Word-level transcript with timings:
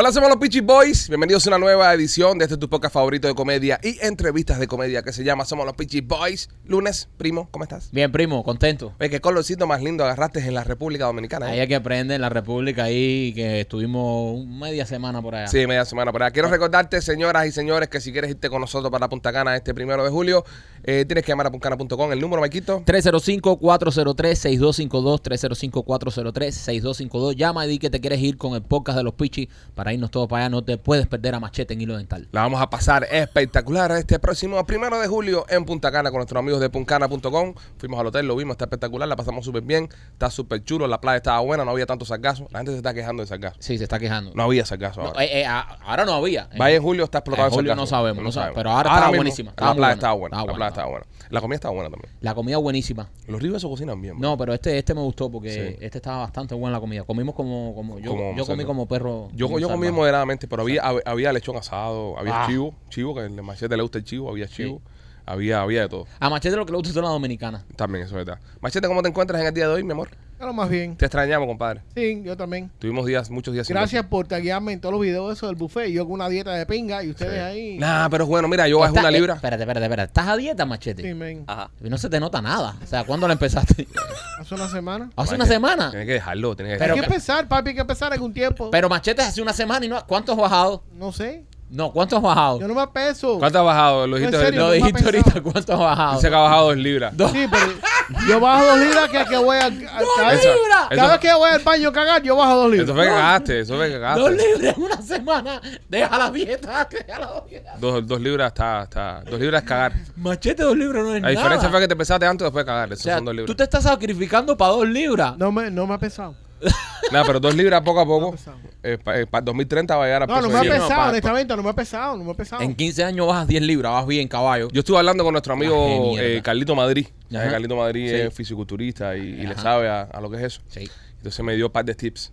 Hola, 0.00 0.12
somos 0.12 0.28
los 0.28 0.38
Peachy 0.38 0.60
Boys. 0.60 1.08
Bienvenidos 1.08 1.44
a 1.44 1.50
una 1.50 1.58
nueva 1.58 1.92
edición 1.92 2.38
de 2.38 2.44
este 2.44 2.56
tu 2.56 2.70
podcast 2.70 2.94
favorito 2.94 3.26
de 3.26 3.34
comedia 3.34 3.80
y 3.82 3.98
entrevistas 4.06 4.60
de 4.60 4.68
comedia 4.68 5.02
que 5.02 5.12
se 5.12 5.24
llama 5.24 5.44
Somos 5.44 5.66
los 5.66 5.74
Peachy 5.74 6.02
Boys. 6.02 6.48
Lunes, 6.66 7.08
primo, 7.16 7.48
¿cómo 7.50 7.64
estás? 7.64 7.90
Bien, 7.90 8.12
primo, 8.12 8.44
contento. 8.44 8.94
Qué 9.00 9.20
colorcito 9.20 9.66
más 9.66 9.82
lindo 9.82 10.04
agarraste 10.04 10.38
en 10.38 10.54
la 10.54 10.62
República 10.62 11.06
Dominicana. 11.06 11.48
¿eh? 11.48 11.54
Ahí 11.54 11.58
hay 11.58 11.66
que 11.66 11.74
aprender 11.74 12.14
en 12.14 12.20
la 12.20 12.28
República 12.28 12.84
ahí 12.84 13.32
que 13.34 13.62
estuvimos 13.62 14.46
media 14.46 14.86
semana 14.86 15.20
por 15.20 15.34
allá. 15.34 15.48
Sí, 15.48 15.66
media 15.66 15.84
semana 15.84 16.12
por 16.12 16.22
allá. 16.22 16.30
Quiero 16.30 16.48
recordarte, 16.48 17.02
señoras 17.02 17.48
y 17.48 17.50
señores, 17.50 17.88
que 17.88 18.00
si 18.00 18.12
quieres 18.12 18.30
irte 18.30 18.48
con 18.48 18.60
nosotros 18.60 18.92
para 18.92 19.08
Punta 19.08 19.32
Cana 19.32 19.56
este 19.56 19.74
primero 19.74 20.04
de 20.04 20.10
julio, 20.10 20.44
eh, 20.84 21.06
tienes 21.08 21.24
que 21.24 21.32
llamar 21.32 21.48
a 21.48 21.50
puntacana.com. 21.50 22.12
El 22.12 22.20
número, 22.20 22.40
Maquito. 22.40 22.84
305-403-6252, 22.84 25.22
305-403-6252. 25.22 27.34
Llama 27.34 27.66
y 27.66 27.70
di 27.70 27.80
que 27.80 27.90
te 27.90 28.00
quieres 28.00 28.20
ir 28.20 28.36
con 28.36 28.54
el 28.54 28.62
podcast 28.62 28.96
de 28.96 29.02
los 29.02 29.14
Pichi 29.14 29.48
para 29.74 29.87
irnos 29.92 30.10
todos 30.10 30.28
para 30.28 30.44
allá. 30.44 30.50
No 30.50 30.62
te 30.64 30.76
puedes 30.78 31.06
perder 31.06 31.34
a 31.34 31.40
Machete 31.40 31.74
en 31.74 31.80
Hilo 31.80 31.96
Dental. 31.96 32.28
La 32.32 32.42
vamos 32.42 32.60
a 32.60 32.70
pasar 32.70 33.06
espectacular 33.10 33.90
este 33.92 34.18
próximo 34.18 34.64
primero 34.66 34.98
de 35.00 35.06
julio 35.08 35.44
en 35.48 35.64
Punta 35.64 35.90
Cana 35.92 36.10
con 36.10 36.18
nuestros 36.18 36.38
amigos 36.40 36.60
de 36.60 36.70
puncana.com. 36.70 37.54
Fuimos 37.78 38.00
al 38.00 38.06
hotel, 38.06 38.26
lo 38.26 38.36
vimos, 38.36 38.54
está 38.54 38.64
espectacular, 38.64 39.08
la 39.08 39.16
pasamos 39.16 39.44
súper 39.44 39.62
bien, 39.62 39.88
está 40.12 40.30
súper 40.30 40.64
chulo, 40.64 40.86
la 40.86 41.00
playa 41.00 41.16
estaba 41.18 41.40
buena, 41.40 41.64
no 41.64 41.70
había 41.70 41.86
tanto 41.86 42.04
sargazo. 42.04 42.48
La 42.50 42.58
gente 42.60 42.72
se 42.72 42.78
está 42.78 42.94
quejando 42.94 43.22
de 43.22 43.26
sargazo. 43.26 43.56
Sí, 43.60 43.78
se 43.78 43.84
está 43.84 43.98
quejando. 43.98 44.32
No 44.34 44.42
había 44.44 44.64
sargazo 44.66 45.00
No, 45.02 45.08
ahora. 45.08 45.24
eh, 45.24 45.40
eh, 45.40 45.46
a- 45.46 45.60
ahora 45.84 46.04
no 46.04 46.12
había. 46.14 46.48
En 46.52 46.82
julio 46.82 47.04
está 47.04 47.18
explotado 47.18 47.48
En 47.48 47.54
julio 47.54 47.70
sargazo. 47.70 47.82
no 47.82 47.86
sabemos, 47.86 48.24
no 48.24 48.32
sabemos, 48.32 48.54
pero 48.56 48.70
ahora 48.70 48.88
estaba 48.90 49.06
mismo, 49.08 49.16
buenísima, 49.18 49.50
estaba 49.50 49.70
La 49.70 49.74
playa 49.76 49.86
buena, 49.88 49.94
estaba 49.94 50.14
buena, 50.14 50.36
la 50.44 50.52
playa 50.54 50.68
estaba 50.68 50.88
buena. 50.90 51.06
La 51.30 51.40
comida 51.42 51.54
estaba 51.56 51.74
buena 51.74 51.90
también. 51.90 52.12
La 52.20 52.34
comida 52.34 52.56
buenísima. 52.56 53.08
Los 53.26 53.42
ríos 53.42 53.60
se 53.60 53.68
cocinan 53.68 54.00
bien. 54.00 54.18
No, 54.18 54.36
pero 54.38 54.54
este, 54.54 54.78
este 54.78 54.94
me 54.94 55.00
gustó 55.02 55.30
porque 55.30 55.52
Sí. 55.52 55.84
este 55.84 55.98
estaba 55.98 56.18
bastante 56.18 56.54
buena 56.54 56.76
la 56.76 56.80
comida. 56.80 57.04
Comimos 57.04 57.34
como, 57.34 57.74
como 57.74 57.98
yo, 57.98 58.12
Como 58.12 58.34
yo 58.36 58.46
comí 58.46 58.64
como 58.64 58.86
perro. 58.86 59.28
Yo, 59.34 59.48
yo 59.68 59.74
comí 59.74 59.90
moderadamente, 59.90 60.48
pero 60.48 60.62
había, 60.62 60.82
hab- 60.82 61.02
había 61.04 61.32
lechón 61.32 61.56
asado, 61.56 62.18
había 62.18 62.44
Ah. 62.44 62.46
chivo, 62.46 62.74
chivo, 62.90 63.14
que 63.14 63.20
el 63.22 63.42
machete 63.42 63.76
le 63.76 63.82
gusta 63.82 63.98
el 63.98 64.04
chivo, 64.04 64.30
había 64.30 64.46
chivo, 64.48 64.82
había, 65.26 65.60
había 65.62 65.82
de 65.82 65.88
todo. 65.88 66.06
A 66.20 66.30
Machete 66.30 66.56
lo 66.56 66.64
que 66.66 66.72
le 66.72 66.78
gusta 66.78 66.92
son 66.92 67.02
las 67.04 67.12
dominicanas. 67.12 67.64
También, 67.76 68.04
eso 68.06 68.18
es 68.18 68.24
verdad. 68.26 68.40
Machete, 68.60 68.88
¿cómo 68.88 69.02
te 69.02 69.08
encuentras 69.08 69.40
en 69.40 69.46
el 69.48 69.54
día 69.54 69.68
de 69.68 69.74
hoy, 69.74 69.84
mi 69.84 69.92
amor? 69.92 70.08
Claro, 70.38 70.52
más 70.52 70.70
bien. 70.70 70.96
Te 70.96 71.04
extrañamos, 71.04 71.48
compadre. 71.48 71.82
Sí, 71.96 72.22
yo 72.24 72.36
también. 72.36 72.70
Tuvimos 72.78 73.04
días, 73.06 73.28
muchos 73.28 73.52
días 73.52 73.66
sin 73.66 73.74
Gracias 73.74 74.06
por 74.06 74.28
taguearme 74.28 74.72
en 74.72 74.80
todos 74.80 74.92
los 74.92 75.02
videos 75.02 75.36
eso 75.36 75.48
del 75.48 75.56
buffet. 75.56 75.90
Yo 75.90 76.04
con 76.04 76.12
una 76.12 76.28
dieta 76.28 76.52
de 76.52 76.64
pinga 76.64 77.02
y 77.02 77.10
ustedes 77.10 77.42
ahí. 77.42 77.76
Nah, 77.76 78.08
pero 78.08 78.22
es 78.22 78.30
bueno, 78.30 78.46
mira, 78.46 78.68
yo 78.68 78.78
bajé 78.78 78.90
Está- 78.90 79.00
una 79.00 79.08
eh, 79.08 79.12
libra. 79.12 79.34
espérate, 79.34 79.62
espérate, 79.64 79.84
espérate. 79.86 80.06
¿Estás 80.08 80.28
a 80.28 80.36
dieta, 80.36 80.64
Machete? 80.64 81.02
Sí, 81.02 81.12
men. 81.12 81.44
Y 81.84 81.90
no 81.90 81.98
se 81.98 82.08
te 82.08 82.20
nota 82.20 82.40
nada. 82.40 82.76
O 82.80 82.86
sea, 82.86 83.02
¿cuándo 83.02 83.26
la 83.26 83.32
empezaste? 83.32 83.88
Hace 84.38 84.54
una 84.54 84.68
semana. 84.68 85.10
Hace 85.16 85.34
una 85.34 85.38
Machete, 85.44 85.54
semana. 85.54 85.90
Tienes 85.90 86.06
que 86.06 86.12
dejarlo, 86.12 86.54
tienes 86.54 86.74
que 86.74 86.78
Pero 86.78 86.94
hay 86.94 87.00
que 87.00 87.06
empezar, 87.06 87.48
papi, 87.48 87.70
hay 87.70 87.74
que 87.74 87.80
empezar 87.80 88.20
un 88.20 88.32
tiempo. 88.32 88.70
Pero 88.70 88.88
Machete 88.88 89.22
hace 89.22 89.42
una 89.42 89.52
semana 89.52 89.84
y 89.86 89.88
no. 89.88 90.06
¿Cuánto 90.06 90.32
has 90.32 90.38
bajado? 90.38 90.84
no 90.94 91.10
sé. 91.12 91.44
No, 91.70 91.92
¿cuánto 91.92 92.16
has 92.16 92.22
bajado? 92.22 92.60
Yo 92.60 92.66
no 92.68 92.74
me 92.74 92.86
peso. 92.88 93.38
¿Cuánto 93.38 93.58
has 93.58 93.64
bajado? 93.64 94.06
Lo 94.06 94.16
dijiste 94.16 94.36
En 94.38 94.42
serio, 94.42 94.60
Lo 94.60 94.66
ahorita. 94.68 94.80
no 94.84 94.86
dijiste 94.88 95.12
pensado. 95.12 95.32
ahorita, 95.34 95.52
¿cuánto 95.52 95.72
has 95.74 95.78
bajado? 95.78 96.14
Dice 96.16 96.28
que 96.30 96.34
ha 96.34 96.38
bajado 96.38 96.66
dos 96.68 96.76
libras. 96.76 97.16
Dos. 97.16 97.30
Sí, 97.32 97.46
pero 97.50 98.26
yo 98.26 98.40
bajo 98.40 98.64
dos 98.64 98.78
libras 98.78 99.08
que, 99.10 99.24
que 99.26 99.36
voy 99.36 99.56
a. 99.58 99.60
cada, 99.60 100.30
vez- 100.30 100.40
Eso- 100.40 100.54
libras! 100.54 100.88
cada 100.88 100.94
eso- 101.02 101.08
vez 101.08 101.18
que 101.18 101.34
voy 101.34 101.50
al 101.50 101.62
baño 101.62 101.88
a 101.88 101.92
cagar, 101.92 102.22
yo 102.22 102.36
bajo 102.36 102.54
dos 102.56 102.66
Eso 102.66 102.70
libras. 102.76 102.96
fue 102.96 103.04
que 103.04 103.10
cagaste, 103.10 103.60
eso 103.60 103.76
fue 103.76 103.88
que 103.88 103.98
Dos 103.98 104.00
cagaste. 104.02 104.30
libras 104.48 104.76
en 104.76 104.82
una 104.82 105.02
semana. 105.02 105.60
Deja 105.88 106.18
la 106.18 106.30
dieta. 106.30 106.88
Deja 107.06 107.18
la 107.18 107.44
dieta. 107.46 107.74
Dos, 107.78 108.06
dos 108.06 108.20
libras 108.20 108.48
está, 108.48 108.82
está. 108.84 109.20
Dos 109.30 109.38
libras 109.38 109.62
es 109.62 109.68
cagar. 109.68 109.92
Machete, 110.16 110.62
dos 110.62 110.76
libras 110.76 111.04
no 111.04 111.14
es 111.14 111.22
La 111.22 111.28
nada. 111.28 111.30
diferencia 111.42 111.68
fue 111.68 111.80
que 111.80 111.88
te 111.88 111.96
pesaste 111.96 112.24
antes 112.24 112.44
después 112.46 112.64
de 112.64 112.66
cagar. 112.66 112.88
O 112.90 112.92
Esos 112.94 113.02
sea, 113.04 113.16
son 113.16 113.26
dos 113.26 113.34
libras. 113.34 113.46
tú 113.46 113.54
te 113.54 113.64
estás 113.64 113.82
sacrificando 113.84 114.56
para 114.56 114.72
dos 114.72 114.88
libras. 114.88 115.36
No 115.36 115.52
me, 115.52 115.70
no 115.70 115.86
me 115.86 115.92
ha 115.94 115.98
pesado. 115.98 116.34
Nada, 117.12 117.24
pero 117.24 117.40
dos 117.40 117.54
libras 117.54 117.80
poco 117.82 118.00
a 118.00 118.04
poco. 118.04 118.34
eh, 118.82 118.98
Para 119.30 119.42
2030 119.42 119.96
va 119.96 120.04
a 120.04 120.06
llegar 120.06 120.22
a 120.24 120.26
No, 120.26 120.34
peso 120.34 120.42
no 120.42 120.48
me 120.48 120.54
de 120.54 120.58
ha 120.58 120.62
diez. 120.62 120.74
no, 120.76 120.82
pesado, 120.84 121.00
pa- 121.02 121.08
honestamente, 121.08 121.56
no 121.56 121.62
me 121.62 121.70
ha 121.70 121.72
pesado, 121.72 122.16
no 122.16 122.24
me 122.24 122.30
ha 122.32 122.34
pesado. 122.34 122.62
En 122.62 122.74
15 122.74 123.04
años 123.04 123.26
bajas 123.26 123.46
10 123.48 123.62
libras, 123.62 123.92
vas 123.92 124.06
bien, 124.06 124.28
caballo. 124.28 124.68
Yo 124.72 124.80
estuve 124.80 124.98
hablando 124.98 125.24
con 125.24 125.32
nuestro 125.32 125.54
amigo 125.54 125.74
Ah, 125.74 125.88
qué 125.88 126.00
mierda. 126.00 126.28
eh, 126.28 126.42
Carlito 126.42 126.74
Madrid. 126.74 127.06
Ajá. 127.32 127.46
Eh, 127.46 127.50
Carlito 127.50 127.76
Madrid 127.76 128.08
Sí. 128.10 128.14
es 128.14 128.34
fisiculturista 128.34 129.16
y, 129.16 129.20
y 129.20 129.46
le 129.46 129.52
Ajá. 129.52 129.62
sabe 129.62 129.88
a, 129.88 130.02
a 130.02 130.20
lo 130.20 130.30
que 130.30 130.36
es 130.36 130.42
eso. 130.42 130.60
Sí. 130.68 130.90
Entonces 131.16 131.44
me 131.44 131.54
dio 131.56 131.66
un 131.66 131.72
par 131.72 131.84
de 131.84 131.94
tips. 131.94 132.32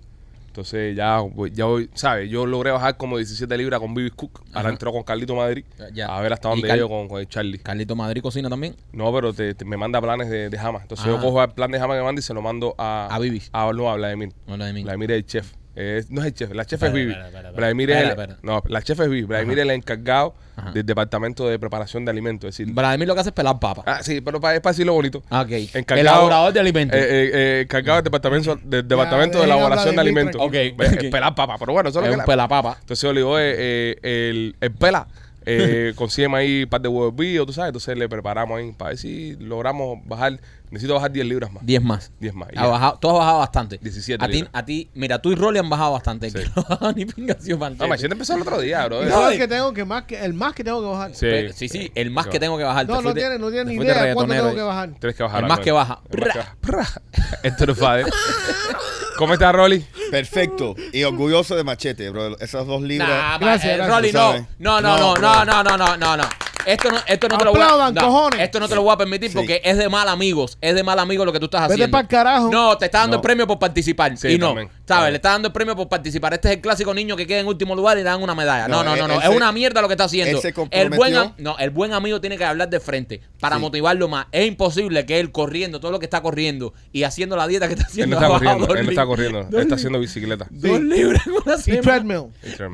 Entonces 0.55 0.95
ya, 0.95 1.19
voy- 1.19 1.51
ya 1.53 1.66
voy, 1.66 1.89
¿sabes? 1.95 2.29
Yo 2.29 2.45
logré 2.45 2.71
bajar 2.71 2.95
como 2.95 3.17
17 3.17 3.57
libras 3.57 3.81
con 3.81 3.93
Bibi 3.93 4.09
Cook. 4.11 4.41
Ahora 4.53 4.69
entró 4.69 4.93
con 4.93 5.03
Carlito 5.03 5.35
Madrid. 5.35 5.66
Ya. 5.93 6.07
A 6.07 6.21
ver 6.21 6.31
hasta 6.31 6.47
dónde 6.47 6.69
llego 6.73 6.88
con, 6.88 7.09
con 7.09 7.19
el 7.19 7.27
Charlie. 7.27 7.59
Carlito 7.59 7.93
Madrid 7.93 8.21
cocina 8.21 8.49
también. 8.49 8.73
No, 8.94 9.13
pero 9.13 9.33
te, 9.33 9.53
te- 9.53 9.65
me 9.65 9.75
manda 9.75 9.99
planes 9.99 10.29
de, 10.29 10.49
de 10.49 10.57
jama. 10.57 10.79
Entonces 10.81 11.05
yo 11.07 11.17
Ah. 11.17 11.21
cojo 11.21 11.44
el 11.44 11.49
plan 11.51 11.69
de 11.71 11.77
jama 11.79 11.97
que 11.97 12.01
manda 12.03 12.19
y 12.19 12.23
se 12.23 12.33
lo 12.33 12.41
mando 12.41 12.73
a... 12.77 13.09
A 13.13 13.19
Bibi. 13.19 13.41
A, 13.51 13.69
no, 13.73 13.89
a 13.91 13.95
Vladimir. 13.97 14.31
No 14.47 14.55
la 14.55 14.67
de 14.67 14.71
mí. 14.73 14.83
Vladimir 14.83 15.11
es 15.11 15.17
el 15.17 15.25
chef. 15.25 15.51
Es- 15.75 16.09
no 16.09 16.22
es 16.22 16.28
el 16.28 16.34
chef, 16.34 16.52
la 16.53 16.66
chef 16.66 16.81
es 16.84 16.94
Vivi. 16.94 17.16
Vladimir 17.56 17.91
es 17.91 18.09
el. 18.18 18.36
No, 18.44 18.63
la 18.68 18.81
chef 18.81 19.00
es 19.00 19.09
Vivi. 19.09 19.24
Vladimir 19.24 19.59
es 19.59 19.63
el 19.63 19.72
encargado 19.72 20.34
Ajá. 20.56 20.72
del 20.72 20.86
departamento 20.86 21.47
de 21.50 21.59
preparación 21.59 22.06
de 22.06 22.12
alimentos. 22.12 22.47
Es 22.50 22.58
decir, 22.58 22.74
Vladimir 22.74 23.08
lo 23.09 23.13
que 23.13 23.19
hace 23.22 23.30
es 23.30 23.36
pelar 23.36 23.59
papas. 23.59 23.84
ah, 23.88 24.00
sí, 24.02 24.22
pero 24.22 24.40
para, 24.40 24.56
es 24.56 24.62
para 24.62 24.72
decirlo 24.72 24.94
bonito. 24.94 25.22
Ah, 25.30 25.41
ok. 25.41 25.50
Encargado- 25.74 26.00
Elaborador 26.00 26.53
de 26.53 26.59
alimentos. 26.62 26.97
Eh, 26.97 27.03
eh, 27.03 27.31
eh, 27.34 27.62
encargado 27.63 27.97
del 27.97 28.03
departamento, 28.06 28.56
del 28.63 28.88
departamento 28.88 29.38
de 29.40 29.44
elaboración 29.46 29.96
de 29.96 30.02
alimentos. 30.02 30.40
tranquilo. 30.41 30.75
Ve, 30.78 30.88
Ok, 30.88 30.94
ok. 31.06 31.12
Pelar 31.12 31.36
papa, 31.36 31.56
pero 31.59 31.74
bueno, 31.74 31.90
eso 31.90 32.00
es 32.00 32.03
lo 32.03 32.07
es 32.07 32.12
que 32.12 32.16
un 32.16 32.19
la- 32.19 32.25
pelapapa. 32.25 32.78
Entonces 32.80 33.02
yo 33.02 33.12
le 33.13 33.19
digo, 33.19 33.38
eh, 33.40 33.53
eh, 34.02 34.30
el, 34.31 34.56
el 34.62 34.72
pela, 34.72 35.07
eh, 35.45 35.94
consígueme 35.95 36.38
ahí 36.38 36.63
un 36.63 36.69
par 36.69 36.81
de 36.81 36.89
huevos 36.89 37.16
tú 37.45 37.53
sabes. 37.53 37.69
Entonces 37.69 37.97
le 37.97 38.09
preparamos 38.09 38.57
ahí 38.57 38.72
para 38.72 38.89
ver 38.89 38.97
si 38.97 39.35
logramos 39.39 40.00
bajar. 40.06 40.39
Necesito 40.72 40.95
bajar 40.95 41.11
10 41.11 41.25
libras 41.28 41.51
más. 41.53 41.66
10 41.66 41.83
más. 41.83 42.11
10 42.19 42.33
más. 42.33 42.50
Ha 42.56 42.67
bajado, 42.67 42.97
tú 43.00 43.09
has 43.09 43.13
bajado 43.17 43.39
bastante. 43.39 43.78
17 43.78 44.25
a 44.25 44.28
ti, 44.28 44.45
a 44.51 44.66
ti, 44.66 44.89
mira, 44.95 45.19
tú 45.22 45.31
y 45.31 45.35
Rolly 45.35 45.59
han 45.59 45.69
bajado 45.69 45.94
bastante. 45.94 46.29
Sí. 46.31 46.39
No 46.81 46.91
ni 46.91 47.06
pingación 47.06 47.59
No, 47.78 47.88
Machete 47.88 48.13
empezó 48.13 48.35
el 48.35 48.41
otro 48.41 48.59
día, 48.59 48.85
bro. 48.88 49.06
No, 49.06 49.31
y- 49.31 49.38
que 49.38 49.47
tengo 49.47 49.73
que 49.73 49.85
más 49.85 50.03
que 50.03 50.19
el 50.23 50.33
más 50.33 50.53
que 50.53 50.63
tengo 50.63 50.81
que 50.81 50.88
bajar. 50.88 51.11
Sí. 51.11 51.28
Pero- 51.29 51.53
sí, 51.53 51.69
sí, 51.69 51.91
el 51.95 52.12
más 52.12 52.27
que 52.27 52.39
tengo 52.39 52.57
que 52.57 52.63
bajar. 52.63 52.88
No, 52.88 52.95
no 52.95 53.01
fuiste- 53.03 53.22
tiene, 53.22 53.39
no 53.39 53.50
tiene 53.51 53.66
te 53.66 53.77
ni 53.77 53.83
idea 53.83 53.94
cuánto 53.94 54.33
reggaetonero 54.33 54.44
tengo 54.44 54.56
que 54.56 54.62
bajar. 54.63 54.89
Tienes 55.00 55.16
que 55.16 55.23
bajar. 55.23 55.41
El 55.44 55.47
más 55.47 55.59
que 55.59 55.72
baja. 55.72 56.01
El. 56.09 56.23
Esto 57.44 57.72
es 57.72 57.77
Fader. 57.77 58.06
¿Cómo 59.17 59.33
estás, 59.33 59.53
Rolly? 59.53 59.85
Perfecto. 60.11 60.75
Y 60.91 61.03
orgulloso 61.03 61.55
de 61.55 61.63
Machete, 61.63 62.09
bro. 62.09 62.37
Esas 62.39 62.65
dos 62.67 62.81
libras. 62.81 63.09
Nah, 63.09 63.37
Gracias, 63.37 63.73
eh, 63.73 63.77
gracias. 63.77 63.95
Rolly, 63.95 64.11
no. 64.11 64.47
No, 64.59 64.81
no, 64.81 64.97
no, 64.97 65.15
no, 65.15 65.45
No, 65.45 65.63
no, 65.63 65.77
no, 65.77 65.97
no, 65.97 66.17
no. 66.17 66.23
Esto 66.65 66.89
no, 66.89 66.97
esto 67.05 67.27
no 67.27 67.37
te 67.37 67.45
lo 67.45 67.51
voy 67.51 67.61
a 67.61 67.65
Aplaudan, 67.65 67.93
no, 67.93 68.01
cojones. 68.01 68.39
Esto 68.41 68.59
no 68.59 68.67
te 68.67 68.73
lo 68.73 68.81
voy 68.81 68.91
a 68.93 68.97
permitir 68.97 69.29
Sí. 69.29 69.35
porque 69.37 69.61
es 69.63 69.77
de 69.77 69.87
mal 69.87 70.09
amigos. 70.09 70.57
Es 70.61 70.73
de 70.73 70.83
mal 70.83 70.97
amigo 70.97 71.23
lo 71.23 71.31
que 71.31 71.39
tú 71.39 71.45
estás 71.45 71.61
Vete 71.69 71.73
haciendo. 71.73 71.95
pa'l 71.95 72.07
carajo. 72.07 72.49
No, 72.51 72.75
te 72.75 72.85
está 72.85 72.99
dando 73.01 73.17
No. 73.17 73.21
el 73.21 73.21
premio 73.21 73.45
por 73.45 73.59
participar. 73.59 74.17
Sí, 74.17 74.29
y 74.29 74.37
no. 74.39 74.47
también. 74.47 74.69
¿Sabes? 74.88 75.09
Le 75.09 75.16
está 75.16 75.29
dando 75.31 75.47
el 75.47 75.51
premio 75.53 75.75
por 75.75 75.90
participar. 75.90 76.34
Este 76.35 76.47
es 76.50 76.56
el 76.56 76.62
clásico 76.62 76.94
niño 76.94 77.16
que 77.16 77.25
queda 77.25 77.40
en 77.40 77.47
último 77.47 77.75
lugar 77.75 77.97
y 77.97 78.01
le 78.01 78.03
dan 78.03 78.22
una 78.22 78.35
medalla. 78.35 78.68
No, 78.68 78.84
no, 78.84 78.91
No, 78.96 78.96
no, 78.96 79.01
él- 79.03 79.07
no. 79.07 79.13
él 79.25 79.29
Es 79.31 79.35
una 79.35 79.51
mierda 79.51 79.81
lo 79.81 79.88
que 79.88 79.96
está 79.96 80.03
haciendo. 80.03 80.38
él 80.38 80.41
se 80.41 80.53
el 80.72 80.90
buen, 80.91 81.13
no, 81.40 81.57
el 81.57 81.69
buen 81.72 81.94
amigo 81.94 82.22
tiene 82.22 82.38
que 82.38 82.46
hablar 82.46 82.69
de 82.69 82.79
frente 82.79 83.22
para 83.40 83.56
Sí. 83.56 83.62
motivarlo 83.63 84.07
más. 84.07 84.28
Es 84.31 84.45
imposible 84.47 85.06
que 85.07 85.19
él 85.19 85.31
corriendo 85.31 85.79
todo 85.79 85.91
lo 85.91 85.97
que 86.00 86.06
está 86.06 86.22
corriendo 86.22 86.74
y 86.91 87.01
haciendo 87.03 87.35
la 87.35 87.47
dieta 87.47 87.68
que 87.68 87.74
está 87.74 87.85
Él 87.85 87.90
haciendo. 87.90 88.19
no 88.19 88.22
está 88.25 88.34
corriendo, 88.38 88.75
él 88.75 88.85
no 88.85 88.91
está 88.91 89.06
corriendo. 89.07 89.44
Dos 89.45 89.53
Él 89.56 89.59
está 89.62 89.75
haciendo 89.75 90.00
bicicleta. 90.00 90.47
Dos 90.51 90.79
libras 90.81 91.25
en 91.25 91.34
una 91.34 91.56
Y 91.66 91.81
treadmill. 91.81 92.25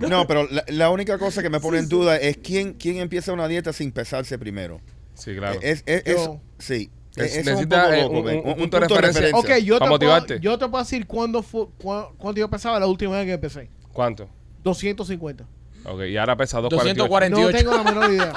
No, 0.10 0.28
pero 0.28 0.48
la, 0.52 0.66
la 0.68 0.90
única 0.90 1.18
cosa 1.18 1.42
que 1.42 1.50
me 1.50 1.60
pone 1.62 1.80
en 1.80 1.88
duda 1.88 2.18
es 2.18 2.38
quién, 2.38 2.74
quién 2.74 2.98
empieza 2.98 3.32
una 3.32 3.48
dieta 3.48 3.72
sin 3.74 3.92
pesarse 3.94 4.38
primero. 4.38 4.82
Sí, 5.14 5.36
claro. 5.36 5.60
Es, 5.62 5.84
es, 5.86 6.04
Yo. 6.06 6.40
es- 6.60 6.66
sí. 6.66 6.90
Es- 7.16 7.38
un 7.38 7.46
necesita, 7.46 7.84
poco 7.84 7.94
eh, 7.94 8.02
loco, 8.04 8.20
un- 8.20 8.48
un 8.52 8.56
punto 8.56 8.80
de 8.80 8.88
referencia. 8.88 9.30
Ok, 9.38 9.50
yo 9.64 9.76
Pa' 9.80 9.86
te, 9.86 9.90
puedo, 9.90 9.90
motivarte. 9.92 10.40
yo 10.40 10.58
te 10.58 10.68
puedo 10.68 10.84
decir 10.84 11.06
cuándo 11.08 11.44
fue, 11.44 11.66
cuánto 11.78 12.34
yo 12.40 12.50
pesaba 12.50 12.80
la 12.80 12.88
última 12.88 13.18
vez 13.18 13.26
que 13.26 13.34
empecé. 13.34 13.70
¿Cuánto? 13.92 14.30
250. 14.64 15.46
Ok, 15.86 16.02
y 16.10 16.18
ahora 16.18 16.36
pesa 16.38 16.60
248. 16.62 17.04
248. 17.04 17.52
No 17.52 17.58
tengo 17.58 17.84
la 17.84 17.84
menor 17.84 18.12
idea. 18.12 18.34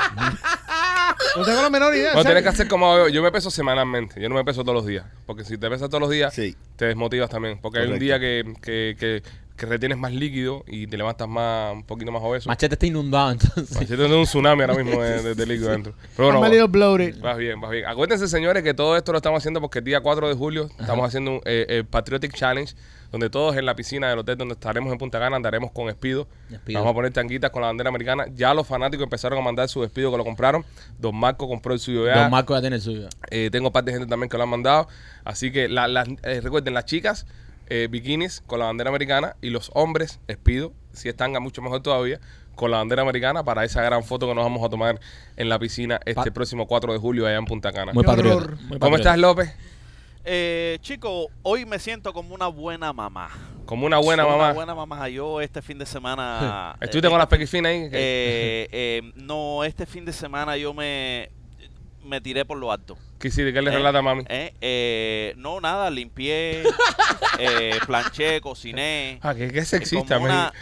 no 1.36 1.44
tengo 1.44 1.62
la 1.62 1.70
menor 1.70 1.94
idea. 1.94 2.06
No, 2.06 2.12
¿sabes? 2.12 2.26
tienes 2.26 2.42
que 2.42 2.48
hacer 2.48 2.68
como 2.68 2.96
yo. 2.96 3.08
Yo 3.08 3.22
me 3.22 3.30
peso 3.30 3.50
semanalmente. 3.50 4.20
Yo 4.20 4.28
no 4.28 4.34
me 4.34 4.44
peso 4.44 4.62
todos 4.62 4.74
los 4.74 4.86
días. 4.86 5.04
Porque 5.26 5.44
si 5.44 5.58
te 5.58 5.68
pesas 5.68 5.88
todos 5.88 6.00
los 6.00 6.10
días, 6.10 6.32
Sí. 6.34 6.56
te 6.76 6.86
desmotivas 6.86 7.28
también. 7.30 7.58
Porque 7.60 7.80
hay 7.80 7.88
un 7.88 7.98
día 7.98 8.18
que, 8.18 8.44
que, 8.62 8.96
que, 8.98 9.22
que 9.56 9.66
retienes 9.66 9.96
más 9.96 10.12
líquido 10.12 10.64
y 10.66 10.86
te 10.88 10.96
levantas 10.96 11.28
más 11.28 11.72
un 11.72 11.84
poquito 11.84 12.10
más 12.10 12.22
obeso. 12.22 12.48
Machete 12.48 12.74
está 12.74 12.86
inundado 12.86 13.30
entonces. 13.32 13.72
Machete 13.74 13.96
tiene 13.96 14.14
un 14.16 14.24
tsunami 14.24 14.62
ahora 14.62 14.74
mismo 14.74 15.00
de, 15.00 15.22
de- 15.22 15.34
de 15.36 15.46
líquido 15.46 15.70
dentro. 15.70 15.94
Pero 16.16 16.38
bueno, 16.38 16.68
bloated. 16.68 17.20
vas 17.20 17.36
bien, 17.38 17.60
vas 17.60 17.70
bien. 17.70 17.86
Acuérdense, 17.86 18.26
señores, 18.28 18.62
que 18.64 18.74
todo 18.74 18.96
esto 18.96 19.12
lo 19.12 19.18
estamos 19.18 19.38
haciendo 19.38 19.60
porque 19.60 19.78
el 19.78 19.84
día 19.84 20.00
4 20.00 20.28
de 20.28 20.34
julio 20.34 20.68
estamos 20.80 21.06
haciendo 21.06 21.32
un, 21.34 21.40
eh, 21.44 21.66
el 21.68 21.84
Patriotic 21.86 22.32
Challenge, 22.34 22.74
donde 23.12 23.30
todos 23.30 23.56
en 23.56 23.64
la 23.64 23.76
piscina 23.76 24.08
del 24.10 24.18
hotel 24.18 24.36
donde 24.36 24.54
estaremos 24.54 24.90
en 24.92 24.98
Punta 24.98 25.20
Cana 25.20 25.36
andaremos 25.36 25.70
con 25.70 25.88
Espido. 25.88 26.26
Espido. 26.50 26.80
Vamos 26.80 26.90
a 26.90 26.94
poner 26.94 27.12
tanguitas 27.12 27.52
con 27.52 27.62
la 27.62 27.68
bandera 27.68 27.90
americana. 27.90 28.26
Ya 28.34 28.52
los 28.54 28.66
fanáticos 28.66 29.04
empezaron 29.04 29.38
a 29.38 29.42
mandar 29.42 29.68
su 29.68 29.82
despido 29.82 30.10
que 30.10 30.16
lo 30.16 30.24
compraron. 30.24 30.64
Don 30.98 31.14
Marco 31.14 31.46
compró 31.46 31.72
el 31.74 31.78
suyo 31.78 32.06
ya. 32.06 32.22
Don 32.22 32.30
Marco 32.32 32.54
ya 32.56 32.60
tiene 32.60 32.74
el 32.76 32.82
suyo. 32.82 33.08
Eh, 33.30 33.50
tengo 33.52 33.70
parte 33.70 33.92
de 33.92 33.98
gente 33.98 34.10
también 34.10 34.28
que 34.28 34.36
lo 34.36 34.42
han 34.42 34.48
mandado. 34.48 34.88
Así 35.22 35.52
que 35.52 35.68
la- 35.68 35.86
las- 35.86 36.08
eh, 36.24 36.40
recuerden, 36.42 36.74
las 36.74 36.86
chicas, 36.86 37.24
eh, 37.68 37.88
bikinis 37.90 38.42
con 38.46 38.58
la 38.58 38.66
bandera 38.66 38.90
americana 38.90 39.36
y 39.40 39.50
los 39.50 39.70
hombres, 39.74 40.20
espido, 40.28 40.72
si 40.92 41.08
es 41.08 41.16
tanga 41.16 41.40
mucho 41.40 41.62
mejor 41.62 41.82
todavía, 41.82 42.20
con 42.54 42.70
la 42.70 42.76
bandera 42.78 43.02
americana 43.02 43.42
para 43.44 43.64
esa 43.64 43.82
gran 43.82 44.04
foto 44.04 44.28
que 44.28 44.34
nos 44.34 44.44
vamos 44.44 44.64
a 44.64 44.68
tomar 44.68 45.00
en 45.36 45.48
la 45.48 45.58
piscina 45.58 45.98
este 46.04 46.14
Pa- 46.26 46.30
próximo 46.34 46.66
4 46.66 46.92
de 46.92 46.98
julio 46.98 47.26
allá 47.26 47.36
en 47.38 47.46
Punta 47.46 47.72
Cana. 47.72 47.92
Muy 47.92 48.04
Qué 48.04 48.06
patriota. 48.06 48.36
horror. 48.36 48.50
muy 48.56 48.78
¿Cómo 48.78 48.78
patriota. 48.78 48.96
estás, 49.10 49.18
López? 49.18 49.54
Eh, 50.26 50.78
chico, 50.80 51.26
hoy 51.42 51.66
me 51.66 51.78
siento 51.78 52.12
como 52.14 52.34
una 52.34 52.46
buena 52.46 52.92
mamá. 52.92 53.28
Como 53.66 53.84
una 53.86 53.98
buena 53.98 54.22
Soy 54.22 54.32
mamá. 54.32 54.44
Una 54.44 54.52
buena 54.54 54.74
mamá. 54.74 55.08
Yo 55.10 55.40
este 55.40 55.60
fin 55.60 55.78
de 55.78 55.84
semana. 55.86 56.76
¿Estuviste 56.80 57.08
eh, 57.08 57.10
con 57.10 57.18
las 57.18 57.28
pequifinas 57.28 57.70
ahí? 57.70 57.88
eh, 57.92 58.68
eh, 58.72 59.12
no, 59.16 59.64
este 59.64 59.84
fin 59.84 60.04
de 60.04 60.12
semana 60.12 60.56
yo 60.56 60.72
me 60.72 61.30
me 62.04 62.20
tiré 62.20 62.44
por 62.44 62.58
lo 62.58 62.70
alto. 62.72 62.96
¿Qué 63.18 63.28
hiciste? 63.28 63.52
¿Qué 63.52 63.62
le 63.62 63.70
Eh, 63.70 63.74
relata 63.74 63.98
a 63.98 64.02
mami? 64.02 64.24
eh, 64.28 64.52
eh, 64.60 65.34
no, 65.36 65.60
nada, 65.60 65.90
limpié, 65.90 66.62
eh, 67.38 67.78
planché, 67.86 68.40
cociné. 68.40 69.18
Ah, 69.22 69.34
que, 69.34 69.50
que 69.50 69.64
sexista, 69.64 70.18
una- 70.18 70.52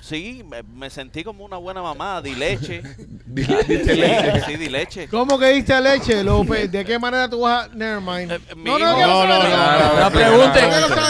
Sí, 0.00 0.44
me, 0.48 0.62
me 0.62 0.88
sentí 0.90 1.24
como 1.24 1.44
una 1.44 1.56
buena 1.56 1.82
mamá, 1.82 2.22
di 2.22 2.34
leche. 2.34 2.82
Di- 3.26 3.42
diste 3.66 3.94
leche. 3.96 4.42
Sí, 4.46 4.56
di 4.56 4.68
leche. 4.68 5.08
¿Cómo 5.08 5.38
que 5.38 5.48
diste 5.48 5.78
leche, 5.80 6.22
López? 6.24 6.70
¿De 6.70 6.84
qué 6.84 6.98
manera 6.98 7.28
tú 7.28 7.40
vas 7.40 7.66
a...? 7.66 7.74
Never 7.74 8.00
mind. 8.00 8.32
Eh, 8.32 8.40
mi 8.56 8.64
no, 8.64 8.78
no, 8.78 8.92
No, 8.92 9.26
no, 9.26 9.26
no, 9.26 9.42
no, 9.42 9.94
No 9.96 10.00
no, 10.04 10.10
preguntes, 10.10 10.62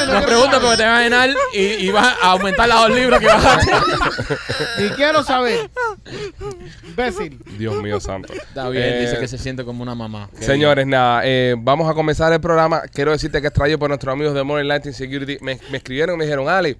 no, 0.09 0.23
preguntes 0.27 0.59
porque 0.61 0.77
te 0.79 0.85
vas 0.85 1.01
a 1.01 1.03
llenar 1.03 1.31
y, 1.55 1.59
y 1.61 1.91
vas 1.91 2.17
a 2.23 2.31
aumentar 2.33 2.69
los 2.69 2.91
libros 2.91 3.21
que 3.21 3.27
vas 3.27 3.45
a 3.45 3.55
hacer. 3.57 3.75
Ni 4.81 4.89
quiero 4.91 5.23
saber. 5.23 5.71
Imbécil. 6.89 7.39
Dios 7.59 7.83
mío 7.83 8.01
santo. 8.01 8.33
Está 8.33 8.69
bien, 8.71 8.85
Eh, 8.85 9.01
dice 9.03 9.19
que 9.21 9.29
se 9.29 9.39
siente 9.39 9.65
como 9.65 9.83
una 9.83 9.95
mamá. 9.95 10.29
Qué 10.39 10.45
Señores, 10.45 10.87
nada, 10.87 11.23
eh, 11.25 11.55
vamos 11.59 11.89
a 11.91 11.95
comenzar 11.95 12.33
el 12.33 12.41
programa. 12.41 12.83
Quiero 12.93 13.13
decirte 13.13 13.41
que 13.41 13.49
es 13.49 13.53
traído 13.53 13.79
por 13.79 13.89
nuestros 13.91 14.13
amigos 14.13 14.35
de 14.35 14.43
Modern 14.45 14.67
Lighting 14.69 14.93
Security. 14.93 15.39
Me, 15.41 15.59
me 15.71 15.77
escribieron 15.79 16.17
y 16.17 16.19
me 16.19 16.25
dijeron, 16.25 16.49
Ale, 16.49 16.79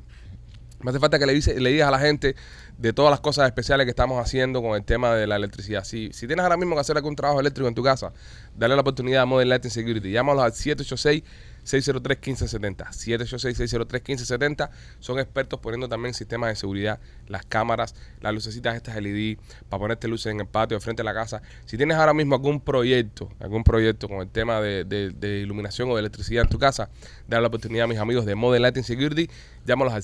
me 0.81 0.91
hace 0.91 1.01
falta 1.01 1.19
que 1.19 1.27
le, 1.27 1.35
digas 1.35 1.89
a 1.89 1.91
la 1.91 1.99
gente 1.99 2.37
de 2.77 2.93
todas 2.93 3.11
las 3.11 3.21
cosas 3.21 3.47
especiales 3.47 3.85
que 3.85 3.91
estamos 3.91 4.25
haciendo 4.25 4.63
con 4.63 4.77
el 4.77 4.85
tema 4.85 5.15
de 5.15 5.27
la 5.27 5.37
electricidad. 5.37 5.85
Si, 5.85 6.11
si 6.13 6.27
tienes 6.27 6.45
ahora 6.45 6.57
mismo 6.57 6.75
que 6.75 6.81
hacer 6.81 6.97
algún 6.97 7.17
trabajo 7.17 7.41
eléctrico 7.41 7.69
en 7.69 7.75
tu 7.75 7.83
casa, 7.83 8.13
dale 8.57 8.75
la 8.75 8.83
oportunidad 8.83 9.23
a 9.23 9.27
Modern 9.27 9.49
Lighting 9.49 9.71
Security. 9.71 10.13
Llámalos 10.13 10.45
al 10.45 10.53
786 10.53 11.23
603-1570. 11.69 12.89
786-603-1570. 12.89 14.71
Son 15.01 15.19
expertos 15.19 15.61
poniendo 15.61 15.89
también 15.89 16.15
sistemas 16.15 16.51
de 16.51 16.57
seguridad, 16.57 16.99
las 17.27 17.45
cámaras, 17.45 17.95
las 18.21 18.33
lucecitas 18.33 18.75
estas 18.75 18.97
LED, 19.01 19.39
para 19.69 19.81
ponerte 19.81 20.09
luces 20.09 20.33
en 20.33 20.41
el 20.41 20.47
patio, 20.47 20.77
de 20.77 20.81
frente 20.81 21.03
a 21.03 21.05
la 21.05 21.15
casa. 21.15 21.43
Si 21.67 21.77
tienes 21.77 21.97
ahora 21.97 22.15
mismo 22.15 22.35
algún 22.35 22.61
proyecto, 22.61 23.29
algún 23.41 23.65
proyecto 23.65 24.09
con 24.09 24.21
el 24.21 24.29
tema 24.29 24.61
de, 24.61 25.41
iluminación 25.43 25.91
o 25.91 25.95
de 25.95 26.01
electricidad 26.01 26.45
en 26.45 26.49
tu 26.49 26.59
casa, 26.59 26.89
dale 27.27 27.43
la 27.43 27.49
oportunidad 27.49 27.85
a 27.85 27.89
mis 27.89 27.99
amigos 27.99 28.25
de 28.27 28.35
Modern 28.35 28.63
Lighting 28.63 28.85
Security. 28.85 29.29
Llámalos 29.67 29.93
al 29.93 30.03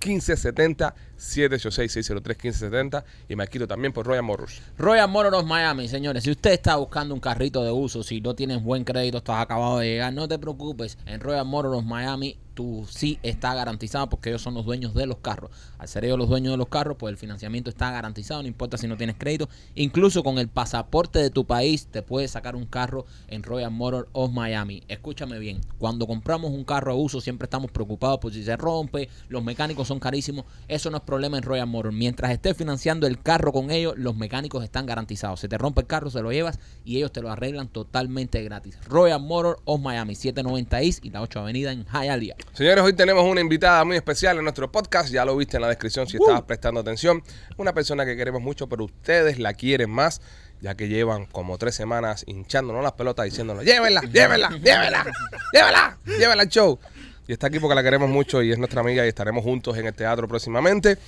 786-603-1570. 0.00 0.94
786-603-1570. 1.18 3.04
Y 3.28 3.36
me 3.36 3.46
quito 3.46 3.68
también 3.68 3.92
por 3.92 4.06
Royal 4.06 4.24
Motors. 4.24 4.62
Royal 4.78 5.08
Motors 5.08 5.44
Miami, 5.44 5.88
señores. 5.88 6.24
Si 6.24 6.30
usted 6.30 6.52
está 6.52 6.76
buscando 6.76 7.14
un 7.14 7.20
carrito 7.20 7.62
de 7.62 7.70
uso, 7.70 8.02
si 8.02 8.20
no 8.20 8.34
tienes 8.34 8.62
buen 8.62 8.84
crédito, 8.84 9.18
estás 9.18 9.40
acabado 9.40 9.78
de 9.78 9.90
llegar, 9.90 10.12
no 10.12 10.26
te 10.26 10.38
preocupes. 10.38 10.98
En 11.06 11.20
Royal 11.20 11.46
Motors 11.46 11.84
Miami, 11.84 12.38
tú 12.54 12.86
sí 12.88 13.18
está 13.22 13.54
garantizado 13.54 14.08
porque 14.08 14.30
ellos 14.30 14.42
son 14.42 14.54
los 14.54 14.64
dueños 14.64 14.94
de 14.94 15.06
los 15.06 15.18
carros. 15.18 15.50
Al 15.78 15.88
ser 15.88 16.04
ellos 16.04 16.18
los 16.18 16.28
dueños 16.28 16.52
de 16.52 16.56
los 16.56 16.68
carros, 16.68 16.96
pues 16.98 17.12
el 17.12 17.16
financiamiento 17.18 17.70
está 17.70 17.90
garantizado, 17.90 18.42
no 18.42 18.48
importa 18.48 18.76
si 18.76 18.86
no 18.86 18.96
tienes 18.96 19.16
crédito. 19.18 19.48
Incluso 19.74 20.22
con 20.22 20.38
el 20.38 20.48
pasaporte 20.48 21.18
de 21.18 21.30
tu 21.30 21.46
país, 21.46 21.86
te 21.86 22.02
puedes 22.02 22.32
sacar 22.32 22.56
un 22.56 22.66
carro 22.66 23.06
en 23.28 23.42
Royal 23.42 23.70
Motors 23.70 24.08
of 24.12 24.32
Miami. 24.32 24.82
Escúchame 24.88 25.38
bien, 25.38 25.60
cuando 25.78 26.06
compramos 26.06 26.50
un 26.50 26.64
carro 26.64 26.92
a 26.92 26.94
uso, 26.94 27.20
siempre 27.20 27.46
estamos 27.46 27.70
preocupados 27.70 28.18
por 28.18 28.32
si 28.32 28.44
se 28.44 28.56
rompe, 28.56 29.08
los 29.28 29.42
mecánicos 29.42 29.88
son 29.88 29.98
carísimos. 29.98 30.44
Eso 30.68 30.90
no 30.90 30.98
es 30.98 31.02
problema 31.02 31.38
en 31.38 31.44
Royal 31.44 31.66
Motors. 31.66 31.94
Mientras 31.94 32.30
estés 32.30 32.56
financiando 32.56 33.06
el 33.06 33.20
carro 33.20 33.52
con 33.52 33.70
ellos, 33.70 33.94
los 33.96 34.16
mecánicos 34.16 34.64
están 34.64 34.86
garantizados. 34.86 35.40
Se 35.40 35.48
te 35.48 35.58
rompe 35.58 35.82
el 35.82 35.86
carro, 35.86 36.10
se 36.10 36.22
lo 36.22 36.32
llevas 36.32 36.58
y 36.84 36.96
ellos 36.96 37.12
te 37.12 37.22
lo 37.22 37.30
arreglan 37.30 37.68
totalmente 37.68 38.42
gratis. 38.42 38.78
Royal 38.86 39.20
Motors 39.20 39.60
of 39.64 39.80
Miami, 39.80 40.14
790 40.14 40.82
East 40.82 41.04
y 41.04 41.10
la 41.10 41.22
8 41.22 41.40
Avenida 41.40 41.72
en 41.72 41.84
Hialeah. 41.84 42.36
Señores, 42.52 42.84
hoy 42.84 42.92
tenemos 42.92 43.24
una 43.24 43.40
invitada 43.40 43.84
muy 43.84 43.96
especial 43.96 44.36
en 44.38 44.44
nuestro 44.44 44.70
podcast. 44.70 45.10
Ya 45.10 45.24
lo 45.24 45.36
viste 45.36 45.56
en 45.56 45.62
la 45.62 45.68
descripción 45.68 46.06
si 46.06 46.16
estabas 46.16 46.42
prestando 46.42 46.80
atención. 46.80 47.22
Una 47.56 47.72
persona 47.72 48.04
que 48.04 48.16
queremos 48.16 48.42
mucho, 48.42 48.68
pero 48.68 48.84
ustedes 48.84 49.38
la 49.38 49.54
quieren 49.54 49.90
más, 49.90 50.20
ya 50.60 50.74
que 50.74 50.88
llevan 50.88 51.26
como 51.26 51.58
tres 51.58 51.74
semanas 51.74 52.24
hinchándonos 52.26 52.82
las 52.82 52.92
pelotas 52.92 53.24
diciéndonos, 53.24 53.64
llévenla, 53.64 54.02
llévenla, 54.02 54.50
llévenla, 54.62 55.06
llévenla, 55.52 55.98
llévenla 56.04 56.42
al 56.42 56.48
show. 56.48 56.78
Y 57.26 57.32
está 57.32 57.46
aquí 57.46 57.60
porque 57.60 57.76
la 57.76 57.82
queremos 57.82 58.10
mucho 58.10 58.42
y 58.42 58.50
es 58.50 58.58
nuestra 58.58 58.80
amiga 58.80 59.04
y 59.04 59.08
estaremos 59.08 59.44
juntos 59.44 59.76
en 59.78 59.86
el 59.86 59.94
teatro 59.94 60.26
próximamente. 60.26 60.98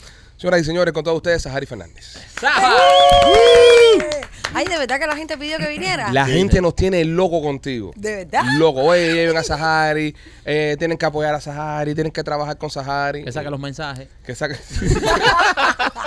Señoras 0.43 0.62
y 0.62 0.65
señores, 0.65 0.93
con 0.93 1.05
todos 1.05 1.19
ustedes, 1.19 1.41
Sahari 1.41 1.67
Fernández. 1.67 2.17
Ay, 4.53 4.67
¿de 4.67 4.77
verdad 4.77 4.99
que 4.99 5.06
la 5.06 5.15
gente 5.15 5.39
pidió 5.39 5.56
que 5.56 5.69
viniera? 5.69 6.12
La 6.12 6.27
gente 6.27 6.61
nos 6.61 6.75
tiene 6.75 7.05
loco 7.05 7.41
contigo. 7.41 7.93
¿De 7.94 8.17
verdad? 8.17 8.43
Loco, 8.59 8.81
oye, 8.81 9.15
lleven 9.15 9.37
a 9.37 9.44
Sahari, 9.44 10.17
eh, 10.44 10.75
tienen 10.81 10.99
que 10.99 11.06
apoyar 11.06 11.33
a 11.33 11.41
Sahari, 11.41 11.94
tienen 11.94 12.12
que 12.12 12.25
trabajar 12.25 12.59
con 12.59 12.71
Sahari. 12.71 13.23
Que 13.23 13.31
saca 13.31 13.50
los 13.50 13.61
mensajes. 13.61 14.09
Que 14.27 14.35
saque. 14.35 14.56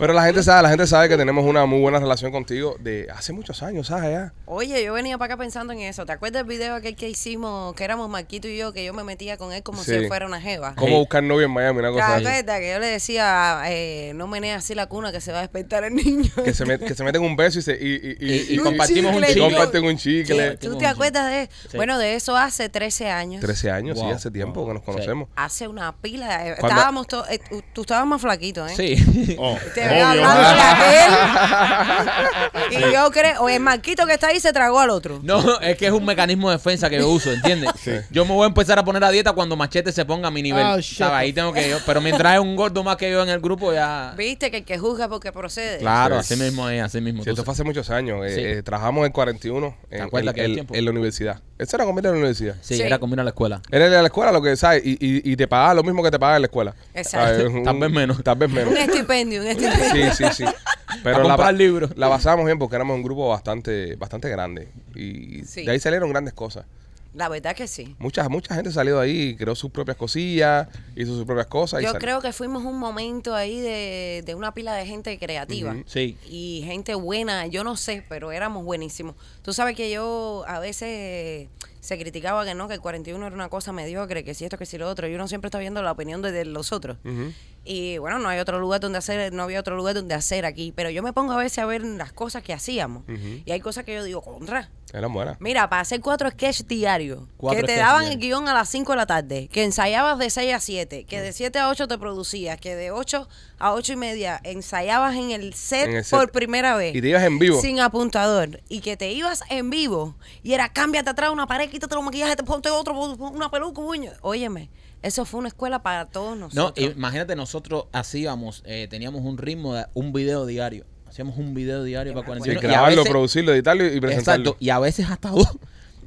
Pero 0.00 0.12
la 0.14 0.24
gente 0.24 0.42
sabe, 0.42 0.62
la 0.62 0.70
gente 0.70 0.86
sabe 0.86 1.08
que 1.08 1.16
tenemos 1.16 1.44
una 1.44 1.66
muy 1.66 1.78
buena 1.80 2.00
relación 2.00 2.32
contigo 2.32 2.74
de 2.80 3.06
hace 3.14 3.32
muchos 3.32 3.62
años, 3.62 3.88
¿sabes? 3.88 4.10
Ya. 4.10 4.32
Oye, 4.46 4.82
yo 4.82 4.94
venía 4.94 5.18
para 5.18 5.34
acá 5.34 5.42
pensando 5.42 5.72
en 5.74 5.80
eso. 5.80 6.06
¿Te 6.06 6.12
acuerdas 6.12 6.40
del 6.44 6.48
video 6.48 6.74
aquel 6.74 6.96
que 6.96 7.08
hicimos, 7.08 7.74
que 7.74 7.84
éramos 7.84 8.08
Marquito 8.08 8.48
y 8.48 8.56
yo, 8.56 8.72
que 8.72 8.84
yo 8.84 8.94
me 8.94 9.04
metía 9.04 9.36
con 9.36 9.52
él 9.52 9.62
como 9.62 9.84
Sí. 9.84 9.90
si 9.90 9.96
él 9.98 10.08
fuera 10.08 10.26
una 10.26 10.40
jeva? 10.40 10.74
¿Cómo 10.76 10.98
buscar 10.98 11.22
novio 11.22 11.44
en 11.46 11.52
Miami? 11.52 11.78
Una 11.80 11.88
¿Te 11.88 11.94
cosa 11.94 12.16
así. 12.16 12.26
acuerdas 12.26 12.60
que 12.60 12.72
yo 12.72 12.78
le 12.78 12.86
decía, 12.86 13.60
eh, 13.66 14.12
no 14.14 14.26
menea 14.26 14.56
así 14.56 14.74
la 14.74 14.86
cuna 14.86 15.12
que 15.12 15.20
se 15.20 15.32
va 15.32 15.38
a 15.38 15.42
despertar 15.42 15.84
el 15.84 15.94
niño? 15.94 16.30
Que 16.44 16.54
se, 16.54 16.64
met- 16.64 16.80
que 16.84 16.94
se 16.94 17.04
meten 17.04 17.22
un 17.22 17.36
beso 17.36 17.58
y, 17.58 17.62
se, 17.62 17.72
y, 17.72 17.76
y, 17.76 18.16
y- 18.18 18.32
Y- 18.32 18.46
y 18.50 18.54
y- 18.54 18.58
compartimos 18.58 19.14
un 19.14 19.22
y 19.22 19.26
chicle. 19.28 19.42
comparten 19.42 19.84
un 19.84 19.96
chicle. 19.98 20.56
¿Tú 20.56 20.78
te 20.78 20.86
acuerdas 20.86 21.30
de 21.30 21.42
eso? 21.42 21.52
Sí. 21.70 21.76
Bueno, 21.76 21.98
de 21.98 22.14
eso 22.14 22.36
hace 22.36 22.68
13 22.70 23.10
años. 23.10 23.42
13 23.42 23.70
años, 23.70 23.98
sí, 23.98 24.06
hace 24.10 24.30
tiempo 24.30 24.66
que 24.66 24.72
nos 24.72 24.82
Sí. 24.82 24.86
conocemos. 24.86 25.28
Hace 25.36 25.68
una 25.68 25.94
pila. 25.94 26.46
eh, 26.46 26.52
Estábamos 26.52 27.06
todos. 27.06 27.28
eh, 27.30 27.38
tú- 27.50 27.62
tú 27.74 27.80
estabas 27.82 28.06
más 28.06 28.20
flaquito, 28.22 28.66
¿eh? 28.66 28.74
Sí. 28.74 29.36
Oh, 29.38 29.58
Te 29.74 29.89
hablando 29.98 30.50
de 30.50 30.60
aquel. 32.70 32.70
y 32.70 32.92
yo 32.92 33.10
creo, 33.10 33.42
o 33.42 33.48
el 33.48 33.60
Marquito 33.60 34.06
que 34.06 34.14
está 34.14 34.28
ahí 34.28 34.40
se 34.40 34.52
tragó 34.52 34.80
al 34.80 34.90
otro. 34.90 35.20
No, 35.22 35.60
es 35.60 35.76
que 35.76 35.86
es 35.86 35.92
un 35.92 36.04
mecanismo 36.04 36.50
de 36.50 36.56
defensa 36.56 36.88
que 36.90 36.98
yo 36.98 37.08
uso, 37.08 37.32
¿entiendes? 37.32 37.70
Yo 38.10 38.24
me 38.24 38.32
voy 38.34 38.44
a 38.44 38.48
empezar 38.48 38.78
a 38.78 38.84
poner 38.84 39.02
a 39.04 39.10
dieta 39.10 39.32
cuando 39.32 39.56
Machete 39.56 39.92
se 39.92 40.04
ponga 40.04 40.28
a 40.28 40.30
mi 40.30 40.42
nivel. 40.42 40.64
Shut 40.80 40.98
¿sabes? 40.98 41.14
Ahí 41.14 41.32
tengo 41.32 41.52
que 41.52 41.68
yo. 41.68 41.78
Pero 41.86 42.00
mientras 42.00 42.32
hay 42.34 42.38
un 42.38 42.56
gordo 42.56 42.82
más 42.84 42.96
que 42.96 43.10
yo 43.10 43.22
en 43.22 43.28
el 43.28 43.40
grupo, 43.40 43.72
ya. 43.72 44.14
Viste 44.16 44.50
que 44.50 44.58
el 44.58 44.64
que 44.64 44.78
juzga 44.78 45.08
porque 45.08 45.32
procede. 45.32 45.78
Claro, 45.78 46.22
Sí. 46.22 46.34
así 46.34 46.42
mismo 46.42 46.68
es, 46.68 46.82
así 46.82 47.00
mismo. 47.00 47.24
Sí, 47.24 47.30
esto 47.30 47.44
fue 47.44 47.52
hace 47.54 47.64
muchos 47.64 47.90
años. 47.90 48.24
eh, 48.26 48.34
Sí. 48.34 48.40
eh, 48.42 48.62
trabajamos 48.62 49.06
en 49.06 49.12
41 49.12 49.76
en, 49.90 50.02
en- 50.02 50.38
en- 50.38 50.54
tiempo? 50.54 50.74
en 50.74 50.84
la 50.84 50.90
universidad. 50.90 51.40
Eso 51.58 51.76
era 51.76 51.84
conmigo 51.84 52.06
en 52.08 52.14
la 52.14 52.18
universidad. 52.18 52.54
Sí, 52.62 52.76
Sí. 52.76 52.82
era 52.82 52.98
como 52.98 53.14
ir 53.14 53.20
a 53.20 53.24
la 53.24 53.30
escuela. 53.30 53.60
Era 53.70 53.86
en 53.86 53.92
la 53.92 54.04
escuela 54.04 54.32
lo 54.32 54.40
que, 54.40 54.56
¿sabes? 54.56 54.82
Y, 54.84 54.92
y, 54.92 55.32
y 55.32 55.36
te 55.36 55.46
pagaba 55.46 55.74
lo 55.74 55.82
mismo 55.82 56.02
que 56.02 56.10
te 56.10 56.18
pagaba 56.18 56.36
en 56.36 56.42
la 56.42 56.46
escuela. 56.46 56.74
Exacto. 56.94 57.44
Tal 57.64 57.78
vez 57.78 57.90
menos. 57.90 58.22
Tal 58.24 58.36
vez 58.38 58.50
menos. 58.50 58.70
Un 58.72 58.78
estipendio, 58.78 59.42
un 59.42 59.46
estipendio. 59.48 59.79
Sí, 59.92 60.02
sí, 60.16 60.24
sí. 60.32 60.44
Pero 61.04 61.22
la, 61.22 61.36
ba- 61.36 61.52
libros. 61.52 61.96
la 61.96 62.08
basamos 62.08 62.44
bien 62.46 62.58
porque 62.58 62.76
éramos 62.76 62.96
un 62.96 63.02
grupo 63.02 63.28
bastante, 63.28 63.96
bastante 63.96 64.28
grande. 64.28 64.68
Y 64.94 65.44
Sí. 65.44 65.64
de 65.64 65.72
ahí 65.72 65.80
salieron 65.80 66.10
grandes 66.10 66.34
cosas. 66.34 66.66
La 67.12 67.28
verdad 67.28 67.56
que 67.56 67.66
sí. 67.66 67.96
Mucha, 67.98 68.28
mucha 68.28 68.54
gente 68.54 68.70
salió 68.70 68.98
de 68.98 69.04
ahí, 69.04 69.34
creó 69.36 69.56
sus 69.56 69.72
propias 69.72 69.96
cosillas, 69.96 70.68
hizo 70.94 71.12
sus 71.16 71.24
propias 71.24 71.48
cosas. 71.48 71.82
y 71.82 71.84
Yo 71.84 71.92
creo 71.94 72.20
que 72.20 72.32
fuimos 72.32 72.62
un 72.64 72.78
momento 72.78 73.34
ahí 73.34 73.58
de, 73.60 74.22
de 74.24 74.34
una 74.36 74.54
pila 74.54 74.74
de 74.74 74.86
gente 74.86 75.18
creativa. 75.18 75.72
Ujú. 75.72 75.82
Sí. 75.86 76.16
Y 76.28 76.62
gente 76.66 76.94
buena, 76.94 77.48
yo 77.48 77.64
no 77.64 77.76
sé, 77.76 78.04
pero 78.08 78.30
éramos 78.30 78.64
buenísimos. 78.64 79.16
Tú 79.42 79.52
sabes 79.52 79.74
que 79.76 79.90
yo 79.90 80.44
a 80.46 80.60
veces 80.60 81.48
se 81.80 81.98
criticaba 81.98 82.44
que 82.44 82.54
no, 82.54 82.68
que 82.68 82.74
el 82.74 82.80
41 82.80 83.26
era 83.26 83.34
una 83.34 83.48
cosa 83.48 83.72
mediocre, 83.72 84.22
que 84.22 84.34
si 84.34 84.44
esto, 84.44 84.56
que 84.56 84.66
si 84.66 84.78
lo 84.78 84.88
otro. 84.88 85.08
Y 85.08 85.14
uno 85.14 85.26
siempre 85.26 85.48
está 85.48 85.58
viendo 85.58 85.82
la 85.82 85.90
opinión 85.90 86.22
de, 86.22 86.30
de 86.30 86.44
los 86.44 86.70
otros. 86.72 86.98
Ujú. 87.04 87.32
Y 87.64 87.98
bueno, 87.98 88.18
no 88.18 88.28
hay 88.28 88.38
otro 88.38 88.58
lugar 88.58 88.80
donde 88.80 88.98
hacer, 88.98 89.32
no 89.32 89.42
había 89.42 89.60
otro 89.60 89.76
lugar 89.76 89.94
donde 89.94 90.14
hacer 90.14 90.46
aquí. 90.46 90.72
Pero 90.74 90.90
yo 90.90 91.02
me 91.02 91.12
pongo 91.12 91.32
a 91.32 91.36
veces 91.36 91.58
a 91.58 91.66
ver 91.66 91.84
las 91.84 92.12
cosas 92.12 92.42
que 92.42 92.52
hacíamos. 92.52 93.04
Y 93.44 93.50
hay 93.52 93.60
cosas 93.60 93.84
que 93.84 93.94
yo 93.94 94.02
digo, 94.04 94.22
contra. 94.22 94.70
Eran 94.92 95.12
buenas. 95.12 95.36
Mira, 95.40 95.68
para 95.70 95.82
hacer 95.82 96.00
cuatro 96.00 96.28
sketches 96.30 96.66
diarios, 96.66 97.20
Cuatro 97.36 97.60
que 97.60 97.66
te 97.66 97.76
daban 97.78 98.06
el 98.06 98.18
guion 98.18 98.48
a 98.48 98.54
las 98.54 98.68
5 98.70 98.90
de 98.90 98.96
la 98.96 99.06
tarde, 99.06 99.48
que 99.52 99.62
ensayabas 99.62 100.18
de 100.18 100.30
6 100.30 100.52
a 100.52 100.58
7, 100.58 101.04
que 101.04 101.20
de 101.20 101.32
7 101.32 101.60
a 101.60 101.68
8 101.68 101.86
te 101.86 101.96
producías, 101.96 102.58
que 102.58 102.74
de 102.74 102.90
8 102.90 103.28
a 103.60 103.72
8 103.74 103.92
y 103.92 103.96
media 103.96 104.40
ensayabas 104.42 105.14
en 105.14 105.30
el 105.30 105.54
set, 105.54 105.88
En 105.88 105.96
el 105.98 106.04
set. 106.04 106.18
por 106.18 106.32
primera 106.32 106.74
vez. 106.74 106.96
Y 106.96 107.00
te 107.00 107.08
ibas 107.08 107.22
en 107.22 107.38
vivo. 107.38 107.60
Sin 107.60 107.78
apuntador. 107.78 108.62
Y 108.68 108.80
que 108.80 108.96
te 108.96 109.12
ibas 109.12 109.44
en 109.48 109.70
vivo. 109.70 110.16
Y 110.42 110.54
era, 110.54 110.72
cámbiate 110.72 111.10
atrás 111.10 111.30
una 111.30 111.46
pared, 111.46 111.70
quítate 111.70 111.94
los 111.94 112.02
maquillajes, 112.02 112.34
te 112.34 112.42
ponte 112.42 112.68
otro, 112.70 112.98
una 112.98 113.48
peluca, 113.48 113.80
buño. 113.80 114.10
Óyeme, 114.22 114.70
eso 115.02 115.24
fue 115.24 115.40
una 115.40 115.48
escuela 115.48 115.82
para 115.82 116.06
todos 116.06 116.36
No, 116.36 116.48
nosotros. 116.48 116.92
imagínate, 116.96 117.36
nosotros 117.36 117.84
hacíamos, 117.92 118.62
eh, 118.66 118.86
teníamos 118.90 119.22
un 119.22 119.38
ritmo 119.38 119.74
de 119.74 119.86
un 119.94 120.12
video 120.12 120.46
diario. 120.46 120.84
Hacíamos 121.08 121.36
un 121.38 121.54
video 121.54 121.82
diario 121.82 122.12
para 122.12 122.22
Sí, 122.22 122.26
41. 122.26 122.60
y 122.62 122.64
a 122.64 122.68
grabarlo, 122.70 122.96
veces- 122.98 123.10
producirlo, 123.10 123.52
editarlo 123.52 123.84
y 123.84 124.00
presentarlo. 124.00 124.50
Exacto, 124.50 124.56
y 124.64 124.70
a 124.70 124.78
veces 124.78 125.10
hasta 125.10 125.30
dos. 125.30 125.48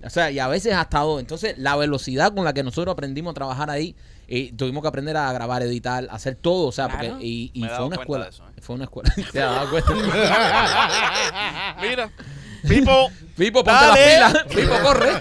O 0.06 0.10
sea, 0.10 0.32
y 0.32 0.40
a 0.40 0.48
veces 0.48 0.74
hasta 0.74 1.00
dos. 1.00 1.20
Entonces, 1.22 1.58
la 1.58 1.76
velocidad 1.76 2.34
con 2.34 2.44
la 2.46 2.54
que 2.54 2.62
nosotros 2.64 2.92
aprendimos 2.94 3.32
a 3.32 3.34
trabajar 3.36 3.70
ahí 3.70 3.96
Y 4.26 4.54
tuvimos 4.54 4.82
que 4.82 4.88
aprender 4.88 5.18
a 5.18 5.32
grabar, 5.34 5.62
editar, 5.64 6.08
hacer 6.10 6.36
todo, 6.36 6.68
o 6.68 6.72
sea, 6.72 6.88
Claro. 6.88 7.10
porque 7.10 7.26
y, 7.26 7.52
y 7.54 7.66
he 7.66 7.70
fue 7.70 7.86
una 7.86 7.96
escuela. 7.98 8.28
eso, 8.30 8.44
¿eh? 8.48 8.52
Fue 8.62 8.76
una 8.76 8.86
escuela. 8.86 9.14
¿Te 9.34 9.42
has 9.42 9.56
dado 9.56 9.70
cuenta? 9.70 9.94
Mira, 11.82 12.10
Pipo, 12.68 13.10
Pipo, 13.38 13.64
ponte 13.64 13.72
Dale. 13.86 14.20
las 14.20 14.44
pilas. 14.44 14.56
Pipo, 14.56 14.80
corre. 14.84 15.12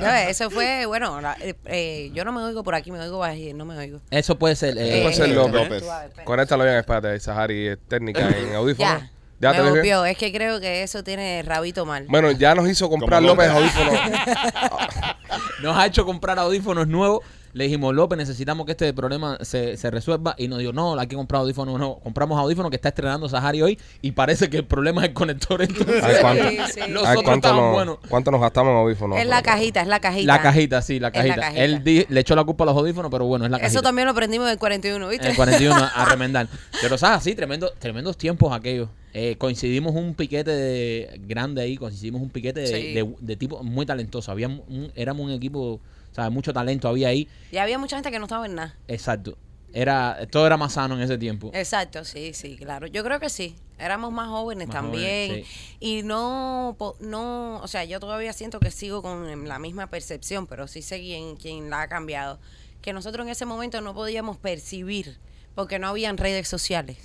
No, 0.00 0.12
eso 0.12 0.50
fue, 0.50 0.86
bueno, 0.86 1.20
la- 1.20 1.36
eh, 1.40 1.54
eh, 1.66 2.10
yo 2.12 2.24
no 2.24 2.32
me 2.32 2.42
oigo 2.42 2.62
por 2.64 2.74
aquí, 2.74 2.90
me 2.90 2.98
oigo 3.00 3.18
bajito, 3.18 3.56
no 3.56 3.64
me 3.64 3.76
oigo. 3.78 4.00
Eso 4.10 4.38
puede 4.38 4.56
ser. 4.56 4.76
eh, 4.78 5.00
puede 5.02 5.14
ser 5.14 5.30
eh, 5.30 5.34
López. 5.34 5.62
López. 5.82 5.84
Conéctalo 6.24 6.64
bien, 6.64 6.76
espérate, 6.76 7.18
Sahari, 7.20 7.68
es 7.68 7.78
técnica 7.88 8.28
en 8.28 8.54
audífono. 8.54 8.88
Ya, 8.88 9.10
¿Ya 9.40 9.50
me 9.50 9.56
te 9.56 9.62
dije? 9.62 9.70
golpeó, 9.74 10.04
es 10.06 10.16
que 10.18 10.32
creo 10.32 10.60
que 10.60 10.82
eso 10.82 11.02
tiene 11.04 11.42
rabito 11.42 11.84
mal. 11.84 12.06
Bueno, 12.08 12.30
ya 12.32 12.54
nos 12.54 12.68
hizo 12.68 12.88
comprar 12.88 13.20
Como 13.22 13.34
López 13.34 13.48
López. 13.52 13.76
audífonos. 13.76 14.00
nos 15.62 15.76
ha 15.76 15.86
hecho 15.86 16.04
comprar 16.04 16.38
audífonos 16.38 16.86
nuevos. 16.88 17.20
Le 17.54 17.64
dijimos, 17.64 17.94
López, 17.94 18.16
necesitamos 18.16 18.64
que 18.64 18.72
este 18.72 18.92
problema 18.94 19.36
se, 19.42 19.76
se 19.76 19.90
resuelva. 19.90 20.34
Y 20.38 20.48
nos 20.48 20.58
dijo, 20.58 20.72
no, 20.72 20.98
hay 20.98 21.06
que 21.06 21.16
comprar 21.16 21.42
audífonos 21.42 21.78
nuevos. 21.78 21.98
Compramos 22.02 22.38
audífonos 22.38 22.70
que 22.70 22.76
está 22.76 22.88
estrenando 22.88 23.28
Sahari 23.28 23.60
hoy. 23.60 23.78
Y 24.00 24.12
parece 24.12 24.48
que 24.48 24.56
el 24.56 24.64
problema 24.64 25.02
es 25.02 25.08
el 25.08 25.14
conector. 25.14 25.60
Entonces, 25.62 26.02
Ay, 26.02 26.14
¿cuánto? 26.22 26.48
Sí, 26.48 26.56
sí. 26.72 26.80
los 26.90 27.04
Ay, 27.04 27.10
otros 27.10 27.22
¿cuánto, 27.24 27.48
estaban 27.48 27.56
nos, 27.64 27.72
buenos. 27.74 27.98
¿Cuánto 28.08 28.30
nos 28.30 28.40
gastamos 28.40 28.70
en 28.72 28.76
audífonos? 28.78 29.18
es 29.18 29.26
la 29.26 29.42
cajita, 29.42 29.82
es 29.82 29.86
la 29.88 30.00
cajita. 30.00 30.26
La 30.26 30.40
cajita, 30.42 30.80
sí, 30.82 30.98
la 30.98 31.10
cajita. 31.10 31.48
Él 31.54 31.84
di- 31.84 32.06
le 32.08 32.20
echó 32.20 32.34
la 32.34 32.44
culpa 32.44 32.64
a 32.64 32.68
los 32.68 32.76
audífonos, 32.76 33.10
pero 33.10 33.26
bueno, 33.26 33.44
es 33.44 33.50
la 33.50 33.58
cajita. 33.58 33.68
Eso 33.70 33.82
también 33.82 34.06
lo 34.06 34.12
aprendimos 34.12 34.46
en 34.46 34.52
el 34.52 34.58
41, 34.58 35.08
¿viste? 35.08 35.26
En 35.26 35.30
el 35.32 35.36
41 35.36 35.74
a 35.94 36.04
remendar. 36.06 36.48
Pero, 36.80 36.96
¿sabes? 36.96 37.22
Sí, 37.22 37.34
tremendo, 37.34 37.70
tremendos 37.78 38.16
tiempos 38.16 38.52
aquellos. 38.52 38.88
Eh, 39.14 39.36
coincidimos 39.36 39.94
un 39.94 40.14
piquete 40.14 40.50
de, 40.50 41.20
grande 41.26 41.60
ahí, 41.60 41.76
coincidimos 41.76 42.22
un 42.22 42.30
piquete 42.30 42.60
de, 42.60 42.66
Sí. 42.66 42.94
de- 42.94 43.14
de 43.20 43.36
tipo 43.36 43.62
muy 43.62 43.84
talentoso. 43.84 44.32
Había 44.32 44.48
un- 44.48 44.90
éramos 44.94 45.26
un 45.26 45.32
equipo, 45.32 45.80
¿sabes? 46.12 46.30
Mucho 46.32 46.52
talento 46.52 46.88
había 46.88 47.08
ahí. 47.08 47.28
Y 47.50 47.56
había 47.56 47.78
mucha 47.78 47.96
gente 47.96 48.10
que 48.10 48.18
no 48.18 48.24
estaba 48.26 48.46
en 48.46 48.54
nada. 48.54 48.76
Exacto. 48.88 49.36
Era, 49.74 50.26
todo 50.30 50.46
era 50.46 50.56
más 50.56 50.74
sano 50.74 50.94
en 50.96 51.00
ese 51.00 51.16
tiempo. 51.18 51.50
Exacto, 51.54 52.04
sí, 52.04 52.32
sí, 52.34 52.56
claro. 52.56 52.86
Yo 52.86 53.02
creo 53.02 53.18
que 53.20 53.30
sí. 53.30 53.56
Éramos 53.78 54.12
más 54.12 54.28
jóvenes 54.28 54.68
Más 54.68 54.76
también. 54.76 55.28
jóvenes, 55.28 55.48
Y 55.80 56.02
no, 56.02 56.76
no, 57.00 57.56
o 57.60 57.66
sea, 57.68 57.84
yo 57.84 57.98
todavía 57.98 58.32
siento 58.32 58.60
que 58.60 58.70
sigo 58.70 59.02
con 59.02 59.48
la 59.48 59.58
misma 59.58 59.88
percepción, 59.88 60.46
pero 60.46 60.68
sí 60.68 60.82
sé 60.82 61.00
quién, 61.00 61.36
quién 61.36 61.68
la 61.70 61.82
ha 61.82 61.88
cambiado. 61.88 62.38
Que 62.80 62.92
nosotros 62.92 63.24
en 63.26 63.32
ese 63.32 63.44
momento 63.44 63.80
no 63.80 63.94
podíamos 63.94 64.36
percibir 64.36 65.18
porque 65.54 65.78
no 65.78 65.88
habían 65.88 66.16
redes 66.16 66.48
sociales. 66.48 66.96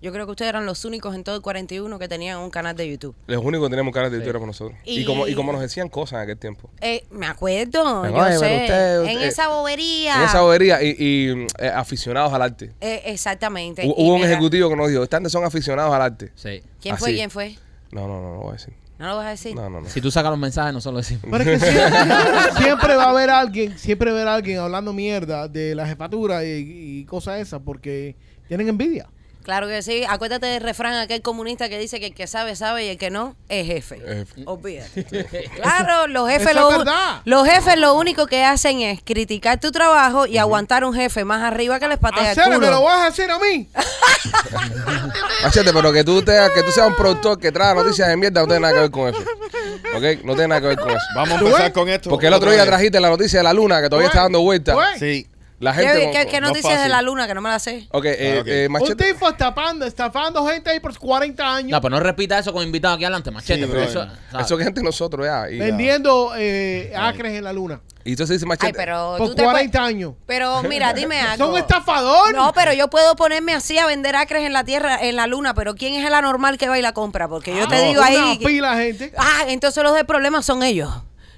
Yo 0.00 0.12
creo 0.12 0.24
que 0.26 0.30
ustedes 0.32 0.48
eran 0.48 0.66
los 0.66 0.84
únicos 0.84 1.14
en 1.14 1.24
todo 1.24 1.36
el 1.36 1.42
41 1.42 1.98
que 1.98 2.08
tenían 2.08 2.38
un 2.38 2.50
canal 2.50 2.76
de 2.76 2.88
YouTube. 2.90 3.14
Los 3.26 3.44
únicos 3.44 3.66
que 3.68 3.70
tenemos 3.70 3.92
cara 3.92 4.08
de 4.10 4.16
editora 4.16 4.38
por 4.38 4.48
nosotros. 4.48 4.78
Y, 4.84 5.00
Y- 5.00 5.04
como, 5.04 5.26
y 5.26 5.34
como 5.34 5.52
nos 5.52 5.60
decían 5.60 5.88
cosas 5.88 6.16
en 6.18 6.20
aquel 6.22 6.38
tiempo. 6.38 6.70
Eh, 6.80 7.04
me 7.10 7.26
acuerdo, 7.26 8.04
yo 8.04 8.38
sé. 8.38 8.62
usted- 8.62 9.04
en 9.04 9.20
esa 9.20 9.48
bobería. 9.48 10.16
En 10.16 10.22
esa 10.22 10.40
bobería 10.40 10.82
y, 10.82 10.96
y, 10.98 11.46
eh, 11.58 11.68
aficionados 11.74 12.32
al 12.32 12.42
arte. 12.42 12.72
Eh, 12.80 13.02
exactamente. 13.06 13.82
Hubo 13.86 14.14
un 14.14 14.22
ejecutivo 14.24 14.68
que 14.68 14.76
nos 14.76 14.88
dijo, 14.88 15.02
están 15.02 15.28
son 15.28 15.44
aficionados 15.44 15.94
al 15.94 16.02
arte. 16.02 16.32
Sí. 16.34 16.62
¿Quién 16.80 16.96
fue? 16.98 17.14
¿Quién 17.14 17.30
fue? 17.30 17.56
No, 17.90 18.08
no, 18.08 18.20
no, 18.20 18.28
no 18.30 18.34
lo 18.36 18.40
voy 18.40 18.48
a 18.50 18.52
decir. 18.52 18.74
¿No 18.98 19.08
lo 19.08 19.16
vas 19.16 19.26
a 19.26 19.30
decir? 19.30 19.54
No, 19.54 19.68
no, 19.68 19.80
no. 19.80 19.88
Si 19.88 20.00
tú 20.00 20.10
sacas 20.10 20.30
los 20.30 20.38
mensajes, 20.38 20.72
nosotros 20.72 20.94
lo 20.94 21.16
decimos. 21.16 21.38
Pero 21.38 21.50
es 21.50 21.60
que 21.60 21.72
siempre, 21.72 22.52
siempre 22.62 22.96
va 22.96 23.04
a 23.04 23.10
haber 23.10 23.30
alguien, 23.30 23.78
siempre 23.78 24.12
va 24.12 24.18
a 24.18 24.20
haber 24.22 24.34
alguien 24.34 24.58
hablando 24.58 24.92
mierda 24.92 25.48
de 25.48 25.74
la 25.74 25.86
jefatura 25.86 26.44
y, 26.44 27.00
y 27.00 27.04
cosas 27.04 27.40
esas 27.40 27.60
porque 27.64 28.14
tienen 28.46 28.68
envidia. 28.68 29.08
Claro 29.42 29.66
que 29.68 29.82
sí. 29.82 30.04
Acuérdate 30.08 30.46
del 30.46 30.62
refrán 30.62 30.94
aquel 30.94 31.20
comunista 31.22 31.68
que 31.68 31.78
dice 31.78 31.98
que 32.00 32.06
el 32.06 32.14
que 32.14 32.26
sabe, 32.26 32.54
sabe 32.56 32.86
y 32.86 32.88
el 32.88 32.98
que 32.98 33.10
no 33.10 33.34
es 33.48 33.66
jefe. 33.66 34.00
Eh, 34.04 34.24
Olvídate. 34.46 35.02
Claro, 35.56 36.06
los 36.06 36.28
jefes, 36.28 36.50
Eso 36.50 36.60
lo, 36.60 36.70
es 36.70 36.78
verdad. 36.78 37.20
los 37.24 37.46
jefes 37.48 37.76
lo 37.78 37.94
único 37.94 38.26
que 38.26 38.44
hacen 38.44 38.80
es 38.80 39.00
criticar 39.04 39.58
tu 39.60 39.70
trabajo 39.72 40.26
y 40.26 40.38
aguantar 40.38 40.84
un 40.84 40.94
jefe 40.94 41.24
más 41.24 41.42
arriba 41.42 41.78
que 41.80 41.88
les 41.88 41.98
patea 41.98 42.32
el 42.32 42.38
Hacer, 42.38 42.48
me 42.48 42.66
lo 42.66 42.66
culo. 42.78 42.82
vas 42.82 42.98
a 43.00 43.06
hacer 43.06 43.30
a 43.30 43.38
mí. 43.38 43.68
Machete, 45.42 45.72
pero 45.72 45.92
que 45.92 46.04
tú, 46.04 46.22
te, 46.22 46.32
que 46.54 46.62
tú 46.62 46.70
seas 46.70 46.86
un 46.88 46.94
productor 46.96 47.38
que 47.38 47.50
trae 47.52 47.74
noticias 47.74 48.08
de 48.08 48.16
mierda 48.16 48.40
no 48.42 48.46
tiene 48.46 48.60
nada 48.60 48.74
que 48.74 48.80
ver 48.80 48.90
con 48.90 49.08
eso. 49.08 49.20
¿Ok? 49.94 50.24
No 50.24 50.32
tiene 50.34 50.48
nada 50.48 50.60
que 50.60 50.66
ver 50.68 50.78
con 50.78 50.90
eso. 50.90 51.00
Vamos 51.14 51.34
a 51.36 51.38
¿Tú 51.38 51.46
empezar 51.46 51.72
con 51.72 51.88
esto. 51.88 52.10
Porque 52.10 52.26
el 52.26 52.34
otro 52.34 52.50
día 52.50 52.64
trajiste 52.64 53.00
la 53.00 53.10
noticia 53.10 53.40
de 53.40 53.44
la 53.44 53.52
luna 53.52 53.80
que 53.82 53.88
todavía 53.88 54.08
está 54.08 54.22
dando 54.22 54.40
vuelta. 54.40 54.74
Sí. 54.98 55.26
La 55.62 55.72
gente. 55.72 55.92
¿Qué, 55.92 56.02
con- 56.04 56.12
qué- 56.12 56.26
qué 56.26 56.40
no 56.40 56.48
noticias 56.48 56.82
de 56.82 56.88
la 56.88 57.02
luna 57.02 57.26
que 57.28 57.34
no 57.34 57.40
me 57.40 57.48
la 57.48 57.58
sé? 57.60 57.86
Ok, 57.92 58.04
eh, 58.06 58.34
Ah, 58.36 58.40
ok. 58.40 58.46
eh, 58.48 58.66
Un 58.66 58.72
Machete. 58.72 59.12
tipo 59.12 59.28
estafando, 59.28 59.86
estafando 59.86 60.44
gente 60.46 60.70
ahí 60.70 60.80
por 60.80 60.98
40 60.98 61.54
años, 61.54 61.70
No, 61.70 61.80
pero 61.80 61.94
no 61.96 62.00
repita 62.00 62.36
eso 62.38 62.52
con 62.52 62.64
invitados 62.64 62.96
aquí 62.96 63.04
adelante, 63.04 63.30
machete. 63.30 63.62
Sí, 63.64 63.68
pero 63.70 63.82
eso, 63.84 64.04
¿sabes? 64.32 64.46
Eso 64.46 64.56
que 64.58 64.64
gente 64.64 64.82
nosotros 64.82 65.24
ya. 65.24 65.48
Y, 65.48 65.58
vendiendo 65.58 66.32
eh, 66.36 66.92
acres 66.96 67.34
en 67.38 67.44
la 67.44 67.52
luna. 67.52 67.80
y 68.04 68.10
entonces 68.10 68.34
dice 68.38 68.46
Machete. 68.46 68.66
Ay, 68.66 68.72
pero 68.76 69.14
Por 69.16 69.28
tú 69.28 69.34
te 69.36 69.44
40 69.44 69.78
puedes- 69.78 69.94
años. 69.94 70.14
Pero 70.26 70.62
mira, 70.64 70.92
dime 70.92 71.20
algo. 71.20 71.46
Son 71.46 71.56
estafadores. 71.56 72.34
No, 72.34 72.52
pero 72.52 72.72
yo 72.72 72.90
puedo 72.90 73.14
ponerme 73.14 73.54
así 73.54 73.78
a 73.78 73.86
vender 73.86 74.16
acres 74.16 74.42
en 74.44 74.52
la 74.52 74.64
tierra, 74.64 74.98
en 75.00 75.14
la 75.14 75.28
luna, 75.28 75.54
pero 75.54 75.76
¿quién 75.76 75.94
es 75.94 76.04
el 76.04 76.12
anormal 76.14 76.58
que 76.58 76.68
va 76.68 76.76
y 76.76 76.82
la 76.82 76.92
compra? 76.92 77.28
Porque 77.28 77.56
yo 77.56 77.68
te 77.68 77.76
No, 77.76 77.82
digo 77.82 78.00
una 78.00 78.08
ahí. 78.30 78.38
que- 78.38 78.46
pila 78.46 78.74
de 78.74 78.84
gente. 78.86 79.12
Ah, 79.16 79.44
entonces 79.46 79.80
los 79.84 79.94
del 79.94 80.06
problema 80.06 80.42
son 80.42 80.64
ellos. 80.64 80.90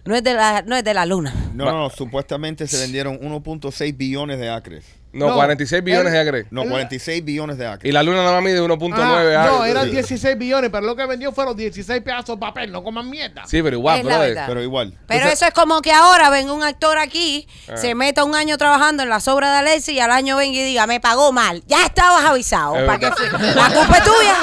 No 0.04 0.14
es 0.14 0.22
de 0.22 0.34
la, 0.34 0.62
no 0.62 0.76
es 0.76 0.84
de 0.84 0.92
la 0.92 1.06
luna. 1.06 1.32
No, 1.54 1.64
no, 1.72 1.88
supuestamente 1.90 2.66
se 2.66 2.78
vendieron 2.78 3.18
1.6 3.20 3.96
billones 3.96 4.38
de 4.38 4.50
acres. 4.50 4.84
No, 5.14 5.28
No, 5.28 5.34
46 5.36 5.84
billones 5.84 6.12
de 6.12 6.18
acres. 6.18 6.46
No, 6.50 6.62
Él- 6.62 6.70
46 6.70 7.24
billones 7.24 7.56
de 7.56 7.66
acres. 7.68 7.88
Y 7.88 7.92
la 7.92 8.02
luna 8.02 8.16
nada 8.18 8.32
más 8.32 8.42
mide 8.42 8.60
1.9 8.60 9.36
Ah, 9.36 9.46
no, 9.46 9.56
acres. 9.58 9.70
eran 9.70 9.84
sí. 9.84 9.90
16 9.92 10.36
billones, 10.36 10.70
pero 10.70 10.84
lo 10.84 10.96
que 10.96 11.06
vendió 11.06 11.30
fueron 11.30 11.56
16 11.56 12.02
pedazos 12.02 12.34
de 12.34 12.40
papel. 12.40 12.72
No 12.72 12.82
coman 12.82 13.08
mierda. 13.08 13.44
Sí, 13.46 13.62
pero 13.62 13.76
igual, 13.76 14.00
Es 14.00 14.04
la 14.04 14.10
brother. 14.16 14.28
verdad. 14.30 14.44
Pero 14.48 14.62
igual. 14.64 14.92
Pero 15.06 15.20
Entonces- 15.20 15.38
eso 15.38 15.46
es 15.46 15.54
como 15.54 15.80
que 15.82 15.92
ahora 15.92 16.30
venga 16.30 16.52
un 16.52 16.64
actor 16.64 16.98
aquí, 16.98 17.46
Ah. 17.68 17.76
se 17.76 17.94
meta 17.94 18.24
un 18.24 18.34
año 18.34 18.58
trabajando 18.58 19.04
en 19.04 19.08
la 19.08 19.20
sobra 19.20 19.52
de 19.52 19.58
Alexis 19.58 19.94
y 19.94 20.00
al 20.00 20.10
año 20.10 20.36
venga 20.36 20.58
y 20.58 20.64
diga, 20.64 20.88
me 20.88 20.98
pagó 20.98 21.30
mal. 21.30 21.62
Ya 21.68 21.86
estabas 21.86 22.24
avisado. 22.24 22.76
Es 22.76 22.82
¿Para 22.84 22.98
qué 22.98 23.06
verdad. 23.10 23.38
fue? 23.38 23.54
La 23.54 23.70
culpa 23.70 23.96
es 23.98 24.04
tuya. 24.04 24.34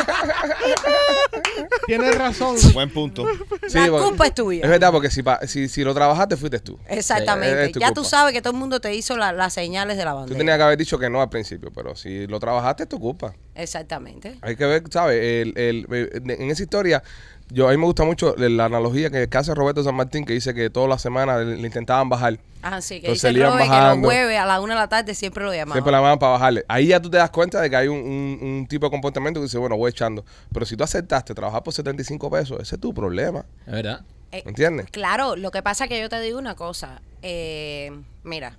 Tienes 1.88 2.18
razón. 2.18 2.56
Buen 2.74 2.90
punto. 2.90 3.26
Sí, 3.68 3.78
la 3.78 3.88
porque- 3.88 4.06
culpa 4.06 4.28
es 4.28 4.36
tuya. 4.36 4.64
Es 4.64 4.70
verdad, 4.70 4.92
porque 4.92 5.10
si, 5.10 5.24
pa- 5.24 5.40
si, 5.48 5.70
si 5.70 5.84
lo 5.84 5.94
trabajaste, 5.94 6.36
fuiste 6.36 6.60
tú. 6.60 6.78
Exactamente. 6.88 7.66
Es- 7.66 7.72
tu 7.72 7.80
ya 7.80 7.88
culpa. 7.88 8.02
tú 8.02 8.08
sabes 8.08 8.34
que 8.34 8.42
todo 8.42 8.52
el 8.54 8.60
mundo 8.60 8.82
te 8.82 8.94
hizo 8.94 9.16
la- 9.16 9.32
las 9.32 9.54
señales 9.54 9.96
de 9.98 10.04
la 10.04 10.12
Tú 10.12 10.18
bandera. 10.18 10.38
tenías 10.40 10.58
que 10.58 10.64
haber 10.64 10.78
dicho 10.78 11.00
que 11.00 11.10
no 11.10 11.22
al 11.22 11.30
principio, 11.30 11.72
pero 11.74 11.96
si 11.96 12.28
lo 12.28 12.40
trabajaste, 12.40 12.84
es 12.84 12.90
tu 12.90 13.00
culpa. 13.00 13.34
Exactamente. 13.56 14.36
Hay 14.42 14.56
que 14.56 14.66
ver, 14.66 14.84
¿sabes? 14.92 15.18
El, 15.22 15.54
el- 15.58 15.86
el- 15.92 16.32
en 16.32 16.50
esa 16.52 16.64
historia, 16.64 17.02
yo 17.52 17.68
a 17.68 17.72
mí 17.72 17.78
me 17.78 17.86
gusta 17.86 18.04
mucho 18.04 18.34
la 18.38 18.66
analogía 18.66 19.10
que 19.10 19.28
hace 19.38 19.54
Roberto 19.54 19.84
San 19.84 19.96
Martín, 19.96 20.26
que 20.26 20.34
dice 20.34 20.54
que 20.54 20.70
todas 20.70 20.90
las 20.90 21.02
semanas 21.02 21.46
le, 21.46 21.58
le 21.58 21.68
intentaban 21.68 22.08
bajar. 22.10 22.40
Así 22.62 23.02
que 23.02 23.08
Entonces 23.08 23.34
dice 23.34 23.44
que 23.44 23.46
los 23.46 23.54
jueves 24.00 24.38
a 24.40 24.46
la 24.46 24.62
una 24.62 24.74
de 24.76 24.80
la 24.80 24.88
tarde 24.88 25.16
siempre 25.16 25.44
lo 25.44 25.52
llamaban. 25.52 25.74
Siempre 25.74 25.92
la 25.92 25.98
llamaban 25.98 26.20
para 26.20 26.34
bajarle. 26.34 26.64
Ahí 26.68 26.88
ya 26.88 27.00
tú 27.02 27.10
te 27.10 27.18
das 27.18 27.30
cuenta 27.32 27.60
de 27.60 27.70
que 27.70 27.76
hay 27.76 27.88
un, 27.88 27.98
un- 27.98 28.40
un 28.42 28.68
tipo 28.68 28.86
de 28.86 28.92
comportamiento 28.92 29.40
que 29.40 29.46
dice, 29.46 29.58
bueno, 29.58 29.76
voy 29.78 29.90
echando. 29.90 30.24
Pero 30.54 30.66
si 30.66 30.78
tú 30.78 30.84
aceptaste 30.84 31.34
trabajar 31.34 31.64
por 31.64 31.74
75 31.74 32.30
pesos, 32.30 32.60
ese 32.62 32.76
es 32.76 32.82
tu 32.82 32.94
problema. 32.94 33.46
Es 33.66 33.74
verdad. 33.74 34.02
Eh, 34.32 34.44
¿Entiendes? 34.46 34.88
Claro, 34.92 35.36
lo 35.36 35.52
que 35.52 35.62
pasa 35.64 35.86
es 35.86 35.90
que 35.90 36.00
yo 36.00 36.08
te 36.08 36.20
digo 36.22 36.38
una 36.40 36.56
cosa. 36.56 37.02
eh, 37.22 37.92
mira, 38.24 38.58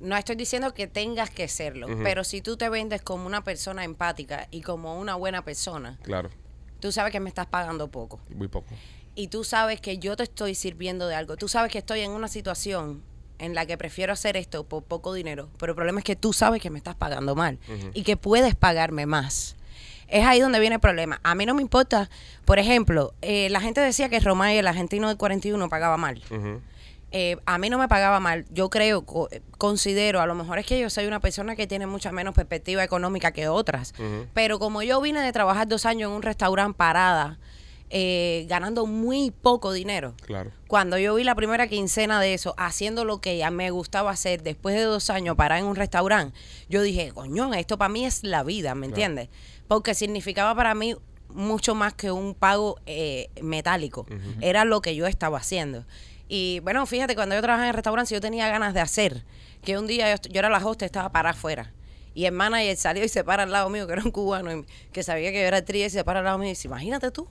no 0.00 0.16
estoy 0.16 0.34
diciendo 0.34 0.74
que 0.74 0.88
tengas 0.88 1.30
que 1.30 1.46
serlo, 1.46 1.86
pero 2.02 2.24
si 2.24 2.40
tú 2.42 2.56
te 2.56 2.68
vendes 2.68 3.02
como 3.02 3.24
una 3.24 3.44
persona 3.44 3.84
empática 3.84 4.48
y 4.50 4.60
como 4.62 4.98
una 4.98 5.14
buena 5.14 5.42
persona, 5.44 5.96
Claro, 6.02 6.28
tú 6.82 6.90
sabes 6.90 7.12
que 7.12 7.20
me 7.20 7.28
estás 7.28 7.46
pagando 7.46 7.88
poco. 7.88 8.20
muy 8.34 8.48
poco. 8.48 8.66
Y 9.14 9.28
tú 9.28 9.44
sabes 9.44 9.80
que 9.80 9.98
yo 9.98 10.16
te 10.16 10.24
estoy 10.24 10.54
sirviendo 10.56 11.06
de 11.06 11.14
algo. 11.14 11.36
Tú 11.36 11.46
sabes 11.46 11.70
que 11.70 11.78
estoy 11.78 12.00
en 12.00 12.10
una 12.10 12.26
situación 12.26 13.02
en 13.38 13.54
la 13.54 13.66
que 13.66 13.78
prefiero 13.78 14.12
hacer 14.12 14.36
esto 14.36 14.64
por 14.64 14.82
poco 14.82 15.14
dinero, 15.14 15.48
pero 15.58 15.72
el 15.72 15.76
problema 15.76 16.00
es 16.00 16.04
que 16.04 16.16
tú 16.16 16.32
sabes 16.32 16.60
que 16.60 16.70
me 16.70 16.78
estás 16.78 16.96
pagando 16.96 17.34
mal 17.34 17.58
y 17.94 18.02
que 18.02 18.16
puedes 18.16 18.54
pagarme 18.54 19.06
más. 19.06 19.56
Es 20.08 20.26
ahí 20.26 20.40
donde 20.40 20.60
viene 20.60 20.74
el 20.74 20.80
problema. 20.80 21.20
A 21.22 21.34
mí 21.34 21.46
no 21.46 21.54
me 21.54 21.62
importa, 21.62 22.10
por 22.44 22.58
ejemplo, 22.58 23.14
eh, 23.22 23.48
la 23.50 23.60
gente 23.60 23.80
decía 23.80 24.08
que 24.08 24.20
Romay, 24.20 24.58
el 24.58 24.66
argentino 24.66 25.08
del 25.08 25.16
41, 25.16 25.68
pagaba 25.68 25.96
mal. 25.96 26.22
Eh, 27.12 27.36
a 27.44 27.58
mí 27.58 27.68
no 27.68 27.78
me 27.78 27.88
pagaba 27.88 28.20
mal. 28.20 28.46
Yo 28.50 28.70
creo, 28.70 29.04
eh, 29.30 29.42
considero, 29.58 30.20
a 30.20 30.26
lo 30.26 30.34
mejor 30.34 30.58
es 30.58 30.66
que 30.66 30.80
yo 30.80 30.88
soy 30.88 31.06
una 31.06 31.20
persona 31.20 31.54
que 31.54 31.66
tiene 31.66 31.86
mucha 31.86 32.10
menos 32.10 32.34
perspectiva 32.34 32.82
económica 32.82 33.32
que 33.32 33.48
otras. 33.48 33.94
Pero 34.32 34.58
como 34.58 34.82
yo 34.82 35.00
vine 35.00 35.20
de 35.20 35.32
trabajar 35.32 35.68
dos 35.68 35.84
años 35.84 36.10
en 36.10 36.16
un 36.16 36.22
restaurante 36.22 36.76
parada, 36.76 37.38
eh, 37.94 38.46
ganando 38.48 38.86
muy 38.86 39.30
poco 39.30 39.70
dinero. 39.70 40.14
Claro. 40.24 40.50
Cuando 40.66 40.96
yo 40.96 41.14
vi 41.14 41.24
la 41.24 41.34
primera 41.34 41.66
quincena 41.66 42.18
de 42.22 42.32
eso, 42.32 42.54
haciendo 42.56 43.04
lo 43.04 43.20
que 43.20 43.36
ya 43.36 43.50
me 43.50 43.70
gustaba 43.70 44.10
hacer 44.10 44.42
después 44.42 44.74
de 44.74 44.84
dos 44.84 45.10
años 45.10 45.36
parar 45.36 45.58
en 45.58 45.66
un 45.66 45.76
restaurante, 45.76 46.34
yo 46.70 46.80
dije, 46.80 47.12
coño, 47.12 47.52
esto 47.52 47.76
para 47.76 47.90
mí 47.90 48.06
es 48.06 48.24
la 48.24 48.44
vida, 48.44 48.74
¿me 48.74 48.86
entiendes? 48.86 49.28
Porque 49.68 49.92
significaba 49.92 50.54
para 50.54 50.74
mí 50.74 50.96
mucho 51.28 51.74
más 51.74 51.92
que 51.92 52.10
un 52.10 52.34
pago 52.34 52.78
eh, 52.86 53.28
metálico. 53.42 54.06
Era 54.40 54.64
lo 54.64 54.80
que 54.80 54.94
yo 54.94 55.06
estaba 55.06 55.36
haciendo. 55.36 55.84
Y 56.34 56.60
bueno, 56.60 56.86
fíjate, 56.86 57.14
cuando 57.14 57.34
yo 57.34 57.42
trabajaba 57.42 57.66
en 57.66 57.68
el 57.68 57.74
restaurante, 57.74 58.14
yo 58.14 58.20
tenía 58.22 58.48
ganas 58.48 58.72
de 58.72 58.80
hacer, 58.80 59.22
que 59.62 59.76
un 59.76 59.86
día 59.86 60.16
yo, 60.16 60.30
era 60.32 60.48
la 60.48 60.66
host, 60.66 60.80
estaba 60.80 61.12
parada 61.12 61.32
afuera. 61.34 61.74
Y 62.14 62.24
el 62.24 62.32
manager 62.32 62.74
salió 62.74 63.04
y 63.04 63.08
se 63.10 63.22
para 63.22 63.42
al 63.42 63.52
lado 63.52 63.68
mío, 63.68 63.86
que 63.86 63.92
era 63.92 64.02
un 64.02 64.10
cubano, 64.10 64.64
que 64.92 65.02
sabía 65.02 65.30
que 65.30 65.42
yo 65.42 65.46
era 65.46 65.58
actriz, 65.58 65.88
y 65.88 65.90
se 65.90 66.04
para 66.04 66.20
al 66.20 66.24
lado 66.24 66.38
mío 66.38 66.46
y 66.46 66.52
dice, 66.52 66.68
imagínate 66.68 67.10
tú, 67.10 67.28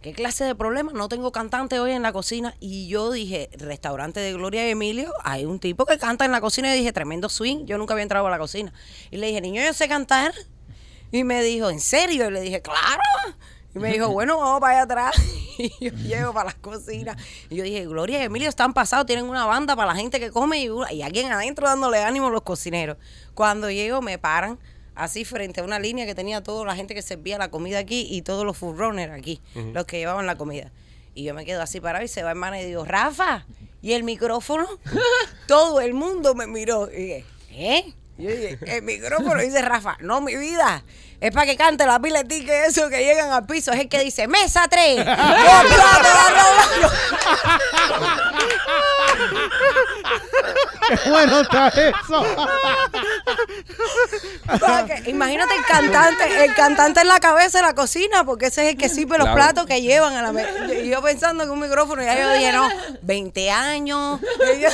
¿Qué 0.00 0.14
clase 0.14 0.44
de 0.44 0.54
problema? 0.54 0.92
No 0.94 1.08
tengo 1.08 1.30
cantante 1.32 1.78
hoy 1.78 1.90
en 1.90 2.02
la 2.02 2.12
cocina. 2.12 2.54
Y 2.60 2.86
yo 2.86 3.10
dije, 3.10 3.50
restaurante 3.58 4.20
de 4.20 4.32
Gloria 4.32 4.66
y 4.66 4.70
Emilio, 4.70 5.12
hay 5.24 5.44
un 5.44 5.58
tipo 5.58 5.84
que 5.84 5.98
canta 5.98 6.24
en 6.24 6.30
la 6.30 6.40
cocina. 6.40 6.72
Y 6.72 6.78
dije, 6.78 6.92
tremendo 6.92 7.28
swing. 7.28 7.66
Yo 7.66 7.76
nunca 7.78 7.94
había 7.94 8.04
entrado 8.04 8.24
a 8.28 8.30
la 8.30 8.38
cocina. 8.38 8.72
Y 9.10 9.16
le 9.16 9.26
dije, 9.26 9.40
niño, 9.40 9.60
yo 9.60 9.74
sé 9.74 9.88
cantar. 9.88 10.32
Y 11.10 11.24
me 11.24 11.42
dijo, 11.42 11.68
¿en 11.68 11.80
serio? 11.80 12.28
Y 12.28 12.30
le 12.30 12.40
dije, 12.40 12.62
claro. 12.62 13.02
Y 13.78 13.82
me 13.82 13.92
dijo, 13.92 14.08
bueno, 14.12 14.38
vamos 14.38 14.60
para 14.60 14.74
allá 14.74 14.82
atrás. 14.82 15.16
Y 15.58 15.72
yo 15.80 15.90
llego 15.90 16.32
para 16.32 16.50
las 16.50 16.54
cocinas. 16.54 17.16
Y 17.50 17.56
yo 17.56 17.64
dije, 17.64 17.84
Gloria 17.84 18.20
y 18.20 18.26
Emilio 18.26 18.48
están 18.48 18.72
pasados, 18.72 19.06
tienen 19.06 19.24
una 19.24 19.44
banda 19.44 19.74
para 19.74 19.92
la 19.92 19.98
gente 19.98 20.20
que 20.20 20.30
come 20.30 20.62
y, 20.62 20.68
y 20.92 21.02
alguien 21.02 21.32
adentro 21.32 21.66
dándole 21.66 22.00
ánimo 22.00 22.28
a 22.28 22.30
los 22.30 22.42
cocineros. 22.42 22.96
Cuando 23.34 23.68
llego, 23.68 24.00
me 24.00 24.18
paran 24.18 24.60
así 24.94 25.24
frente 25.24 25.60
a 25.60 25.64
una 25.64 25.80
línea 25.80 26.06
que 26.06 26.14
tenía 26.14 26.44
toda 26.44 26.64
la 26.64 26.76
gente 26.76 26.94
que 26.94 27.02
servía 27.02 27.38
la 27.38 27.50
comida 27.50 27.80
aquí 27.80 28.06
y 28.08 28.22
todos 28.22 28.44
los 28.44 28.56
food 28.56 28.76
runners 28.78 29.12
aquí, 29.12 29.40
los 29.72 29.84
que 29.84 29.98
llevaban 29.98 30.26
la 30.26 30.36
comida. 30.36 30.70
Y 31.14 31.24
yo 31.24 31.34
me 31.34 31.44
quedo 31.44 31.60
así 31.62 31.80
parado 31.80 32.04
y 32.04 32.08
se 32.08 32.22
va 32.22 32.30
hermana 32.30 32.60
y 32.60 32.64
digo, 32.64 32.84
Rafa, 32.84 33.44
¿y 33.82 33.94
el 33.94 34.04
micrófono? 34.04 34.68
Todo 35.48 35.80
el 35.80 35.94
mundo 35.94 36.36
me 36.36 36.46
miró. 36.46 36.88
Y 36.88 36.96
dije, 36.96 37.24
¿eh? 37.50 37.94
Yo 38.18 38.30
dije, 38.30 38.58
el 38.66 38.82
micrófono, 38.82 39.40
dice 39.40 39.62
Rafa, 39.62 39.96
no, 40.00 40.20
mi 40.20 40.34
vida, 40.36 40.82
es 41.20 41.30
para 41.32 41.46
que 41.46 41.56
cante 41.56 41.86
la 41.86 42.00
pila 42.00 42.22
de 42.24 42.44
que 42.44 42.64
eso 42.66 42.88
que 42.88 43.04
llegan 43.04 43.30
al 43.30 43.46
piso. 43.46 43.70
Es 43.72 43.78
el 43.80 43.88
que 43.88 44.00
dice, 44.02 44.26
mesa 44.26 44.66
3, 44.68 44.96
de 44.96 45.04
Qué 51.04 51.10
bueno 51.10 51.40
está 51.40 51.68
eso. 51.68 52.24
Porque 54.46 55.02
imagínate 55.10 55.54
el 55.54 55.64
cantante, 55.64 56.44
el 56.44 56.54
cantante 56.54 57.00
en 57.02 57.08
la 57.08 57.20
cabeza 57.20 57.58
de 57.58 57.64
la 57.66 57.74
cocina, 57.74 58.24
porque 58.24 58.46
ese 58.46 58.64
es 58.66 58.72
el 58.72 58.78
que 58.78 58.88
sirve 58.88 59.18
los 59.18 59.28
Claro. 59.28 59.36
platos 59.36 59.66
que 59.66 59.82
llevan 59.82 60.14
a 60.16 60.22
la 60.22 60.32
mesa. 60.32 60.48
Y 60.72 60.88
yo 60.88 61.02
pensando 61.02 61.44
en 61.44 61.50
un 61.50 61.60
micrófono, 61.60 62.02
ya 62.02 62.18
yo 62.18 62.32
dije, 62.32 62.52
no, 62.52 62.68
20 63.02 63.50
años. 63.50 64.20
Yo- 64.60 64.68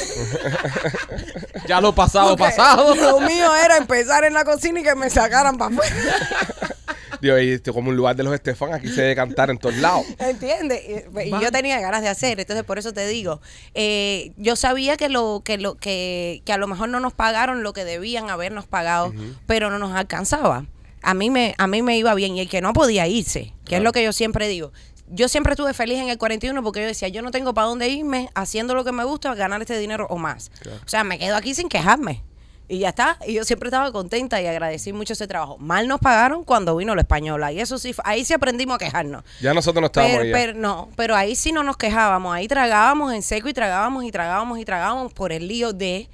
Ya 1.66 1.80
lo 1.80 1.94
pasado, 1.94 2.36
pasado. 2.36 2.94
Lo 2.94 3.20
mío 3.34 3.54
era 3.54 3.76
empezar 3.76 4.24
en 4.24 4.34
la 4.34 4.44
cocina 4.44 4.80
y 4.80 4.82
que 4.82 4.94
me 4.94 5.10
sacaran 5.10 5.56
para 5.56 5.74
afuera. 5.74 5.94
Digo, 7.20 7.38
y 7.38 7.52
esto 7.52 7.72
como 7.72 7.88
un 7.88 7.96
lugar 7.96 8.16
de 8.16 8.22
los 8.22 8.34
Estefan, 8.34 8.74
aquí 8.74 8.88
se 8.88 9.00
debe 9.00 9.16
cantar 9.16 9.48
en 9.48 9.56
todos 9.56 9.76
lados. 9.76 10.04
¿Entiendes? 10.18 10.82
Y, 10.86 11.20
y 11.20 11.30
yo 11.30 11.50
tenía 11.50 11.80
ganas 11.80 12.02
de 12.02 12.08
hacer, 12.08 12.38
entonces 12.38 12.64
por 12.64 12.78
eso 12.78 12.92
te 12.92 13.06
digo, 13.06 13.40
eh, 13.72 14.32
yo 14.36 14.56
sabía 14.56 14.98
que 14.98 15.08
lo 15.08 15.40
que 15.42 15.56
lo 15.56 15.76
que, 15.76 16.42
que 16.44 16.52
a 16.52 16.58
lo 16.58 16.66
mejor 16.66 16.90
no 16.90 17.00
nos 17.00 17.14
pagaron 17.14 17.62
lo 17.62 17.72
que 17.72 17.84
debían 17.86 18.28
habernos 18.28 18.66
pagado, 18.66 19.14
pero 19.46 19.70
no 19.70 19.78
nos 19.78 19.94
alcanzaba. 19.96 20.66
A 21.00 21.14
mí 21.14 21.30
me 21.30 21.54
a 21.56 21.66
mí 21.66 21.80
me 21.80 21.96
iba 21.96 22.12
bien 22.14 22.36
y 22.36 22.40
el 22.40 22.48
que 22.50 22.60
no 22.60 22.74
podía 22.74 23.06
irse, 23.06 23.54
que 23.64 23.76
es 23.76 23.82
lo 23.82 23.92
que 23.92 24.04
yo 24.04 24.12
siempre 24.12 24.46
digo. 24.46 24.72
Yo 25.08 25.28
siempre 25.28 25.52
estuve 25.52 25.72
feliz 25.72 25.98
en 26.00 26.10
el 26.10 26.18
41 26.18 26.62
porque 26.62 26.80
yo 26.80 26.86
decía, 26.86 27.08
yo 27.08 27.22
no 27.22 27.30
tengo 27.30 27.54
para 27.54 27.68
dónde 27.68 27.88
irme 27.88 28.28
haciendo 28.34 28.74
lo 28.74 28.84
que 28.84 28.92
me 28.92 29.04
gusta, 29.04 29.34
ganar 29.34 29.62
este 29.62 29.78
dinero 29.78 30.06
o 30.10 30.18
más. 30.18 30.50
O 30.84 30.88
sea, 30.88 31.04
me 31.04 31.18
quedo 31.18 31.36
aquí 31.36 31.54
sin 31.54 31.70
quejarme. 31.70 32.22
Y 32.68 32.78
ya 32.78 32.90
está. 32.90 33.18
Y 33.26 33.35
yo 33.35 33.44
siempre 33.44 33.68
estaba 33.68 33.92
contenta 33.92 34.40
y 34.40 34.47
agradecí 34.47 34.92
mucho 34.92 35.12
ese 35.12 35.26
trabajo. 35.26 35.59
Mal 35.59 35.87
nos 35.87 36.00
pagaron 36.00 36.44
cuando 36.44 36.76
vino 36.76 36.94
la 36.94 37.02
española. 37.02 37.52
Y 37.52 37.61
eso 37.61 37.78
sí, 37.78 37.94
ahí 38.04 38.25
sí 38.25 38.33
aprendimos 38.33 38.76
a 38.76 38.78
quejarnos. 38.78 39.23
Ya 39.40 39.52
nosotros 39.52 39.80
no 39.80 39.87
estábamos 39.87 40.18
Pero, 40.18 40.33
pero 40.33 40.54
no, 40.54 40.88
pero 40.97 41.14
ahí 41.14 41.37
sí 41.37 41.52
no 41.52 41.62
nos 41.62 41.76
quejábamos, 41.76 42.35
ahí 42.35 42.49
tragábamos 42.49 43.12
en 43.12 43.23
seco 43.23 43.49
y 43.49 43.52
tragábamos 43.52 44.04
y 44.04 44.11
tragábamos 44.11 44.59
y 44.59 44.64
tragábamos 44.64 45.12
por 45.12 45.33
el 45.33 45.49
lío 45.49 45.73
de 45.73 46.09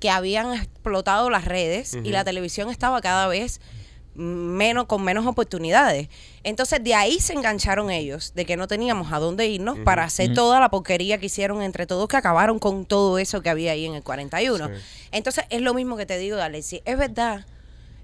que 0.00 0.10
habían 0.10 0.52
explotado 0.54 1.30
las 1.30 1.44
redes 1.44 1.94
y 1.94 2.10
la 2.10 2.24
televisión 2.24 2.70
estaba 2.70 3.00
cada 3.00 3.28
vez 3.28 3.60
menos 4.14 4.86
con 4.86 5.02
menos 5.02 5.26
oportunidades. 5.26 6.08
Entonces 6.44 6.82
de 6.84 6.94
ahí 6.94 7.18
se 7.20 7.32
engancharon 7.32 7.90
ellos, 7.90 8.32
de 8.34 8.44
que 8.44 8.56
no 8.56 8.68
teníamos 8.68 9.12
a 9.12 9.18
dónde 9.18 9.46
irnos 9.48 9.78
para 9.80 10.04
hacer 10.04 10.34
toda 10.34 10.60
la 10.60 10.70
porquería 10.70 11.18
que 11.18 11.26
hicieron 11.26 11.62
entre 11.62 11.86
todos 11.86 12.08
que 12.08 12.16
acabaron 12.16 12.58
con 12.58 12.84
todo 12.84 13.18
eso 13.18 13.40
que 13.40 13.50
había 13.50 13.72
ahí 13.72 13.86
en 13.86 13.94
el 13.94 14.02
41. 14.02 14.68
Sí. 14.68 14.74
Entonces 15.12 15.44
es 15.50 15.62
lo 15.62 15.72
mismo 15.74 15.96
que 15.96 16.06
te 16.06 16.18
digo, 16.18 16.36
Alexi, 16.38 16.82
es 16.84 16.98
verdad. 16.98 17.46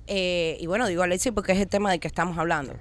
eh, 0.06 0.56
y 0.60 0.66
bueno, 0.66 0.86
digo 0.86 1.02
Alexi 1.02 1.30
porque 1.30 1.52
es 1.52 1.58
el 1.60 1.68
tema 1.68 1.90
del 1.90 2.00
que 2.00 2.08
estamos 2.08 2.38
hablando. 2.38 2.74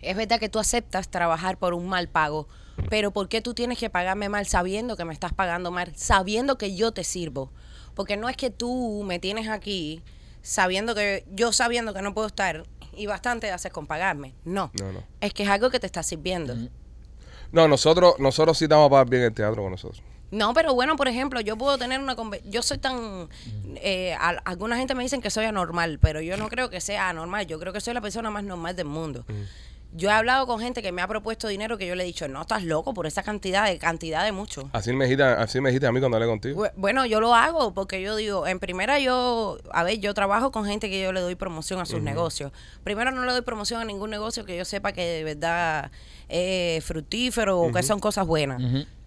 Es 0.00 0.16
verdad 0.16 0.40
que 0.40 0.48
tú 0.48 0.58
aceptas 0.58 1.10
trabajar 1.10 1.58
por 1.58 1.74
un 1.74 1.86
mal 1.86 2.08
pago, 2.08 2.48
pero 2.88 3.10
¿por 3.10 3.28
qué 3.28 3.42
tú 3.42 3.52
tienes 3.52 3.76
que 3.76 3.90
pagarme 3.90 4.30
mal 4.30 4.46
sabiendo 4.46 4.96
que 4.96 5.04
me 5.04 5.12
estás 5.12 5.34
pagando 5.34 5.70
mal, 5.70 5.92
sabiendo 5.94 6.56
que 6.56 6.74
yo 6.74 6.92
te 6.92 7.04
sirvo? 7.04 7.50
Porque 7.94 8.16
no 8.16 8.30
es 8.30 8.36
que 8.38 8.48
tú 8.48 9.02
me 9.04 9.18
tienes 9.18 9.48
aquí 9.48 10.02
sabiendo 10.42 10.94
que 10.94 11.24
yo 11.32 11.52
sabiendo 11.52 11.92
que 11.94 12.02
no 12.02 12.14
puedo 12.14 12.26
estar 12.26 12.64
y 12.92 13.06
bastante 13.06 13.50
haces 13.52 13.72
con 13.72 13.86
pagarme. 13.86 14.34
No. 14.44 14.70
No, 14.80 14.92
no. 14.92 15.02
Es 15.20 15.32
que 15.32 15.42
es 15.44 15.48
algo 15.48 15.70
que 15.70 15.80
te 15.80 15.86
está 15.86 16.02
sirviendo. 16.02 16.54
No, 17.52 17.66
nosotros, 17.68 18.14
nosotros 18.18 18.56
sí 18.58 18.64
estamos 18.64 18.86
a 18.86 18.90
pagar 18.90 19.08
bien 19.08 19.22
el 19.22 19.32
teatro 19.34 19.62
con 19.62 19.72
nosotros. 19.72 20.02
No, 20.30 20.54
pero 20.54 20.74
bueno, 20.74 20.94
por 20.96 21.08
ejemplo, 21.08 21.40
yo 21.40 21.56
puedo 21.56 21.76
tener 21.76 21.98
una 22.00 22.14
yo 22.44 22.62
soy 22.62 22.78
tan 22.78 23.28
eh, 23.76 24.14
al- 24.20 24.40
alguna 24.44 24.76
gente 24.76 24.94
me 24.94 25.02
dicen 25.02 25.20
que 25.20 25.28
soy 25.30 25.44
anormal, 25.46 25.98
pero 26.00 26.20
yo 26.20 26.36
no 26.36 26.48
creo 26.48 26.70
que 26.70 26.80
sea 26.80 27.08
anormal, 27.08 27.46
yo 27.48 27.58
creo 27.58 27.72
que 27.72 27.80
soy 27.80 27.94
la 27.94 28.00
persona 28.00 28.30
más 28.30 28.44
normal 28.44 28.76
del 28.76 28.86
mundo. 28.86 29.24
Yo 29.92 30.08
he 30.08 30.12
hablado 30.12 30.46
con 30.46 30.60
gente 30.60 30.82
que 30.82 30.92
me 30.92 31.02
ha 31.02 31.08
propuesto 31.08 31.48
dinero 31.48 31.76
que 31.76 31.86
yo 31.86 31.96
le 31.96 32.04
he 32.04 32.06
dicho, 32.06 32.28
"No, 32.28 32.42
estás 32.42 32.62
loco 32.62 32.94
por 32.94 33.06
esa 33.06 33.22
cantidad 33.24 33.66
de 33.66 33.78
cantidad 33.78 34.24
de 34.24 34.30
mucho." 34.30 34.70
Así 34.72 34.92
me 34.92 35.04
dijiste, 35.06 35.24
así 35.24 35.60
me 35.60 35.70
dijiste 35.70 35.86
a 35.88 35.92
mí 35.92 35.98
cuando 35.98 36.16
hablé 36.16 36.28
contigo. 36.28 36.62
Bu- 36.64 36.70
Bueno, 36.76 37.06
yo 37.06 37.20
lo 37.20 37.34
hago 37.34 37.74
porque 37.74 38.00
yo 38.00 38.14
digo, 38.14 38.46
en 38.46 38.60
primera 38.60 39.00
yo, 39.00 39.58
a 39.72 39.82
ver, 39.82 39.98
yo 39.98 40.14
trabajo 40.14 40.52
con 40.52 40.64
gente 40.64 40.88
que 40.90 41.02
yo 41.02 41.12
le 41.12 41.20
doy 41.20 41.34
promoción 41.34 41.80
a 41.80 41.86
sus 41.86 42.00
negocios. 42.04 42.52
Primero 42.84 43.10
no 43.10 43.24
le 43.24 43.32
doy 43.32 43.42
promoción 43.42 43.80
a 43.80 43.84
ningún 43.84 44.10
negocio 44.10 44.44
que 44.44 44.56
yo 44.56 44.64
sepa 44.64 44.92
que 44.92 45.04
de 45.04 45.24
verdad 45.24 45.90
es 46.28 46.84
fructífero 46.84 47.58
o 47.60 47.72
que 47.72 47.82
son 47.82 47.98
cosas 48.00 48.26
buenas. 48.26 48.62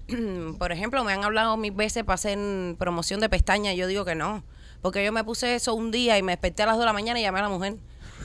Por 0.59 0.71
ejemplo, 0.73 1.03
me 1.05 1.13
han 1.13 1.23
hablado 1.23 1.55
mil 1.55 1.71
veces 1.71 2.03
para 2.03 2.15
hacer 2.15 2.37
promoción 2.77 3.21
de 3.21 3.29
pestañas 3.29 3.73
y 3.73 3.77
yo 3.77 3.87
digo 3.87 4.03
que 4.03 4.15
no. 4.15 4.43
Porque 4.81 5.03
yo 5.05 5.13
me 5.13 5.23
puse 5.23 5.55
eso 5.55 5.73
un 5.73 5.91
día 5.91 6.17
y 6.17 6.23
me 6.23 6.33
desperté 6.33 6.63
a 6.63 6.65
las 6.65 6.75
2 6.75 6.81
de 6.81 6.85
la 6.87 6.93
mañana 6.93 7.17
y 7.19 7.23
llamé 7.23 7.39
a 7.39 7.43
la 7.43 7.49
mujer. 7.49 7.75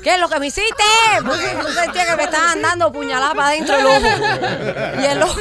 ¿Qué 0.03 0.15
es 0.15 0.21
lo 0.21 0.29
que 0.29 0.39
me 0.39 0.47
hiciste? 0.47 0.85
Porque 1.25 1.57
yo 1.63 1.73
sentía 1.73 2.07
que 2.07 2.17
me 2.17 2.25
estaban 2.25 2.63
dando 2.63 2.93
puñaladas 2.93 3.35
para 3.35 3.49
adentro 3.49 3.77
del 3.77 3.87
ojo. 3.87 5.01
Y 5.01 5.05
el 5.05 5.23
ojo. 5.23 5.41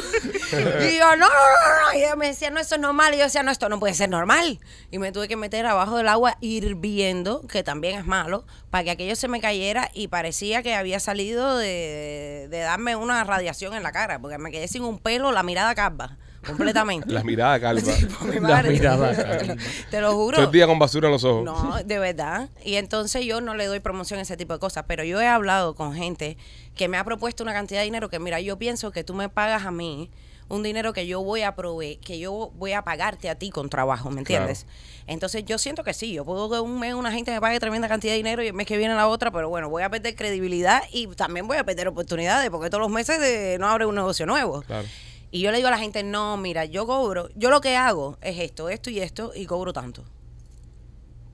Y 0.82 0.98
yo, 0.98 1.16
no, 1.16 1.28
no, 1.28 1.28
no. 1.28 1.94
Y 1.94 1.98
ella 1.98 2.16
me 2.16 2.28
decía, 2.28 2.50
no, 2.50 2.60
eso 2.60 2.76
es 2.76 2.82
normal. 2.82 3.14
Y 3.14 3.18
yo 3.18 3.24
decía, 3.26 3.44
no, 3.44 3.52
esto 3.52 3.70
no 3.70 3.80
puede 3.80 3.94
ser 3.94 4.10
normal. 4.10 4.60
Y 4.92 5.00
me 5.00 5.12
tuve 5.12 5.28
que 5.28 5.36
meter 5.36 5.66
abajo 5.66 5.98
del 5.98 6.08
agua 6.08 6.38
hirviendo, 6.42 7.46
que 7.48 7.64
también 7.64 8.00
es 8.00 8.06
malo, 8.06 8.46
para 8.70 8.84
que 8.84 8.92
aquello 8.92 9.16
se 9.16 9.28
me 9.28 9.42
cayera 9.42 9.90
y 9.94 10.08
parecía 10.08 10.64
que 10.64 10.76
había 10.76 11.00
salido 11.00 11.58
de, 11.58 12.48
de 12.50 12.60
darme 12.60 12.96
una 12.96 13.24
radiación 13.24 13.74
en 13.74 13.84
la 13.84 13.92
cara, 13.92 14.20
porque 14.20 14.38
me 14.38 14.52
quedé 14.52 14.68
sin 14.68 14.84
un 14.84 15.00
pelo, 15.00 15.32
la 15.32 15.44
mirada 15.44 15.76
calva, 15.76 16.18
completamente. 16.46 17.12
La 17.12 17.24
mirada 17.24 17.60
calva. 17.60 17.82
Sí, 17.92 18.06
por 18.06 18.28
mi 18.28 18.36
La 18.36 18.42
madre. 18.42 18.72
mirada 18.72 19.16
calva. 19.38 19.56
Te 19.90 20.02
lo 20.02 20.14
juro. 20.14 20.36
Todo 20.38 20.46
el 20.48 20.52
día 20.52 20.68
con 20.68 20.80
basura 20.80 21.08
en 21.08 21.14
los 21.14 21.24
ojos. 21.24 21.44
No, 21.44 21.78
de 21.84 22.00
verdad. 22.00 22.50
Y 22.64 22.76
entonces 22.76 23.26
yo 23.26 23.42
no 23.42 23.56
le 23.56 23.66
doy 23.66 23.80
promoción 23.80 24.20
a 24.20 24.24
ese 24.24 24.38
tipo 24.38 24.54
de 24.54 24.60
cosas, 24.60 24.86
pero 24.88 25.04
yo 25.04 25.20
he 25.22 25.28
hablado 25.28 25.76
con 25.76 25.94
gente 25.94 26.38
que 26.76 26.88
me 26.88 26.98
ha 26.98 27.04
propuesto 27.04 27.44
una 27.44 27.54
cantidad 27.54 27.80
de 27.82 27.86
dinero 27.86 28.10
que, 28.10 28.20
mira, 28.20 28.40
yo 28.42 28.58
pienso 28.58 28.92
que 28.92 29.04
tú 29.04 29.14
me 29.14 29.30
pagas 29.30 29.66
a 29.66 29.72
mí 29.72 30.10
un 30.50 30.64
dinero 30.64 30.94
que 30.94 31.06
yo 31.06 31.22
voy 31.22 31.42
a 31.42 31.56
proveer, 31.56 32.00
que 32.00 32.20
yo 32.20 32.52
voy 32.56 32.72
a 32.72 32.82
pagarte 32.82 33.30
a 33.30 33.36
ti 33.36 33.50
con 33.50 33.70
trabajo, 33.70 34.10
¿me 34.12 34.20
entiendes? 34.20 34.66
Entonces 35.06 35.44
yo 35.44 35.58
siento 35.58 35.84
que 35.84 35.94
sí, 35.94 36.14
yo 36.14 36.24
puedo 36.24 36.50
que 36.50 36.58
un 36.62 36.80
mes 36.80 36.94
una 36.94 37.12
gente 37.12 37.32
me 37.32 37.42
pague 37.42 37.60
tremenda 37.60 37.90
cantidad 37.90 38.14
de 38.14 38.18
dinero 38.18 38.42
y 38.42 38.48
el 38.48 38.54
mes 38.54 38.66
que 38.66 38.78
viene 38.78 38.96
la 38.96 39.10
otra, 39.10 39.30
pero 39.30 39.50
bueno, 39.50 39.70
voy 39.70 39.84
a 39.84 39.90
perder 39.90 40.16
credibilidad 40.16 40.82
y 40.94 41.08
también 41.08 41.48
voy 41.48 41.58
a 41.58 41.66
perder 41.66 41.90
oportunidades 41.90 42.50
porque 42.50 42.70
todos 42.70 42.82
los 42.82 42.90
meses 42.90 43.20
de- 43.20 43.58
no 43.60 43.68
abre 43.68 43.86
un 43.88 43.96
negocio 43.96 44.26
nuevo. 44.26 44.62
Claro. 44.62 44.88
Y 45.30 45.42
yo 45.42 45.52
le 45.52 45.58
digo 45.58 45.68
a 45.68 45.72
la 45.72 45.78
gente, 45.78 46.04
no, 46.04 46.38
mira, 46.38 46.66
yo 46.66 46.88
cobro, 46.88 47.30
yo 47.36 47.50
lo 47.50 47.60
que 47.62 47.76
hago 47.76 48.18
es 48.22 48.40
esto, 48.40 48.70
esto 48.70 48.90
y 48.90 49.00
esto, 49.00 49.32
y 49.36 49.46
cobro 49.46 49.74
tanto. 49.74 50.06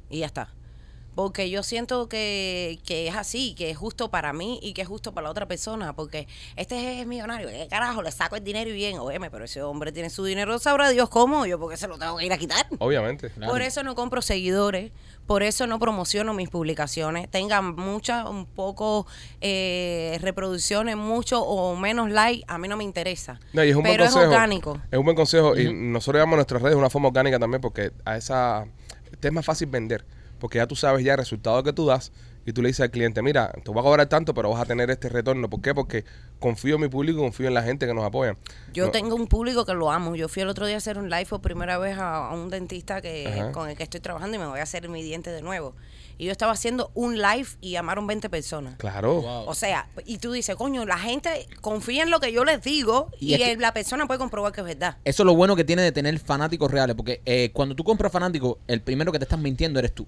Y 0.10 0.20
ya 0.20 0.26
está. 0.26 0.54
Porque 1.16 1.50
yo 1.50 1.64
siento 1.64 2.10
que, 2.10 2.80
que 2.86 3.08
es 3.08 3.16
así, 3.16 3.54
que 3.56 3.70
es 3.70 3.78
justo 3.78 4.10
para 4.10 4.34
mí 4.34 4.60
y 4.62 4.74
que 4.74 4.82
es 4.82 4.88
justo 4.88 5.14
para 5.14 5.26
la 5.26 5.32
otra 5.32 5.48
persona. 5.48 5.94
Porque 5.94 6.28
este 6.56 7.02
es 7.02 7.08
millonario, 7.08 7.48
¿qué 7.50 7.68
carajo? 7.70 8.02
Le 8.02 8.12
saco 8.12 8.36
el 8.36 8.44
dinero 8.44 8.70
y 8.70 8.74
bien. 8.74 8.98
Óyeme, 9.00 9.30
pero 9.30 9.46
ese 9.46 9.62
hombre 9.62 9.92
tiene 9.92 10.10
su 10.10 10.24
dinero, 10.26 10.58
sabrá 10.60 10.90
Dios 10.90 11.10
cómo. 11.10 11.46
Yo, 11.46 11.60
porque 11.60 11.78
se 11.78 11.88
lo 11.88 11.98
tengo 11.98 12.18
que 12.18 12.26
ir 12.26 12.34
a 12.34 12.38
quitar. 12.38 12.66
Obviamente. 12.80 13.30
Por 13.30 13.62
eso 13.62 13.84
no 13.84 13.96
compro 13.96 14.22
seguidores, 14.22 14.92
por 15.28 15.44
eso 15.44 15.68
no 15.68 15.80
promociono 15.80 16.34
mis 16.34 16.50
publicaciones. 16.50 17.30
Tengan 17.30 17.76
muchas, 17.76 18.28
un 18.28 18.46
poco 18.46 19.06
eh, 19.42 20.18
reproducciones, 20.22 20.96
mucho 20.98 21.42
o 21.42 21.76
menos 21.76 22.10
like, 22.10 22.44
a 22.48 22.58
mí 22.58 22.68
no 22.68 22.78
me 22.78 22.84
interesa. 22.84 23.40
No, 23.54 23.64
y 23.64 23.70
es 23.70 23.76
un 23.76 23.84
Pero 23.84 23.98
buen 23.98 24.08
es 24.08 24.14
consejo. 24.14 24.32
orgánico. 24.32 24.82
Es 24.92 24.98
un 24.98 25.06
buen 25.06 25.16
consejo. 25.16 25.58
Y 25.58 25.74
nosotros 25.74 26.20
llamamos 26.20 26.38
nuestras 26.38 26.62
redes 26.62 26.76
de 26.76 26.80
una 26.80 26.90
forma 26.90 27.10
orgánica 27.10 27.40
también 27.40 27.62
porque 27.62 27.92
a 28.06 28.18
esa. 28.18 28.66
Te 29.20 29.28
es 29.28 29.34
más 29.34 29.46
fácil 29.46 29.68
vender. 29.68 30.06
Porque 30.44 30.58
ya 30.58 30.68
tú 30.68 30.76
sabes 30.76 31.06
ya 31.06 31.14
el 31.14 31.20
resultado 31.20 31.64
que 31.64 31.72
tú 31.72 31.86
das 31.86 32.12
y 32.46 32.52
tú 32.52 32.62
le 32.62 32.68
dices 32.68 32.82
al 32.82 32.92
cliente, 32.92 33.22
mira, 33.22 33.54
te 33.64 33.72
voy 33.72 33.80
a 33.80 33.84
cobrar 33.84 34.10
tanto, 34.10 34.34
pero 34.34 34.50
vas 34.50 34.60
a 34.62 34.66
tener 34.66 34.92
este 34.92 35.08
retorno. 35.08 35.50
¿Por 35.50 35.62
qué? 35.62 35.74
Porque 35.74 36.04
confío 36.40 36.76
en 36.76 36.82
mi 36.82 36.88
público 36.90 37.20
y 37.20 37.22
confío 37.22 37.48
en 37.48 37.54
la 37.54 37.64
gente 37.64 37.88
que 37.88 37.94
nos 37.94 38.04
apoya. 38.04 38.36
Yo 38.74 38.88
No, 38.88 38.92
tengo 38.92 39.16
un 39.16 39.28
público 39.28 39.64
que 39.66 39.74
lo 39.74 39.90
amo. 39.90 40.18
Yo 40.18 40.28
fui 40.28 40.42
el 40.42 40.50
otro 40.50 40.66
día 40.66 40.76
a 40.76 40.80
hacer 40.80 40.98
un 40.98 41.10
live 41.10 41.28
por 41.28 41.40
primera 41.40 41.78
vez 41.78 41.98
a, 41.98 42.28
a 42.28 42.34
un 42.34 42.50
dentista 42.50 43.02
que 43.02 43.26
Ajá. 43.28 43.52
con 43.54 43.70
el 43.70 43.78
que 43.78 43.84
estoy 43.84 44.02
trabajando 44.02 44.36
y 44.36 44.40
me 44.42 44.46
voy 44.48 44.60
a 44.60 44.64
hacer 44.64 44.90
mi 44.90 45.02
diente 45.02 45.30
de 45.32 45.42
nuevo. 45.42 45.74
Y 46.18 46.26
yo 46.26 46.34
estaba 46.34 46.52
haciendo 46.52 46.92
un 46.94 47.16
live 47.22 47.48
y 47.62 47.72
llamaron 47.72 48.06
20 48.06 48.30
personas. 48.30 48.76
Claro. 48.76 49.22
Wow. 49.22 49.46
O 49.48 49.56
sea, 49.56 49.88
y 50.06 50.18
tú 50.18 50.34
dices, 50.34 50.58
coño, 50.58 50.84
la 50.86 50.98
gente 51.00 51.48
confía 51.62 52.04
en 52.04 52.10
lo 52.10 52.20
que 52.20 52.34
yo 52.34 52.44
les 52.44 52.62
digo 52.62 53.08
Y 53.22 53.28
y, 53.30 53.34
es 53.36 53.40
que- 53.40 53.52
el- 53.54 53.60
la 53.62 53.74
persona 53.74 54.06
puede 54.08 54.18
comprobar 54.20 54.52
que 54.52 54.60
es 54.60 54.68
verdad. 54.68 54.98
Eso 55.06 55.24
es 55.24 55.26
lo 55.26 55.34
bueno 55.34 55.56
que 55.56 55.64
tiene 55.64 55.82
de 55.82 55.94
tener 55.94 56.20
fanáticos 56.20 56.70
reales, 56.70 56.98
porque 56.98 57.22
eh, 57.26 57.52
cuando 57.54 57.74
tú 57.74 57.86
compras 57.86 58.12
fanáticos, 58.12 58.58
el 58.68 58.82
primero 58.82 59.14
que 59.14 59.20
te 59.20 59.24
estás 59.24 59.40
mintiendo 59.40 59.80
eres 59.80 59.94
tú. 59.96 60.06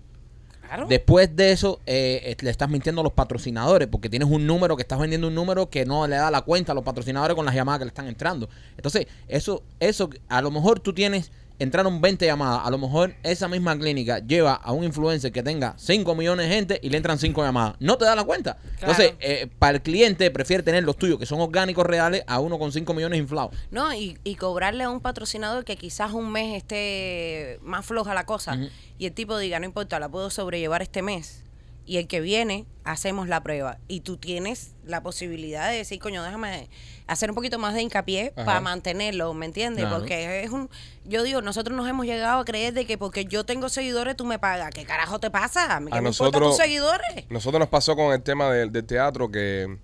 Después 0.88 1.36
de 1.36 1.51
eso, 1.51 1.80
eh, 1.86 2.21
eh, 2.23 2.38
le 2.41 2.49
estás 2.49 2.69
mintiendo 2.69 3.01
a 3.01 3.04
los 3.04 3.13
patrocinadores, 3.13 3.88
porque 3.88 4.10
tienes 4.10 4.30
un 4.30 4.45
número 4.45 4.75
que 4.75 4.82
estás 4.82 4.99
vendiendo 4.99 5.28
un 5.28 5.36
número 5.36 5.69
que 5.69 5.86
no 5.86 6.08
le 6.08 6.15
da 6.15 6.32
la 6.32 6.41
cuenta 6.41 6.71
a 6.71 6.75
los 6.75 6.84
patrocinadores 6.84 7.36
con 7.36 7.45
las 7.45 7.56
llamadas 7.56 7.80
que 7.80 7.86
le 7.86 7.89
están 7.89 8.08
entrando. 8.08 8.49
Entonces, 8.75 9.08
eso, 9.28 9.63
eso, 9.80 10.10
a 10.28 10.41
lo 10.41 10.51
mejor 10.51 10.80
tú 10.80 10.93
tienes, 10.93 11.32
entraron 11.59 12.01
20 12.01 12.25
llamadas, 12.25 12.61
a 12.65 12.69
lo 12.69 12.77
mejor 12.77 13.15
esa 13.23 13.47
misma 13.47 13.77
clínica 13.77 14.19
lleva 14.19 14.53
a 14.53 14.71
un 14.71 14.83
influencer 14.83 15.31
que 15.31 15.43
tenga 15.43 15.73
5 15.77 16.15
millones 16.15 16.49
de 16.49 16.55
gente 16.55 16.79
y 16.81 16.89
le 16.89 16.97
entran 16.97 17.17
5 17.17 17.43
llamadas. 17.43 17.75
No 17.79 17.97
te 17.97 18.05
da 18.05 18.15
la 18.15 18.23
cuenta. 18.23 18.57
Entonces, 18.79 19.13
eh, 19.19 19.47
para 19.59 19.77
el 19.77 19.81
cliente 19.81 20.29
prefiere 20.31 20.63
tener 20.63 20.83
los 20.83 20.97
tuyos, 20.97 21.19
que 21.19 21.25
son 21.25 21.39
orgánicos 21.39 21.85
reales, 21.85 22.23
a 22.27 22.39
uno 22.39 22.59
con 22.59 22.71
5 22.71 22.93
millones 22.93 23.19
inflados. 23.19 23.55
No, 23.71 23.93
y, 23.93 24.17
y 24.23 24.35
cobrarle 24.35 24.83
a 24.83 24.89
un 24.89 24.99
patrocinador 24.99 25.65
que 25.65 25.77
quizás 25.77 26.13
un 26.13 26.31
mes 26.31 26.57
esté 26.57 27.59
más 27.61 27.85
floja 27.85 28.13
la 28.13 28.25
cosa 28.25 28.57
y 28.97 29.05
el 29.05 29.13
tipo 29.13 29.37
diga, 29.37 29.59
no 29.59 29.65
importa, 29.65 29.99
la 29.99 30.09
puedo 30.09 30.29
sobrellevar 30.29 30.81
este 30.81 31.01
mes. 31.01 31.44
Y 31.88 31.98
el 31.98 32.08
que 32.08 32.19
viene, 32.19 32.65
hacemos 32.84 33.28
la 33.28 33.43
prueba. 33.43 33.78
Y 33.88 34.00
tú 34.00 34.17
tienes 34.17 34.71
la 34.86 35.04
posibilidad 35.04 35.69
de 35.69 35.78
decir, 35.78 36.00
coño, 36.00 36.24
déjame 36.24 36.67
hacer 37.06 37.30
un 37.30 37.36
poquito 37.36 37.60
más 37.60 37.76
de 37.76 37.84
hincapié 37.84 38.34
Ajá. 38.36 38.45
para 38.45 38.60
mantenerlo, 38.62 39.34
¿me 39.36 39.45
entiendes? 39.45 39.84
Claro. 39.86 40.00
Porque 40.00 40.43
es 40.43 40.50
un... 40.50 40.69
Yo 41.06 41.21
digo, 41.21 41.43
nosotros 41.43 41.78
nos 41.78 41.88
hemos 41.88 42.08
llegado 42.08 42.39
a 42.39 42.45
creer 42.45 42.74
de 42.74 42.86
que 42.88 42.98
porque 42.98 43.26
yo 43.26 43.43
tengo 43.45 43.69
seguidores, 43.69 44.15
tú 44.15 44.26
me 44.26 44.39
pagas. 44.39 44.71
¿Qué 44.71 44.84
carajo 44.84 45.19
te 45.19 45.30
pasa? 45.30 45.76
¿A 45.76 45.80
mí 45.80 45.91
qué 45.91 45.98
A 46.00 46.02
me 46.02 46.10
nosotros- 46.10 46.56
tus 46.56 46.58
seguidores? 46.58 47.26
Nosotros 47.30 47.60
nos 47.60 47.69
pasó 47.69 47.95
con 47.95 48.12
el 48.13 48.24
tema 48.24 48.50
del, 48.52 48.71
del 48.71 48.84
teatro 48.86 49.30
que, 49.30 49.78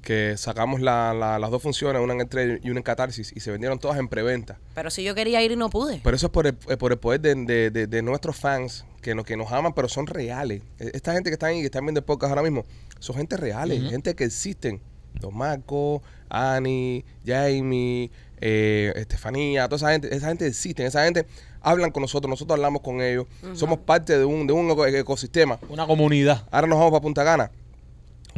que 0.00 0.36
sacamos 0.36 0.80
la- 0.80 1.12
la- 1.14 1.40
las 1.40 1.50
dos 1.50 1.60
funciones, 1.60 2.00
una 2.00 2.14
en 2.14 2.20
Estrella 2.20 2.58
y 2.62 2.70
una 2.70 2.78
en 2.78 2.84
Catarsis, 2.84 3.32
y 3.34 3.40
se 3.40 3.50
vendieron 3.50 3.80
todas 3.80 3.98
en 3.98 4.06
preventa. 4.06 4.58
Pero 4.76 4.90
si 4.90 5.02
yo 5.02 5.16
quería 5.16 5.42
ir 5.42 5.50
y 5.50 5.56
no 5.56 5.70
pude. 5.70 6.00
Pero 6.04 6.14
eso 6.16 6.26
es 6.26 6.32
por 6.32 6.46
el, 6.46 6.56
eh, 6.68 6.76
por 6.76 6.92
el 6.92 6.98
poder 6.98 7.20
de, 7.20 7.34
de- 7.34 7.70
de- 7.72 7.86
de 7.88 8.02
nuestros 8.02 8.36
fans 8.36 8.84
que 9.02 9.14
nos, 9.14 9.26
que 9.26 9.36
nos 9.36 9.52
aman, 9.52 9.74
pero 9.74 9.88
son 9.88 10.06
reales. 10.06 10.62
E- 10.78 10.92
Esta 10.94 11.12
gente 11.12 11.28
que 11.28 11.34
está 11.34 11.46
ahí, 11.46 11.58
que 11.60 11.66
están 11.66 11.84
viendo 11.84 12.00
podcast 12.04 12.30
ahora 12.30 12.42
mismo, 12.42 12.64
son 13.00 13.16
gente 13.16 13.36
reales, 13.36 13.82
gente 13.90 14.14
que 14.14 14.24
existen. 14.24 14.80
Don 15.20 15.36
Marco, 15.36 16.02
Ani, 16.30 17.04
Jamie, 17.26 18.10
eh, 18.40 18.92
Estefanía, 18.96 19.68
toda 19.68 19.76
esa 19.76 19.92
gente, 19.92 20.14
esa 20.16 20.28
gente 20.28 20.46
existe, 20.46 20.86
esa 20.86 21.04
gente 21.04 21.26
hablan 21.60 21.90
con 21.90 22.00
nosotros, 22.00 22.30
nosotros 22.30 22.56
hablamos 22.56 22.80
con 22.80 23.02
ellos, 23.02 23.26
somos 23.54 23.78
parte 23.80 24.16
de 24.18 24.24
un, 24.24 24.46
de 24.46 24.54
un 24.54 24.70
eco- 24.70 24.86
ecosistema. 24.86 25.58
Una 25.68 25.86
comunidad. 25.86 26.48
Ahora 26.50 26.66
nos 26.66 26.78
vamos 26.78 26.92
para 26.92 27.02
Punta 27.02 27.24
Cana. 27.24 27.50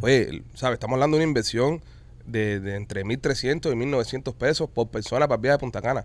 Oye, 0.03 0.43
¿sabes? 0.55 0.75
Estamos 0.75 0.95
hablando 0.95 1.17
de 1.17 1.23
una 1.23 1.29
inversión 1.31 1.81
de, 2.27 2.59
de 2.61 2.75
entre 2.75 3.05
1.300 3.05 3.73
y 3.73 3.77
1.900 3.77 4.35
pesos 4.35 4.69
por 4.69 4.89
persona 4.89 5.29
para 5.29 5.37
el 5.37 5.43
viaje 5.43 5.55
a 5.55 5.59
Punta 5.59 5.81
Cana. 5.81 6.05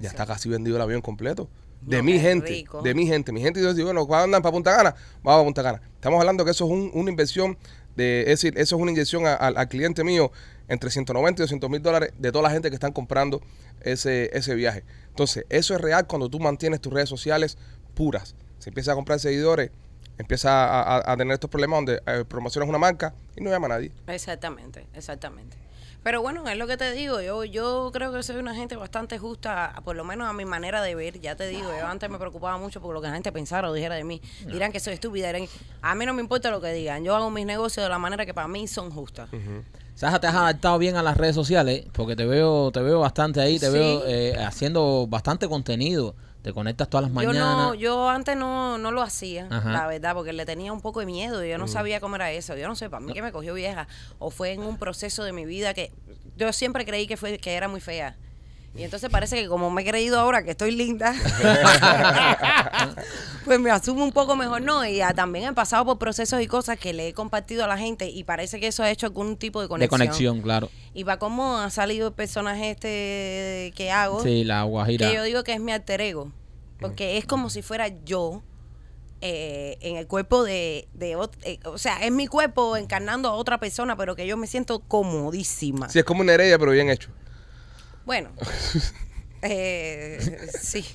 Ya 0.00 0.08
está 0.10 0.24
casi 0.26 0.48
vendido 0.48 0.76
el 0.76 0.82
avión 0.82 1.00
completo. 1.00 1.48
De 1.86 1.98
No, 1.98 2.02
mi 2.02 2.18
gente, 2.18 2.48
rico. 2.48 2.82
de 2.82 2.94
mi 2.94 3.06
gente. 3.06 3.32
Mi 3.32 3.40
gente 3.40 3.60
dice, 3.60 3.82
bueno, 3.84 4.06
¿cuándo 4.06 4.24
andan 4.24 4.42
para 4.42 4.52
Punta 4.52 4.76
Cana? 4.76 4.94
Vamos 5.22 5.40
a 5.40 5.44
Punta 5.44 5.62
Cana. 5.62 5.80
Estamos 5.94 6.18
hablando 6.20 6.44
que 6.44 6.50
eso 6.50 6.64
es 6.64 6.70
un- 6.70 6.90
una 6.94 7.10
inversión, 7.10 7.56
de, 7.94 8.22
es 8.22 8.26
decir, 8.42 8.54
eso 8.58 8.76
es 8.76 8.82
una 8.82 8.90
inyección 8.90 9.24
a- 9.26 9.34
al- 9.34 9.56
al 9.56 9.68
cliente 9.68 10.02
mío 10.04 10.30
entre 10.68 10.90
190 10.90 11.40
y 11.40 11.44
200 11.44 11.70
mil 11.70 11.80
dólares 11.80 12.12
de 12.18 12.32
toda 12.32 12.42
la 12.42 12.50
gente 12.50 12.68
que 12.70 12.74
están 12.74 12.92
comprando 12.92 13.40
ese, 13.82 14.30
ese 14.36 14.54
viaje. 14.54 14.84
Entonces, 15.08 15.46
eso 15.48 15.74
es 15.74 15.80
real 15.80 16.06
cuando 16.06 16.28
tú 16.28 16.40
mantienes 16.40 16.80
tus 16.80 16.92
redes 16.92 17.08
sociales 17.08 17.56
puras. 17.94 18.34
Se 18.58 18.70
empieza 18.70 18.92
a 18.92 18.94
comprar 18.96 19.20
seguidores, 19.20 19.70
empieza 20.18 20.50
a, 20.66 20.96
a- 20.98 21.12
a 21.12 21.16
tener 21.16 21.34
estos 21.34 21.48
problemas 21.50 21.78
donde 21.78 22.00
eh, 22.06 22.24
promocionas 22.28 22.68
una 22.68 22.78
marca 22.78 23.14
y 23.36 23.42
no 23.42 23.50
llama 23.50 23.66
a 23.66 23.70
nadie. 23.70 23.92
Exactamente, 24.08 24.86
exactamente. 24.92 25.56
Pero 26.06 26.22
bueno, 26.22 26.48
es 26.48 26.56
lo 26.56 26.68
que 26.68 26.76
te 26.76 26.92
digo, 26.92 27.20
yo 27.20 27.42
yo 27.42 27.90
creo 27.92 28.12
que 28.12 28.22
soy 28.22 28.36
una 28.36 28.54
gente 28.54 28.76
bastante 28.76 29.18
justa, 29.18 29.74
por 29.84 29.96
lo 29.96 30.04
menos 30.04 30.28
a 30.28 30.32
mi 30.32 30.44
manera 30.44 30.80
de 30.80 30.94
ver, 30.94 31.20
ya 31.20 31.34
te 31.34 31.48
digo, 31.48 31.68
yo 31.76 31.84
antes 31.84 32.08
me 32.08 32.16
preocupaba 32.16 32.56
mucho 32.58 32.80
por 32.80 32.94
lo 32.94 33.00
que 33.00 33.08
la 33.08 33.14
gente 33.14 33.32
pensara 33.32 33.68
o 33.68 33.72
dijera 33.72 33.96
de 33.96 34.04
mí. 34.04 34.22
Dirán 34.46 34.70
que 34.70 34.78
soy 34.78 34.94
estúpida, 34.94 35.32
dirán, 35.32 35.48
a 35.82 35.96
mí 35.96 36.06
no 36.06 36.14
me 36.14 36.22
importa 36.22 36.48
lo 36.52 36.60
que 36.60 36.72
digan, 36.72 37.02
yo 37.02 37.16
hago 37.16 37.28
mis 37.30 37.44
negocios 37.44 37.84
de 37.84 37.90
la 37.90 37.98
manera 37.98 38.24
que 38.24 38.32
para 38.32 38.46
mí 38.46 38.68
son 38.68 38.92
justas. 38.92 39.28
Saja, 39.96 40.20
te 40.20 40.28
has 40.28 40.34
adaptado 40.36 40.78
bien 40.78 40.94
a 40.94 41.02
las 41.02 41.16
redes 41.16 41.34
sociales, 41.34 41.86
porque 41.92 42.14
te 42.14 42.24
veo, 42.24 42.70
te 42.70 42.82
veo 42.82 43.00
bastante 43.00 43.40
ahí, 43.40 43.58
te 43.58 43.66
Sí. 43.66 43.72
veo 43.72 44.06
eh, 44.06 44.36
haciendo 44.38 45.08
bastante 45.08 45.48
contenido. 45.48 46.14
Te 46.46 46.52
conectas 46.52 46.88
todas 46.88 47.02
las 47.02 47.10
Yo 47.10 47.14
mañanas. 47.32 47.56
no, 47.56 47.74
yo 47.74 48.08
antes 48.08 48.36
no, 48.36 48.78
no 48.78 48.92
lo 48.92 49.02
hacía, 49.02 49.48
Ajá. 49.50 49.72
la 49.72 49.88
verdad, 49.88 50.14
porque 50.14 50.32
le 50.32 50.46
tenía 50.46 50.72
un 50.72 50.80
poco 50.80 51.00
de 51.00 51.06
miedo, 51.06 51.44
yo 51.44 51.58
no 51.58 51.66
sabía 51.66 51.98
cómo 51.98 52.14
era 52.14 52.30
eso, 52.30 52.56
yo 52.56 52.68
no 52.68 52.76
sé, 52.76 52.88
para 52.88 53.04
mí 53.04 53.12
que 53.12 53.20
me 53.20 53.32
cogió 53.32 53.52
vieja, 53.52 53.88
o 54.20 54.30
fue 54.30 54.52
en 54.52 54.62
un 54.62 54.78
proceso 54.78 55.24
de 55.24 55.32
mi 55.32 55.44
vida 55.44 55.74
que 55.74 55.90
yo 56.36 56.52
siempre 56.52 56.86
creí 56.86 57.08
que 57.08 57.16
fue 57.16 57.38
que 57.38 57.54
era 57.54 57.66
muy 57.66 57.80
fea. 57.80 58.14
Y 58.76 58.84
entonces 58.84 59.08
parece 59.10 59.40
que 59.40 59.48
como 59.48 59.70
me 59.70 59.82
he 59.82 59.84
creído 59.86 60.20
ahora 60.20 60.42
que 60.42 60.50
estoy 60.50 60.70
linda, 60.70 61.14
pues 63.44 63.60
me 63.60 63.70
asumo 63.70 64.04
un 64.04 64.12
poco 64.12 64.36
mejor, 64.36 64.62
¿no? 64.62 64.84
Y 64.86 65.00
también 65.14 65.46
he 65.46 65.52
pasado 65.52 65.84
por 65.84 65.98
procesos 65.98 66.40
y 66.42 66.46
cosas 66.46 66.78
que 66.78 66.92
le 66.92 67.08
he 67.08 67.12
compartido 67.14 67.64
a 67.64 67.66
la 67.66 67.78
gente 67.78 68.08
y 68.10 68.24
parece 68.24 68.60
que 68.60 68.66
eso 68.66 68.82
ha 68.82 68.90
hecho 68.90 69.06
algún 69.06 69.36
tipo 69.36 69.60
de 69.60 69.64
de 69.64 69.68
conexión. 69.68 69.98
conexión, 69.98 70.42
claro. 70.42 70.70
Y 70.94 71.04
para 71.04 71.18
cómo 71.18 71.58
ha 71.58 71.70
salido 71.70 72.08
el 72.08 72.14
personaje 72.14 72.70
este 72.72 73.72
que 73.76 73.90
hago, 73.90 74.22
Sí, 74.22 74.44
la 74.44 74.62
guajira. 74.64 75.08
que 75.08 75.14
yo 75.14 75.22
digo 75.22 75.44
que 75.44 75.52
es 75.54 75.60
mi 75.60 75.72
alter 75.72 76.00
ego. 76.00 76.32
Porque 76.80 77.16
es 77.16 77.24
como 77.24 77.48
si 77.48 77.62
fuera 77.62 77.88
yo 78.04 78.42
eh, 79.22 79.78
en 79.80 79.96
el 79.96 80.06
cuerpo 80.06 80.44
de, 80.44 80.88
eh, 81.00 81.58
o 81.64 81.78
sea, 81.78 82.04
es 82.04 82.12
mi 82.12 82.26
cuerpo 82.26 82.76
encarnando 82.76 83.30
a 83.30 83.32
otra 83.32 83.58
persona, 83.58 83.96
pero 83.96 84.14
que 84.14 84.26
yo 84.26 84.36
me 84.36 84.46
siento 84.46 84.80
comodísima. 84.80 85.88
Sí, 85.88 86.00
es 86.00 86.04
como 86.04 86.20
una 86.20 86.34
heredia, 86.34 86.58
pero 86.58 86.72
bien 86.72 86.90
hecho. 86.90 87.08
Bueno, 88.06 88.30
eh, 89.42 90.48
sí. 90.60 90.86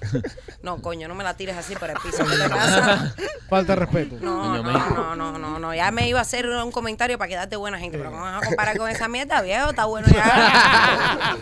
No, 0.64 0.82
coño, 0.82 1.08
no 1.08 1.14
me 1.16 1.24
la 1.24 1.36
tires 1.36 1.56
así 1.58 1.76
por 1.76 1.90
el 1.90 1.98
piso. 1.98 2.26
¿Qué 2.26 2.36
te 2.38 2.50
pasa? 2.50 3.14
Falta 3.50 3.74
de 3.74 3.80
respeto. 3.82 4.16
No, 4.22 4.64
no, 4.64 4.64
no, 4.64 5.16
no, 5.16 5.38
no, 5.38 5.60
no. 5.60 5.76
Ya 5.76 5.92
me 5.92 6.08
iba 6.08 6.20
a 6.20 6.22
hacer 6.24 6.48
un 6.48 6.72
comentario 6.72 7.18
para 7.18 7.28
quedarte 7.30 7.56
buena 7.58 7.78
gente, 7.80 7.98
pero 7.98 8.12
¿cómo 8.12 8.24
vas 8.24 8.42
a 8.42 8.46
comparar 8.48 8.78
con 8.78 8.90
esa 8.90 9.08
mierda, 9.10 9.42
viejo? 9.42 9.70
Está 9.72 9.86
bueno 9.86 10.08
ya. 10.08 11.36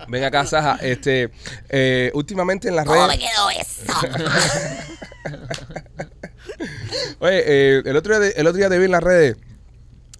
Ven 0.08 0.24
acá, 0.24 0.44
Saja. 0.46 0.78
Este, 0.82 1.30
eh, 1.68 2.10
últimamente 2.14 2.68
en 2.68 2.76
las 2.76 2.84
¿Cómo 2.86 3.06
redes. 3.06 3.18
me 3.20 3.26
quedó 3.28 3.50
eso? 3.50 3.92
Oye, 7.20 7.42
eh, 7.46 7.82
el, 7.84 7.96
otro 7.96 8.18
día 8.18 8.28
de- 8.28 8.34
el 8.40 8.46
otro 8.46 8.58
día 8.58 8.68
te 8.68 8.78
vi 8.78 8.84
en 8.86 8.90
las 8.90 9.02
redes 9.02 9.36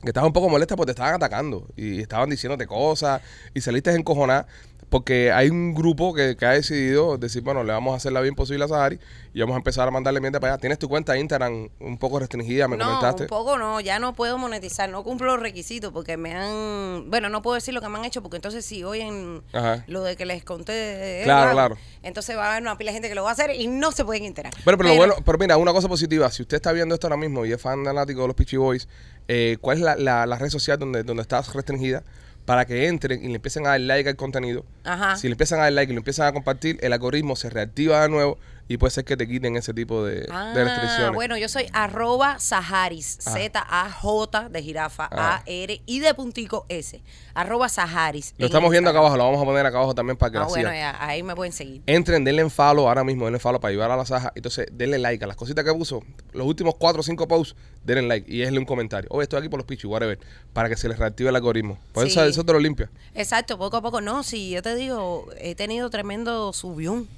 que 0.02 0.08
estabas 0.08 0.26
un 0.26 0.32
poco 0.32 0.48
molesta 0.48 0.76
porque 0.76 0.88
te 0.88 0.92
estaban 0.92 1.14
atacando 1.14 1.66
y 1.76 2.00
estaban 2.00 2.30
diciéndote 2.30 2.66
cosas 2.66 3.20
y 3.54 3.60
saliste 3.60 3.94
encojonada 3.94 4.46
porque 4.90 5.30
hay 5.30 5.48
un 5.48 5.72
grupo 5.72 6.12
que, 6.12 6.36
que 6.36 6.44
ha 6.44 6.50
decidido 6.50 7.16
decir, 7.16 7.42
bueno, 7.42 7.62
le 7.62 7.72
vamos 7.72 7.94
a 7.94 7.96
hacer 7.96 8.12
la 8.12 8.20
bien 8.20 8.34
posible 8.34 8.64
a 8.64 8.68
Sahari 8.68 8.98
y 9.32 9.40
vamos 9.40 9.54
a 9.54 9.58
empezar 9.58 9.86
a 9.86 9.90
mandarle 9.92 10.20
mierda 10.20 10.40
para 10.40 10.54
allá. 10.54 10.60
Tienes 10.60 10.80
tu 10.80 10.88
cuenta 10.88 11.12
de 11.12 11.20
Instagram 11.20 11.68
un 11.78 11.96
poco 11.96 12.18
restringida, 12.18 12.66
me 12.66 12.76
no, 12.76 12.84
comentaste. 12.86 13.22
un 13.22 13.28
poco 13.28 13.56
no, 13.56 13.80
ya 13.80 14.00
no 14.00 14.14
puedo 14.14 14.36
monetizar, 14.36 14.90
no 14.90 15.04
cumplo 15.04 15.28
los 15.28 15.40
requisitos 15.40 15.92
porque 15.92 16.16
me 16.16 16.34
han, 16.34 17.08
bueno, 17.08 17.28
no 17.28 17.40
puedo 17.40 17.54
decir 17.54 17.72
lo 17.72 17.80
que 17.80 17.88
me 17.88 17.98
han 17.98 18.04
hecho 18.04 18.20
porque 18.20 18.36
entonces 18.36 18.64
si 18.64 18.82
oyen 18.82 19.42
Ajá. 19.52 19.84
lo 19.86 20.02
de 20.02 20.16
que 20.16 20.26
les 20.26 20.42
conté, 20.42 20.72
de 20.72 21.20
Claro, 21.22 21.52
claro. 21.52 21.76
entonces 22.02 22.36
va 22.36 22.46
a 22.46 22.50
haber 22.50 22.62
una 22.62 22.76
pila 22.76 22.90
de 22.90 22.94
gente 22.94 23.08
que 23.08 23.14
lo 23.14 23.22
va 23.22 23.30
a 23.30 23.32
hacer 23.32 23.54
y 23.54 23.68
no 23.68 23.92
se 23.92 24.04
pueden 24.04 24.24
enterar. 24.24 24.52
Pero, 24.64 24.76
pero, 24.76 24.88
lo 24.88 24.96
bueno, 24.96 25.14
pero 25.24 25.38
mira, 25.38 25.56
una 25.56 25.72
cosa 25.72 25.86
positiva, 25.86 26.28
si 26.32 26.42
usted 26.42 26.56
está 26.56 26.72
viendo 26.72 26.96
esto 26.96 27.06
ahora 27.06 27.16
mismo 27.16 27.46
y 27.46 27.52
es 27.52 27.62
fan 27.62 27.84
fanático 27.84 28.22
de 28.22 28.26
los 28.26 28.36
Peachy 28.36 28.56
Boys, 28.56 28.88
eh, 29.32 29.56
¿cuál 29.60 29.76
es 29.78 29.82
la, 29.84 29.94
la- 29.94 30.26
la 30.26 30.36
red 30.36 30.48
social 30.50 30.76
donde, 30.78 31.04
donde 31.04 31.22
estás 31.22 31.52
restringida? 31.54 32.02
Para 32.46 32.64
que 32.64 32.88
entren 32.88 33.22
y 33.24 33.28
le 33.28 33.36
empiecen 33.36 33.64
a 33.66 33.70
dar 33.70 33.80
like 33.80 34.08
al 34.08 34.16
contenido. 34.16 34.64
Ajá. 34.82 35.14
Si 35.16 35.28
le 35.28 35.32
empiezan 35.34 35.60
a 35.60 35.64
dar 35.64 35.72
like 35.72 35.92
y 35.92 35.94
lo 35.94 36.00
empiezan 36.00 36.26
a 36.26 36.32
compartir, 36.32 36.78
el 36.80 36.92
algoritmo 36.92 37.36
se 37.36 37.48
reactiva 37.48 38.02
de 38.02 38.08
nuevo 38.08 38.38
y 38.66 38.76
puede 38.76 38.90
ser 38.92 39.04
que 39.04 39.16
te 39.16 39.26
quiten 39.28 39.56
ese 39.56 39.72
tipo 39.74 40.04
de, 40.04 40.26
Ah, 40.30 40.52
de 40.54 40.64
restricciones. 40.64 41.12
bueno, 41.14 41.36
yo 41.36 41.48
soy 41.48 41.66
arroba 41.72 42.38
Saharis, 42.38 43.18
Ah. 43.26 43.30
Z-A-J 43.32 44.48
de 44.48 44.62
jirafa, 44.62 45.08
Ah. 45.12 45.42
A-R 45.44 45.80
y 45.86 45.98
de 46.00 46.14
puntico 46.14 46.66
S, 46.68 47.02
arroba 47.34 47.68
Saharis. 47.68 48.34
Lo 48.38 48.46
en 48.46 48.50
estamos 48.50 48.70
viendo 48.70 48.90
acá 48.90 48.98
abajo, 49.00 49.16
lo 49.16 49.24
vamos 49.24 49.42
a 49.42 49.44
poner 49.44 49.66
acá 49.66 49.76
abajo 49.78 49.94
también 49.94 50.16
para 50.16 50.30
que 50.32 50.38
Ah, 50.38 50.42
la 50.42 50.46
bueno, 50.46 50.70
sigan. 50.70 50.74
ya, 50.94 51.04
ahí 51.04 51.22
me 51.22 51.34
pueden 51.34 51.52
seguir. 51.52 51.82
Entren, 51.86 52.24
denle 52.24 52.42
en 52.42 52.50
follow 52.50 52.88
ahora 52.88 53.04
mismo, 53.04 53.24
denle 53.26 53.38
follow 53.38 53.60
para 53.60 53.70
ayudar 53.70 53.90
a 53.90 53.96
la 53.96 54.06
Saja. 54.06 54.32
Entonces, 54.34 54.66
denle 54.72 54.98
like 54.98 55.22
a 55.22 55.26
las 55.26 55.36
cositas 55.36 55.64
que 55.64 55.72
puso. 55.72 56.02
Los 56.32 56.46
últimos 56.46 56.74
4 56.76 57.00
o 57.00 57.02
5 57.02 57.26
posts, 57.28 57.56
denle 57.84 58.02
like 58.08 58.30
y 58.32 58.38
déjenle 58.38 58.60
un 58.60 58.66
comentario. 58.66 59.08
Oye, 59.12 59.22
estoy 59.24 59.38
aquí 59.40 59.48
por 59.48 59.58
los 59.60 59.66
Peachy, 59.66 59.86
whatever. 59.86 60.18
Para 60.52 60.68
que 60.68 60.76
se 60.76 60.88
les 60.88 60.98
reactive 60.98 61.30
el 61.30 61.36
algoritmo. 61.36 61.78
Por 61.92 62.06
eso, 62.06 62.22
Sí. 62.24 62.30
eso 62.30 62.44
te 62.44 62.52
lo 62.52 62.58
limpia. 62.58 62.90
Exacto, 63.14 63.56
poco 63.58 63.76
a 63.76 63.82
poco. 63.82 64.00
No, 64.00 64.22
sí, 64.22 64.50
yo 64.50 64.62
te 64.62 64.74
digo, 64.74 65.28
he 65.38 65.54
tenido 65.54 65.88
tremendo 65.90 66.52
subión. 66.52 67.08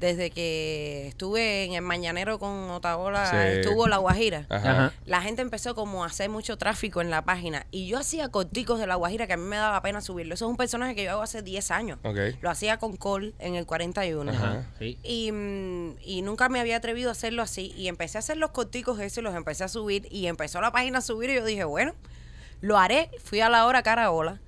Desde 0.00 0.30
que 0.30 1.06
estuve 1.08 1.64
en 1.64 1.74
el 1.74 1.82
Mañanero 1.82 2.38
con 2.38 2.70
Otaola, 2.70 3.30
Sí. 3.30 3.36
estuvo 3.58 3.86
La 3.86 3.98
Guajira. 3.98 4.46
Ajá. 4.48 4.70
Ajá. 4.70 4.92
La 5.04 5.20
gente 5.20 5.42
empezó 5.42 5.74
como 5.74 6.04
a 6.04 6.06
hacer 6.06 6.30
mucho 6.30 6.56
tráfico 6.56 7.02
en 7.02 7.10
la 7.10 7.20
página. 7.20 7.66
Y 7.70 7.86
yo 7.86 7.98
hacía 7.98 8.30
corticos 8.30 8.78
de 8.80 8.86
La 8.86 8.94
Guajira 8.94 9.26
que 9.26 9.34
a 9.34 9.36
mí 9.36 9.44
me 9.44 9.56
daba 9.56 9.82
pena 9.82 10.00
subirlo. 10.00 10.32
Eso 10.32 10.46
es 10.46 10.50
un 10.50 10.56
personaje 10.56 10.94
que 10.94 11.04
yo 11.04 11.10
hago 11.10 11.20
hace 11.20 11.42
10 11.42 11.70
años. 11.70 11.98
Lo 12.40 12.48
hacía 12.48 12.78
con 12.78 12.96
Cole 12.96 13.34
en 13.40 13.54
el 13.56 13.66
41. 13.66 14.32
Ajá. 14.32 14.64
Sí. 14.78 14.98
Y, 15.02 15.30
mm, 15.32 15.96
y 16.02 16.22
nunca 16.22 16.48
me 16.48 16.58
había 16.58 16.78
atrevido 16.78 17.10
a 17.10 17.12
hacerlo 17.12 17.42
así. 17.42 17.74
Y 17.76 17.88
empecé 17.88 18.16
a 18.16 18.20
hacer 18.20 18.38
los 18.38 18.52
corticos 18.52 19.00
esos 19.00 19.18
y 19.18 19.20
los 19.20 19.34
empecé 19.34 19.64
a 19.64 19.68
subir. 19.68 19.91
Y 20.10 20.26
empezó 20.26 20.60
la 20.60 20.72
página 20.72 20.98
a 20.98 21.02
subir 21.02 21.30
y 21.30 21.34
yo 21.34 21.44
dije, 21.44 21.64
bueno, 21.64 21.94
lo 22.60 22.78
haré. 22.78 23.10
Fui 23.24 23.40
a 23.40 23.48
la 23.48 23.66
hora 23.66 23.82
Caraola. 23.82 24.40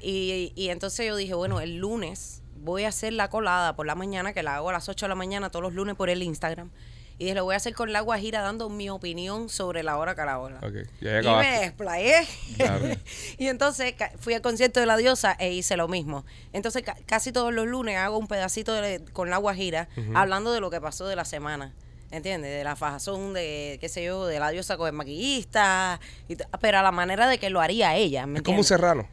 Y, 0.00 0.52
y 0.54 0.68
entonces 0.68 1.06
yo 1.06 1.16
dije, 1.16 1.34
bueno, 1.34 1.60
el 1.60 1.76
lunes 1.76 2.42
voy 2.56 2.84
a 2.84 2.88
hacer 2.88 3.12
la 3.14 3.30
colada 3.30 3.74
por 3.76 3.86
la 3.86 3.94
mañana, 3.94 4.32
que 4.32 4.42
la 4.42 4.56
hago 4.56 4.68
a 4.70 4.72
las 4.72 4.88
8 4.88 5.06
de 5.06 5.08
la 5.08 5.14
mañana 5.14 5.50
todos 5.50 5.62
los 5.62 5.72
lunes 5.74 5.94
por 5.96 6.10
el 6.10 6.22
Instagram. 6.22 6.70
Y 7.18 7.24
dije, 7.24 7.34
lo 7.34 7.44
voy 7.44 7.52
a 7.52 7.58
hacer 7.58 7.74
con 7.74 7.92
la 7.92 8.00
Guajira 8.00 8.40
dando 8.40 8.70
mi 8.70 8.88
opinión 8.88 9.50
sobre 9.50 9.82
la 9.82 9.98
hora 9.98 10.14
Caraola. 10.14 10.56
Ok. 10.62 10.88
Y 11.20 11.24
me 11.42 11.60
desplayé. 11.60 12.26
Claro. 12.56 12.86
y 13.38 13.46
entonces 13.48 13.94
fui 14.18 14.32
al 14.32 14.40
concierto 14.40 14.80
de 14.80 14.86
la 14.86 14.96
diosa 14.96 15.36
e 15.38 15.52
hice 15.52 15.76
lo 15.76 15.86
mismo. 15.86 16.24
Entonces 16.54 16.82
ca- 16.82 16.96
casi 17.04 17.30
todos 17.30 17.52
los 17.52 17.66
lunes 17.66 17.98
hago 17.98 18.16
un 18.16 18.26
pedacito 18.26 18.72
de- 18.72 19.04
con 19.12 19.28
la 19.28 19.36
Guajira 19.36 19.88
hablando 20.14 20.50
de 20.52 20.60
lo 20.60 20.70
que 20.70 20.80
pasó 20.80 21.06
de 21.08 21.14
la 21.16 21.26
semana. 21.26 21.74
¿Entiendes? 22.10 22.50
De 22.50 22.64
la 22.64 22.74
fajazón 22.76 23.32
de, 23.34 23.78
qué 23.80 23.88
sé 23.88 24.04
yo, 24.04 24.26
de 24.26 24.40
la 24.40 24.50
diosa 24.50 24.76
con 24.76 24.86
el 24.88 24.92
maquillista. 24.92 26.00
y 26.28 26.36
pero 26.60 26.78
a 26.78 26.82
la 26.82 26.90
manera 26.92 27.28
de 27.28 27.38
que 27.38 27.50
lo 27.50 27.60
haría 27.60 27.94
ella. 27.96 28.26
¿me 28.26 28.38
Es 28.38 28.42
como 28.42 28.58
un 28.58 28.64
serrano. 28.64 29.08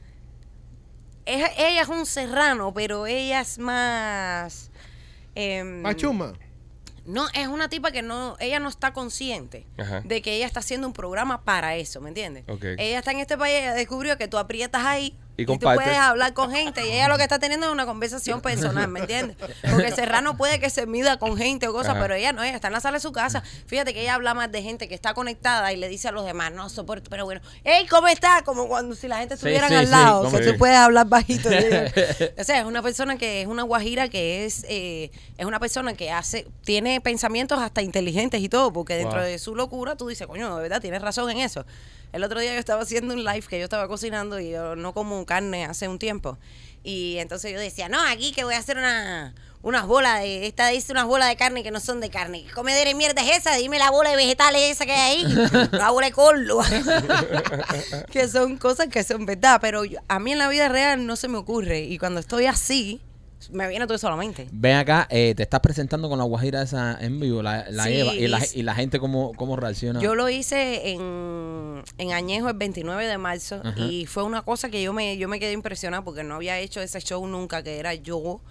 Es- 1.26 1.52
ella 1.58 1.82
es 1.82 1.88
un 1.90 2.06
serrano, 2.06 2.74
pero 2.74 3.06
ella 3.06 3.42
es 3.42 3.60
más... 3.60 4.72
em, 5.36 5.82
Machuma. 5.82 6.34
no, 7.06 7.28
es 7.34 7.48
una 7.48 7.70
tipa 7.70 7.92
que 7.92 8.02
no, 8.02 8.36
ella 8.40 8.60
no 8.60 8.70
está 8.70 8.94
consciente 8.94 9.68
Ajá. 9.78 10.02
de 10.06 10.22
que 10.22 10.34
ella 10.36 10.46
está 10.48 10.62
haciendo 10.62 10.88
un 10.88 10.94
programa 10.94 11.44
para 11.44 11.76
eso, 11.76 12.02
¿me 12.02 12.10
entiendes? 12.10 12.46
Ok. 12.48 12.64
Ella 12.78 12.98
está 13.00 13.12
en 13.12 13.20
este 13.20 13.38
país, 13.38 13.58
ella 13.60 13.74
descubrió 13.74 14.18
que 14.18 14.28
tú 14.28 14.38
aprietas 14.38 14.84
ahí 14.86 15.18
Y 15.38 15.44
y, 15.44 15.46
tú 15.46 15.60
puedes 15.60 15.98
hablar 15.98 16.34
con 16.34 16.52
gente 16.52 16.86
y 16.88 16.92
ella 16.92 17.08
lo 17.08 17.18
que 17.18 17.24
está 17.24 17.38
teniendo 17.38 17.68
es 17.68 17.72
una 17.72 17.86
conversación 17.86 18.42
personal, 18.42 18.88
¿me 18.88 19.02
entiendes? 19.02 19.38
Porque 19.70 19.92
Serrano 19.92 20.36
puede 20.36 20.60
que 20.60 20.70
se 20.72 20.88
mida 20.88 21.18
con 21.20 21.38
gente 21.38 21.68
o 21.68 21.74
cosas, 21.74 21.92
Ajá. 21.92 22.02
pero 22.02 22.16
ella 22.16 22.34
no, 22.34 22.42
ella 22.44 22.56
está 22.56 22.68
en 22.68 22.74
la 22.74 22.80
sala 22.82 22.98
de 22.98 23.02
su 23.02 23.12
casa. 23.12 23.44
Fíjate 23.68 23.94
que 23.94 24.02
ella 24.02 24.16
habla 24.16 24.34
más 24.34 24.52
de 24.52 24.64
gente 24.64 24.88
que 24.88 24.96
está 24.96 25.14
conectada 25.14 25.72
y 25.72 25.78
le 25.78 25.90
dice 25.90 26.08
a 26.08 26.12
los 26.12 26.26
demás, 26.26 26.52
no 26.52 26.70
soporto, 26.70 27.10
pero 27.12 27.26
bueno, 27.26 27.42
hey, 27.64 27.86
¿cómo 27.90 28.08
está? 28.08 28.42
Como 28.44 28.68
cuando 28.68 28.96
si 28.96 29.08
la 29.08 29.20
gente 29.20 29.36
Sí, 29.38 29.42
estuvieran 29.42 29.70
sí, 29.70 29.76
al 29.76 29.86
sí, 29.86 29.92
lado, 29.92 30.24
como 30.24 30.38
que 30.40 30.44
tú 30.52 30.58
puedes 30.58 30.78
hablar 30.78 31.06
bajito. 31.08 31.50
o 32.38 32.44
sea, 32.44 32.60
es 32.60 32.66
una 32.66 32.82
persona 32.82 33.18
que 33.18 33.42
es 33.42 33.48
una 33.48 33.62
guajira 33.64 34.08
que 34.10 34.46
es, 34.46 34.66
eh, 34.68 35.12
es 35.38 35.46
una 35.46 35.60
persona 35.60 35.94
que 35.94 36.12
hace, 36.12 36.48
tiene 36.64 37.00
pensamientos 37.00 37.60
hasta 37.60 37.82
inteligentes 37.84 38.42
y 38.42 38.50
todo, 38.50 38.74
porque 38.74 38.96
dentro 38.96 39.20
Wow. 39.20 39.28
de 39.28 39.40
su 39.40 39.56
locura 39.56 39.96
tú 39.96 40.08
dices, 40.08 40.26
coño, 40.28 40.56
de 40.56 40.62
verdad, 40.64 40.82
tienes 40.82 41.02
razón 41.02 41.30
en 41.30 41.38
eso. 41.40 41.66
El 42.14 42.24
otro 42.24 42.40
día 42.40 42.54
yo 42.54 42.60
estaba 42.60 42.82
haciendo 42.82 43.14
un 43.14 43.24
live 43.24 43.44
que 43.48 43.60
yo 43.60 43.66
estaba 43.66 43.88
cocinando 43.88 44.40
y 44.40 44.52
yo 44.52 44.76
no 44.76 44.94
como 44.94 45.26
carne 45.26 45.66
hace 45.66 45.88
un 45.88 46.00
tiempo. 46.00 46.38
Y 46.84 47.18
entonces 47.18 47.52
yo 47.52 47.60
decía, 47.60 47.90
no, 47.90 48.02
aquí 48.02 48.32
que 48.32 48.44
voy 48.44 48.54
a 48.54 48.60
hacer 48.60 48.78
una, 48.78 49.36
unas 49.62 49.86
bolas 49.86 50.22
de, 50.22 50.48
esta 50.48 50.70
dice 50.70 50.94
unas 50.94 51.06
bolas 51.06 51.28
de 51.28 51.36
carne 51.36 51.64
que 51.64 51.72
no 51.72 51.80
son 51.80 52.00
de 52.00 52.10
carne. 52.10 52.46
¿Qué 52.46 52.54
comedera 52.54 52.90
de 52.90 52.96
mierda 52.96 53.22
es 53.22 53.40
esa? 53.40 53.56
Dime 53.56 53.78
la 53.80 53.92
bola 53.92 54.12
de 54.12 54.16
vegetales 54.16 54.62
esa 54.62 54.86
que 54.86 54.94
hay 54.94 55.26
ahí. 55.26 55.50
La 55.72 55.92
bola 55.92 56.08
de 56.08 56.14
collo. 56.14 56.60
que 58.12 58.28
son 58.30 58.58
cosas 58.58 58.88
que 58.88 59.04
son 59.04 59.26
verdad, 59.26 59.60
pero 59.62 59.82
a 60.08 60.20
mí 60.20 60.32
en 60.32 60.38
la 60.38 60.48
vida 60.48 60.70
real 60.70 61.06
no 61.06 61.18
se 61.18 61.28
me 61.28 61.38
ocurre. 61.38 61.82
Y 61.82 61.98
cuando 61.98 62.20
estoy 62.22 62.46
así, 62.46 63.02
me 63.52 63.68
viene 63.68 63.86
todo 63.86 63.96
eso 63.96 64.08
a 64.08 64.12
la 64.12 64.18
mente. 64.18 64.48
Ven 64.52 64.76
acá, 64.76 65.08
eh, 65.10 65.34
te 65.36 65.44
estás 65.44 65.60
presentando 65.60 66.10
con 66.10 66.18
la 66.18 66.26
guajira 66.26 66.62
esa 66.62 66.98
en 67.00 67.20
vivo, 67.20 67.42
la, 67.42 67.70
la 67.70 67.84
Sí, 67.84 68.00
Eva, 68.00 68.14
y 68.14 68.28
la, 68.28 68.40
y 68.54 68.64
la 68.64 68.76
gente 68.76 69.00
cómo, 69.00 69.34
cómo 69.36 69.56
reacciona. 69.56 70.00
Yo 70.02 70.16
lo 70.16 70.30
hice 70.30 70.92
en, 70.92 71.84
en 71.98 72.14
Añejo 72.14 72.50
el 72.50 72.58
29 72.58 73.06
de 73.06 73.18
marzo 73.18 73.62
Ajá. 73.64 73.80
y 73.80 74.06
fue 74.06 74.24
una 74.24 74.42
cosa 74.42 74.70
que 74.70 74.82
yo 74.82 74.94
me, 74.94 75.18
yo 75.18 75.28
me 75.28 75.40
quedé 75.40 75.54
impresionada 75.54 76.04
porque 76.04 76.24
no 76.24 76.36
había 76.36 76.60
hecho 76.60 76.82
ese 76.82 77.00
show 77.00 77.26
nunca, 77.28 77.64
que 77.64 77.80
era 77.80 77.94
yo, 77.94 78.42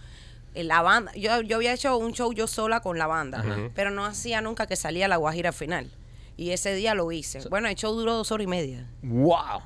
en 0.55 0.69
la 0.69 0.83
banda. 0.83 1.13
Yo, 1.15 1.41
yo 1.43 1.57
había 1.57 1.73
hecho 1.73 1.97
un 1.99 2.13
show 2.13 2.33
yo 2.33 2.47
sola 2.47 2.81
con 2.81 2.99
la 2.99 3.07
banda, 3.07 3.45
pero 3.75 3.91
no 3.91 4.05
hacía 4.05 4.41
nunca 4.41 4.67
que 4.67 4.77
salía 4.77 5.09
la 5.09 5.17
guajira 5.17 5.51
al 5.51 5.55
final. 5.55 5.91
Y 6.39 6.51
ese 6.51 6.75
día 6.75 6.95
lo 6.95 7.11
hice. 7.13 7.41
Bueno, 7.49 7.69
el 7.69 7.75
show 7.77 7.95
duró 7.95 8.15
dos 8.15 8.31
horas 8.31 8.45
y 8.45 8.49
media. 8.49 8.87
¡Wow! 9.03 9.63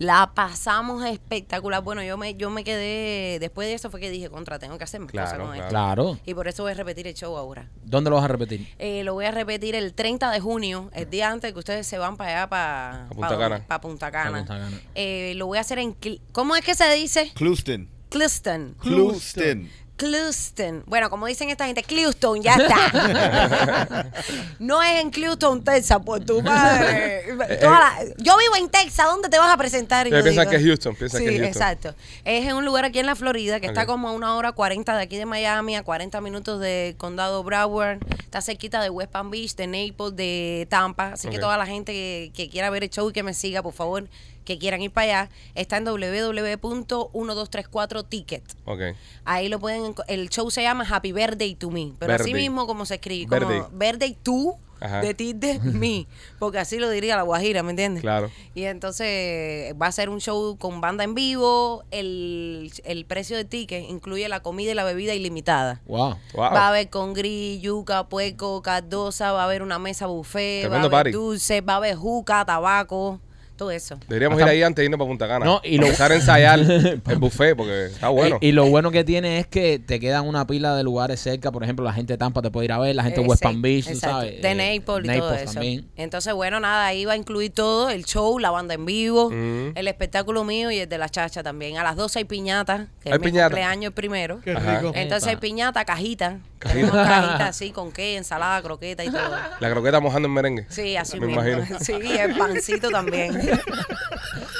La 0.00 0.32
pasamos 0.34 1.04
espectacular. 1.04 1.82
Bueno, 1.82 2.02
yo 2.02 2.16
me, 2.16 2.34
yo 2.34 2.48
me 2.48 2.64
quedé, 2.64 3.38
después 3.38 3.68
de 3.68 3.74
eso 3.74 3.90
fue 3.90 4.00
que 4.00 4.08
dije, 4.10 4.30
contra, 4.30 4.58
tengo 4.58 4.78
que 4.78 4.84
hacer 4.84 4.98
más 4.98 5.10
cosas 5.12 5.28
Claro, 5.34 5.44
con 5.44 5.52
claro. 5.52 5.62
esto. 5.62 5.68
Claro. 5.70 6.18
Y 6.24 6.32
por 6.32 6.48
eso 6.48 6.62
voy 6.62 6.72
a 6.72 6.74
repetir 6.74 7.06
el 7.06 7.12
show 7.12 7.36
ahora. 7.36 7.68
¿Dónde 7.84 8.08
lo 8.08 8.16
vas 8.16 8.24
a 8.24 8.28
repetir? 8.28 8.66
Eh, 8.78 9.04
lo 9.04 9.12
voy 9.12 9.26
a 9.26 9.30
repetir 9.30 9.74
el 9.74 9.92
30 9.92 10.30
de 10.30 10.40
junio, 10.40 10.88
el 10.94 11.10
día 11.10 11.30
antes 11.30 11.52
que 11.52 11.58
ustedes 11.58 11.86
se 11.86 11.98
van 11.98 12.16
para 12.16 12.30
allá, 12.30 12.48
para 12.48 13.04
A 13.04 13.08
Punta 13.10 13.38
Cana. 13.38 13.64
Para 13.68 13.80
Punta 13.82 14.10
Cana. 14.10 14.30
Pa' 14.32 14.38
Punta 14.38 14.54
Cana. 14.58 14.80
Eh, 14.94 15.34
lo 15.36 15.46
voy 15.46 15.58
a 15.58 15.60
hacer 15.60 15.78
en... 15.78 15.94
Cl- 16.00 16.20
¿Cómo 16.32 16.56
es 16.56 16.64
que 16.64 16.74
se 16.74 16.90
dice? 16.94 17.30
Cluston. 17.34 17.86
Cliston. 18.08 18.76
Cluston. 18.80 19.68
Clewiston. 20.00 20.82
Bueno, 20.86 21.10
como 21.10 21.26
dicen 21.26 21.50
esta 21.50 21.66
gente, 21.66 21.82
Clewiston, 21.82 22.42
ya 22.42 22.54
está. 22.54 24.06
no 24.58 24.82
es 24.82 25.00
en 25.02 25.10
Clewiston, 25.10 25.62
Texas, 25.62 25.98
por 26.04 26.24
tu 26.24 26.40
madre. 26.40 27.24
Toda 27.60 27.78
la- 27.78 27.98
yo 28.16 28.36
vivo 28.38 28.56
en 28.58 28.70
Texas, 28.70 29.06
¿dónde 29.06 29.28
te 29.28 29.38
vas 29.38 29.52
a 29.52 29.58
presentar? 29.58 30.06
Y 30.06 30.10
Eh, 30.10 30.12
yo 30.12 30.22
digo- 30.22 30.48
que 30.48 30.56
es 30.56 30.62
Houston, 30.64 30.94
piensan 30.96 31.20
sí, 31.20 31.26
que 31.26 31.34
es 31.36 31.40
Houston. 31.42 31.62
exacto. 31.62 31.94
Es 32.24 32.46
en 32.46 32.56
un 32.56 32.64
lugar 32.64 32.86
aquí 32.86 32.98
en 32.98 33.04
la 33.06 33.14
Florida 33.14 33.60
que 33.60 33.66
está 33.66 33.82
Ok. 33.82 33.88
como 33.88 34.08
a 34.08 34.12
una 34.12 34.34
hora 34.36 34.52
40 34.52 34.96
de 34.96 35.02
aquí 35.02 35.18
de 35.18 35.26
Miami, 35.26 35.76
a 35.76 35.82
40 35.82 36.20
minutos 36.22 36.60
del 36.60 36.96
condado 36.96 37.42
Broward. 37.44 37.98
Está 38.20 38.40
cerquita 38.40 38.80
de 38.82 38.88
West 38.88 39.10
Palm 39.12 39.30
Beach, 39.30 39.54
de 39.54 39.66
Naples, 39.66 40.16
de 40.16 40.66
Tampa. 40.70 41.12
Así 41.12 41.26
Ok. 41.26 41.34
que 41.34 41.38
toda 41.40 41.58
la 41.58 41.66
gente 41.66 41.92
que, 41.92 42.32
que 42.34 42.48
quiera 42.48 42.70
ver 42.70 42.84
el 42.84 42.90
show 42.90 43.10
y 43.10 43.12
que 43.12 43.22
me 43.22 43.34
siga, 43.34 43.62
por 43.62 43.74
favor, 43.74 44.08
que 44.50 44.58
quieran 44.58 44.82
ir 44.82 44.90
para 44.90 45.04
allá, 45.22 45.30
está 45.54 45.76
en 45.76 45.84
www.1234ticket. 45.86 48.42
Ok. 48.64 48.80
Ahí 49.24 49.48
lo 49.48 49.58
pueden, 49.60 49.94
enco- 49.94 50.04
el 50.08 50.28
show 50.28 50.50
se 50.50 50.62
llama 50.62 50.84
Happy 50.88 51.12
Birthday 51.12 51.54
to 51.54 51.70
Me, 51.70 51.92
pero 51.98 52.14
así 52.14 52.34
mismo 52.34 52.66
como 52.66 52.84
se 52.86 52.94
escribe, 52.96 53.28
como 53.28 53.46
Birthday. 53.48 53.62
Birthday 53.72 54.16
to 54.22 54.56
Ajá. 54.82 55.02
de 55.02 55.12
ti 55.14 55.34
de 55.34 55.58
me, 55.60 56.06
porque 56.38 56.58
así 56.58 56.78
lo 56.78 56.88
diría 56.88 57.14
la 57.14 57.22
Guajira, 57.22 57.62
¿me 57.62 57.70
entiendes? 57.70 58.00
Claro. 58.00 58.30
Y 58.54 58.64
entonces 58.64 59.74
va 59.80 59.86
a 59.88 59.92
ser 59.92 60.08
un 60.08 60.20
show 60.20 60.56
con 60.56 60.80
banda 60.80 61.04
en 61.04 61.14
vivo, 61.14 61.84
el, 61.90 62.72
el 62.84 63.04
precio 63.04 63.36
del 63.36 63.46
ticket 63.46 63.84
incluye 63.88 64.26
la 64.28 64.40
comida 64.40 64.70
y 64.72 64.74
la 64.74 64.84
bebida 64.84 65.14
ilimitada. 65.14 65.82
¡Wow! 65.86 66.16
Wow. 66.32 66.42
Va 66.42 66.66
a 66.66 66.68
haber 66.70 66.88
congrí, 66.88 67.60
yuca, 67.60 68.08
puerco, 68.08 68.62
cardosa, 68.62 69.32
va 69.32 69.42
a 69.42 69.44
haber 69.44 69.62
una 69.62 69.78
mesa 69.78 70.06
buffet, 70.06 70.62
Tremendo 70.62 70.88
va 70.90 70.96
a 70.96 71.00
haber 71.02 71.12
party. 71.12 71.24
dulce, 71.24 71.60
va 71.60 71.74
a 71.74 71.76
haber 71.76 71.94
juca, 71.96 72.42
tabaco, 72.46 73.20
todo 73.60 73.70
eso. 73.70 73.98
Deberíamos 74.08 74.38
Hasta- 74.40 74.52
ir 74.54 74.56
ahí 74.58 74.62
antes 74.64 74.80
de 74.82 74.84
irnos 74.86 74.98
para 74.98 75.08
Punta 75.08 75.28
Cana. 75.28 75.44
No, 75.44 75.60
y 75.62 75.76
lo- 75.76 75.84
Empezar 75.84 76.12
a 76.12 76.14
ensayar 76.14 76.58
el 77.08 77.18
buffet 77.18 77.54
porque 77.56 77.86
está 77.86 78.08
bueno. 78.08 78.38
Y, 78.40 78.48
y 78.48 78.52
lo 78.52 78.66
bueno 78.66 78.90
que 78.90 79.04
tiene 79.04 79.38
es 79.38 79.46
que 79.46 79.78
te 79.78 80.00
quedan 80.00 80.26
una 80.26 80.46
pila 80.46 80.74
de 80.74 80.82
lugares 80.82 81.20
cerca. 81.20 81.52
Por 81.52 81.62
ejemplo, 81.62 81.84
la 81.84 81.92
gente 81.92 82.14
de 82.14 82.18
Tampa 82.18 82.40
te 82.42 82.50
puede 82.50 82.64
ir 82.64 82.72
a 82.72 82.78
ver, 82.78 82.96
la 82.96 83.02
gente 83.04 83.20
de 83.20 83.26
West 83.26 83.42
Palm 83.42 83.60
Beach, 83.60 83.84
tú 83.84 83.90
exacto. 83.92 84.16
sabes. 84.16 84.40
De 84.42 84.50
eh, 84.50 84.54
Naples 84.80 85.14
y 85.16 85.18
todo 85.18 85.34
eso. 85.34 85.52
también. 85.52 85.86
Entonces, 85.96 86.32
bueno, 86.32 86.58
nada, 86.58 86.86
ahí 86.86 87.04
va 87.04 87.12
a 87.12 87.16
incluir 87.16 87.52
todo, 87.52 87.90
el 87.90 88.04
show, 88.06 88.38
la 88.38 88.50
banda 88.50 88.74
en 88.74 88.86
vivo, 88.86 89.30
Mm. 89.30 89.72
el 89.76 89.88
espectáculo 89.88 90.42
mío 90.44 90.70
y 90.70 90.78
el 90.78 90.88
de 90.88 90.96
la 90.98 91.08
chacha 91.10 91.42
también. 91.42 91.76
A 91.76 91.82
las 91.84 91.96
12 91.96 92.20
hay 92.20 92.24
piñata, 92.24 92.86
que 93.02 93.10
Hay 93.10 93.14
es 93.16 93.20
mi 93.20 93.26
piñata. 93.26 93.48
cumpleaños 93.50 93.84
el 93.90 93.92
primero. 93.92 94.40
Qué 94.42 94.52
Ajá. 94.52 94.78
rico. 94.80 94.92
Entonces 94.94 95.28
hay 95.28 95.36
piñata, 95.36 95.84
cajita. 95.84 96.38
Cajita. 96.60 96.90
Cajita 96.92 97.46
así 97.48 97.72
con 97.72 97.90
qué, 97.90 98.16
ensalada, 98.16 98.62
croqueta 98.62 99.02
y 99.02 99.10
todo. 99.10 99.34
La 99.60 99.70
croqueta 99.70 99.98
mojando 99.98 100.28
en 100.28 100.34
merengue. 100.34 100.66
Sí, 100.68 100.94
así 100.96 101.18
Me 101.18 101.26
mismo. 101.26 101.42
imagino. 101.44 101.78
Sí, 101.80 101.94
y 102.02 102.12
el 102.18 102.36
pancito 102.36 102.90
también. 102.90 103.36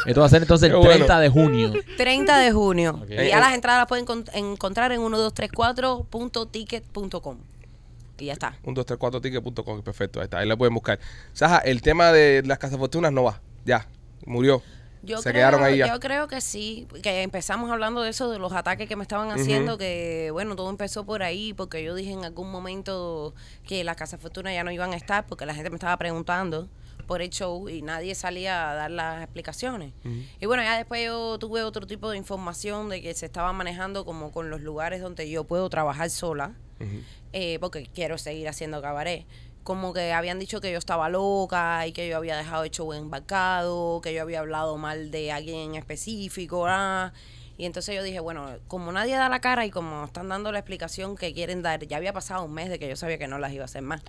Esto 0.07 0.21
va 0.21 0.27
a 0.27 0.31
ser 0.31 0.43
entonces 0.43 0.71
el 0.71 0.77
bueno. 0.77 0.91
30 0.95 1.21
de 1.21 1.29
junio. 1.29 1.73
30 1.97 2.39
de 2.39 2.53
junio. 2.53 3.05
Y 3.09 3.29
ya 3.29 3.39
las 3.39 3.55
entradas 3.55 3.81
las 3.81 3.87
pueden 3.87 4.07
encont- 4.07 4.31
encontrar 4.35 4.91
en 4.93 5.01
1234.ticket.com. 5.03 7.39
Y 8.19 8.27
ya 8.27 8.33
está. 8.35 8.57
Un 8.65 8.75
234ticket.com, 8.77 9.83
perfecto, 9.83 10.21
ahí 10.21 10.25
está, 10.25 10.39
ahí 10.39 10.47
la 10.49 10.57
pueden 10.57 10.75
buscar. 10.75 10.99
Saja, 11.33 11.59
el 11.59 11.81
tema 11.81 12.13
de 12.13 12.43
las 12.45 12.59
casas 12.59 12.79
fortunas 12.79 13.13
no 13.13 13.23
va, 13.25 13.41
ya, 13.65 13.87
murió. 14.27 14.63
Yo 15.03 15.19
Se 15.19 15.31
creo, 15.31 15.35
quedaron 15.35 15.63
ahí 15.63 15.79
ya. 15.79 15.89
Yo 15.89 16.01
creo 16.01 16.29
que 16.29 16.41
sí, 16.41 16.87
que 17.03 17.23
empezamos 17.23 17.71
hablando 17.71 18.03
de 18.03 18.11
eso, 18.11 18.31
de 18.31 18.39
los 18.39 18.53
ataques 18.53 18.89
que 18.89 18.97
me 18.97 19.03
estaban 19.03 19.31
haciendo, 19.31 19.79
que 19.79 20.31
bueno, 20.33 20.57
todo 20.57 20.71
empezó 20.71 21.05
por 21.05 21.23
ahí, 21.23 21.55
porque 21.55 21.83
yo 21.83 21.95
dije 21.95 22.13
en 22.13 22.25
algún 22.25 22.51
momento 22.51 23.35
que 23.67 23.83
las 23.85 23.97
casas 23.97 24.21
fortuna 24.21 24.53
ya 24.53 24.65
no 24.65 24.71
iban 24.71 24.93
a 24.93 24.97
estar, 24.97 25.27
porque 25.27 25.47
la 25.47 25.55
gente 25.55 25.71
me 25.71 25.77
estaba 25.77 25.97
preguntando 25.97 26.69
por 27.07 27.23
el 27.23 27.31
show 27.31 27.69
y 27.69 27.83
nadie 27.83 28.15
salía 28.15 28.71
a 28.71 28.75
dar 28.75 28.91
las 28.91 29.23
explicaciones. 29.23 29.93
Y 30.39 30.47
bueno, 30.47 30.63
ya 30.63 30.77
después 30.77 31.05
yo 31.05 31.39
tuve 31.41 31.65
otro 31.65 31.87
tipo 31.87 32.09
de 32.11 32.17
información 32.17 32.89
de 32.89 33.03
que 33.03 33.15
se 33.15 33.27
estaba 33.27 33.53
manejando 33.53 34.05
como 34.05 34.31
con 34.31 34.49
los 34.49 34.61
lugares 34.61 35.01
donde 35.01 35.29
yo 35.29 35.43
puedo 35.43 35.69
trabajar 35.71 36.09
sola, 36.11 36.55
eh, 37.33 37.59
porque 37.61 37.89
quiero 37.93 38.17
seguir 38.17 38.49
haciendo 38.49 38.81
cabaret. 38.81 39.27
Como 39.63 39.93
que 39.93 40.13
habían 40.13 40.39
dicho 40.39 40.61
que 40.61 40.73
yo 40.73 40.79
estaba 40.79 41.09
loca 41.09 41.87
y 41.87 41.93
que 41.93 42.09
yo 42.09 42.17
había 42.17 42.37
dejado 42.37 42.65
el 42.65 42.71
show 42.71 42.93
embarcado, 42.93 44.01
que 44.01 44.15
yo 44.15 44.23
había 44.23 44.41
hablado 44.41 44.79
mal 44.79 45.11
de 45.11 45.33
alguien 45.33 45.71
en 45.71 45.75
específico. 45.75 46.67
ah. 46.67 47.13
Y 47.61 47.67
entonces 47.67 47.95
yo 47.95 48.03
dije, 48.03 48.21
bueno, 48.21 48.57
como 48.69 48.91
nadie 48.91 49.17
da 49.17 49.29
la 49.29 49.41
cara 49.41 49.67
y 49.67 49.71
como 49.71 50.07
están 50.07 50.31
dando 50.31 50.51
la 50.51 50.61
explicación 50.61 51.15
que 51.15 51.35
quieren 51.35 51.61
dar, 51.61 51.87
ya 51.87 51.99
había 51.99 52.15
pasado 52.15 52.43
un 52.45 52.55
mes 52.55 52.71
de 52.71 52.79
que 52.79 52.89
yo 52.89 52.97
sabía 52.97 53.19
que 53.19 53.29
no 53.29 53.39
las 53.39 53.53
iba 53.53 53.61
a 53.61 53.65
hacer 53.67 53.83
más. 53.83 54.01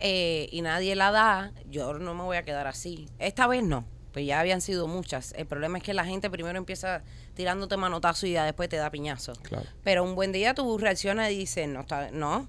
Eh, 0.00 0.48
y 0.50 0.62
nadie 0.62 0.96
la 0.96 1.12
da, 1.12 1.52
yo 1.68 1.94
no 1.94 2.14
me 2.14 2.24
voy 2.24 2.36
a 2.36 2.44
quedar 2.44 2.66
así. 2.66 3.08
Esta 3.20 3.46
vez 3.46 3.62
no, 3.62 3.84
pues 4.12 4.26
ya 4.26 4.40
habían 4.40 4.60
sido 4.60 4.88
muchas. 4.88 5.32
El 5.36 5.46
problema 5.46 5.78
es 5.78 5.84
que 5.84 5.94
la 5.94 6.04
gente 6.04 6.30
primero 6.30 6.58
empieza 6.58 7.04
tirándote 7.34 7.76
manotazo 7.76 8.26
y 8.26 8.32
ya 8.32 8.44
después 8.44 8.68
te 8.68 8.76
da 8.76 8.90
piñazo. 8.90 9.34
Claro. 9.34 9.68
Pero 9.84 10.02
un 10.02 10.16
buen 10.16 10.32
día 10.32 10.54
tú 10.54 10.76
reaccionas 10.76 11.30
y 11.30 11.36
dices, 11.36 11.68
no, 11.68 11.82
está, 11.82 12.10
no. 12.10 12.48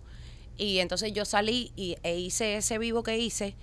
Y 0.57 0.79
entonces 0.79 1.11
yo 1.13 1.25
salí 1.25 1.71
y, 1.75 1.95
e 2.03 2.19
hice 2.19 2.55
ese 2.57 2.77
vivo 2.77 3.01
que 3.03 3.17
hice 3.17 3.55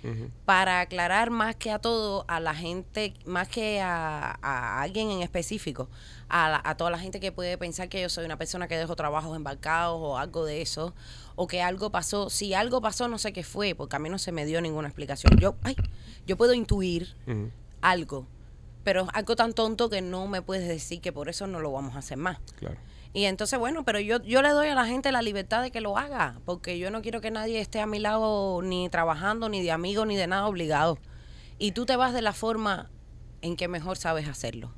para 0.45 0.81
aclarar 0.81 1.29
más 1.29 1.55
que 1.55 1.71
a 1.71 1.79
todo, 1.79 2.25
a 2.27 2.39
la 2.41 2.53
gente, 2.53 3.13
más 3.25 3.47
que 3.47 3.79
a, 3.79 4.37
a 4.41 4.81
alguien 4.81 5.09
en 5.11 5.21
específico, 5.21 5.87
a, 6.27 6.49
la- 6.49 6.61
a 6.65 6.75
toda 6.75 6.89
la 6.91 6.99
gente 6.99 7.19
que 7.21 7.31
puede 7.31 7.57
pensar 7.57 7.87
que 7.87 8.01
yo 8.01 8.09
soy 8.09 8.25
una 8.25 8.37
persona 8.37 8.67
que 8.67 8.75
dejo 8.77 8.95
trabajos 8.97 9.35
embarcados 9.35 9.97
o 10.01 10.17
algo 10.17 10.43
de 10.45 10.61
eso, 10.61 10.93
o 11.35 11.47
que 11.47 11.61
algo 11.61 11.89
pasó. 11.89 12.29
Si 12.29 12.53
algo 12.53 12.81
pasó, 12.81 13.07
no 13.07 13.17
sé 13.17 13.31
qué 13.31 13.43
fue, 13.45 13.75
porque 13.75 13.95
a 13.95 13.99
mí 13.99 14.09
no 14.09 14.17
se 14.19 14.31
me 14.33 14.45
dio 14.45 14.59
ninguna 14.59 14.89
explicación. 14.89 15.37
Yo, 15.39 15.55
ay, 15.63 15.77
yo 16.27 16.35
puedo 16.35 16.53
intuir 16.53 17.15
algo, 17.81 18.27
pero 18.83 19.07
algo 19.13 19.35
tan 19.37 19.53
tonto 19.53 19.89
que 19.89 20.01
no 20.01 20.27
me 20.27 20.41
puedes 20.41 20.67
decir 20.67 20.99
que 20.99 21.13
por 21.13 21.29
eso 21.29 21.47
no 21.47 21.61
lo 21.61 21.71
vamos 21.71 21.95
a 21.95 21.99
hacer 21.99 22.17
más. 22.17 22.39
Claro. 22.57 22.77
Y 23.13 23.25
entonces, 23.25 23.57
bueno, 23.57 23.83
pero 23.83 23.99
yo, 23.99 24.21
yo 24.21 24.41
le 24.41 24.49
doy 24.49 24.67
a 24.67 24.75
la 24.75 24.85
gente 24.85 25.11
la 25.11 25.21
libertad 25.21 25.63
de 25.63 25.71
que 25.71 25.81
lo 25.81 25.97
haga, 25.97 26.39
porque 26.45 26.77
yo 26.77 26.91
no 26.91 27.01
quiero 27.01 27.21
que 27.21 27.31
nadie 27.31 27.59
esté 27.59 27.79
a 27.79 27.87
mi 27.87 27.99
lado 27.99 28.61
ni 28.61 28.87
trabajando, 28.89 29.49
ni 29.49 29.63
de 29.63 29.71
amigo, 29.71 30.05
ni 30.05 30.15
de 30.15 30.27
nada 30.27 30.45
obligado. 30.47 30.99
Y 31.57 31.71
tú 31.71 31.85
te 31.85 31.95
vas 31.95 32.13
de 32.13 32.21
la 32.21 32.33
forma 32.33 32.89
en 33.41 33.55
que 33.55 33.67
mejor 33.67 33.97
sabes 33.97 34.27
hacerlo. 34.27 34.71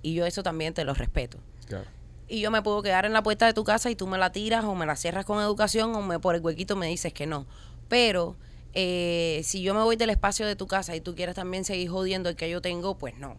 Y 0.00 0.14
yo 0.14 0.24
eso 0.24 0.42
también 0.42 0.72
te 0.72 0.84
lo 0.84 0.94
respeto. 0.94 1.38
Claro. 1.66 1.86
Y 2.28 2.40
yo 2.40 2.50
me 2.50 2.62
puedo 2.62 2.82
quedar 2.82 3.04
en 3.04 3.12
la 3.12 3.22
puerta 3.22 3.44
de 3.44 3.52
tu 3.52 3.62
casa 3.62 3.90
y 3.90 3.94
tú 3.94 4.06
me 4.06 4.16
la 4.16 4.32
tiras 4.32 4.64
o 4.64 4.74
me 4.74 4.86
la 4.86 4.96
cierras 4.96 5.26
con 5.26 5.40
educación 5.40 5.94
o 5.94 6.02
me 6.02 6.18
por 6.18 6.34
el 6.34 6.40
huequito 6.40 6.76
me 6.76 6.86
dices 6.86 7.12
que 7.12 7.26
no. 7.26 7.46
Pero 7.88 8.36
eh, 8.72 9.42
si 9.44 9.62
yo 9.62 9.74
me 9.74 9.82
voy 9.82 9.96
del 9.96 10.10
espacio 10.10 10.46
de 10.46 10.56
tu 10.56 10.66
casa 10.66 10.96
y 10.96 11.02
tú 11.02 11.14
quieres 11.14 11.34
también 11.34 11.64
seguir 11.64 11.90
jodiendo 11.90 12.30
el 12.30 12.36
que 12.36 12.48
yo 12.48 12.62
tengo, 12.62 12.96
pues 12.96 13.18
no. 13.18 13.36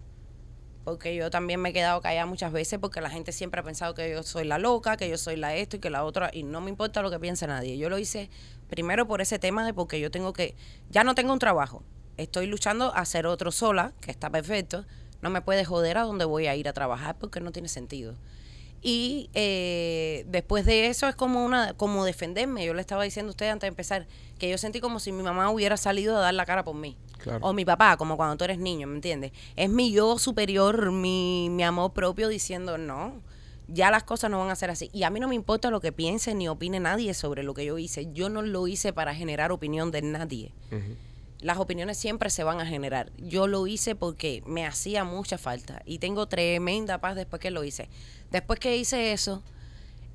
Porque 0.83 1.15
yo 1.15 1.29
también 1.29 1.61
me 1.61 1.69
he 1.69 1.73
quedado 1.73 2.01
callada 2.01 2.25
muchas 2.25 2.51
veces 2.51 2.77
porque 2.79 2.99
la 2.99 3.09
gente 3.09 3.31
siempre 3.31 3.61
ha 3.61 3.63
pensado 3.63 3.93
que 3.93 4.11
yo 4.11 4.23
soy 4.23 4.45
la 4.45 4.57
loca, 4.57 4.97
que 4.97 5.09
yo 5.09 5.17
soy 5.17 5.37
la 5.37 5.55
esto 5.55 5.77
y 5.77 5.79
que 5.79 5.89
la 5.89 6.03
otra. 6.03 6.29
Y 6.33 6.43
no 6.43 6.59
me 6.59 6.69
importa 6.69 7.01
lo 7.01 7.09
que 7.09 7.19
piense 7.19 7.47
nadie. 7.47 7.77
Yo 7.77 7.89
lo 7.89 7.97
hice 7.97 8.29
primero 8.69 9.07
por 9.07 9.21
ese 9.21 9.39
tema 9.39 9.65
de 9.65 9.73
porque 9.73 9.99
yo 9.99 10.11
tengo 10.11 10.33
que... 10.33 10.55
Ya 10.89 11.03
no 11.03 11.15
tengo 11.15 11.31
un 11.31 11.39
trabajo. 11.39 11.83
Estoy 12.17 12.47
luchando 12.47 12.93
a 12.93 12.99
hacer 12.99 13.25
otro 13.25 13.51
sola, 13.51 13.93
que 14.01 14.11
está 14.11 14.29
perfecto. 14.29 14.85
No 15.21 15.29
me 15.29 15.41
puede 15.41 15.63
joder 15.63 15.97
a 15.97 16.03
dónde 16.03 16.25
voy 16.25 16.47
a 16.47 16.55
ir 16.55 16.67
a 16.67 16.73
trabajar 16.73 17.17
porque 17.17 17.39
no 17.39 17.51
tiene 17.51 17.69
sentido. 17.69 18.15
Y 18.85 19.29
eh, 19.33 20.25
después 20.27 20.65
de 20.65 20.87
eso 20.87 21.07
es 21.07 21.15
como 21.15 21.45
una 21.45 21.73
como 21.73 22.03
defenderme. 22.03 22.65
Yo 22.65 22.73
le 22.73 22.81
estaba 22.81 23.05
diciendo 23.05 23.29
a 23.29 23.31
usted 23.31 23.47
antes 23.47 23.61
de 23.61 23.69
empezar 23.69 24.07
que 24.37 24.49
yo 24.49 24.57
sentí 24.57 24.81
como 24.81 24.99
si 24.99 25.13
mi 25.13 25.23
mamá 25.23 25.49
hubiera 25.49 25.77
salido 25.77 26.17
a 26.17 26.19
dar 26.19 26.33
la 26.33 26.45
cara 26.45 26.65
por 26.65 26.75
mí. 26.75 26.97
Claro. 27.19 27.39
O 27.41 27.53
mi 27.53 27.63
papá, 27.63 27.95
como 27.95 28.17
cuando 28.17 28.35
tú 28.35 28.43
eres 28.43 28.59
niño, 28.59 28.85
¿me 28.87 28.95
entiendes? 28.95 29.31
Es 29.55 29.69
mi 29.69 29.93
yo 29.93 30.19
superior, 30.19 30.91
mi, 30.91 31.47
mi 31.49 31.63
amor 31.63 31.93
propio 31.93 32.27
diciendo, 32.27 32.77
no, 32.77 33.21
ya 33.69 33.89
las 33.89 34.03
cosas 34.03 34.29
no 34.29 34.39
van 34.39 34.49
a 34.49 34.55
ser 34.55 34.69
así. 34.69 34.89
Y 34.91 35.03
a 35.03 35.09
mí 35.09 35.21
no 35.21 35.29
me 35.29 35.35
importa 35.35 35.71
lo 35.71 35.79
que 35.79 35.93
piense 35.93 36.35
ni 36.35 36.49
opine 36.49 36.81
nadie 36.81 37.13
sobre 37.13 37.43
lo 37.43 37.53
que 37.53 37.63
yo 37.63 37.77
hice. 37.77 38.11
Yo 38.11 38.27
no 38.27 38.41
lo 38.41 38.67
hice 38.67 38.91
para 38.91 39.15
generar 39.15 39.53
opinión 39.53 39.91
de 39.91 40.01
nadie 40.01 40.51
las 41.43 41.57
opiniones 41.57 41.97
siempre 41.97 42.29
se 42.29 42.43
van 42.43 42.61
a 42.61 42.65
generar. 42.65 43.11
Yo 43.17 43.47
lo 43.47 43.67
hice 43.67 43.95
porque 43.95 44.41
me 44.45 44.65
hacía 44.65 45.03
mucha 45.03 45.37
falta 45.37 45.81
y 45.85 45.99
tengo 45.99 46.27
tremenda 46.27 46.99
paz 46.99 47.15
después 47.15 47.41
que 47.41 47.51
lo 47.51 47.63
hice. 47.63 47.89
Después 48.33 48.59
que 48.59 48.75
hice 48.75 49.13
eso, 49.13 49.41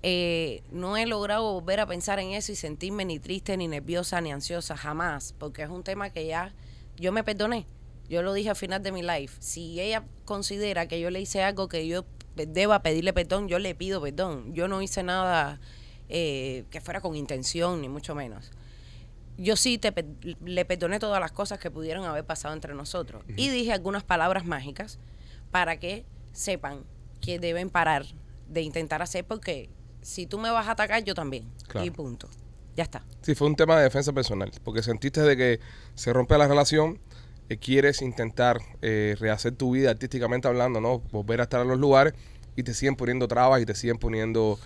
eh, 0.03 0.63
no 0.71 0.97
he 0.97 1.07
logrado 1.07 1.55
volver 1.55 1.81
a 1.81 1.87
pensar 1.87 2.19
en 2.19 2.33
eso 2.33 2.53
y 2.53 2.57
sentirme 2.57 3.07
ni 3.07 3.19
triste, 3.19 3.57
ni 3.57 3.69
nerviosa, 3.69 4.21
ni 4.21 4.33
ansiosa, 4.33 4.77
jamás, 4.77 5.35
porque 5.39 5.63
es 5.63 5.71
un 5.71 5.83
tema 5.83 6.11
que 6.11 6.27
ya 6.27 6.53
yo 6.97 7.13
me 7.13 7.25
perdoné. 7.25 7.65
Yo 8.11 8.23
lo 8.23 8.33
dije 8.33 8.51
al 8.51 8.57
final 8.57 8.83
de 8.83 8.93
mi 8.93 9.03
life. 9.03 9.37
Si 9.41 9.81
ella 9.81 10.05
considera 10.27 10.89
que 10.89 11.01
yo 11.01 11.11
le 11.11 11.21
hice 11.21 11.43
algo 11.43 11.69
que 11.69 11.87
yo 11.87 12.05
deba 12.35 12.83
pedirle 12.83 13.13
perdón, 13.13 13.49
yo 13.49 13.59
le 13.59 13.75
pido 13.75 14.03
perdón. 14.03 14.53
Yo 14.53 14.69
no 14.69 14.83
hice 14.83 15.03
nada 15.03 15.61
eh, 16.09 16.65
que 16.71 16.81
fuera 16.81 17.01
con 17.01 17.17
intención, 17.17 17.81
ni 17.81 17.89
mucho 17.89 18.15
menos 18.15 18.51
yo 19.39 19.55
sí 19.55 19.79
te, 19.79 19.95
le 20.45 20.65
perdoné 20.65 20.99
todas 20.99 21.21
las 21.21 21.31
cosas 21.31 21.61
que 21.61 21.71
pudieron 21.71 22.05
haber 22.05 22.25
pasado 22.25 22.55
entre 22.55 22.75
nosotros. 22.75 23.23
Y 23.37 23.49
dije 23.49 23.73
algunas 23.73 24.03
palabras 24.03 24.45
mágicas 24.45 24.99
para 25.53 25.79
que 25.79 26.05
sepan 26.33 26.83
que 27.29 27.39
deben 27.39 27.69
parar 27.69 28.07
de 28.49 28.63
intentar 28.63 29.03
hacer 29.03 29.23
porque 29.27 29.69
si 30.01 30.25
tú 30.27 30.39
me 30.39 30.51
vas 30.51 30.67
a 30.67 30.71
atacar, 30.71 31.05
yo 31.05 31.13
también. 31.15 31.45
Claro. 31.67 31.87
Y 31.87 31.91
punto. 31.91 32.27
Ya 32.75 32.85
está. 32.85 33.05
Sí, 33.21 33.35
fue 33.35 33.49
un 33.49 33.55
tema 33.55 33.77
de 33.77 33.83
defensa 33.83 34.15
personal, 34.15 34.51
porque 34.65 34.83
sentiste 34.83 35.21
de 35.21 35.37
que 35.37 35.61
se 35.95 36.11
rompe 36.15 36.39
la 36.39 36.49
relación, 36.49 36.99
eh, 37.51 37.59
quieres 37.59 38.01
intentar 38.01 38.61
eh, 38.81 39.15
rehacer 39.21 39.53
tu 39.57 39.73
vida 39.73 39.91
artísticamente 39.91 40.49
hablando, 40.49 40.81
¿no? 40.81 41.01
Volver 41.13 41.41
a 41.41 41.43
estar 41.43 41.61
en 41.61 41.69
los 41.69 41.79
lugares 41.79 42.15
y 42.57 42.63
te 42.63 42.73
siguen 42.73 42.97
poniendo 42.97 43.29
trabas 43.29 43.61
y 43.61 43.67
te 43.67 43.75
siguen 43.75 43.99
poniendo... 43.99 44.59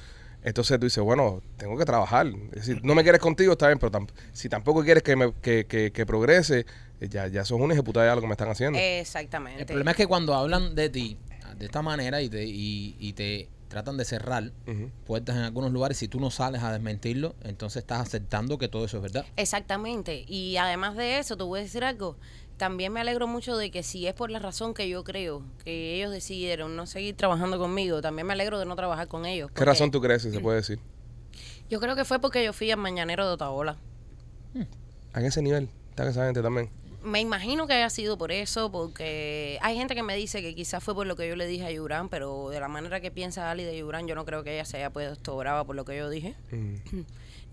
Entonces 0.45 0.79
tú 0.79 0.87
dices, 0.87 1.03
bueno, 1.03 1.43
tengo 1.57 1.77
que 1.77 1.85
trabajar. 1.85 2.29
Es 2.53 2.67
decir, 2.67 2.81
no 2.85 2.95
me 2.95 3.03
quieres 3.03 3.21
contigo, 3.21 3.53
está 3.53 3.67
bien, 3.67 3.79
pero 3.81 3.91
tam- 3.91 4.09
si 4.33 4.49
tampoco 4.49 4.85
quieres 4.85 5.03
que, 5.03 5.17
me, 5.17 5.33
que, 5.41 5.67
que, 5.67 5.91
que 5.91 6.07
progrese, 6.07 6.65
eh, 7.01 7.09
ya, 7.09 7.27
ya 7.27 7.45
sos 7.45 7.61
un 7.61 7.73
ejecutado 7.73 8.07
de 8.09 8.15
lo 8.15 8.21
que 8.21 8.27
me 8.29 8.35
están 8.35 8.51
haciendo. 8.51 8.79
Exactamente. 8.79 9.63
El 9.63 9.67
problema 9.67 9.91
es 9.93 9.97
que 9.97 10.07
cuando 10.07 10.35
hablan 10.35 10.77
de 10.77 10.89
ti 10.91 11.19
de 11.63 11.67
esta 11.67 11.81
manera 11.81 12.21
y 12.21 12.29
te, 12.29 12.45
y, 12.45 12.97
y 12.99 13.13
te 13.13 13.49
tratan 13.69 13.97
de 13.97 14.05
cerrar 14.05 14.51
puertas 15.07 15.37
en 15.37 15.43
algunos 15.43 15.71
lugares, 15.71 15.97
si 15.97 16.09
tú 16.09 16.19
no 16.19 16.33
sales 16.33 16.61
a 16.65 16.73
desmentirlo, 16.73 17.37
entonces 17.45 17.83
estás 17.83 18.01
aceptando 18.01 18.59
que 18.59 18.67
todo 18.67 18.85
eso 18.85 18.97
es 18.97 19.03
verdad. 19.05 19.25
Exactamente. 19.37 20.25
Y 20.27 20.57
además 20.57 20.97
de 20.97 21.21
eso, 21.21 21.37
te 21.37 21.45
voy 21.45 21.61
a 21.61 21.63
decir 21.63 21.85
algo. 21.85 22.17
También 22.57 22.93
me 22.93 23.01
alegro 23.01 23.29
mucho 23.29 23.57
de 23.57 23.71
que 23.71 23.85
si 23.85 24.09
es 24.09 24.13
por 24.13 24.33
la 24.33 24.41
razón 24.41 24.75
que 24.75 24.89
yo 24.89 25.05
creo 25.05 25.45
que 25.65 25.95
ellos 25.95 26.11
decidieron 26.11 26.75
no 26.75 26.87
seguir 26.87 27.17
trabajando 27.17 27.61
conmigo, 27.61 28.03
también 28.03 28.27
me 28.27 28.33
alegro 28.33 28.59
de 28.59 28.67
no 28.67 28.75
trabajar 28.75 29.07
con 29.07 29.25
ellos. 29.25 29.53
¿Qué 29.53 29.65
razón 29.65 29.93
tú 29.93 30.01
crees, 30.01 30.23
si 30.23 30.33
se 30.33 30.41
puede 30.41 30.57
decir? 30.57 30.81
Yo 31.71 31.79
creo 31.79 31.95
que 31.95 32.05
fue 32.05 32.19
porque 32.19 32.45
yo 32.45 32.53
fui 32.53 32.71
al 32.73 32.79
mañanero 32.79 33.25
de 33.25 33.35
Otaola. 33.35 33.79
A 35.15 35.21
ese 35.23 35.41
nivel, 35.41 35.71
está 35.91 36.07
esa 36.07 36.27
gente 36.27 36.43
también. 36.43 36.69
Me 37.05 37.21
imagino 37.21 37.67
que 37.67 37.73
haya 37.75 37.91
sido 37.91 38.17
por 38.17 38.31
eso, 38.33 38.71
porque 38.71 39.59
hay 39.61 39.77
gente 39.77 39.95
que 39.95 40.03
me 40.03 40.15
dice 40.17 40.41
que 40.41 40.55
quizás 40.55 40.83
fue 40.85 40.95
por 40.95 41.07
lo 41.07 41.17
que 41.17 41.29
yo 41.29 41.35
le 41.37 41.47
dije 41.47 41.65
a 41.65 41.71
Yurán, 41.71 42.09
pero 42.09 42.49
de 42.51 42.61
la 42.61 42.69
manera 42.69 43.01
que 43.01 43.11
piensa 43.11 43.51
Ali 43.51 43.65
de 43.65 43.77
Yurán, 43.77 44.07
yo 44.07 44.15
no 44.15 44.25
creo 44.25 44.45
que 44.45 44.55
ella 44.55 44.65
se 44.65 44.77
haya 44.77 44.91
puesto 44.91 45.37
brava 45.37 45.65
por 45.65 45.75
lo 45.75 45.85
que 45.85 45.97
yo 45.97 46.09
dije, 46.09 46.35
Mm. 46.53 46.77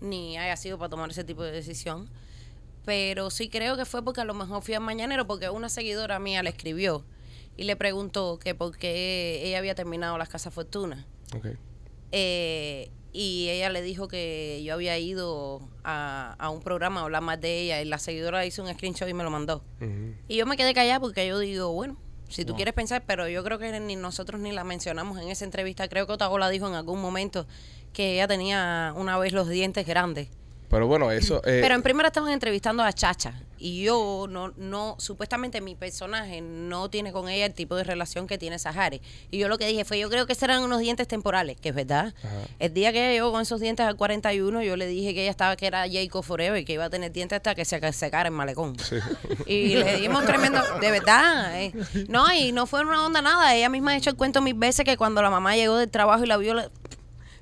ni 0.00 0.38
haya 0.38 0.56
sido 0.56 0.78
para 0.78 0.88
tomar 0.88 1.10
ese 1.10 1.24
tipo 1.24 1.42
de 1.42 1.52
decisión. 1.52 2.08
Pero 2.86 3.30
sí 3.30 3.48
creo 3.48 3.76
que 3.76 3.84
fue 3.84 4.02
porque 4.02 4.20
a 4.22 4.24
lo 4.24 4.34
mejor 4.34 4.62
fui 4.62 4.74
al 4.74 4.82
mañanero, 4.82 5.26
porque 5.26 5.50
una 5.50 5.68
seguidora 5.68 6.18
mía 6.18 6.42
le 6.42 6.50
escribió 6.50 7.04
y 7.56 7.64
le 7.64 7.76
preguntó 7.76 8.38
que 8.38 8.54
por 8.54 8.76
qué 8.78 9.42
ella 9.44 9.58
había 9.58 9.74
terminado 9.74 10.16
las 10.16 10.28
Casas 10.28 10.54
Fortuna. 10.54 11.04
Eh, 12.12 12.90
y 13.12 13.48
ella 13.48 13.70
le 13.70 13.82
dijo 13.82 14.06
que 14.06 14.62
yo 14.64 14.74
había 14.74 14.96
ido 14.98 15.60
a, 15.82 16.36
a 16.38 16.50
un 16.50 16.62
programa 16.62 17.00
a 17.00 17.04
hablar 17.04 17.22
más 17.22 17.40
de 17.40 17.60
ella 17.60 17.82
y 17.82 17.84
la 17.84 17.98
seguidora 17.98 18.46
hizo 18.46 18.62
un 18.62 18.72
screenshot 18.72 19.08
y 19.08 19.14
me 19.14 19.24
lo 19.24 19.30
mandó. 19.30 19.64
Y 20.28 20.36
yo 20.36 20.46
me 20.46 20.56
quedé 20.56 20.74
callada 20.74 21.00
porque 21.00 21.26
yo 21.26 21.38
digo, 21.38 21.72
bueno, 21.72 21.96
si 22.28 22.44
tú 22.44 22.54
quieres 22.54 22.74
pensar, 22.74 23.02
pero 23.06 23.28
yo 23.28 23.42
creo 23.42 23.58
que 23.58 23.80
ni 23.80 23.96
nosotros 23.96 24.40
ni 24.40 24.52
la 24.52 24.62
mencionamos 24.62 25.20
en 25.20 25.28
esa 25.28 25.44
entrevista. 25.44 25.88
Creo 25.88 26.06
que 26.06 26.12
Otagola 26.12 26.48
dijo 26.48 26.68
en 26.68 26.74
algún 26.74 27.00
momento 27.00 27.46
que 27.92 28.14
ella 28.14 28.28
tenía 28.28 28.94
una 28.96 29.18
vez 29.18 29.32
los 29.32 29.48
dientes 29.48 29.84
grandes. 29.84 30.28
Pero 30.70 30.86
bueno, 30.86 31.10
eso... 31.10 31.42
eh, 31.44 31.58
Pero 31.62 31.74
en 31.74 31.82
primera 31.82 32.08
estaban 32.08 32.32
entrevistando 32.32 32.82
a 32.82 32.92
Chacha 32.92 33.34
y 33.60 33.82
yo 33.82 34.26
no, 34.28 34.54
no, 34.56 34.96
supuestamente 34.98 35.60
mi 35.60 35.74
personaje 35.74 36.40
no 36.40 36.88
tiene 36.88 37.12
con 37.12 37.28
ella 37.28 37.44
el 37.44 37.52
tipo 37.52 37.76
de 37.76 37.84
relación 37.84 38.26
que 38.26 38.38
tiene 38.38 38.58
Sahari. 38.58 39.02
Y 39.30 39.36
yo 39.36 39.48
lo 39.48 39.58
que 39.58 39.66
dije 39.66 39.84
fue, 39.84 39.98
yo 39.98 40.08
creo 40.08 40.26
que 40.26 40.34
serán 40.34 40.62
unos 40.62 40.80
dientes 40.80 41.06
temporales, 41.06 41.60
que 41.60 41.68
es 41.68 41.74
verdad. 41.74 42.14
Ajá. 42.24 42.36
El 42.58 42.72
día 42.72 42.90
que 42.90 43.00
ella 43.04 43.12
llegó 43.12 43.32
con 43.32 43.42
esos 43.42 43.60
dientes 43.60 43.84
al 43.84 43.96
41, 43.96 44.62
yo 44.62 44.76
le 44.76 44.86
dije 44.86 45.12
que 45.12 45.22
ella 45.22 45.30
estaba, 45.30 45.56
que 45.56 45.66
era 45.66 45.84
Jacob 45.90 46.24
Forever 46.24 46.58
y 46.58 46.64
que 46.64 46.72
iba 46.72 46.86
a 46.86 46.90
tener 46.90 47.12
dientes 47.12 47.36
hasta 47.36 47.54
que 47.54 47.66
se 47.66 47.92
secara 47.92 48.30
el 48.30 48.34
malecón. 48.34 48.78
Sí. 48.78 48.96
Y 49.44 49.74
le 49.74 49.98
dimos 49.98 50.24
tremendo, 50.24 50.58
de 50.80 50.90
verdad. 50.90 51.60
eh. 51.60 51.72
No, 52.08 52.32
y 52.32 52.52
no 52.52 52.66
fue 52.66 52.80
una 52.80 53.04
onda 53.04 53.20
nada. 53.20 53.54
Ella 53.54 53.68
misma 53.68 53.90
ha 53.90 53.96
hecho 53.98 54.08
el 54.08 54.16
cuento 54.16 54.40
mil 54.40 54.54
veces 54.54 54.86
que 54.86 54.96
cuando 54.96 55.20
la 55.20 55.28
mamá 55.28 55.54
llegó 55.56 55.76
del 55.76 55.90
trabajo 55.90 56.24
y 56.24 56.28
la 56.28 56.38
vio, 56.38 56.54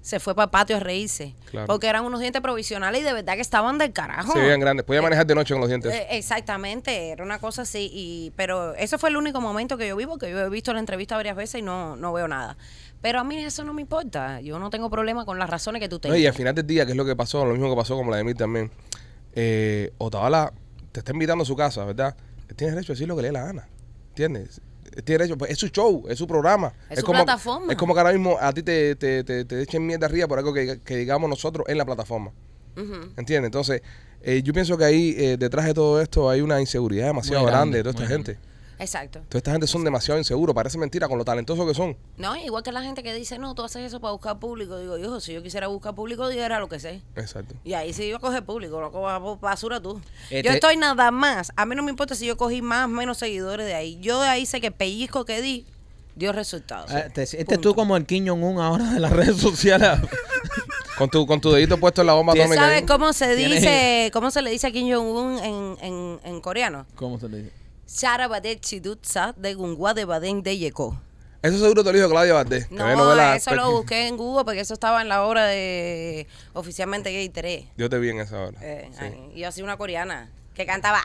se 0.08 0.20
fue 0.20 0.34
para 0.34 0.44
el 0.44 0.50
patio 0.50 0.76
a 0.76 0.80
reírse. 0.80 1.34
Claro. 1.50 1.66
Porque 1.66 1.86
eran 1.86 2.02
unos 2.02 2.20
dientes 2.20 2.40
provisionales 2.40 3.02
y 3.02 3.04
de 3.04 3.12
verdad 3.12 3.34
que 3.34 3.42
estaban 3.42 3.76
del 3.76 3.92
carajo. 3.92 4.32
Se 4.32 4.40
veían 4.40 4.58
grandes. 4.58 4.86
Podía 4.86 5.02
manejar 5.02 5.26
de 5.26 5.34
noche 5.34 5.52
con 5.52 5.60
los 5.60 5.68
dientes. 5.68 5.92
Eh, 5.92 6.06
exactamente, 6.12 7.10
era 7.10 7.22
una 7.22 7.38
cosa 7.38 7.62
así. 7.62 7.90
Y, 7.92 8.32
pero 8.34 8.74
eso 8.76 8.98
fue 8.98 9.10
el 9.10 9.18
único 9.18 9.42
momento 9.42 9.76
que 9.76 9.86
yo 9.86 9.96
vi, 9.96 10.06
porque 10.06 10.30
yo 10.30 10.38
he 10.40 10.48
visto 10.48 10.72
la 10.72 10.80
entrevista 10.80 11.14
varias 11.16 11.36
veces 11.36 11.60
y 11.60 11.62
no, 11.62 11.94
no 11.96 12.14
veo 12.14 12.26
nada. 12.26 12.56
Pero 13.02 13.20
a 13.20 13.24
mí 13.24 13.36
eso 13.36 13.64
no 13.64 13.74
me 13.74 13.82
importa. 13.82 14.40
Yo 14.40 14.58
no 14.58 14.70
tengo 14.70 14.88
problema 14.88 15.26
con 15.26 15.38
las 15.38 15.50
razones 15.50 15.80
que 15.80 15.90
tú 15.90 15.96
No, 15.96 16.00
tengas. 16.00 16.18
y 16.20 16.26
al 16.26 16.32
final 16.32 16.54
del 16.54 16.66
día, 16.66 16.86
que 16.86 16.92
es 16.92 16.96
lo 16.96 17.04
que 17.04 17.14
pasó, 17.14 17.44
lo 17.44 17.52
mismo 17.52 17.68
que 17.68 17.76
pasó 17.76 17.94
como 17.94 18.10
la 18.10 18.16
de 18.16 18.24
mí 18.24 18.32
también. 18.32 18.70
Eh, 19.34 19.92
Otavala 19.98 20.54
te 20.90 21.00
está 21.00 21.12
invitando 21.12 21.42
a 21.42 21.46
su 21.46 21.54
casa, 21.54 21.84
¿verdad? 21.84 22.16
Él 22.48 22.56
tiene 22.56 22.72
derecho 22.72 22.92
a 22.92 22.94
decir 22.94 23.06
lo 23.06 23.14
que 23.14 23.20
le 23.22 23.28
dé 23.28 23.32
la 23.32 23.44
gana. 23.44 23.68
¿Entiendes? 24.08 24.62
Tiene 25.02 25.18
derecho, 25.18 25.38
pues 25.38 25.50
es 25.50 25.58
su 25.58 25.68
show, 25.68 26.04
es 26.08 26.18
su 26.18 26.26
programa. 26.26 26.72
Es 26.90 27.00
su 27.00 27.06
como, 27.06 27.18
plataforma. 27.18 27.72
Es 27.72 27.78
como 27.78 27.94
que 27.94 28.00
ahora 28.00 28.12
mismo 28.12 28.36
a 28.40 28.52
ti 28.52 28.62
te, 28.62 28.96
te, 28.96 29.24
te, 29.24 29.44
te 29.44 29.62
echen 29.62 29.86
mierda 29.86 30.06
arriba 30.06 30.26
por 30.26 30.38
algo 30.38 30.52
que, 30.52 30.80
que 30.80 30.96
digamos 30.96 31.28
nosotros 31.28 31.66
en 31.68 31.78
la 31.78 31.84
plataforma. 31.84 32.32
Ujú. 32.76 33.12
¿Entiendes? 33.16 33.48
Entonces, 33.48 33.82
eh, 34.22 34.42
yo 34.42 34.52
pienso 34.52 34.76
que 34.76 34.84
ahí 34.84 35.14
eh, 35.16 35.36
detrás 35.38 35.66
de 35.66 35.74
todo 35.74 36.00
esto 36.00 36.28
hay 36.28 36.40
una 36.40 36.60
inseguridad 36.60 37.06
demasiado 37.06 37.44
grande, 37.44 37.52
grande, 37.52 37.76
de 37.78 37.82
toda 37.84 38.04
esta 38.04 38.06
gente. 38.06 38.38
Exacto. 38.78 39.20
Toda 39.28 39.38
esta 39.38 39.52
gente 39.52 39.66
son 39.66 39.84
demasiado 39.84 40.18
inseguros, 40.18 40.54
parece 40.54 40.78
mentira 40.78 41.08
con 41.08 41.18
lo 41.18 41.24
talentosos 41.24 41.66
que 41.66 41.74
son. 41.74 41.96
No, 42.16 42.36
igual 42.36 42.62
que 42.62 42.72
la 42.72 42.82
gente 42.82 43.02
que 43.02 43.12
dice, 43.14 43.38
no, 43.38 43.54
tú 43.54 43.62
haces 43.64 43.82
eso 43.86 44.00
para 44.00 44.12
buscar 44.12 44.38
público. 44.38 44.78
Digo, 44.78 44.98
hijo, 44.98 45.20
si 45.20 45.32
yo 45.32 45.42
quisiera 45.42 45.66
buscar 45.66 45.94
público, 45.94 46.28
dijera 46.28 46.58
lo 46.60 46.68
que 46.68 46.78
sé. 46.80 47.02
Exacto. 47.16 47.54
Y 47.64 47.74
ahí 47.74 47.92
sí 47.92 48.08
yo 48.08 48.20
coger 48.20 48.44
público, 48.44 48.80
lo 48.80 48.90
por 48.92 49.40
basura 49.40 49.80
tú. 49.80 50.00
Este- 50.30 50.42
Yo 50.42 50.50
estoy 50.52 50.76
nada 50.76 51.10
más. 51.10 51.52
A 51.56 51.66
mí 51.66 51.74
no 51.74 51.82
me 51.82 51.90
importa 51.90 52.14
si 52.14 52.26
yo 52.26 52.36
cogí 52.36 52.62
más 52.62 52.88
menos 52.88 53.18
seguidores 53.18 53.66
de 53.66 53.74
ahí. 53.74 53.98
Yo 54.00 54.20
de 54.20 54.28
ahí 54.28 54.46
sé 54.46 54.60
que 54.60 54.68
el 54.68 54.72
pellizco 54.74 55.24
que 55.24 55.42
di 55.42 55.66
dio 56.14 56.32
resultados. 56.32 56.90
Eh, 56.90 57.10
te 57.14 57.26
sientes 57.26 57.60
tú 57.60 57.74
como 57.74 57.96
el 57.96 58.04
Kim 58.04 58.26
Jong-un 58.26 58.60
ahora 58.60 58.92
de 58.92 59.00
las 59.00 59.12
redes 59.12 59.36
sociales. 59.36 59.98
Con 60.98 61.08
tu, 61.08 61.24
con 61.28 61.40
tu 61.40 61.52
dedito 61.52 61.78
puesto 61.78 62.00
en 62.00 62.08
la 62.08 62.14
bomba 62.14 62.32
¿Tú 62.34 62.40
atómica. 62.40 62.60
¿Sabes 62.60 62.82
cómo 62.82 63.12
se 63.12 63.36
dice, 63.36 64.10
cómo 64.12 64.32
se 64.32 64.42
le 64.42 64.50
dice 64.50 64.66
a 64.66 64.72
Kim 64.72 64.92
Jong-un 64.92 65.38
en, 65.38 65.76
en, 65.80 66.20
en 66.24 66.40
coreano? 66.40 66.86
¿Cómo 66.96 67.20
se 67.20 67.28
le 67.28 67.36
dice? 67.38 67.52
Shara 67.88 68.28
Badet 68.28 68.60
Chidutsa 68.60 69.34
de 69.36 69.54
Gungwa 69.54 69.94
de 69.94 70.04
Baden 70.04 70.42
de 70.42 70.58
Yeko. 70.58 70.98
Eso 71.40 71.58
seguro 71.58 71.84
te 71.84 71.92
lo 71.92 71.98
dijo 71.98 72.10
Claudia 72.10 72.34
Valdés. 72.34 72.70
No, 72.70 72.84
eso 73.34 73.54
lo 73.54 73.70
busqué 73.70 74.08
en 74.08 74.16
Google 74.16 74.44
porque 74.44 74.60
eso 74.60 74.74
estaba 74.74 75.00
en 75.02 75.08
la 75.08 75.22
obra 75.24 75.46
de 75.46 76.26
oficialmente 76.52 77.12
Gay 77.12 77.28
3. 77.28 77.64
Yo 77.76 77.88
te 77.88 77.98
vi 77.98 78.10
en 78.10 78.20
esa 78.20 78.40
hora. 78.40 78.58
Eh, 78.60 78.88
Sí. 78.92 78.98
ay, 79.00 79.30
y 79.34 79.40
yo 79.40 79.48
hacía 79.48 79.62
una 79.64 79.76
coreana 79.76 80.30
que 80.54 80.66
cantaba 80.66 81.00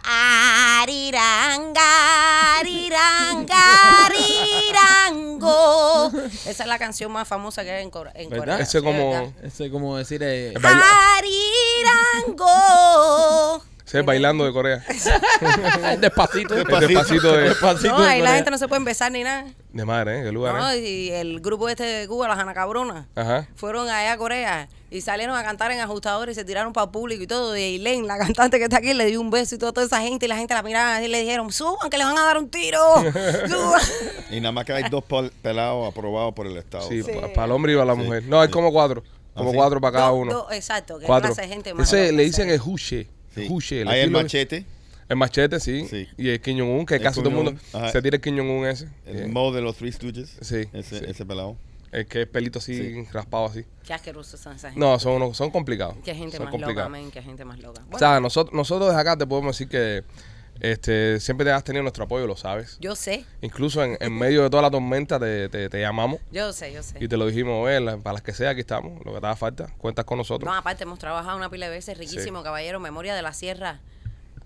Ariranga, 0.81 2.57
Ariranga, 2.59 4.05
Arirango. 4.07 6.11
Esa 6.47 6.63
es 6.63 6.67
la 6.67 6.79
canción 6.79 7.11
más 7.11 7.27
famosa 7.27 7.63
que 7.63 7.71
hay 7.71 7.84
en, 7.84 7.91
Cor- 7.91 8.11
en. 8.15 8.31
Corea. 8.31 8.57
Ese 8.57 8.79
Sí, 8.79 8.84
como- 8.84 9.31
es 9.43 9.61
como 9.71 9.97
decir... 9.97 10.21
eh, 10.23 10.53
Arirango. 12.34 13.63
Sí, 13.86 13.99
bailando 14.01 14.45
de 14.45 14.53
Corea. 14.53 14.84
despacito. 15.99 16.55
Despacito 16.55 17.34
de, 17.34 17.49
Despacito 17.49 17.97
No, 17.97 18.01
de 18.01 18.09
ahí 18.09 18.21
la 18.21 18.36
gente 18.36 18.49
no 18.51 18.57
se 18.57 18.67
puede 18.67 18.79
empezar 18.79 19.11
ni 19.11 19.23
nada. 19.23 19.45
de 19.71 19.86
madre, 19.86 20.19
¿eh? 20.19 20.23
¿Qué 20.23 20.31
lugar, 20.31 20.55
No, 20.55 20.69
eh? 20.69 20.79
y 20.79 21.09
el 21.11 21.39
grupo 21.41 21.67
este 21.69 21.84
de 21.84 22.07
Cuba, 22.07 22.27
las 22.27 22.39
Anacabronas, 22.39 23.05
Ajá. 23.15 23.47
fueron 23.55 23.89
allá 23.89 24.13
a 24.13 24.17
Corea 24.17 24.69
y 24.89 25.01
salieron 25.01 25.36
a 25.36 25.43
cantar 25.43 25.71
en 25.71 25.79
ajustadores 25.79 26.38
y 26.38 26.39
se 26.39 26.45
tiraron 26.45 26.71
para 26.71 26.86
el 26.86 26.91
público 26.91 27.23
y 27.23 27.27
todo. 27.27 27.57
Y 27.57 27.61
Eileen, 27.61 28.07
la 28.07 28.17
cantante 28.17 28.57
que 28.57 28.65
está 28.65 28.77
aquí, 28.77 28.93
le 28.93 29.05
dio 29.07 29.19
un 29.19 29.31
beso 29.31 29.55
y 29.55 29.57
todo, 29.57 29.73
toda 29.73 29.86
esa 29.88 29.99
gente. 30.01 30.27
Y 30.27 30.29
la 30.29 30.38
gente 30.38 30.53
la 30.53 30.61
miraba 30.63 31.01
y 31.01 31.07
le 31.07 31.19
dijeron, 31.21 31.51
suban 31.51 31.89
que 31.89 31.97
le 31.97 32.05
van 32.05 32.17
a 32.17 32.23
dar 32.25 32.38
un 32.38 32.47
tiro. 32.49 32.79
Suban. 33.49 33.81
Y 34.31 34.39
nada 34.39 34.51
más 34.51 34.65
que 34.65 34.73
hay 34.73 34.84
dos 34.89 35.03
pel- 35.03 35.31
pelados 35.41 35.91
aprobados 35.91 36.34
por 36.34 36.45
el 36.47 36.55
Estado. 36.57 36.88
Sí, 36.88 37.01
Sí. 37.03 37.11
para 37.34 37.45
el 37.45 37.51
hombre 37.51 37.73
y 37.73 37.75
para 37.75 37.88
la 37.88 37.95
Sí. 37.95 37.99
mujer. 38.01 38.23
No, 38.27 38.39
hay 38.39 38.49
como 38.49 38.71
cuatro. 38.71 39.03
Como 39.34 39.49
¿Ah, 39.49 39.51
sí? 39.51 39.57
cuatro 39.57 39.81
para 39.81 39.93
cada 39.97 40.07
Do- 40.09 40.13
uno. 40.15 40.31
do- 40.34 40.51
exacto, 40.51 40.99
que 40.99 41.07
cuatro. 41.07 41.29
clase 41.34 41.41
de 41.41 41.47
gente 41.53 41.73
más 41.73 41.91
Ese 41.91 42.11
le 42.11 42.23
dicen 42.23 42.49
el 42.51 42.61
huche. 42.63 43.09
Sí. 43.36 43.75
Hay 43.88 43.99
el 44.01 44.11
machete, 44.11 44.65
El 45.09 45.17
machete, 45.17 45.59
sí. 45.59 45.86
Sí. 45.89 46.07
Y 46.17 46.29
el 46.29 46.39
Kim 46.41 46.57
Jong-un, 46.59 46.86
que 46.86 46.95
El 46.95 47.01
casi 47.01 47.19
todo 47.19 47.29
el 47.29 47.36
mundo. 47.36 47.53
Ajá. 47.73 47.91
se 47.91 48.01
tira 48.01 48.15
el 48.15 48.21
Kim 48.21 48.38
Jong-un 48.38 48.65
ese. 48.65 48.88
el 49.05 49.17
Eh, 49.23 49.27
Mo 49.27 49.51
de 49.51 49.61
los 49.61 49.75
Three 49.75 49.91
Stooges. 49.91 50.38
Sí, 50.41 50.67
Ese, 50.73 50.99
sí. 50.99 51.05
ese 51.07 51.25
pelado. 51.25 51.57
El 51.91 52.07
que 52.07 52.23
es 52.23 52.27
pelito 52.27 52.57
así, 52.59 52.75
Sí. 52.75 53.07
raspado 53.11 53.45
así. 53.45 53.65
Qué 53.86 53.93
asquerosos 53.93 54.39
son 54.39 54.55
esa 54.55 54.69
gente. 54.71 54.79
No, 54.79 54.97
son, 54.99 55.13
unos- 55.21 55.38
son 55.38 55.51
complicados. 55.51 55.95
Qué 56.03 56.15
gente 56.15 56.38
son 56.38 56.45
más 56.45 56.53
loca, 56.53 56.65
complicados. 56.65 56.91
men, 56.91 57.11
qué 57.11 57.21
gente 57.21 57.45
más 57.45 57.59
loca. 57.59 57.84
O 57.91 57.99
sea, 57.99 58.19
nosotros, 58.19 58.55
nosotros 58.55 58.88
desde 58.89 59.01
acá 59.01 59.15
te 59.15 59.27
podemos 59.27 59.55
decir 59.55 59.67
que 59.67 60.03
este, 60.60 61.20
siempre 61.20 61.45
te 61.45 61.51
has 61.51 61.64
tenido 61.64 61.82
nuestro 61.84 62.06
apoyo, 62.06 62.26
lo 62.28 62.36
sabes. 62.38 62.78
yo 62.80 62.95
sé, 62.95 63.26
Incluso 63.41 63.84
en, 63.84 63.97
en 63.99 64.14
medio 64.18 64.43
de 64.43 64.49
toda 64.49 64.62
la 64.64 64.72
tormenta 64.72 65.20
te, 65.20 65.49
te, 65.49 65.70
te 65.70 65.80
llamamos 65.82 66.20
yo 66.32 66.54
sé, 66.54 66.72
yo 66.74 66.82
sé. 66.84 66.97
y 67.04 67.08
te 67.08 67.18
lo 67.18 67.26
dijimos, 67.28 67.66
"Oye, 67.66 67.80
la- 67.80 67.97
para 67.97 68.14
las 68.14 68.22
que 68.22 68.34
sea, 68.34 68.51
aquí 68.51 68.62
estamos. 68.62 69.04
Lo 69.06 69.14
que 69.14 69.20
te 69.20 69.26
haga 69.26 69.36
falta, 69.36 69.68
cuentas 69.78 70.06
con 70.06 70.18
nosotros. 70.18 70.49
No, 70.49 70.58
aparte 70.58 70.84
hemos 70.84 70.99
trabajado 70.99 71.36
una 71.38 71.49
pila 71.49 71.66
de 71.68 71.72
veces, 71.74 71.97
riquísimo, 71.97 72.43
caballero, 72.43 72.80
Memoria 72.80 73.16
de 73.16 73.22
la 73.22 73.34
Sierra. 73.34 73.80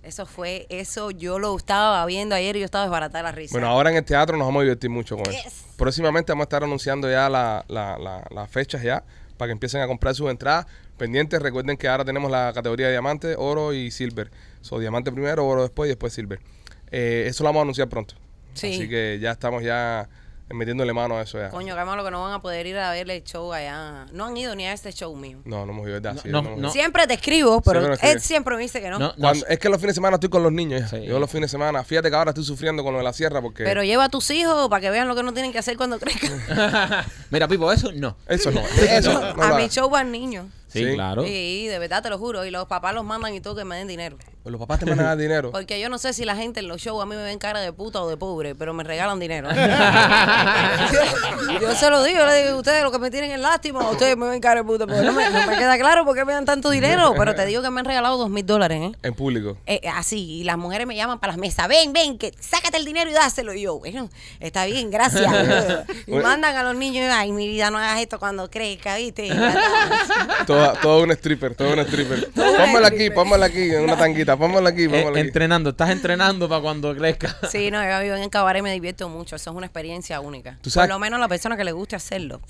Eso 0.03 0.25
fue, 0.25 0.65
eso 0.69 1.11
yo 1.11 1.37
lo 1.37 1.55
estaba 1.57 2.05
viendo 2.05 2.33
ayer 2.33 2.55
y 2.55 2.59
yo 2.59 2.65
estaba 2.65 2.85
desbaratada 2.85 3.19
de 3.19 3.23
la 3.23 3.31
risa. 3.33 3.51
Bueno, 3.51 3.67
ahora 3.67 3.89
en 3.89 3.97
el 3.97 4.05
teatro 4.05 4.37
nos 4.37 4.47
vamos 4.47 4.61
a 4.61 4.63
divertir 4.63 4.89
mucho 4.89 5.17
con 5.17 5.29
eso. 5.33 5.49
Próximamente 5.75 6.31
vamos 6.31 6.43
a 6.43 6.45
estar 6.45 6.63
anunciando 6.63 7.11
ya 7.11 7.27
la- 7.29 7.65
la- 7.67 7.97
la- 7.97 8.25
las 8.31 8.49
fechas 8.49 8.81
ya 8.81 9.03
para 9.37 9.49
que 9.49 9.51
empiecen 9.53 9.81
a 9.81 9.87
comprar 9.87 10.15
sus 10.15 10.29
entradas. 10.31 10.65
Pendientes, 10.97 11.41
recuerden 11.41 11.75
que 11.77 11.87
ahora 11.89 12.05
tenemos 12.05 12.31
la 12.31 12.51
categoría 12.53 12.85
de 12.87 12.93
diamante, 12.93 13.35
oro 13.37 13.73
y 13.73 13.91
silver. 13.91 14.31
So, 14.61 14.79
diamante 14.79 15.11
primero, 15.11 15.45
oro 15.47 15.61
después 15.63 15.87
y 15.87 15.89
después 15.89 16.13
silver. 16.13 16.39
Eh, 16.91 17.25
eso 17.27 17.43
lo 17.43 17.49
vamos 17.49 17.59
a 17.59 17.63
anunciar 17.63 17.89
pronto. 17.89 18.15
Sí. 18.53 18.73
Así 18.73 18.89
que 18.89 19.19
ya 19.21 19.31
estamos 19.31 19.61
ya 19.63 20.09
metiéndole 20.49 20.93
mano 20.93 21.17
a 21.17 21.23
eso 21.23 21.37
ya. 21.37 21.49
Coño, 21.49 21.75
qué 21.75 21.83
malo 21.83 22.05
que 22.05 22.09
no 22.11 22.23
van 22.23 22.31
a 22.31 22.41
poder 22.41 22.65
ir 22.65 22.77
a 22.77 22.91
ver 22.91 23.11
el 23.11 23.21
show 23.23 23.51
allá. 23.51 24.05
No 24.13 24.25
han 24.25 24.37
ido 24.37 24.55
ni 24.55 24.65
a 24.65 24.71
este 24.71 24.93
show 24.93 25.13
mío. 25.13 25.39
No, 25.43 25.65
no 25.65 25.73
hemos 25.73 25.83
ido, 25.85 25.93
¿verdad? 25.95 26.13
No, 26.13 26.21
Sí, 26.21 26.29
no, 26.29 26.39
hemos 26.39 26.51
ido. 26.53 26.61
no. 26.61 26.69
Siempre 26.71 27.05
te 27.05 27.15
escribo, 27.15 27.59
pero 27.61 27.81
Siempre 27.81 27.89
me 27.89 27.93
escribe. 27.95 28.13
él 28.13 28.21
siempre 28.21 28.55
me 28.55 28.61
dice 28.61 28.79
que 28.81 28.89
no. 28.89 28.97
No, 28.97 29.07
no, 29.09 29.13
Cuando- 29.17 29.45
es 29.45 29.59
que 29.59 29.67
los 29.67 29.77
fines 29.77 29.93
de 29.93 29.95
semana 29.95 30.15
estoy 30.15 30.29
con 30.29 30.43
los 30.43 30.51
niños. 30.53 30.79
hija. 30.79 30.89
Sí. 30.97 31.05
Yo 31.05 31.19
los 31.19 31.29
fines 31.29 31.51
de 31.51 31.51
semana, 31.51 31.83
fíjate 31.83 32.09
que 32.09 32.15
ahora 32.15 32.31
estoy 32.31 32.45
sufriendo 32.45 32.81
con 32.81 32.93
lo 32.93 32.99
de 32.99 33.03
la 33.03 33.11
sierra 33.13 33.41
porque 33.41 33.65
Pero 33.65 33.83
lleva 33.83 34.05
a 34.05 34.09
tus 34.09 34.31
hijos 34.31 34.69
para 34.69 34.79
que 34.79 34.89
vean 34.89 35.09
lo 35.09 35.15
que 35.15 35.23
no 35.23 35.33
tienen 35.33 35.51
que 35.51 35.59
hacer 35.59 35.75
cuando 35.75 35.99
crezcan. 35.99 36.31
Mira, 37.29 37.47
Pipo, 37.49 37.69
eso 37.71 37.91
no. 37.91 38.15
eso 38.29 38.49
no, 38.51 38.61
eso 38.89 39.13
no, 39.13 39.33
no 39.33 39.43
a 39.43 39.57
mi 39.57 39.67
show 39.67 39.89
van 39.89 40.11
niños. 40.13 40.45
Sí, 40.69 40.85
Sí. 40.85 40.93
claro. 40.95 41.23
Sí, 41.23 41.67
de 41.67 41.79
verdad 41.79 42.03
te 42.03 42.09
lo 42.09 42.17
juro. 42.17 42.45
Y 42.45 42.51
los 42.51 42.67
papás 42.67 42.93
los 42.93 43.03
mandan 43.03 43.33
y 43.33 43.39
todo 43.41 43.55
que 43.55 43.63
me 43.65 43.75
den 43.77 43.87
dinero. 43.87 44.17
Los 44.49 44.59
papás 44.59 44.79
te 44.79 44.85
mandan 44.85 45.05
a 45.05 45.09
dar 45.09 45.17
dinero. 45.17 45.51
Porque 45.51 45.79
yo 45.79 45.89
no 45.89 45.97
sé 45.97 46.13
si 46.13 46.25
la 46.25 46.35
gente 46.35 46.59
en 46.59 46.67
los 46.67 46.81
shows 46.81 47.01
a 47.01 47.05
mí 47.05 47.15
me 47.15 47.23
ven 47.23 47.39
cara 47.39 47.59
de 47.59 47.73
puta 47.73 48.01
o 48.01 48.09
de 48.09 48.17
pobre, 48.17 48.55
pero 48.55 48.73
me 48.73 48.83
regalan 48.83 49.19
dinero. 49.19 49.49
yo 51.61 51.75
se 51.75 51.89
lo 51.89 52.03
digo, 52.03 52.19
yo 52.19 52.25
le 52.25 52.45
digo, 52.45 52.57
ustedes 52.57 52.83
lo 52.83 52.91
que 52.91 52.99
me 52.99 53.11
tienen 53.11 53.31
es 53.31 53.39
lástima, 53.39 53.89
ustedes 53.89 54.17
me 54.17 54.29
ven 54.29 54.39
cara 54.39 54.61
de 54.61 54.65
puta, 54.65 54.87
porque 54.87 55.01
no 55.01 55.13
me, 55.13 55.29
no 55.29 55.47
me 55.47 55.57
queda 55.57 55.77
claro 55.77 56.05
por 56.05 56.15
qué 56.15 56.25
me 56.25 56.33
dan 56.33 56.45
tanto 56.45 56.69
dinero, 56.69 57.13
pero 57.17 57.35
te 57.35 57.45
digo 57.45 57.61
que 57.61 57.69
me 57.69 57.79
han 57.79 57.85
regalado 57.85 58.17
dos 58.17 58.29
mil 58.29 58.45
dólares, 58.45 58.81
¿eh? 58.81 58.91
En 59.03 59.13
público. 59.13 59.57
Eh, 59.65 59.81
así, 59.93 60.39
y 60.39 60.43
las 60.43 60.57
mujeres 60.57 60.87
me 60.87 60.95
llaman 60.95 61.19
para 61.19 61.33
las 61.33 61.39
mesas, 61.39 61.67
ven, 61.67 61.93
ven, 61.93 62.17
que 62.17 62.33
sácate 62.39 62.77
el 62.77 62.85
dinero 62.85 63.09
y 63.09 63.13
dáselo. 63.13 63.53
Y 63.53 63.61
yo, 63.61 63.79
bueno, 63.79 64.09
está 64.39 64.65
bien, 64.65 64.91
gracias. 64.91 65.27
y 66.07 66.13
mandan 66.13 66.55
a 66.55 66.63
los 66.63 66.75
niños, 66.75 67.09
ay, 67.11 67.31
mi 67.31 67.47
vida, 67.47 67.71
no 67.71 67.77
hagas 67.77 68.01
esto 68.01 68.19
cuando 68.19 68.49
crezca, 68.49 68.95
¿viste? 68.97 69.29
Todo, 70.45 70.73
todo 70.81 71.03
un 71.03 71.11
stripper, 71.11 71.55
todo 71.55 71.73
un 71.73 71.79
stripper. 71.79 72.29
Pónmelo 72.31 72.87
aquí, 72.87 73.09
pónmelo 73.09 73.45
aquí, 73.45 73.71
en 73.71 73.83
una 73.83 73.97
tanguita, 73.97 74.36
pónmelo 74.37 74.67
aquí, 74.67 74.83
Eh, 74.85 75.05
aquí. 75.07 75.19
entrenando, 75.19 75.71
estás 75.71 75.89
entrenando 75.89 76.47
para 76.49 76.61
cuando 76.61 76.95
crezca. 76.95 77.35
Sí, 77.51 77.71
no, 77.71 77.83
yo 77.83 78.01
vivo 78.03 78.15
en 78.15 78.23
el 78.23 78.29
cabaret 78.29 78.59
y 78.59 78.63
me 78.63 78.71
divierto 78.73 79.09
mucho. 79.09 79.35
Eso 79.35 79.51
es 79.51 79.55
una 79.57 79.65
experiencia 79.65 80.19
única. 80.19 80.57
¿Tú 80.61 80.69
Por 80.73 80.87
lo 80.87 80.99
menos 80.99 81.17
a 81.17 81.21
la 81.21 81.27
persona 81.27 81.57
que 81.57 81.63
le 81.63 81.71
guste 81.71 81.95
hacerlo. 81.95 82.41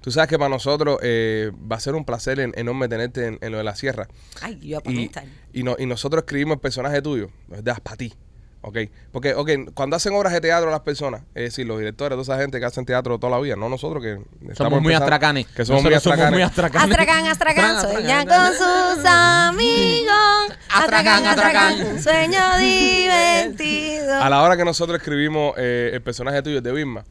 Tú 0.00 0.12
sabes 0.12 0.28
que 0.30 0.38
para 0.38 0.48
nosotros 0.48 0.98
eh, 1.02 1.50
va 1.70 1.76
a 1.76 1.80
ser 1.80 1.94
un 1.94 2.04
placer 2.04 2.38
en- 2.40 2.52
enorme 2.56 2.88
tenerte 2.88 3.26
en, 3.26 3.38
en 3.40 3.52
lo 3.52 3.58
de 3.58 3.64
la 3.64 3.74
sierra. 3.74 4.06
Ay, 4.40 4.58
yo 4.62 4.80
para 4.80 4.94
Y, 4.96 5.10
y, 5.52 5.62
no- 5.64 5.76
y 5.78 5.86
nosotros 5.86 6.22
escribimos 6.22 6.54
el 6.56 6.60
personaje 6.60 7.02
tuyo, 7.02 7.30
¿verdad? 7.48 7.78
Para 7.82 7.96
ti. 7.96 8.14
¿Ok? 8.60 8.76
Porque, 9.12 9.34
ok, 9.34 9.50
cuando 9.72 9.94
hacen 9.96 10.12
obras 10.14 10.32
de 10.32 10.40
teatro 10.40 10.68
las 10.70 10.80
personas, 10.80 11.22
es 11.34 11.44
decir, 11.44 11.66
los 11.66 11.78
directores, 11.78 12.16
toda 12.18 12.22
esa 12.34 12.42
gente 12.42 12.58
que 12.58 12.66
hacen 12.66 12.84
teatro 12.84 13.18
toda 13.18 13.30
la 13.36 13.40
vida, 13.40 13.54
no 13.56 13.68
nosotros 13.68 14.02
que 14.02 14.18
Somos 14.54 14.82
muy 14.82 14.94
astracanes. 14.94 15.46
Que 15.46 15.64
somos 15.64 15.82
muy 15.82 15.92
Nosotros 15.92 16.14
astracanes. 16.18 16.46
astracanes. 16.46 16.90
Astracán, 16.90 17.26
astracán, 17.26 17.80
sueña 17.80 18.24
con 18.26 18.52
sus 18.54 19.04
amigos. 19.06 20.58
Astracán, 20.70 21.86
un 21.86 22.02
sueño 22.02 22.58
divertido. 22.58 24.22
A 24.22 24.28
la 24.28 24.42
hora 24.42 24.56
que 24.56 24.64
nosotros 24.64 24.98
escribimos 24.98 25.54
eh, 25.56 25.90
el 25.92 26.02
personaje 26.02 26.42
tuyo 26.42 26.60
de 26.60 26.72
Bisma, 26.72 27.04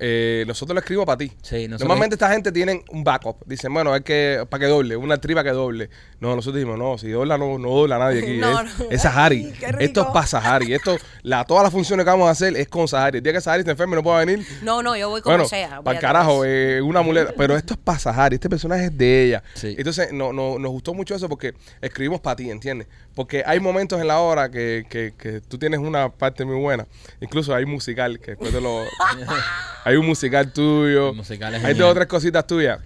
eh, 0.00 0.44
nosotros 0.46 0.74
lo 0.74 0.80
escribimos 0.80 1.06
para 1.06 1.18
ti. 1.18 1.32
Sí, 1.42 1.66
nosotros- 1.68 1.80
Normalmente 1.80 2.14
esta 2.14 2.30
gente 2.30 2.52
tienen 2.52 2.82
un 2.90 3.04
backup. 3.04 3.44
Dicen, 3.46 3.72
bueno, 3.72 3.94
es 3.94 4.02
que 4.02 4.44
para 4.48 4.60
que 4.64 4.66
doble, 4.70 4.96
una 4.96 5.18
tripa 5.18 5.42
que 5.44 5.50
doble. 5.50 5.90
No, 6.20 6.34
nosotros 6.34 6.56
dijimos, 6.56 6.78
no, 6.78 6.98
si 6.98 7.08
dobla, 7.10 7.38
no, 7.38 7.58
no 7.58 7.68
dobla 7.70 7.98
nadie 7.98 8.20
aquí. 8.22 8.36
No, 8.38 8.60
es, 8.60 8.78
no. 8.78 8.86
es 8.90 9.02
Sahari. 9.02 9.46
Ay, 9.46 9.52
qué 9.60 9.66
rico. 9.68 9.78
Esto 9.80 10.00
es 10.02 10.06
para 10.08 10.26
Sahari. 10.26 10.72
Esto, 10.74 10.96
la, 11.22 11.44
todas 11.44 11.62
las 11.62 11.72
funciones 11.72 12.04
que 12.04 12.10
vamos 12.10 12.28
a 12.28 12.30
hacer 12.32 12.56
es 12.56 12.68
con 12.68 12.86
Sahari. 12.88 13.18
El 13.18 13.24
día 13.24 13.32
que 13.32 13.40
Sahari 13.40 13.64
se 13.64 13.70
enferme 13.70 13.94
y 13.94 13.96
no 13.96 14.02
pueda 14.02 14.18
venir, 14.24 14.46
No, 14.62 14.82
no, 14.82 14.96
yo 14.96 15.08
voy 15.08 15.20
como 15.20 15.34
bueno, 15.36 15.48
sea. 15.48 15.68
para 15.68 15.74
el 15.76 15.86
olvídate 15.88 16.00
carajo, 16.00 16.44
eh, 16.44 16.80
una 16.82 17.02
muleta. 17.02 17.32
Pero 17.36 17.56
esto 17.56 17.74
es 17.74 17.80
para 17.80 17.98
Sahari, 17.98 18.34
este 18.36 18.48
personaje 18.48 18.86
es 18.86 18.96
de 18.98 19.24
ella. 19.24 19.42
Sí. 19.54 19.74
Entonces, 19.78 20.12
no, 20.12 20.32
no, 20.32 20.58
nos 20.58 20.70
gustó 20.70 20.94
mucho 20.94 21.14
eso 21.14 21.28
porque 21.28 21.54
escribimos 21.80 22.20
para 22.20 22.36
ti, 22.36 22.50
¿entiendes? 22.50 22.88
Porque 23.14 23.42
hay 23.44 23.58
momentos 23.60 24.00
en 24.00 24.06
la 24.06 24.18
obra 24.20 24.50
que, 24.50 24.86
que, 24.88 25.12
que 25.18 25.40
tú 25.40 25.58
tienes 25.58 25.80
una 25.80 26.08
parte 26.10 26.44
muy 26.44 26.56
buena. 26.56 26.86
Incluso 27.20 27.54
hay 27.54 27.64
musical, 27.66 28.20
que 28.20 28.32
después 28.32 28.52
te 28.52 28.60
lo... 28.60 28.82
hay 29.88 29.96
un 29.96 30.06
musical 30.06 30.52
tuyo. 30.52 31.10
El 31.10 31.16
musical 31.16 31.54
es 31.54 31.64
hay 31.64 31.74
dos 31.74 31.90
o 31.90 31.94
tres 31.94 32.06
cositas 32.06 32.46
tuyas 32.46 32.80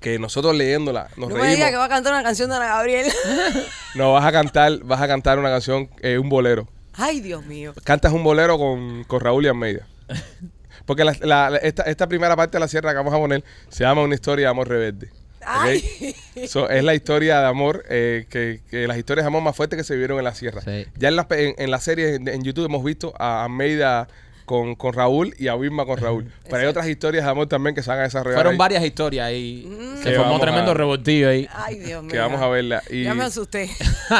que 0.00 0.18
nosotros 0.18 0.54
leyéndola 0.56 1.08
nos 1.16 1.28
No 1.28 1.34
me 1.36 1.42
reímos. 1.42 1.56
digas 1.56 1.70
que 1.70 1.76
va 1.76 1.84
a 1.84 1.88
cantar 1.88 2.12
una 2.12 2.22
canción 2.24 2.50
de 2.50 2.56
Ana 2.56 2.66
Gabriel. 2.66 3.06
No, 3.94 4.12
vas 4.14 4.24
a 4.24 4.32
cantar, 4.32 4.78
vas 4.84 5.00
a 5.02 5.06
cantar 5.06 5.38
una 5.38 5.50
canción, 5.50 5.88
eh, 6.00 6.16
un 6.18 6.28
bolero. 6.30 6.66
Ay, 6.94 7.20
Dios 7.20 7.44
mío. 7.46 7.74
Cantas 7.84 8.12
un 8.12 8.24
bolero 8.24 8.56
con, 8.58 9.04
con 9.04 9.20
Raúl 9.20 9.44
y 9.44 9.48
Almeida. 9.48 9.86
Porque 10.86 11.04
la- 11.04 11.14
la- 11.20 11.50
la- 11.50 11.58
esta, 11.58 11.82
esta 11.84 12.06
primera 12.08 12.34
parte 12.34 12.56
de 12.56 12.60
la 12.60 12.68
sierra 12.68 12.90
que 12.90 12.96
vamos 12.96 13.14
a 13.14 13.18
poner 13.18 13.44
se 13.68 13.84
llama 13.84 14.02
Una 14.02 14.14
historia 14.14 14.46
de 14.46 14.50
amor 14.50 14.68
rebelde. 14.68 15.08
¿ok? 15.40 15.46
Ay. 15.46 16.16
So, 16.48 16.68
es 16.70 16.82
la 16.84 16.94
historia 16.94 17.40
de 17.40 17.46
amor, 17.46 17.84
eh, 17.88 18.26
que, 18.30 18.60
que 18.70 18.86
las 18.88 18.96
historias 18.96 19.24
de 19.24 19.28
amor 19.28 19.42
más 19.42 19.54
fuertes 19.54 19.76
que 19.76 19.84
se 19.84 19.94
vivieron 19.94 20.18
en 20.18 20.24
la 20.24 20.34
sierra. 20.34 20.62
Sí. 20.62 20.86
Ya 20.96 21.08
en 21.08 21.16
la, 21.16 21.26
en, 21.30 21.54
en 21.58 21.70
la 21.70 21.80
serie 21.80 22.14
en, 22.16 22.26
en 22.28 22.42
YouTube 22.42 22.64
hemos 22.66 22.82
visto 22.84 23.12
a 23.18 23.44
Almeida 23.44 24.08
con, 24.44 24.74
con 24.74 24.92
Raúl 24.92 25.34
y 25.38 25.48
a 25.48 25.54
Wilma 25.56 25.84
con 25.86 25.98
Raúl. 25.98 26.30
Pero 26.44 26.56
hay 26.58 26.66
otras 26.66 26.86
historias 26.88 27.24
de 27.24 27.30
amor 27.30 27.46
también 27.46 27.74
que 27.74 27.82
se 27.82 27.90
van 27.90 28.00
a 28.00 28.02
desarrollar. 28.02 28.36
Fueron 28.38 28.52
ahí, 28.52 28.58
varias 28.58 28.84
historias 28.84 29.26
ahí. 29.26 29.66
Mm. 29.68 30.02
Se 30.02 30.10
Que 30.10 30.16
formó 30.16 30.38
tremendo 30.40 30.70
a- 30.72 30.74
revoltillo 30.74 31.28
ahí. 31.28 31.48
Ay, 31.52 31.78
Dios 31.78 32.02
mío. 32.02 32.10
Que 32.12 32.18
vamos 32.18 32.40
a 32.40 32.48
verla. 32.48 32.82
Y, 32.90 33.04
Ya 33.04 33.14
me 33.14 33.24
asusté. 33.24 33.70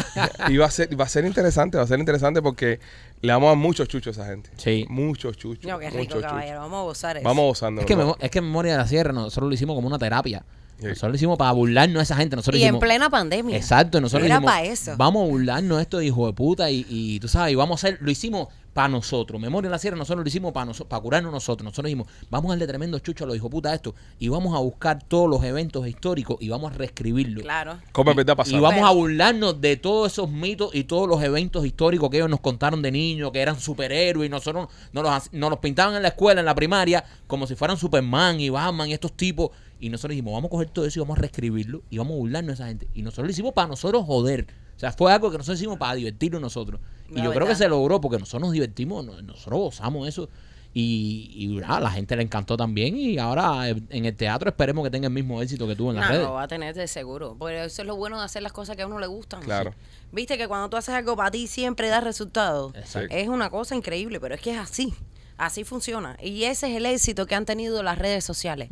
y 0.49 0.57
va, 0.57 0.67
a 0.67 0.71
ser, 0.71 0.99
va 0.99 1.05
a 1.05 1.09
ser 1.09 1.25
interesante, 1.25 1.77
va 1.77 1.85
a 1.85 1.87
ser 1.87 1.99
interesante 1.99 2.41
porque 2.43 2.81
le 3.21 3.33
vamos 3.33 3.53
a 3.53 3.55
muchos 3.55 3.89
chuchos 3.89 4.17
a 4.19 4.23
esa 4.23 4.31
gente. 4.31 4.51
Sí. 4.57 4.87
Muchos 4.89 5.37
chuchos. 5.37 5.65
No, 5.71 5.79
qué 5.79 5.91
rico, 5.91 6.21
caballero. 6.21 6.61
Vamos 6.61 6.79
a 6.79 6.83
gozar 6.83 7.17
eso. 7.17 7.25
Vamos 7.25 7.45
gozando. 7.45 7.81
Es 7.83 7.87
que, 7.87 7.97
es 8.21 8.31
que 8.31 8.41
Memoria 8.41 8.73
de 8.73 8.79
la 8.79 8.87
Sierra 8.87 9.13
nosotros 9.13 9.49
lo 9.49 9.55
hicimos 9.55 9.75
como 9.75 9.89
una 9.89 9.99
terapia. 9.99 10.45
Sí. 10.81 10.89
Nosotros 10.89 11.11
lo 11.11 11.17
hicimos 11.17 11.39
para 11.39 11.53
burlarnos 11.53 12.01
a 12.01 12.03
esa 12.03 12.17
gente. 12.17 12.35
Nosotros 12.35 12.61
Y 12.61 12.65
en 12.65 12.81
plena 12.81 13.09
pandemia. 13.09 13.57
Exacto, 13.57 14.01
nosotros 14.01 14.27
Era 14.27 14.37
dijimos, 14.37 14.53
pa' 14.53 14.65
eso. 14.65 14.95
vamos 14.97 15.25
a 15.25 15.31
burlarnos 15.31 15.77
de 15.79 15.83
estos 15.83 16.03
hijos 16.03 16.27
de 16.29 16.33
puta 16.33 16.71
y, 16.71 16.85
y 16.89 17.21
tú 17.21 17.29
sabes, 17.29 17.53
y 17.53 17.55
vamos 17.55 17.85
a 17.85 17.87
hacer, 17.87 17.99
lo 18.03 18.11
hicimos 18.11 18.49
para 18.73 18.89
nosotros. 18.89 19.41
Memoria 19.41 19.69
en 19.69 19.73
la 19.73 19.79
Sierra, 19.79 19.97
nosotros 19.97 20.25
lo 20.25 20.29
hicimos 20.29 20.53
para 20.53 20.67
nosotros, 20.67 20.89
para 20.89 21.03
curarnos 21.03 21.33
nosotros. 21.33 21.65
Nosotros 21.65 21.87
dijimos, 21.87 22.09
vamos 22.31 22.51
a 22.51 22.53
darle 22.55 22.67
tremendo 22.67 22.99
chucho 22.99 23.25
a 23.25 23.27
los 23.27 23.37
hijos 23.37 23.51
puta 23.51 23.75
esto 23.75 23.95
y 24.19 24.29
vamos 24.29 24.55
a 24.55 24.59
buscar 24.59 25.03
todos 25.03 25.29
los 25.29 25.43
eventos 25.45 25.87
históricos 25.87 26.37
y 26.41 26.49
vamos 26.49 26.73
a 26.73 26.75
reescribirlos. 26.75 27.43
Claro. 27.43 27.79
¿Cómo 27.93 28.11
es 28.11 28.17
verdad 28.17 28.37
pasar? 28.37 28.55
Y 28.55 28.61
vamos 28.61 28.89
a 28.89 28.93
burlarnos 28.93 29.61
de 29.61 29.77
todos 29.77 30.13
esos 30.13 30.31
mitos 30.31 30.75
y 30.75 30.85
todos 30.85 31.09
los 31.09 31.23
eventos 31.23 31.67
históricos 31.67 32.11
que 32.11 32.17
ellos 32.19 32.31
nos 32.31 32.41
contaron 32.41 32.83
de 32.83 32.91
niños, 32.91 33.31
que 33.31 33.41
eran 33.41 33.59
superhéroes 33.59 34.27
y 34.27 34.31
nosotros 34.31 34.69
nos 34.93 35.05
los, 35.05 35.33
nos 35.33 35.51
los 35.51 35.59
pintaban 35.59 35.95
en 35.95 36.03
la 36.03 36.09
escuela, 36.09 36.41
en 36.41 36.47
la 36.47 36.55
primaria, 36.55 37.05
como 37.27 37.47
si 37.47 37.55
fueran 37.55 37.77
Superman 37.77 38.41
y 38.41 38.49
Batman 38.49 38.89
y 38.89 38.95
estos 38.95 39.13
tipos. 39.13 39.51
Y 39.81 39.91
nosotros 39.91 40.11
dijimos, 40.11 40.33
vamos 40.35 40.49
a 40.49 40.51
coger 40.51 40.71
todo 40.71 40.87
eso 40.87 41.01
y 41.01 41.03
vamos 41.03 41.19
a 41.19 41.21
reescribirlo 41.21 41.83
y 41.91 41.99
vamos 41.99 42.15
a 42.15 42.19
burlarnos 42.19 42.49
de 42.49 42.55
esa 42.55 42.69
gente. 42.69 42.89
Y 42.95 43.03
nosotros 43.03 43.27
lo 43.27 43.31
hicimos 43.33 43.53
para 43.53 43.69
nosotros 43.69 44.05
joder. 44.07 44.47
O 44.77 44.79
sea, 44.79 44.93
fue 44.93 45.13
algo 45.13 45.31
que 45.31 45.39
nosotros 45.39 45.59
hicimos 45.59 45.79
para 45.79 45.95
divertirnos 45.95 46.41
nosotros. 46.41 46.81
Y 47.15 47.23
yo 47.23 47.33
creo 47.33 47.47
que 47.47 47.55
se 47.55 47.69
logró 47.69 48.01
porque 48.01 48.19
nosotros 48.19 48.43
nos 48.43 48.53
divertimos, 48.53 49.05
no- 49.05 49.21
nosotros 49.23 49.61
gozamos 49.61 50.09
eso. 50.09 50.29
Y, 50.75 51.31
y 51.37 51.47
nada, 51.49 51.77
a 51.77 51.81
la 51.81 51.91
gente 51.91 52.17
le 52.17 52.23
encantó 52.23 52.57
también. 52.57 52.97
Y 52.97 53.19
ahora 53.19 53.69
eh, 53.69 53.77
en 53.91 54.07
el 54.07 54.17
teatro 54.17 54.49
esperemos 54.49 54.83
que 54.85 54.91
tenga 54.91 55.07
el 55.09 55.13
mismo 55.13 55.43
éxito 55.43 55.67
que 55.69 55.77
tuvo 55.77 55.91
en 55.91 55.97
las 55.97 56.07
No, 56.07 56.11
redes. 56.13 56.27
lo 56.27 56.33
va 56.33 56.45
a 56.45 56.49
tener 56.49 56.75
de 56.75 56.89
seguro. 56.89 57.37
Porque 57.39 57.65
eso 57.65 57.83
es 57.83 57.87
lo 57.87 57.97
bueno 57.97 58.19
de 58.19 58.25
hacer 58.25 58.43
las 58.43 58.53
cosas 58.53 58.75
que 58.77 58.83
a 58.83 58.87
uno 58.87 58.99
le 58.99 59.07
gustan. 59.07 59.43
Claro. 59.43 59.75
Viste 60.13 60.39
que 60.39 60.49
cuando 60.49 60.71
tú 60.71 60.79
haces 60.79 60.95
algo 60.95 61.15
para 61.15 61.31
ti 61.31 61.47
siempre 61.47 61.89
da 61.89 62.01
resultados. 62.01 62.75
Exacto. 62.75 63.15
Es 63.15 63.29
una 63.29 63.51
cosa 63.51 63.77
increíble, 63.77 64.19
pero 64.19 64.35
es 64.35 64.41
que 64.41 64.53
es 64.53 64.59
así. 64.59 64.95
Así 65.37 65.65
funciona. 65.65 66.17
Y 66.23 66.45
ese 66.45 66.71
es 66.71 66.77
el 66.77 66.87
éxito 66.87 67.27
que 67.27 67.35
han 67.35 67.45
tenido 67.45 67.83
las 67.83 67.99
redes 67.99 68.25
sociales. 68.25 68.69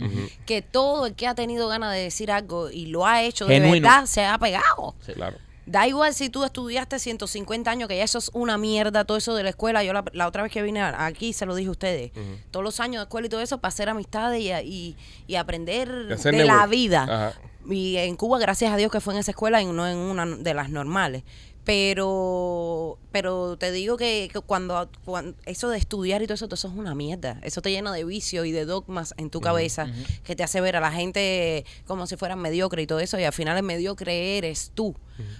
Que 0.47 0.63
todo 0.63 1.05
el 1.07 1.15
que 1.15 1.27
ha 1.27 1.35
tenido 1.35 1.69
ganas 1.69 1.93
de 1.93 2.01
decir 2.01 2.31
algo 2.31 2.71
y 2.71 2.87
lo 2.87 3.07
ha 3.07 3.23
hecho 3.23 3.45
de 3.47 3.61
verdad 3.61 4.07
se 4.07 4.25
ha 4.25 4.39
pegado. 4.39 4.95
Claro. 5.15 5.37
Da 5.71 5.87
igual 5.87 6.13
si 6.15 6.31
tú 6.31 6.43
estudiaste 6.43 6.99
150 6.99 7.71
años, 7.71 7.89
que 7.89 7.97
ya 7.97 8.03
eso 8.03 8.19
es 8.19 8.31
una 8.33 8.59
mierda, 8.59 9.05
todo 9.05 9.17
eso 9.17 9.37
de 9.37 9.45
la 9.45 9.51
escuela. 9.51 9.85
Yo 9.85 9.93
la, 9.93 10.05
la 10.13 10.27
otra 10.27 10.43
vez 10.43 10.51
que 10.51 10.63
vine 10.63 10.81
aquí 10.81 11.33
se 11.33 11.47
lo 11.47 11.55
dije 11.55 11.69
a 11.69 11.71
ustedes. 11.71 12.11
Todos 12.51 12.65
los 12.65 12.81
años 12.81 13.01
de 13.01 13.05
escuela 13.05 13.29
y 13.29 13.31
todo 13.31 13.41
eso 13.41 13.59
para 13.59 13.69
hacer 13.69 13.89
amistades 13.89 14.41
y, 14.41 14.51
y, 14.51 14.97
y 15.29 15.37
aprender 15.37 15.89
de 15.89 16.45
la 16.45 16.67
vida. 16.67 17.05
Ajá. 17.05 17.41
Y 17.69 17.97
en 17.99 18.17
Cuba, 18.17 18.39
gracias 18.39 18.73
a 18.73 18.77
Dios 18.77 18.91
que 18.91 19.01
fue 19.01 19.15
en 19.15 19.21
esa 19.21 19.31
escuela 19.31 19.61
y 19.63 19.67
no 19.67 19.87
en 19.87 19.97
una 19.97 20.27
de 20.27 20.55
las 20.55 20.71
normales. 20.71 21.23
Pero 21.65 22.99
pero 23.13 23.57
te 23.57 23.73
digo 23.73 23.97
que, 23.97 24.29
que 24.33 24.41
cuando, 24.41 24.89
cuando 25.05 25.37
eso 25.45 25.69
de 25.69 25.79
estudiar 25.79 26.23
y 26.23 26.27
todo 26.27 26.35
eso, 26.35 26.47
todo 26.47 26.55
eso 26.55 26.69
es 26.69 26.75
una 26.75 26.95
mierda. 26.95 27.39
Eso 27.43 27.61
te 27.61 27.71
llena 27.71 27.93
de 27.93 28.05
vicios 28.05 28.47
y 28.47 28.53
de 28.53 28.65
dogmas 28.65 29.15
en 29.17 29.31
tu 29.31 29.41
cabeza 29.41 29.89
que 30.25 30.37
te 30.37 30.43
hace 30.43 30.61
ver 30.61 30.77
a 30.77 30.81
la 30.81 30.93
gente 30.93 31.65
como 31.87 32.07
si 32.07 32.17
fueran 32.17 32.39
mediocre 32.39 32.83
y 32.83 32.87
todo 32.87 33.01
eso. 33.01 33.19
Y 33.19 33.25
al 33.25 33.33
final 33.33 33.57
el 33.57 33.63
mediocre 33.63 34.39
eres 34.39 34.73
tú. 34.75 34.95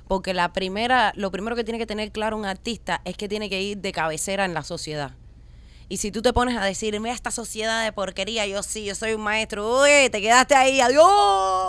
Porque 0.09 0.35
la 0.35 0.53
primera, 0.53 1.13
lo 1.17 1.31
primero 1.31 1.57
que 1.57 1.65
tiene 1.65 1.79
que 1.79 1.87
tener 1.87 2.13
claro 2.13 2.37
un 2.37 2.45
artista 2.45 3.01
es 3.05 3.17
que 3.17 3.29
tiene 3.29 3.49
que 3.49 3.63
ir 3.63 3.79
de 3.79 3.93
cabecera 3.93 4.45
en 4.45 4.53
la 4.53 4.63
sociedad. 4.63 5.13
Y 5.91 5.97
si 5.97 6.11
tú 6.13 6.23
te 6.23 6.33
pones 6.33 6.57
a 6.57 6.65
decir, 6.65 6.99
mira 7.01 7.13
esta 7.15 7.31
sociedad 7.33 7.85
de 7.85 7.93
porquería, 7.93 8.47
yo 8.47 8.63
sí, 8.63 8.85
yo 8.85 8.95
soy 8.95 9.13
un 9.15 9.21
maestro, 9.23 9.83
uy, 9.83 10.09
te 10.11 10.21
quedaste 10.23 10.55
ahí, 10.55 10.81
adiós. 10.81 11.05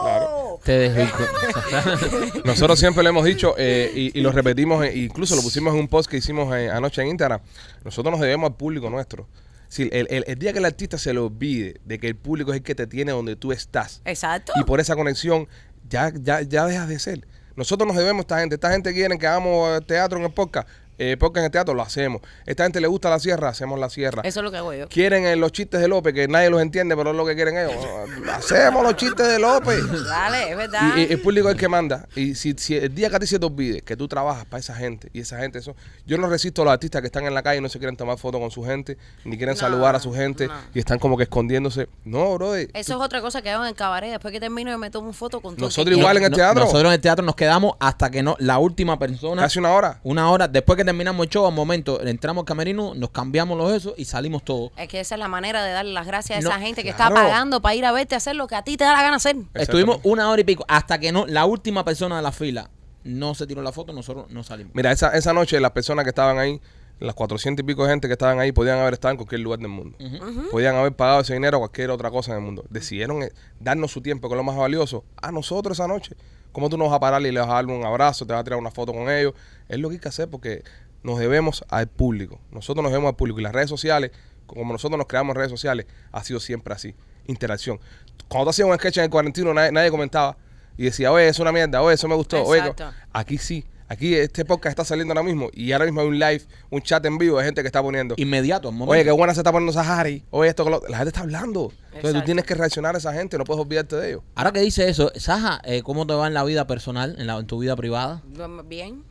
Claro. 0.04 0.60
Te 0.64 0.94
dejo- 0.96 2.42
Nosotros 2.46 2.80
siempre 2.80 3.02
lo 3.04 3.10
hemos 3.10 3.26
dicho 3.26 3.56
eh, 3.58 3.92
y, 3.94 4.18
y 4.18 4.22
lo 4.22 4.32
repetimos, 4.32 4.86
eh, 4.86 4.96
incluso 4.96 5.36
lo 5.36 5.42
pusimos 5.42 5.74
en 5.74 5.80
un 5.80 5.88
post 5.88 6.10
que 6.10 6.18
hicimos 6.18 6.56
eh, 6.56 6.70
anoche 6.70 7.02
en 7.02 7.08
Instagram. 7.10 7.42
Nosotros 7.84 8.12
nos 8.12 8.22
debemos 8.22 8.52
al 8.52 8.56
público 8.58 8.90
nuestro. 8.90 9.28
Si 9.68 9.84
el, 9.92 10.08
el- 10.12 10.24
el 10.28 10.38
día 10.38 10.54
que 10.54 10.60
el 10.60 10.66
artista 10.66 10.98
se 10.98 11.14
le 11.14 11.20
olvide 11.20 11.82
de 11.86 12.00
que 12.00 12.08
el 12.08 12.16
público 12.16 12.52
es 12.52 12.58
el 12.58 12.64
que 12.64 12.76
te 12.76 12.86
tiene 12.88 13.12
donde 13.14 13.36
tú 13.36 13.52
estás 13.52 14.02
Exacto. 14.06 14.54
y 14.56 14.64
por 14.66 14.80
esa 14.80 14.96
conexión 14.96 15.48
ya, 15.90 16.12
ya, 16.14 16.42
ya 16.42 16.66
dejas 16.68 16.88
de 16.88 17.00
ser. 17.00 17.28
Nosotros 17.56 17.86
nos 17.88 17.98
debemos 17.98 18.20
a 18.20 18.22
esta 18.22 18.40
gente. 18.40 18.56
Esta 18.56 18.72
gente 18.72 18.94
quiere 18.94 19.18
que 19.18 19.28
hagamos 19.28 19.78
eh, 19.82 19.84
teatro 19.86 20.18
en 20.18 20.26
el 20.26 20.32
podcast. 20.32 20.68
Eh, 21.04 21.18
podcast 21.18 21.38
en 21.40 21.46
el 21.46 21.52
teatro, 21.52 21.74
lo 21.74 21.82
hacemos. 21.82 22.22
Esta 22.46 22.62
gente 22.62 22.80
le 22.80 22.86
gusta 22.86 23.10
la 23.10 23.18
sierra, 23.18 23.50
hacemos 23.50 23.80
la 23.80 23.90
sierra. 23.90 24.22
Eso 24.24 24.40
es 24.42 24.44
lo 24.44 24.52
que 24.52 24.58
hago 24.58 24.72
yo. 24.72 24.88
Quieren 24.88 25.26
eh, 25.26 25.36
los 25.36 25.52
chistes 25.52 25.82
de 25.82 25.88
López, 25.88 26.14
que 26.14 26.28
nadie 26.28 26.52
los 26.52 26.62
entiende, 26.62 26.96
pero 26.96 27.10
es 27.10 27.18
lo 27.18 27.26
que 27.26 27.34
quieren 27.34 27.58
ellos. 27.58 27.74
Hacemos 28.32 28.84
los 28.84 28.96
chistes 28.98 29.28
de 29.28 29.40
López. 29.40 29.80
Dale, 30.06 30.52
es 30.52 30.58
verdad. 30.58 30.96
Y, 30.96 31.00
y 31.00 31.12
el 31.14 31.20
público 31.20 31.50
es 31.50 31.56
el 31.56 31.60
que 31.60 31.68
manda. 31.68 32.08
Y 32.16 32.36
si, 32.36 32.54
si 32.56 32.76
el 32.76 32.94
día 32.94 33.10
que 33.10 33.16
a 33.16 33.20
ti 33.20 33.26
se 33.26 33.40
te 33.40 33.46
olvide 33.48 33.82
que 33.82 33.98
tú 33.98 34.08
trabajas 34.08 34.46
para 34.46 34.60
esa 34.60 34.76
gente 34.76 35.10
y 35.12 35.22
esa 35.22 35.40
gente, 35.40 35.58
eso. 35.58 35.76
Yo 36.06 36.20
no 36.20 36.28
resisto 36.28 36.62
a 36.62 36.66
los 36.66 36.72
artistas 36.74 37.02
que 37.02 37.08
están 37.08 37.26
en 37.26 37.34
la 37.34 37.42
calle 37.42 37.58
y 37.58 37.62
no 37.62 37.70
se 37.70 37.80
quieren 37.80 37.98
tomar 37.98 38.20
fotos 38.20 38.40
con 38.40 38.52
su 38.52 38.64
gente, 38.64 38.96
ni 39.26 39.38
quieren 39.38 39.56
No, 39.56 39.60
saludar 39.60 39.96
a 39.96 40.00
su 40.00 40.14
gente 40.14 40.50
no. 40.50 40.54
y 40.72 40.78
están 40.78 41.00
como 41.00 41.18
que 41.18 41.24
escondiéndose. 41.24 41.90
No, 42.06 42.36
bro. 42.36 42.54
Eso 42.54 42.70
es 42.76 42.92
otra 42.92 43.22
cosa 43.22 43.42
que 43.42 43.50
hago 43.50 43.64
en 43.64 43.70
el 43.70 43.76
cabaret. 43.76 44.12
Después 44.12 44.32
que 44.32 44.40
termino, 44.40 44.70
yo 44.70 44.78
me 44.78 44.92
tomo 44.92 45.06
una 45.08 45.14
foto 45.18 45.42
con 45.42 45.56
todo. 45.56 45.66
el 45.66 45.70
Nosotros 45.70 45.98
igual 45.98 46.18
en 46.18 46.26
el 46.26 46.32
teatro. 46.32 46.60
Nosotros 46.64 46.86
en 46.86 46.94
el 46.94 47.02
teatro 47.02 47.26
nos 47.26 47.36
quedamos 47.36 47.74
hasta 47.80 48.12
que 48.12 48.22
no 48.22 48.36
la 48.38 48.60
última 48.60 49.00
persona. 49.00 49.42
Casi 49.42 49.58
una 49.58 49.72
hora. 49.72 50.00
Una 50.04 50.30
hora 50.30 50.48
después 50.48 50.78
que 50.78 50.91
terminamos 50.92 51.26
el 51.26 51.30
show, 51.30 51.46
al 51.48 51.54
momento 51.54 52.02
entramos 52.06 52.42
al 52.42 52.46
camerino, 52.46 52.94
nos 52.96 53.12
cambiamos 53.12 53.58
los 53.58 53.72
esos 53.74 53.94
y 53.98 54.06
salimos 54.06 54.44
todos. 54.44 54.72
Es 54.76 54.90
que 54.90 55.00
esa 55.00 55.16
es 55.16 55.20
la 55.20 55.30
manera 55.30 55.64
de 55.64 55.72
darle 55.72 55.94
las 55.94 56.06
gracias 56.06 56.40
a 56.40 56.42
No, 56.42 56.50
esa 56.50 56.60
gente 56.60 56.84
que 56.84 56.94
claro. 56.94 57.16
está 57.16 57.28
pagando 57.28 57.62
para 57.62 57.76
ir 57.76 57.86
a 57.86 57.92
verte 57.94 58.16
a 58.16 58.18
hacer 58.18 58.36
lo 58.36 58.48
que 58.48 58.56
a 58.56 58.62
ti 58.62 58.76
te 58.76 58.84
da 58.84 58.94
la 58.94 59.02
gana 59.02 59.16
hacer. 59.16 59.38
Estuvimos 59.54 60.00
una 60.04 60.30
hora 60.30 60.42
y 60.42 60.44
pico 60.44 60.66
hasta 60.68 61.00
que 61.00 61.12
no 61.12 61.26
la 61.28 61.46
última 61.46 61.86
persona 61.86 62.18
de 62.18 62.22
la 62.22 62.32
fila 62.32 62.70
no 63.04 63.34
se 63.34 63.48
tiró 63.48 63.62
la 63.62 63.72
foto, 63.72 63.94
nosotros 63.94 64.30
no 64.30 64.44
salimos. 64.44 64.76
Mira, 64.76 64.92
esa, 64.92 65.16
esa 65.18 65.34
noche 65.34 65.60
las 65.60 65.72
personas 65.72 66.04
que 66.04 66.10
estaban 66.10 66.38
ahí, 66.38 66.60
las 67.00 67.16
400 67.16 67.64
y 67.64 67.66
pico 67.66 67.84
de 67.86 67.92
gente 67.92 68.08
que 68.08 68.14
estaban 68.14 68.40
ahí, 68.40 68.52
podían 68.52 68.78
haber 68.80 68.94
estado 68.94 69.14
en 69.14 69.18
cualquier 69.18 69.42
lugar 69.42 69.60
del 69.60 69.70
mundo. 69.70 69.98
Podían 70.52 70.76
haber 70.76 70.94
pagado 70.94 71.22
ese 71.22 71.34
dinero 71.34 71.58
a 71.58 71.60
cualquier 71.62 71.90
otra 71.90 72.12
cosa 72.12 72.32
en 72.32 72.40
el 72.40 72.44
mundo. 72.44 72.66
Decidieron 72.70 73.24
eh, 73.24 73.32
darnos 73.60 73.92
su 73.92 74.02
tiempo, 74.02 74.28
que 74.28 74.36
es 74.36 74.38
lo 74.38 74.44
más 74.44 74.58
valioso, 74.58 75.04
a 75.16 75.32
nosotros 75.32 75.78
esa 75.78 75.88
noche. 75.88 76.16
¿Cómo 76.52 76.70
tú 76.70 76.78
no 76.78 76.86
vas 76.86 76.94
a 76.94 77.00
parar 77.00 77.22
y 77.22 77.32
le 77.32 77.40
vas 77.40 77.50
a 77.50 77.54
dar 77.54 77.66
un 77.66 77.84
abrazo, 77.86 78.26
te 78.26 78.34
vas 78.34 78.42
a 78.42 78.44
tirar 78.44 78.60
una 78.60 78.72
foto 78.72 78.94
con 78.94 79.10
ellos? 79.10 79.34
Es 79.70 79.80
lo 79.80 79.90
que 79.90 79.96
hay 79.96 80.00
que 80.00 80.10
hacer 80.10 80.30
porque 80.30 80.64
nos 81.04 81.20
debemos 81.20 81.64
al 81.70 81.88
público. 81.88 82.40
Nosotros 82.52 82.84
nos 82.84 82.92
debemos 82.92 83.10
al 83.10 83.16
público. 83.16 83.40
Y 83.40 83.44
las 83.44 83.54
redes 83.54 83.70
sociales, 83.70 84.12
como 84.46 84.74
nosotros 84.74 84.98
nos 84.98 85.08
creamos 85.08 85.36
redes 85.36 85.52
sociales, 85.52 85.86
ha 86.12 86.24
sido 86.24 86.40
siempre 86.40 86.74
así. 86.74 86.96
Interacción. 87.28 87.80
Cuando 88.28 88.46
tú 88.46 88.50
hacías 88.52 88.68
un 88.68 88.76
sketch 88.76 88.98
en 88.98 89.06
el 89.06 89.10
cuarentino, 89.10 89.54
nadie, 89.54 89.72
nadie 89.72 89.92
comentaba 89.92 90.38
y 90.78 90.86
decía, 90.86 91.12
oye, 91.12 91.28
es 91.28 91.40
una 91.40 91.52
mierda, 91.52 91.82
oye, 91.82 91.96
eso 91.96 92.08
me 92.08 92.16
gustó. 92.16 92.44
Oye. 92.44 92.74
Aquí 93.14 93.38
sí. 93.38 93.66
Aquí 93.92 94.16
este 94.16 94.46
podcast 94.46 94.72
está 94.72 94.86
saliendo 94.86 95.12
ahora 95.12 95.22
mismo 95.22 95.50
y 95.52 95.74
ahora 95.74 95.84
mismo 95.84 96.00
hay 96.00 96.08
un 96.08 96.18
live, 96.18 96.42
un 96.70 96.82
chat 96.82 97.06
en 97.06 97.18
vivo 97.18 97.40
de 97.40 97.44
gente 97.44 97.62
que 97.62 97.68
está 97.68 97.82
poniendo. 97.84 98.16
Inmediato, 98.18 98.70
al 98.70 98.74
momento. 98.74 98.94
Oye, 98.94 99.04
qué 99.04 99.12
buena 99.12 99.34
se 99.34 99.42
está 99.42 99.52
poniendo 99.52 99.74
Sahari. 99.74 100.24
Oye, 100.30 100.50
esto 100.50 100.64
que 100.64 100.70
lo- 100.70 100.82
La 100.88 100.96
gente 101.00 101.10
está 101.10 101.20
hablando. 101.24 101.74
Entonces 101.88 102.02
tú 102.02 102.08
Exacto. 102.08 102.26
tienes 102.26 102.46
que 102.46 102.56
reaccionar 102.56 102.96
a 102.96 103.00
esa 103.00 103.12
gente, 103.12 103.38
no 103.38 103.44
puedes 103.44 103.62
olvidarte 103.62 103.98
de 103.98 104.08
ellos. 104.12 104.22
Ahora 104.36 104.54
que 104.54 104.62
dice 104.62 104.88
eso, 104.88 105.12
Saja, 105.18 105.60
eh, 105.66 105.82
¿cómo 105.84 106.08
te 106.08 106.14
va 106.14 106.26
en 106.28 106.34
la 106.34 106.46
vida 106.46 106.68
personal, 106.68 107.18
en, 107.20 107.28
la, 107.28 107.38
en 107.38 107.48
tu 107.48 107.60
vida 107.60 107.76
privada? 107.76 108.24
Bien. 108.66 109.04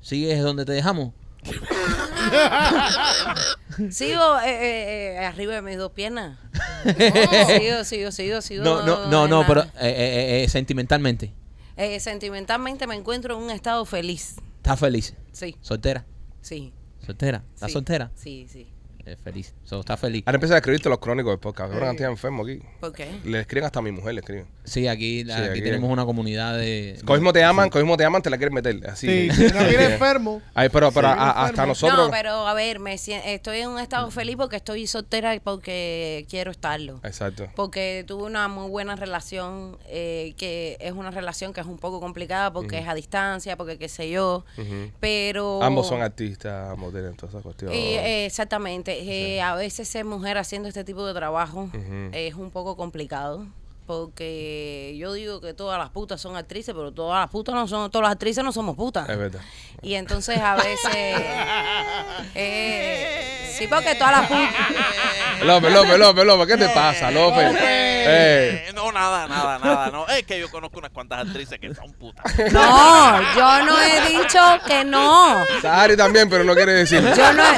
¿Sigues 0.00 0.42
donde 0.42 0.64
te 0.64 0.72
dejamos? 0.72 1.12
Sigo 3.90 4.40
eh, 4.40 4.50
eh, 4.50 5.16
eh, 5.20 5.24
arriba 5.26 5.54
de 5.54 5.62
mis 5.62 5.78
dos 5.78 5.92
piernas. 5.92 6.38
sigo, 6.84 7.84
sigo, 7.84 8.10
sigo, 8.10 8.40
sigo. 8.40 8.64
No, 8.64 8.84
no, 8.84 9.06
no, 9.06 9.28
no, 9.28 9.42
la- 9.42 9.46
pero 9.46 9.60
eh, 9.62 9.68
eh, 9.80 10.42
eh, 10.44 10.48
sentimentalmente. 10.48 11.32
Eh, 11.76 11.98
sentimentalmente 12.00 12.86
me 12.86 12.94
encuentro 12.94 13.36
en 13.36 13.42
un 13.44 13.50
estado 13.50 13.84
feliz. 13.84 14.36
¿Estás 14.56 14.78
feliz? 14.80 15.14
Sí, 15.32 15.56
¿Soltera? 15.60 16.06
sí. 16.40 16.72
¿Soltera? 17.04 17.44
¿Estás 17.54 17.68
sí. 17.68 17.72
soltera? 17.74 18.10
Sí, 18.14 18.46
sí. 18.50 18.66
Eh, 19.06 19.16
feliz. 19.22 19.54
So, 19.64 19.80
¿Estás 19.80 20.00
feliz? 20.00 20.22
Ahora 20.24 20.36
empieza 20.36 20.54
a 20.54 20.58
escribirte 20.58 20.88
los 20.88 20.98
crónicos 20.98 21.30
del 21.32 21.38
podcast. 21.38 21.72
Ahora 21.74 21.90
estoy 21.90 22.06
enfermo 22.06 22.42
aquí. 22.42 22.60
¿Por 22.80 22.92
qué? 22.92 23.20
Le 23.24 23.40
escriben 23.40 23.66
hasta 23.66 23.80
a 23.80 23.82
mi 23.82 23.92
mujer, 23.92 24.14
le 24.14 24.20
escriben. 24.20 24.46
Sí, 24.64 24.88
aquí, 24.88 25.24
la- 25.24 25.36
Sí, 25.36 25.42
aquí 25.42 25.50
aquí- 25.50 25.60
tenemos 25.62 25.90
una 25.90 26.06
comunidad 26.06 26.56
de... 26.56 26.98
Cosmo 27.04 27.32
te 27.34 27.44
aman, 27.44 27.68
Cosmo 27.68 27.98
te 27.98 28.04
aman, 28.06 28.22
te 28.22 28.30
la 28.30 28.38
quieren 28.38 28.54
meter. 28.54 28.80
Así. 28.88 29.30
Sí, 29.30 29.30
si 29.48 29.52
no 29.52 29.62
viene 29.64 29.84
enfermo. 29.92 30.40
Ay, 30.54 30.70
pero, 30.70 30.90
pero 30.90 31.08
Sí, 31.08 31.14
a- 31.18 31.22
a- 31.22 31.44
hasta 31.46 31.66
nosotros. 31.66 32.06
No, 32.06 32.10
pero 32.10 32.48
a 32.48 32.54
ver, 32.54 32.78
me 32.78 32.96
sien- 32.96 33.20
estoy 33.26 33.58
en 33.58 33.68
un 33.68 33.78
estado 33.78 34.10
feliz 34.10 34.36
porque 34.36 34.56
estoy 34.56 34.86
soltera 34.86 35.34
y 35.34 35.40
porque 35.40 36.26
quiero 36.30 36.50
estarlo. 36.50 37.00
Exacto. 37.04 37.48
Porque 37.54 38.04
tuve 38.06 38.22
una 38.24 38.48
muy 38.48 38.70
buena 38.70 38.96
relación, 38.96 39.76
eh, 39.86 40.32
que 40.38 40.78
es 40.80 40.92
una 40.92 41.10
relación 41.10 41.52
que 41.52 41.60
es 41.60 41.66
un 41.66 41.76
poco 41.78 42.00
complicada 42.00 42.50
porque 42.52 42.78
es 42.78 42.88
a 42.88 42.94
distancia, 42.94 43.58
porque 43.58 43.76
qué 43.76 43.90
sé 43.90 44.08
yo. 44.08 44.46
Ujú. 44.56 44.90
Pero... 44.98 45.62
Ambos 45.62 45.88
son 45.88 46.00
artistas, 46.00 46.70
ambos 46.70 46.90
tienen 46.92 47.14
todas 47.16 47.34
esas 47.34 47.42
cuestiones. 47.42 47.76
Y, 47.76 47.80
eh, 47.96 48.24
exactamente. 48.24 48.93
Eh, 49.00 49.40
a 49.42 49.54
veces 49.54 49.88
ser 49.88 50.04
mujer 50.04 50.38
haciendo 50.38 50.68
este 50.68 50.84
tipo 50.84 51.06
de 51.06 51.14
trabajo 51.14 51.70
es 52.12 52.34
un 52.34 52.50
poco 52.50 52.76
complicado. 52.76 53.46
Porque 53.86 54.94
yo 54.98 55.12
digo 55.12 55.42
que 55.42 55.52
todas 55.52 55.78
las 55.78 55.90
putas 55.90 56.18
son 56.18 56.36
actrices, 56.36 56.74
pero 56.74 56.90
todas 56.92 57.20
las 57.20 57.30
putas 57.30 57.54
no 57.54 57.68
son, 57.68 57.90
todas 57.90 58.04
las 58.06 58.12
actrices 58.12 58.42
no 58.42 58.50
somos 58.50 58.76
putas. 58.76 59.06
Es 59.10 59.18
verdad. 59.18 59.40
Y 59.82 59.92
entonces 59.96 60.38
a 60.38 60.54
veces, 60.56 60.90
eh, 62.34 63.54
Sí, 63.58 63.68
porque 63.68 63.94
todas 63.94 64.20
las 64.22 64.30
pu- 64.30 64.50
López, 65.44 65.72
López, 65.72 65.98
López, 65.98 66.24
López, 66.24 66.46
¿qué 66.46 66.56
te 66.56 66.68
pasa, 66.70 67.10
López? 67.10 67.54
Eh, 67.60 68.64
Eh, 68.68 68.72
no, 68.74 68.90
nada, 68.90 69.26
nada, 69.28 69.58
nada. 69.58 69.90
No. 69.90 70.06
Es 70.08 70.24
que 70.24 70.38
yo 70.40 70.50
conozco 70.50 70.78
unas 70.78 70.90
cuantas 70.90 71.26
actrices 71.26 71.58
que 71.58 71.74
son 71.74 71.92
putas. 71.92 72.24
No, 72.52 73.20
yo 73.36 73.64
no 73.64 73.80
he 73.80 74.08
dicho 74.08 74.40
que 74.66 74.84
no. 74.84 75.44
Sahari 75.62 75.96
también, 75.96 76.28
pero 76.28 76.42
no 76.44 76.54
quiere 76.54 76.72
decir. 76.72 77.00
Yo 77.16 77.32
no 77.32 77.42
he, 77.42 77.54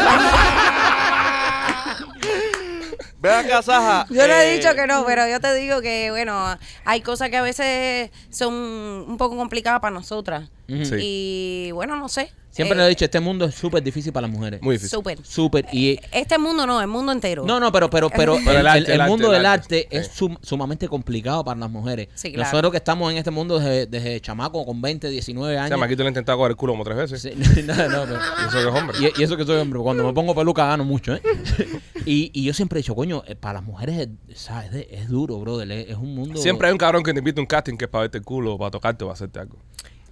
Ve 3.19 3.31
acá, 3.31 3.63
Saja. 3.63 4.07
yo 4.11 4.27
no 4.27 4.35
he 4.35 4.53
eh, 4.53 4.57
dicho 4.57 4.75
que 4.75 4.87
no, 4.87 5.05
pero 5.07 5.27
yo 5.27 5.41
te 5.41 5.55
digo 5.55 5.81
que, 5.81 6.11
bueno, 6.11 6.59
hay 6.85 7.01
cosas 7.01 7.31
que 7.31 7.37
a 7.37 7.43
veces 7.43 8.11
son 8.31 8.53
un 8.55 9.17
poco 9.17 9.37
complicadas 9.37 9.81
para 9.81 9.95
nosotras. 9.95 10.51
Sí. 10.69 10.97
Y 11.01 11.71
bueno, 11.73 11.97
no 11.97 12.09
sé. 12.09 12.33
Siempre 12.57 12.77
Eh, 12.77 12.81
le 12.81 12.87
he 12.87 12.89
dicho, 12.89 13.05
este 13.05 13.21
mundo 13.21 13.45
es 13.45 13.55
súper 13.55 13.83
difícil 13.83 14.13
para 14.13 14.27
las 14.27 14.35
mujeres. 14.37 14.63
Muy 14.63 14.77
difícil. 14.77 14.97
Súper. 14.97 15.19
Súper. 15.25 15.67
Y 15.73 15.99
Este 16.11 16.39
mundo 16.39 16.67
no, 16.67 16.81
el 16.81 16.87
mundo 16.89 17.13
entero. 17.13 17.45
No, 17.45 17.61
no, 17.61 17.71
pero, 17.71 17.91
pero, 17.91 18.09
pero, 18.11 18.39
Pero 18.45 18.51
el 18.53 18.57
el, 18.61 18.67
arte, 18.67 18.79
el- 18.79 18.91
el 18.93 19.01
el 19.03 19.07
mundo 19.09 19.27
arte, 19.27 19.37
del 19.37 19.47
arte, 19.47 19.81
arte, 19.85 19.97
es 19.99 20.07
sí. 20.07 20.13
sum- 20.17 20.39
sumamente 20.43 20.89
complicado 20.89 21.45
para 21.45 21.61
las 21.61 21.71
mujeres. 21.71 22.09
Sí, 22.15 22.33
claro. 22.33 22.51
Nosotros 22.51 22.71
que 22.73 22.79
estamos 22.79 23.13
en 23.13 23.19
este 23.19 23.31
mundo 23.31 23.59
desde, 23.59 23.87
desde 23.87 24.21
chamaco 24.21 24.65
con 24.65 24.81
20, 24.81 25.09
19 25.11 25.55
O 25.55 25.59
años. 25.59 25.69
sea, 25.69 25.77
Maquito 25.77 26.03
le 26.03 26.09
ha 26.09 26.11
intentado 26.11 26.39
coger 26.39 26.51
el 26.53 26.57
culo 26.57 26.73
como 26.73 26.85
tres 26.85 26.97
veces. 26.97 27.21
Sí, 27.23 27.31
no, 27.63 27.75
no, 27.75 28.05
pero- 28.05 28.21
Y 28.43 28.49
eso 28.49 28.53
que 28.53 28.59
es 28.59 28.75
hombre. 28.83 28.97
y, 29.01 29.21
y 29.21 29.25
eso 29.25 29.37
que 29.37 29.45
soy 29.45 29.61
hombre, 29.61 29.79
cuando 29.81 30.03
me 30.05 30.13
pongo 30.15 30.35
peluca 30.35 30.67
gano 30.67 30.85
mucho, 30.85 31.15
¿eh? 31.15 31.23
y, 32.07 32.31
y 32.33 32.45
yo 32.45 32.55
siempre 32.55 32.79
he 32.79 32.83
dicho, 32.83 32.95
coño, 32.95 33.23
eh, 33.27 33.35
para 33.37 33.55
las 33.55 33.65
mujeres 33.65 34.09
es, 34.29 34.39
¿sabes? 34.41 34.73
Es, 34.73 34.87
es 35.03 35.09
duro, 35.09 35.39
brother, 35.41 35.71
es, 35.71 35.91
es 35.91 35.97
un 35.97 36.15
mundo... 36.15 36.41
Siempre 36.41 36.69
hay 36.69 36.73
un 36.73 36.79
cabrón 36.79 37.03
que 37.03 37.13
te 37.13 37.19
invita 37.19 37.41
a 37.41 37.43
un 37.43 37.47
casting 37.47 37.77
que 37.77 37.85
es 37.85 37.91
para 37.91 38.03
verte 38.03 38.19
el 38.19 38.25
culo 38.25 38.55
o 38.55 38.59
para 38.59 38.71
tocarte 38.71 39.05
o 39.05 39.09
para 39.09 39.15
hacerte 39.15 39.41
algo. 39.41 39.59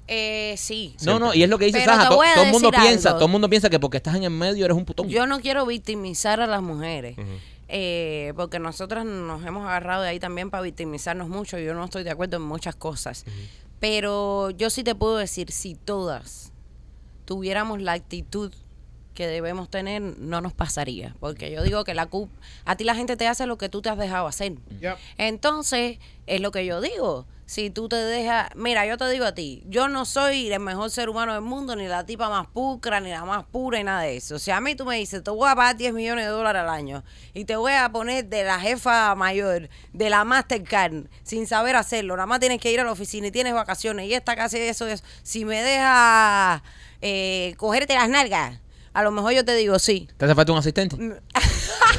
Eh, 0.07 0.55
sí. 0.59 0.95
No, 1.05 1.19
no, 1.19 1.33
y 1.33 1.43
es 1.43 1.49
lo 1.49 1.59
que 1.59 1.65
dice 1.67 1.79
Pero 1.79 1.93
Saja, 1.93 2.03
te 2.05 2.09
to- 2.11 2.17
voy 2.17 2.27
a 2.27 2.35
todo 2.35 2.45
el 2.45 2.53
mundo 2.53 2.71
decir 2.71 2.85
piensa, 2.87 3.09
algo. 3.11 3.19
todo 3.21 3.27
el 3.27 3.33
mundo 3.33 3.49
piensa 3.49 3.71
que 3.71 3.81
porque 3.81 3.97
estás 3.97 4.15
en 4.17 4.25
el 4.25 4.31
medio 4.31 4.65
eres 4.65 4.77
un 4.77 4.85
putón. 4.85 5.09
Yo 5.09 5.27
no 5.27 5.41
quiero 5.41 5.65
victimizar 5.67 6.41
a 6.41 6.47
las 6.47 6.63
mujeres. 6.63 7.17
eh, 7.69 8.35
porque 8.37 8.59
nosotras 8.59 9.07
nos 9.07 9.45
hemos 9.47 9.65
agarrado 9.67 10.03
de 10.03 10.11
ahí 10.11 10.21
también 10.21 10.51
para 10.51 10.63
victimizarnos 10.63 11.29
mucho. 11.31 11.59
Yo 11.59 11.73
no 11.75 11.85
estoy 11.85 12.05
de 12.05 12.11
acuerdo 12.11 12.37
en 12.37 12.43
muchas 12.43 12.77
cosas. 12.77 13.25
Pero 13.81 14.51
yo 14.51 14.69
sí 14.71 14.85
te 14.85 14.95
puedo 14.95 15.17
decir, 15.17 15.51
si 15.51 15.75
todas 15.75 16.53
tuviéramos 17.25 17.81
la 17.81 17.93
actitud 17.93 18.53
que 19.15 19.27
debemos 19.27 19.71
tener, 19.71 20.03
no 20.03 20.41
nos 20.41 20.53
pasaría. 20.53 21.15
Porque 21.21 21.51
yo 21.51 21.63
digo 21.63 21.85
que 21.85 21.95
la 21.95 22.07
CUP, 22.07 22.31
a 22.65 22.77
ti 22.77 22.85
la 22.85 22.95
gente 22.95 23.17
te 23.17 23.27
hace 23.27 23.47
lo 23.47 23.57
que 23.57 23.69
tú 23.69 23.81
te 23.81 23.89
has 23.89 23.99
dejado 23.99 24.27
hacer. 24.27 24.55
Yep. 24.81 24.97
Entonces, 25.17 25.99
es 26.27 26.41
lo 26.41 26.51
que 26.51 26.67
yo 26.67 26.81
digo. 26.81 27.27
Si 27.47 27.69
tú 27.69 27.91
te 27.91 27.97
dejas, 27.97 28.49
mira, 28.57 28.87
yo 28.87 28.97
te 28.97 29.07
digo 29.11 29.27
a 29.27 29.35
ti, 29.35 29.63
yo 29.67 29.87
no 29.89 30.07
soy 30.07 30.51
el 30.51 30.61
mejor 30.61 30.91
ser 30.91 31.11
humano 31.11 31.35
del 31.35 31.43
mundo, 31.43 31.77
ni 31.77 31.87
la 31.87 32.07
tipa 32.07 32.31
más 32.31 32.47
pulcra, 32.47 33.01
ni 33.01 33.11
la 33.11 33.27
más 33.27 33.45
pura, 33.45 33.79
y 33.79 33.85
nada 33.85 34.01
de 34.01 34.17
eso. 34.17 34.37
O 34.37 34.39
sea, 34.39 34.57
a 34.57 34.61
mí 34.63 34.75
tú 34.75 34.87
me 34.87 34.97
dices, 34.97 35.23
te 35.23 35.31
voy 35.31 35.51
a 35.51 35.55
pagar 35.55 35.77
10 35.77 35.93
millones 35.93 36.25
de 36.25 36.31
dólares 36.31 36.63
al 36.63 36.71
año 36.71 37.05
y 37.35 37.45
te 37.45 37.57
voy 37.57 37.73
a 37.73 37.93
poner 37.93 38.25
de 38.25 38.45
la 38.45 38.59
jefa 38.59 39.15
mayor, 39.15 39.69
de 39.93 40.11
la 40.11 40.25
Mastercard, 40.25 41.05
sin 41.23 41.47
saber 41.47 41.77
hacerlo. 41.77 42.17
Nada 42.17 42.27
más 42.27 42.41
tienes 42.41 42.61
que 42.61 42.73
ir 42.73 42.81
a 42.81 42.85
la 42.85 42.93
oficina 42.93 43.27
y 43.27 43.31
tienes 43.31 43.53
vacaciones 43.53 44.09
y 44.09 44.15
esta 44.15 44.35
casa 44.37 44.57
y 44.57 44.63
eso, 44.63 44.87
eso. 44.87 45.05
Si 45.23 45.45
me 45.45 45.63
dejas 45.63 46.63
eh, 47.03 47.55
cogerte 47.59 47.93
las 47.95 48.09
nalgas, 48.09 48.59
a 48.95 49.03
lo 49.03 49.11
mejor 49.11 49.33
yo 49.33 49.45
te 49.45 49.55
digo 49.55 49.79
sí. 49.79 50.09
¿Te 50.17 50.25
hace 50.25 50.35
falta 50.35 50.53
un 50.53 50.59
asistente? 50.59 50.97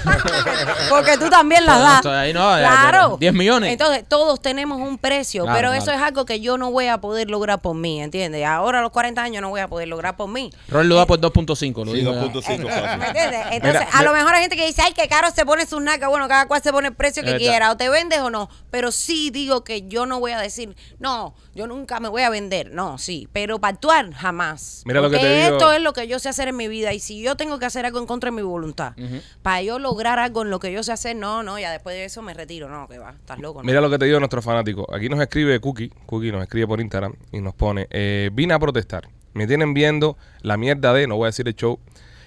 Porque 0.89 1.17
tú 1.17 1.29
también 1.29 1.65
las 1.65 1.79
das. 1.79 1.95
estoy 1.97 2.13
ahí, 2.15 2.33
no, 2.33 2.39
claro. 2.39 3.11
ya, 3.13 3.17
10 3.19 3.33
millones. 3.33 3.71
Entonces, 3.71 4.03
todos 4.07 4.41
tenemos 4.41 4.79
un 4.79 4.97
precio, 4.97 5.43
Claro, 5.43 5.55
pero 5.57 5.69
claro. 5.69 5.83
eso 5.83 5.91
es 5.91 6.01
algo 6.01 6.25
que 6.25 6.39
yo 6.39 6.57
no 6.57 6.71
voy 6.71 6.87
a 6.87 6.99
poder 6.99 7.29
lograr 7.29 7.61
por 7.61 7.75
mí, 7.75 8.01
¿entiendes? 8.01 8.45
Ahora 8.45 8.79
a 8.79 8.81
los 8.81 8.91
40 8.91 9.21
años 9.21 9.41
no 9.41 9.49
voy 9.49 9.61
a 9.61 9.67
poder 9.67 9.87
lograr 9.87 10.15
por 10.17 10.29
mí. 10.29 10.51
Roll 10.67 10.87
lo 10.87 10.95
da 10.95 11.05
por 11.05 11.19
2.5, 11.19 11.85
lo 11.85 11.91
Sí, 11.91 11.97
digo 11.99 12.13
ya. 12.13 12.21
2.5 12.21 12.57
¿Me 12.59 12.71
fácil. 12.71 13.03
entiendes? 13.07 13.41
Entonces, 13.51 13.81
Mira, 13.85 13.89
a 13.99 14.03
lo 14.03 14.11
me- 14.11 14.17
mejor 14.19 14.35
hay 14.35 14.41
gente 14.41 14.55
que 14.55 14.65
dice, 14.65 14.81
ay, 14.83 14.93
qué 14.93 15.07
caro 15.07 15.29
se 15.35 15.45
pone 15.45 15.65
sus 15.65 15.81
nacas. 15.81 16.09
Bueno, 16.09 16.27
cada 16.27 16.47
cual 16.47 16.61
se 16.61 16.71
pone 16.71 16.87
el 16.89 16.93
precio 16.95 17.23
que 17.23 17.29
Es 17.29 17.33
verdad. 17.35 17.47
quiera, 17.49 17.71
o 17.71 17.77
te 17.77 17.89
vendes 17.89 18.19
o 18.19 18.29
no. 18.29 18.49
Pero 18.71 18.91
sí 18.91 19.29
digo 19.31 19.63
que 19.63 19.87
yo 19.87 20.05
no 20.05 20.19
voy 20.19 20.31
a 20.31 20.39
decir, 20.39 20.75
no, 20.99 21.35
yo 21.53 21.67
nunca 21.67 21.99
me 21.99 22.09
voy 22.09 22.21
a 22.23 22.29
vender. 22.29 22.71
No, 22.71 22.97
sí, 22.97 23.27
pero 23.33 23.59
para 23.59 23.73
actuar, 23.75 24.13
jamás. 24.13 24.83
Mira 24.85 25.01
lo 25.01 25.09
que 25.09 25.17
te 25.19 25.43
digo. 25.43 25.55
esto 25.55 25.71
es 25.73 25.81
lo 25.81 25.93
que 25.93 26.07
yo 26.07 26.19
sé 26.19 26.29
hacer 26.29 26.47
en 26.47 26.55
mi 26.57 26.67
vida. 26.67 26.93
Y 26.93 26.99
si 26.99 27.21
yo 27.21 27.35
tengo 27.35 27.59
que 27.59 27.65
hacer 27.65 27.85
algo 27.85 27.99
en 27.99 28.05
contra 28.05 28.29
de 28.29 28.35
mi 28.35 28.41
voluntad, 28.41 28.93
para 29.41 29.61
yo 29.61 29.79
lograr 29.85 30.17
algo 30.17 30.41
en 30.41 30.49
lo 30.49 30.59
que 30.59 30.71
yo 30.71 30.81
sé 30.81 30.91
hacer, 30.91 31.15
no, 31.15 31.43
no, 31.43 31.59
ya 31.59 31.71
después 31.71 31.95
de 31.95 32.05
eso 32.05 32.23
me 32.23 32.33
retiro. 32.33 32.67
No, 32.69 32.87
que 32.87 32.97
va, 32.97 33.11
estás 33.11 33.39
loco. 33.39 33.61
¿no? 33.61 33.65
Mira 33.67 33.81
lo 33.81 33.89
que 33.89 33.99
te 33.99 34.05
digo 34.05 34.19
nuestro 34.19 34.41
fanático. 34.41 34.87
Aquí 34.93 35.09
nos 35.09 35.19
escribe 35.19 35.59
Cookie, 35.59 35.89
Cookie 36.07 36.31
nos 36.31 36.41
escribe 36.41 36.67
por 36.67 36.81
Instagram 36.81 37.13
y 37.31 37.39
nos 37.39 37.53
pone, 37.53 37.87
eh, 37.91 38.29
vine 38.33 38.55
a 38.55 38.59
protestar. 38.59 39.07
Me 39.33 39.45
tienen 39.45 39.73
viendo 39.73 40.17
la 40.41 40.57
mierda 40.57 40.91
de, 40.93 41.05
no 41.07 41.17
voy 41.17 41.25
a 41.25 41.27
decir 41.27 41.47
el 41.47 41.55
show, 41.55 41.79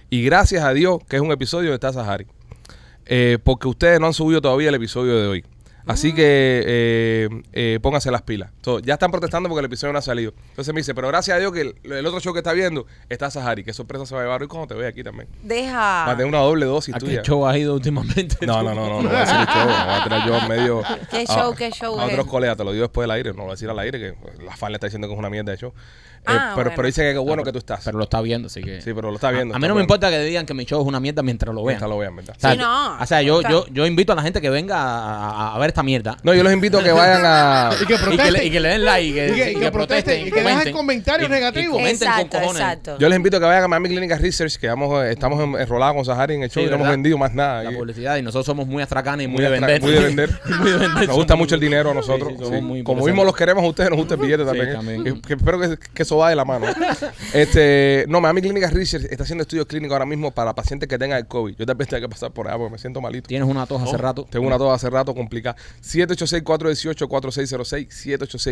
y 0.09 0.23
gracias 0.23 0.63
a 0.63 0.73
Dios 0.73 1.01
que 1.09 1.17
es 1.17 1.23
un 1.23 1.33
episodio 1.33 1.71
de 1.71 1.75
está 1.75 1.93
Sahari. 1.93 2.27
Eh, 3.07 3.39
porque 3.43 3.67
ustedes 3.67 3.99
no 3.99 4.07
han 4.07 4.15
subido 4.15 4.41
todavía 4.41 4.69
el 4.69 4.75
episodio 4.75 5.17
de 5.21 5.27
hoy. 5.27 5.45
Así 5.89 6.15
que 6.15 6.63
eh, 6.67 7.29
eh, 7.53 7.79
pónganse 7.83 8.11
las 8.11 8.23
pilas. 8.23 8.51
So, 8.63 8.79
ya 8.81 8.95
están 8.95 9.11
protestando 9.11 9.49
porque 9.49 9.61
el 9.61 9.67
episodio 9.67 9.93
no 9.93 9.99
ha 9.99 10.03
salido. 10.03 10.33
Entonces 10.51 10.73
me 10.75 10.81
dice, 10.81 10.95
pero 10.95 11.09
gracias 11.09 11.37
a 11.37 11.41
Dios 11.41 11.53
que 11.53 11.63
el, 11.63 11.93
el 11.93 12.07
otro 12.07 12.21
show 12.21 12.33
que 12.33 12.41
está 12.41 12.53
viendo 12.53 12.87
está 13.09 13.31
Sahari. 13.31 13.65
Qué 13.65 13.73
sorpresa 13.73 14.05
se 14.07 14.15
va 14.15 14.21
a 14.21 14.25
llevar 14.25 14.43
hoy 14.43 14.49
cuando 14.49 14.67
te 14.69 14.75
ve 14.75 14.87
aquí 14.87 15.03
también. 15.03 15.29
Deja. 15.43 15.79
Va 15.79 16.11
a 16.13 16.17
tener 16.17 16.27
una 16.27 16.39
doble 16.39 16.67
dosis 16.67 16.95
¿A 16.95 16.99
qué 16.99 17.07
tuya. 17.07 17.23
show 17.23 17.47
has 17.47 17.57
ido 17.57 17.75
últimamente? 17.75 18.47
No, 18.47 18.63
no, 18.63 18.75
no, 18.75 18.89
no, 18.89 19.03
no 19.03 19.09
voy 19.09 19.17
a 19.17 19.21
decir 19.21 19.37
el 19.41 19.47
show, 19.47 19.67
no 19.67 19.85
voy 19.85 19.95
a 19.95 20.05
tirar 20.05 20.27
yo 20.29 20.49
medio. 20.49 20.83
¿Qué 21.11 21.25
a- 21.29 21.35
show, 21.35 21.55
qué 21.55 21.71
show 21.71 21.99
A 21.99 22.07
es? 22.07 22.13
otros 22.13 22.27
colegas, 22.27 22.57
te 22.57 22.65
lo 22.65 22.73
digo 22.73 22.83
después 22.83 23.05
del 23.05 23.11
aire, 23.13 23.31
no 23.31 23.37
lo 23.39 23.43
voy 23.45 23.51
a 23.51 23.55
decir 23.55 23.71
al 23.71 23.79
aire, 23.79 23.99
que 23.99 24.15
la 24.45 24.57
fan 24.57 24.71
le 24.73 24.77
está 24.77 24.87
diciendo 24.89 25.09
que 25.09 25.15
es 25.15 25.19
una 25.19 25.31
mierda 25.31 25.53
de 25.53 25.59
show. 25.59 25.73
Eh, 26.29 26.33
Ah, 26.39 26.53
pero, 26.55 26.65
bueno. 26.65 26.73
pero 26.77 26.87
dice 26.87 27.03
que 27.03 27.13
qué 27.13 27.19
bueno 27.19 27.43
que 27.43 27.53
tú 27.53 27.59
estás. 27.59 27.81
Pero 27.85 27.99
lo 27.99 28.05
está 28.05 28.21
viendo, 28.21 28.47
así 28.47 28.63
que... 28.63 28.81
sí, 28.83 28.93
pero 28.95 29.09
lo 29.11 29.15
está 29.17 29.31
viendo. 29.31 29.55
A 29.55 29.59
mí 29.59 29.67
no 29.69 29.75
me 29.75 29.81
importa 29.81 30.11
que 30.11 30.21
digan 30.21 30.45
que 30.47 30.55
mi 30.55 30.65
show 30.65 30.81
es 30.81 30.87
una 30.87 31.01
mierda 31.01 31.23
mientras 31.23 31.55
lo 31.55 31.63
vean. 31.65 31.75
Mientras 31.81 31.91
lo 31.91 31.99
vean, 31.99 32.17
¿verdad? 32.17 32.35
O 32.37 32.41
sea, 32.41 32.53
Sí, 32.53 32.59
no. 32.59 32.97
o 33.01 33.07
sea, 33.07 33.23
yo, 33.23 33.43
yo, 33.43 33.67
yo 33.69 33.87
invito 33.87 34.13
a 34.13 34.17
la 34.17 34.23
gente 34.23 34.41
que 34.41 34.51
venga 34.51 35.55
a, 35.55 35.59
ver 35.59 35.69
esta 35.71 35.83
mierda. 35.83 36.17
No, 36.23 36.35
yo 36.35 36.43
los 36.43 36.53
invito 36.53 36.79
a 36.79 36.83
que 36.85 36.93
vayan 36.93 37.23
a. 37.25 37.71
Y 37.81 37.87
que 37.87 37.95
Y 37.95 37.97
que, 37.97 38.03
le, 38.03 38.17
protesten. 38.17 38.47
y 38.47 38.51
que 38.51 38.61
le 38.61 38.69
den 38.69 38.85
like, 38.85 39.09
y 39.09 39.13
que, 39.15 39.29
Y 39.29 39.35
que- 39.35 39.53
y 39.53 39.55
que 39.57 39.73
protesten, 39.73 40.27
y 40.27 40.31
que 40.31 40.43
dejen 40.43 40.73
comentarios 40.73 41.29
Y- 41.29 41.33
y 41.33 41.35
negativos. 41.35 41.73
comenten 41.77 42.09
con 42.09 42.19
Exacto, 42.19 42.39
cojones. 42.39 42.63
exacto. 42.63 42.99
Yo 42.99 43.09
les 43.09 43.17
invito 43.17 43.37
a 43.37 43.41
que 43.41 43.47
vayan 43.47 43.65
a 43.65 43.69
Miami 43.69 43.89
Clinic 43.89 44.19
Research, 44.21 44.57
que 44.57 44.69
vamos, 44.69 45.03
eh, 45.05 45.13
estamos 45.13 45.43
en- 45.43 45.55
enrolados 45.61 45.95
con 45.97 46.05
Sahari 46.05 46.35
en 46.35 46.43
el 46.43 46.51
show 46.51 46.63
Sí, 46.63 46.67
y 46.67 46.71
no 46.71 46.77
hemos 46.77 46.89
vendido 46.89 47.19
más 47.19 47.33
nada. 47.35 47.63
La 47.65 47.73
Y- 47.73 47.77
publicidad 47.77 48.17
y 48.17 48.23
nosotros 48.23 48.47
somos 48.47 48.67
muy 48.67 48.83
astracanes 48.83 49.25
y 49.27 49.29
muy, 49.29 49.43
de 49.43 49.49
vender. 49.51 49.81
muy 49.81 49.93
de 49.93 50.01
vender. 50.01 50.31
muy 50.61 50.71
de 50.71 50.79
vender. 50.79 51.07
Nos 51.09 51.17
gusta 51.17 51.37
mucho 51.37 51.55
el 51.55 51.61
dinero 51.61 51.91
a 51.91 51.95
nosotros. 51.95 52.33
Como 52.85 53.05
mismo 53.07 53.25
los 53.25 53.35
queremos 53.37 53.65
a 53.65 53.67
ustedes, 53.69 53.91
nos 53.91 53.99
gusta 53.99 54.15
el 54.15 54.21
billete 54.21 54.45
también. 54.45 55.07
¿eh? 55.07 55.15
espero 55.29 55.61
que, 55.61 55.79
que 55.95 56.03
eso 56.03 56.18
va 56.19 56.31
de 56.31 56.37
la 56.37 56.45
mano. 56.45 56.67
este, 57.35 58.05
no, 58.09 58.21
Miami 58.21 58.43
Clinic 58.43 58.71
Research 58.71 59.07
está 59.11 59.25
haciendo 59.25 59.43
estudios 59.43 59.67
clínicos 59.67 59.95
ahora 59.95 60.07
mismo 60.07 60.31
para 60.31 60.55
pacientes 60.55 60.89
que 60.89 60.97
tengan 60.99 61.19
el 61.19 61.27
COVID. 61.27 61.57
Yo 61.57 61.67
también 61.67 61.89
tengo 61.89 62.03
que 62.03 62.09
pasar 62.09 62.31
por 62.33 62.47
allá 62.49 62.59
porque 62.59 62.73
me 62.73 62.79
siento 62.79 63.01
malito. 63.01 63.29
Tienes 63.29 63.49
una 63.49 63.67
tos 63.67 63.83
hace 63.83 63.97
rato. 63.97 64.27
Tengo 64.31 64.47
una 64.47 64.59
tos 64.59 64.75
hace 64.75 64.91
rato 64.91 65.15
complicada. 65.15 65.57
786-418-4606. 65.83 67.89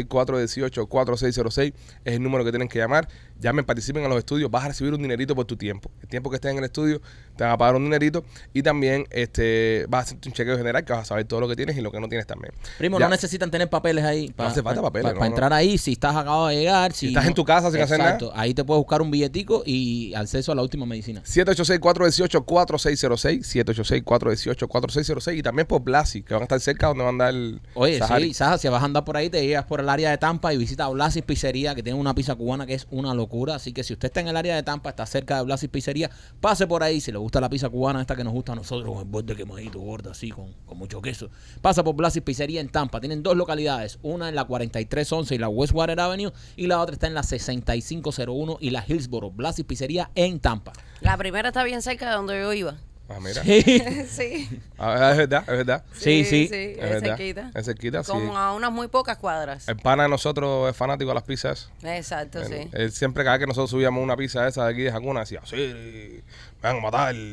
786-418-4606 0.08 1.74
es 2.04 2.14
el 2.14 2.22
número 2.22 2.44
que 2.44 2.50
tienen 2.50 2.68
que 2.68 2.78
llamar. 2.78 3.08
Llamen, 3.40 3.64
participen 3.64 4.02
en 4.02 4.08
los 4.08 4.18
estudios. 4.18 4.50
Vas 4.50 4.64
a 4.64 4.68
recibir 4.68 4.94
un 4.94 5.02
dinerito 5.02 5.34
por 5.34 5.44
tu 5.44 5.56
tiempo. 5.56 5.90
El 6.02 6.08
tiempo 6.08 6.30
que 6.30 6.36
estés 6.36 6.52
en 6.52 6.58
el 6.58 6.64
estudio 6.64 7.00
te 7.36 7.44
van 7.44 7.52
a 7.52 7.58
pagar 7.58 7.76
un 7.76 7.84
dinerito. 7.84 8.24
Y 8.54 8.62
también 8.62 9.06
este 9.10 9.84
vas 9.88 10.00
a 10.00 10.02
hacer 10.06 10.18
un 10.26 10.32
chequeo 10.32 10.56
general 10.56 10.84
que 10.84 10.92
vas 10.92 11.02
a 11.02 11.04
saber 11.04 11.26
todo 11.26 11.40
lo 11.40 11.48
que 11.48 11.54
tienes 11.56 11.76
y 11.76 11.80
lo 11.82 11.90
que 11.92 12.00
no 12.00 12.08
tienes 12.08 12.26
también. 12.26 12.52
Primo, 12.78 12.98
Ya. 12.98 13.06
no 13.06 13.10
necesitan 13.10 13.50
tener 13.50 13.68
papeles 13.68 14.04
ahí. 14.04 14.30
Pa, 14.32 14.46
hace 14.46 14.62
falta 14.62 14.80
pa- 14.80 14.88
papeles, 14.88 15.04
pa- 15.08 15.12
no, 15.12 15.18
Para 15.18 15.28
no. 15.28 15.34
entrar 15.36 15.52
ahí, 15.52 15.76
si 15.78 15.92
estás 15.92 16.16
acabado 16.16 16.46
de 16.48 16.56
llegar. 16.56 16.92
Si, 16.92 17.08
estás 17.08 17.26
en 17.26 17.34
tu 17.34 17.44
casa 17.44 17.70
sin 17.70 17.80
hacer 17.80 18.00
Exacto, 18.00 18.32
Ahí 18.34 18.54
te 18.54 18.64
puedes 18.64 18.78
buscar 18.80 19.02
un 19.02 19.10
billetico 19.10 19.62
y 19.66 20.14
acceso 20.14 20.52
a 20.52 20.54
la 20.54 20.62
última 20.62 20.86
medicina. 20.86 21.22
786-418-4606. 21.24 23.44
786-418-4606. 23.44 25.36
Y 25.38 25.42
también 25.42 25.66
por 25.66 25.82
Blasi, 25.82 26.22
que 26.22 26.34
van 26.34 26.42
a 26.42 26.44
estar 26.44 26.60
cerca 26.60 26.88
donde 26.88 27.04
van 27.04 27.20
a 27.20 27.28
andar. 27.28 27.60
Oye, 27.74 27.98
Sahari. 27.98 28.28
sí, 28.28 28.34
Saja, 28.34 28.58
si 28.58 28.68
vas 28.68 28.82
a 28.82 28.84
andar 28.84 29.04
por 29.04 29.16
ahí, 29.16 29.30
te 29.30 29.44
llegas 29.46 29.64
por 29.64 29.80
el 29.80 29.88
área 29.88 30.10
de 30.10 30.18
Tampa 30.18 30.52
y 30.54 30.56
visitas 30.56 30.90
Blasis 30.90 31.22
Pizzería, 31.22 31.74
que 31.74 31.82
tiene 31.82 31.98
una 31.98 32.14
pizza 32.14 32.34
cubana 32.34 32.66
que 32.66 32.74
es 32.74 32.86
una 32.90 33.14
locura. 33.14 33.25
Así 33.54 33.72
que 33.72 33.84
si 33.84 33.92
usted 33.92 34.06
está 34.06 34.20
en 34.20 34.28
el 34.28 34.36
área 34.36 34.54
de 34.54 34.62
Tampa, 34.62 34.90
está 34.90 35.06
cerca 35.06 35.38
de 35.38 35.44
Blasis 35.44 35.68
Pizzería, 35.68 36.10
pase 36.40 36.66
por 36.66 36.82
ahí. 36.82 37.00
Si 37.00 37.12
le 37.12 37.18
gusta 37.18 37.40
la 37.40 37.48
pizza 37.48 37.68
cubana, 37.68 38.00
esta 38.00 38.16
que 38.16 38.24
nos 38.24 38.32
gusta 38.32 38.52
a 38.52 38.56
nosotros, 38.56 38.90
con 38.90 38.98
el 38.98 39.04
borde 39.04 39.36
quemadito, 39.36 39.78
gorda, 39.80 40.12
así, 40.12 40.30
con, 40.30 40.52
con 40.64 40.78
mucho 40.78 41.00
queso. 41.02 41.30
Pasa 41.60 41.84
por 41.84 41.94
Blasis 41.94 42.22
Pizzería 42.22 42.60
en 42.60 42.68
Tampa. 42.68 43.00
Tienen 43.00 43.22
dos 43.22 43.36
localidades, 43.36 43.98
una 44.02 44.28
en 44.28 44.34
la 44.34 44.44
4311 44.44 45.34
y 45.34 45.38
la 45.38 45.48
Westwater 45.48 46.00
Avenue, 46.00 46.32
y 46.56 46.66
la 46.66 46.80
otra 46.80 46.94
está 46.94 47.06
en 47.06 47.14
la 47.14 47.22
6501 47.22 48.58
y 48.60 48.70
la 48.70 48.84
Hillsboro. 48.86 49.30
Blasis 49.30 49.64
Pizzería 49.64 50.10
en 50.14 50.40
Tampa. 50.40 50.72
La 51.00 51.16
primera 51.16 51.48
está 51.48 51.64
bien 51.64 51.82
cerca 51.82 52.08
de 52.08 52.16
donde 52.16 52.40
yo 52.40 52.52
iba. 52.52 52.76
Ah, 53.08 53.18
mira. 53.20 53.42
Sí, 53.42 53.62
sí. 54.08 54.60
Ah, 54.78 55.10
es 55.12 55.16
verdad, 55.18 55.42
es 55.42 55.56
verdad. 55.56 55.84
Sí, 55.92 56.24
sí. 56.24 56.48
Sí, 56.48 56.54
Es 56.76 56.78
es, 56.78 56.90
verdad. 56.90 57.16
cerquita. 57.16 57.50
Es 57.54 57.64
cerquita, 57.66 58.02
sí. 58.04 58.10
Como 58.10 58.36
a 58.36 58.52
unas 58.54 58.72
muy 58.72 58.88
pocas 58.88 59.16
cuadras. 59.18 59.68
El 59.68 59.76
pana 59.76 60.04
de 60.04 60.08
nosotros 60.08 60.68
es 60.68 60.76
fanático 60.76 61.10
de 61.10 61.14
las 61.14 61.22
pizzas. 61.22 61.70
Exacto, 61.82 62.40
Él, 62.42 62.46
sí. 62.48 62.68
él 62.72 62.92
siempre 62.92 63.22
cada 63.22 63.36
vez 63.36 63.44
que 63.44 63.46
nosotros 63.46 63.70
subíamos 63.70 64.02
una 64.02 64.16
pizza 64.16 64.46
esa 64.48 64.64
de 64.64 64.72
aquí 64.72 64.82
de 64.82 64.90
Jacuna 64.92 65.20
decía, 65.20 65.40
sí, 65.44 66.22
van 66.66 66.76
a 66.78 66.80
matar. 66.80 67.14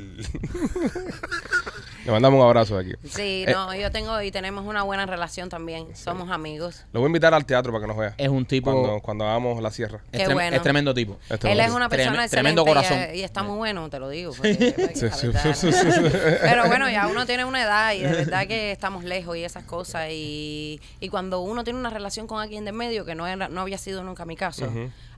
Le 2.06 2.12
mandamos 2.12 2.38
un 2.42 2.46
abrazo 2.46 2.78
de 2.78 2.82
aquí. 2.82 3.08
Sí, 3.08 3.46
Eh, 3.48 3.52
no, 3.54 3.74
yo 3.74 3.90
tengo 3.90 4.22
y 4.22 4.30
tenemos 4.30 4.66
una 4.66 4.84
buena 4.84 5.06
relación 5.06 5.48
también. 5.48 5.96
Somos 5.96 6.30
amigos. 6.32 6.84
Lo 6.92 7.00
voy 7.00 7.08
a 7.08 7.10
invitar 7.10 7.34
al 7.34 7.46
teatro 7.46 7.72
para 7.72 7.82
que 7.84 7.88
nos 7.88 7.96
vea. 7.98 8.14
Es 8.18 8.28
un 8.28 8.46
tipo. 8.46 8.72
Cuando, 8.74 9.00
cuando 9.00 9.26
hagamos 9.26 9.62
la 9.64 9.72
sierra. 9.72 10.02
es, 10.12 10.20
Qué 10.20 10.28
trem- 10.28 10.34
bueno. 10.34 10.56
es 10.58 10.62
tremendo 10.62 10.94
tipo. 10.94 11.18
Él 11.44 11.60
es 11.62 11.72
una 11.72 11.88
persona 11.88 12.18
Trem- 12.18 12.24
excelente 12.26 12.30
tremendo 12.30 12.66
corazón. 12.66 12.98
Y, 13.14 13.20
y 13.20 13.24
está 13.24 13.42
muy 13.44 13.56
bueno, 13.56 13.90
te 13.90 14.00
lo 14.00 14.10
digo. 14.10 14.34
porque, 14.34 14.74
pues, 14.76 15.00
Sí, 15.00 15.06
la 15.06 15.12
sí, 15.14 15.28
verdad, 15.28 15.56
sí, 15.56 15.72
sí, 15.72 15.92
sí. 15.92 16.02
Pero 16.42 16.66
bueno, 16.68 16.90
ya 16.90 17.08
uno 17.08 17.26
tiene 17.26 17.46
una 17.46 17.64
edad 17.64 17.94
y 17.94 18.00
de 18.02 18.10
verdad 18.12 18.48
que 18.48 18.74
estamos 18.74 19.06
lejos 19.06 19.38
y 19.38 19.46
esas 19.46 19.64
cosas. 19.64 20.08
Y, 20.12 20.82
y 21.00 21.08
cuando 21.08 21.40
uno 21.40 21.64
tiene 21.64 21.80
una 21.80 21.90
relación 21.90 22.28
con 22.28 22.42
alguien 22.42 22.66
de 22.66 22.74
medio, 22.74 23.06
que 23.06 23.16
no, 23.16 23.26
era, 23.28 23.48
no 23.48 23.62
había 23.62 23.78
sido 23.78 24.04
nunca 24.04 24.26
mi 24.26 24.36
caso, 24.36 24.70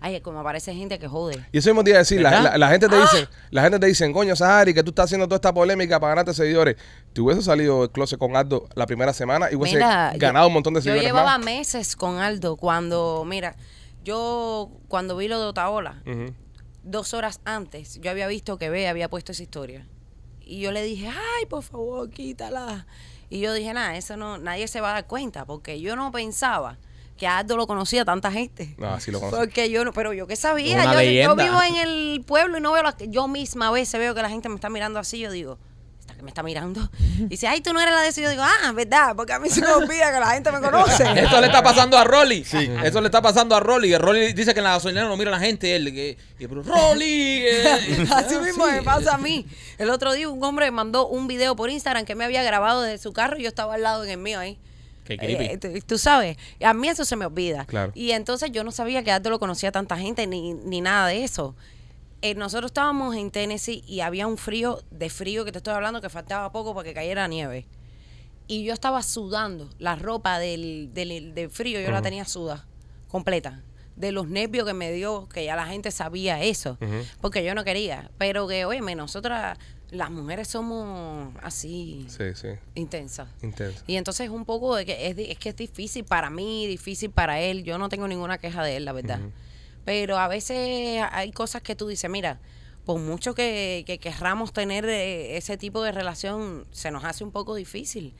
ay, 0.01 0.21
como 0.21 0.39
aparece 0.39 0.75
gente 0.75 0.99
que 0.99 1.07
jode. 1.07 1.43
Y 1.51 1.57
eso 1.57 1.69
mismo 1.71 1.83
te 1.83 1.89
iba 1.89 1.97
a 1.97 2.01
decir, 2.03 2.21
la, 2.21 2.29
¿Verdad? 2.29 2.51
la- 2.51 2.57
la 2.59 2.69
gente 2.69 2.87
te 2.89 2.95
dice, 3.01 3.27
la 3.49 3.63
gente 3.63 3.79
te 3.79 3.87
dice, 3.87 4.04
coño, 4.13 4.35
Sahari, 4.35 4.73
que 4.73 4.83
tú 4.83 4.89
estás 4.89 5.05
haciendo 5.05 5.27
toda 5.27 5.35
esta 5.37 5.53
polémica 5.53 5.99
para 5.99 6.11
ganarte 6.11 6.33
seguidores. 6.33 6.75
Te 7.13 7.21
hubiese 7.21 7.41
salido 7.41 7.83
el 7.83 7.89
closet 7.91 8.17
con 8.19 8.35
Aldo 8.35 8.67
la 8.75 8.85
primera 8.85 9.13
semana 9.13 9.49
y 9.51 9.55
hubiese 9.55 9.75
Mira, 9.77 10.13
yo- 10.13 10.19
ganado 10.19 10.47
un 10.47 10.53
montón 10.53 10.73
de 10.73 10.79
Yo 10.79 10.83
seguidores 10.83 11.05
llevaba 11.05 11.37
más. 11.37 11.45
meses 11.45 11.95
con 11.95 12.17
Aldo 12.19 12.57
cuando, 12.57 13.23
mira, 13.25 13.55
yo 14.03 14.69
cuando 14.87 15.15
vi 15.17 15.27
lo 15.27 15.39
de 15.39 15.45
Otaola, 15.47 16.01
dos 16.83 17.13
horas 17.13 17.41
antes, 17.45 17.99
yo 18.01 18.11
había 18.11 18.27
visto 18.27 18.57
que 18.57 18.69
Bea 18.69 18.89
había 18.89 19.09
puesto 19.09 19.31
esa 19.31 19.43
historia. 19.43 19.87
Y 20.41 20.59
yo 20.59 20.71
le 20.71 20.83
dije, 20.83 21.07
ay, 21.09 21.45
por 21.47 21.63
favor, 21.63 22.09
quítala. 22.11 22.85
Y 23.29 23.39
yo 23.39 23.51
dije, 23.53 23.73
nada, 23.73 23.97
eso 23.97 24.15
no, 24.17 24.37
nadie 24.37 24.67
se 24.67 24.79
va 24.81 24.91
a 24.91 24.93
dar 24.93 25.07
cuenta, 25.07 25.45
porque 25.45 25.81
yo 25.81 25.95
no 25.95 26.11
pensaba 26.11 26.77
que 27.17 27.27
a 27.27 27.37
Aldo 27.39 27.55
lo 27.57 27.65
conocía 27.67 28.03
tanta 28.05 28.31
gente. 28.31 28.75
No, 28.77 28.89
así 28.93 29.09
lo 29.11 29.19
conocí. 29.19 29.37
Porque 29.37 29.69
yo 29.69 29.85
no, 29.85 29.93
pero 29.93 30.11
yo 30.13 30.27
qué 30.27 30.35
sabía, 30.35 30.75
Una 30.75 31.01
yo, 31.01 31.11
yo 31.11 31.35
vivo 31.35 31.61
en 31.63 31.75
el 31.77 32.23
pueblo 32.25 32.57
y 32.57 32.61
no 32.61 32.71
veo 32.73 32.83
la, 32.83 32.95
yo 33.07 33.27
misma 33.27 33.67
a 33.67 33.71
veces 33.71 33.99
veo 33.99 34.13
que 34.13 34.21
la 34.21 34.29
gente 34.29 34.49
me 34.49 34.55
está 34.55 34.69
mirando 34.69 34.99
así, 34.99 35.19
yo 35.19 35.31
digo, 35.31 35.57
esta 36.01 36.13
que 36.13 36.21
me 36.23 36.29
está 36.29 36.43
mirando. 36.43 36.87
Y 37.17 37.23
dice, 37.29 37.47
ay, 37.47 37.61
tú 37.61 37.71
no 37.73 37.79
eres 37.79 37.93
la 37.93 38.01
de 38.01 38.09
eso. 38.09 38.19
Y 38.19 38.23
yo 38.25 38.29
digo, 38.29 38.43
ah, 38.43 38.71
verdad, 38.73 39.15
porque 39.15 39.31
a 39.33 39.39
mí 39.39 39.49
se 39.49 39.61
me 39.61 39.67
olvida 39.73 40.11
que 40.13 40.19
la 40.19 40.27
gente 40.31 40.51
me 40.51 40.59
conoce. 40.61 41.03
Eso 41.19 41.39
le 41.41 41.47
está 41.47 41.63
pasando 41.63 41.97
a 41.97 42.03
Rolly. 42.03 42.45
Eso 42.83 42.99
le 43.01 43.07
está 43.07 43.21
pasando 43.21 43.55
a 43.55 43.59
Rolly. 43.61 43.89
Que 43.89 43.97
Rolly 43.97 44.33
dice 44.33 44.53
que 44.53 44.59
en 44.59 44.65
la 44.65 44.71
gasolinera 44.73 45.07
no 45.07 45.15
mira 45.17 45.29
a 45.31 45.39
la 45.39 45.39
gente. 45.39 45.73
Él, 45.75 45.91
que, 45.93 46.17
pero 46.37 46.61
Rolly. 46.63 47.43
eh". 47.47 48.07
Así 48.13 48.35
mismo 48.39 48.65
Sí. 48.67 48.71
me 48.73 48.83
pasa 48.83 49.15
a 49.15 49.17
mí. 49.17 49.47
El 49.77 49.89
otro 49.89 50.11
día 50.13 50.29
un 50.29 50.43
hombre 50.43 50.65
me 50.65 50.71
mandó 50.71 51.07
un 51.07 51.27
video 51.27 51.55
por 51.55 51.69
Instagram 51.69 52.05
que 52.05 52.13
me 52.13 52.23
había 52.25 52.43
grabado 52.43 52.81
desde 52.81 53.01
su 53.01 53.11
carro 53.13 53.37
y 53.39 53.43
yo 53.43 53.47
estaba 53.47 53.73
al 53.75 53.81
lado 53.83 54.03
en 54.03 54.09
el 54.11 54.17
mío 54.17 54.37
ahí. 54.39 54.59
Qué 55.05 55.17
creepy. 55.17 55.45
Eh, 55.45 55.57
tú, 55.57 55.69
tú 55.85 55.97
sabes, 55.97 56.35
a 56.61 56.73
mí 56.73 56.89
eso 56.89 57.05
se 57.05 57.15
me 57.15 57.25
olvida. 57.25 57.63
Claro. 57.65 57.93
Y 57.95 58.11
entonces 58.11 58.51
yo 58.51 58.65
no 58.65 58.71
sabía 58.71 59.03
que 59.03 59.11
Aldo 59.11 59.29
lo 59.29 59.39
conocía 59.39 59.71
tanta 59.71 59.97
gente 59.97 60.27
ni, 60.27 60.53
ni 60.53 60.81
nada 60.81 61.07
de 61.07 61.23
eso. 61.23 61.55
Eh, 62.21 62.33
nosotros 62.33 62.69
estábamos 62.69 63.15
en 63.15 63.29
Tennessee 63.29 63.83
y 63.87 63.99
había 63.99 64.25
un 64.25 64.37
frío, 64.37 64.81
de 64.89 65.09
frío 65.09 65.45
que 65.45 65.51
te 65.51 65.59
estoy 65.59 65.73
hablando, 65.75 66.01
que 66.01 66.09
faltaba 66.09 66.51
poco 66.51 66.73
para 66.73 66.83
que 66.87 66.93
cayera 66.93 67.27
nieve. 67.27 67.67
Y 68.47 68.63
yo 68.63 68.73
estaba 68.73 69.03
sudando, 69.03 69.69
la 69.79 69.95
ropa 69.95 70.39
del, 70.39 70.89
del, 70.93 71.33
del 71.33 71.49
frío 71.49 71.79
yo 71.79 71.91
la 71.91 72.01
tenía 72.01 72.25
suda, 72.25 72.65
completa. 73.07 73.61
De 73.95 74.11
los 74.11 74.27
nervios 74.27 74.67
que 74.67 74.73
me 74.73 74.91
dio, 74.91 75.29
que 75.29 75.45
ya 75.45 75.55
la 75.55 75.67
gente 75.67 75.89
sabía 75.89 76.41
eso, 76.41 76.77
porque 77.21 77.43
yo 77.43 77.55
no 77.55 77.63
quería. 77.63 78.11
Pero 78.17 78.47
que, 78.47 78.65
oye, 78.65 78.81
nosotras, 78.95 79.57
las 79.91 80.09
mujeres 80.11 80.47
somos 80.47 81.33
así, 81.41 82.05
Sí, 82.09 82.33
sí, 82.35 82.49
intensas. 82.75 83.27
intenso. 83.41 83.83
Y 83.87 83.95
entonces 83.95 84.29
un 84.29 84.45
poco 84.45 84.75
de 84.75 84.85
que 84.85 85.07
es, 85.07 85.17
es 85.17 85.37
que 85.37 85.49
es 85.49 85.55
difícil 85.55 86.03
para 86.03 86.29
mí, 86.29 86.67
difícil 86.67 87.11
para 87.11 87.39
él. 87.39 87.63
Yo 87.63 87.77
no 87.77 87.89
tengo 87.89 88.07
ninguna 88.07 88.37
queja 88.37 88.63
de 88.63 88.77
él, 88.77 88.85
la 88.85 88.91
verdad. 88.93 89.19
Pero 89.85 90.17
a 90.17 90.27
veces 90.27 91.01
hay 91.11 91.31
cosas 91.31 91.61
que 91.61 91.75
tú 91.75 91.87
dices, 91.87 92.09
mira, 92.09 92.39
por 92.85 92.99
mucho 92.99 93.33
que, 93.35 93.83
que 93.85 93.97
querramos 93.99 94.53
tener 94.53 94.85
eh, 94.85 95.37
ese 95.37 95.57
tipo 95.57 95.81
de 95.83 95.91
relación, 95.91 96.65
se 96.71 96.91
nos 96.91 97.03
hace 97.03 97.23
un 97.23 97.31
poco 97.31 97.55
difícil. 97.55 98.13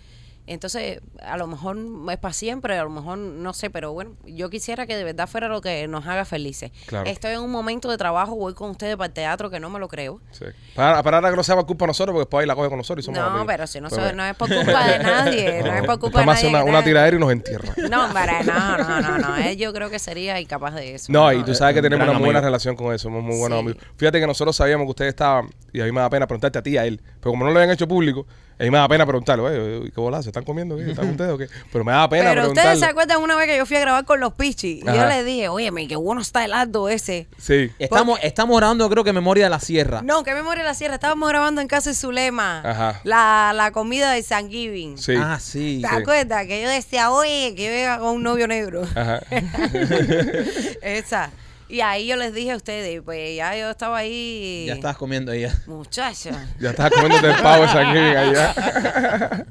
Entonces, 0.47 0.99
a 1.23 1.37
lo 1.37 1.47
mejor 1.47 1.75
es 2.11 2.17
para 2.17 2.33
siempre, 2.33 2.77
a 2.77 2.83
lo 2.83 2.89
mejor 2.91 3.17
no 3.17 3.53
sé, 3.53 3.69
pero 3.71 3.93
bueno, 3.93 4.11
yo 4.25 4.49
quisiera 4.51 4.85
que 4.85 4.95
de 4.95 5.03
verdad 5.03 5.27
fuera 5.27 5.47
lo 5.47 5.59
que 5.61 5.87
nos 5.87 6.05
haga 6.05 6.23
felices. 6.23 6.71
Claro. 6.85 7.09
Estoy 7.09 7.31
en 7.33 7.39
un 7.39 7.51
momento 7.51 7.89
de 7.89 7.97
trabajo, 7.97 8.35
voy 8.35 8.53
con 8.53 8.69
ustedes 8.69 8.95
para 8.95 9.07
el 9.07 9.13
teatro, 9.13 9.49
que 9.49 9.59
no 9.59 9.69
me 9.71 9.79
lo 9.79 9.87
creo. 9.87 10.21
Sí. 10.31 10.45
Para, 10.75 11.01
para 11.01 11.17
ahora 11.17 11.31
que 11.31 11.35
no 11.35 11.43
sea 11.43 11.55
por 11.55 11.65
culpa 11.65 11.85
de 11.85 11.87
nosotros, 11.87 12.13
porque 12.13 12.25
después 12.25 12.41
ahí 12.43 12.47
la 12.47 12.55
coge 12.55 12.69
con 12.69 12.77
nosotros 12.77 13.03
y 13.03 13.05
somos 13.07 13.19
No, 13.19 13.25
amigos. 13.27 13.47
pero 13.47 13.65
si 13.67 13.81
no, 13.81 13.89
Pero 13.89 13.95
se- 14.03 14.07
bueno. 14.09 14.23
no 14.23 14.29
es 14.29 14.35
por 14.35 14.47
culpa 14.53 14.87
de 14.87 14.99
nadie, 15.03 15.63
no, 15.63 15.73
es 15.73 15.83
por 15.83 15.99
culpa 15.99 16.19
de 16.19 16.25
nadie. 16.27 16.49
una, 16.49 16.63
una 16.63 16.83
tiradera 16.83 17.15
y 17.15 17.19
nos 17.19 17.31
entierra. 17.31 17.73
No, 17.89 18.05
hombre, 18.05 18.43
no, 18.45 18.77
no, 18.77 19.01
no, 19.01 19.17
no. 19.17 19.35
Él 19.37 19.57
yo 19.57 19.73
creo 19.73 19.89
que 19.89 19.97
sería 19.97 20.39
incapaz 20.39 20.75
de 20.75 20.93
eso. 20.95 21.11
No, 21.11 21.33
y 21.33 21.43
tú 21.43 21.55
sabes 21.55 21.73
que 21.73 21.81
tenemos 21.81 22.07
una 22.07 22.13
muy 22.17 22.25
buena 22.25 22.41
relación 22.41 22.75
con 22.75 22.93
eso, 22.93 23.03
somos 23.03 23.23
muy 23.23 23.37
buenos 23.39 23.57
Sí. 23.59 23.65
amigos. 23.65 23.83
Fíjate 23.97 24.19
que 24.19 24.27
nosotros 24.27 24.55
sabíamos 24.55 24.85
que 24.85 24.89
ustedes 24.91 25.09
estaban, 25.09 25.49
y 25.73 25.81
a 25.81 25.85
mí 25.85 25.91
me 25.91 26.01
da 26.01 26.09
pena 26.11 26.27
preguntarte 26.27 26.59
a 26.59 26.61
ti 26.61 26.71
y 26.71 26.77
a 26.77 26.85
él, 26.85 27.01
pero 27.19 27.31
como 27.31 27.45
no 27.45 27.51
lo 27.51 27.57
habían 27.59 27.71
hecho 27.71 27.87
público, 27.87 28.27
a 28.57 28.63
mí 28.63 28.71
me 28.71 28.77
da 28.77 28.87
pena 28.87 29.05
preguntarle, 29.05 29.43
oye, 29.43 29.91
¿qué 29.91 29.99
bola? 29.99 30.23
¿Se 30.23 30.29
están 30.29 30.45
comiendo? 30.45 30.77
¿Qué? 30.77 30.91
¿Están 30.91 31.09
ustedes 31.11 31.31
o 31.31 31.37
qué? 31.37 31.47
Pero 31.71 31.83
me 31.83 31.91
da 31.91 32.07
pena 32.07 32.29
Pero 32.29 32.47
ustedes 32.47 32.79
se 32.79 32.85
acuerdan 32.85 33.21
una 33.21 33.35
vez 33.35 33.47
que 33.47 33.57
yo 33.57 33.65
fui 33.65 33.75
a 33.75 33.81
grabar 33.81 34.05
con 34.05 34.19
los 34.19 34.33
Pichis 34.33 34.81
y 34.81 34.85
yo 34.85 34.91
Ajá. 34.91 35.09
le 35.09 35.23
dije, 35.25 35.49
oye, 35.49 35.71
qué 35.87 35.95
bueno 35.97 36.21
está 36.21 36.45
el 36.45 36.53
alto 36.53 36.87
ese. 36.87 37.27
Sí. 37.37 37.71
Estamos, 37.79 38.19
estamos 38.23 38.55
grabando, 38.57 38.89
creo 38.89 39.03
que 39.03 39.11
Memoria 39.11 39.45
de 39.45 39.49
la 39.49 39.59
Sierra. 39.59 40.01
No, 40.01 40.23
que 40.23 40.33
memoria 40.33 40.63
de 40.63 40.69
la 40.69 40.73
sierra. 40.73 40.95
Estábamos 40.95 41.27
grabando 41.27 41.61
en 41.61 41.67
casa 41.67 41.89
de 41.89 41.95
Zulema. 41.95 42.61
Ajá. 42.63 43.01
La, 43.03 43.51
la 43.53 43.71
comida 43.71 44.11
de 44.11 44.23
San 44.23 44.49
Giving. 44.49 44.97
Sí. 44.97 45.15
Ah, 45.17 45.37
sí. 45.39 45.79
¿Te 45.81 45.89
sí. 45.89 45.95
acuerdas? 45.95 46.47
Que 46.47 46.61
yo 46.61 46.69
decía, 46.69 47.11
oye, 47.11 47.53
que 47.55 47.69
venga 47.69 47.99
con 47.99 48.15
un 48.15 48.23
novio 48.23 48.47
negro. 48.47 48.83
Ajá. 48.95 49.19
Esa. 50.81 51.31
Y 51.67 51.81
ahí 51.81 52.07
yo 52.07 52.15
les 52.15 52.33
dije 52.33 52.51
a 52.51 52.55
ustedes, 52.55 53.01
pues 53.01 53.35
ya 53.35 53.55
yo 53.57 53.71
estaba 53.71 53.97
ahí. 53.97 54.65
Ya 54.67 54.75
estabas 54.75 54.97
comiendo 54.97 55.31
ella. 55.31 55.53
Muchacha. 55.65 56.47
Ya 56.59 56.69
estás 56.69 56.91
comiéndote 56.91 57.27
el 57.27 57.41
pavo 57.41 57.67
San 57.67 57.93
Giving 57.93 58.17
allá. 58.17 59.45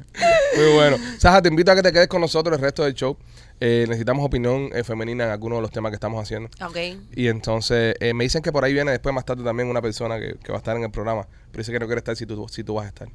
Muy 0.56 0.72
bueno. 0.74 0.96
Saja, 1.18 1.42
te 1.42 1.48
invito 1.48 1.72
a 1.72 1.74
que 1.74 1.82
te 1.82 1.92
quedes 1.92 2.08
con 2.08 2.20
nosotros 2.20 2.56
el 2.56 2.62
resto 2.62 2.84
del 2.84 2.94
show. 2.94 3.16
Eh, 3.60 3.84
necesitamos 3.88 4.24
opinión 4.24 4.70
eh, 4.74 4.84
femenina 4.84 5.24
en 5.24 5.30
algunos 5.30 5.58
de 5.58 5.62
los 5.62 5.70
temas 5.70 5.90
que 5.90 5.96
estamos 5.96 6.22
haciendo. 6.22 6.48
Ok. 6.64 6.76
Y 7.14 7.28
entonces 7.28 7.96
eh, 8.00 8.14
me 8.14 8.24
dicen 8.24 8.42
que 8.42 8.52
por 8.52 8.64
ahí 8.64 8.72
viene 8.72 8.92
después 8.92 9.14
más 9.14 9.24
tarde 9.24 9.42
también 9.42 9.68
una 9.68 9.82
persona 9.82 10.18
que, 10.18 10.36
que 10.42 10.52
va 10.52 10.58
a 10.58 10.60
estar 10.60 10.76
en 10.76 10.84
el 10.84 10.90
programa. 10.90 11.26
Pero 11.50 11.60
dice 11.60 11.72
que 11.72 11.80
no 11.80 11.86
quiere 11.86 11.98
estar 11.98 12.16
si 12.16 12.26
tú, 12.26 12.46
si 12.48 12.62
tú 12.62 12.74
vas 12.74 12.86
a 12.86 12.88
estar. 12.88 13.08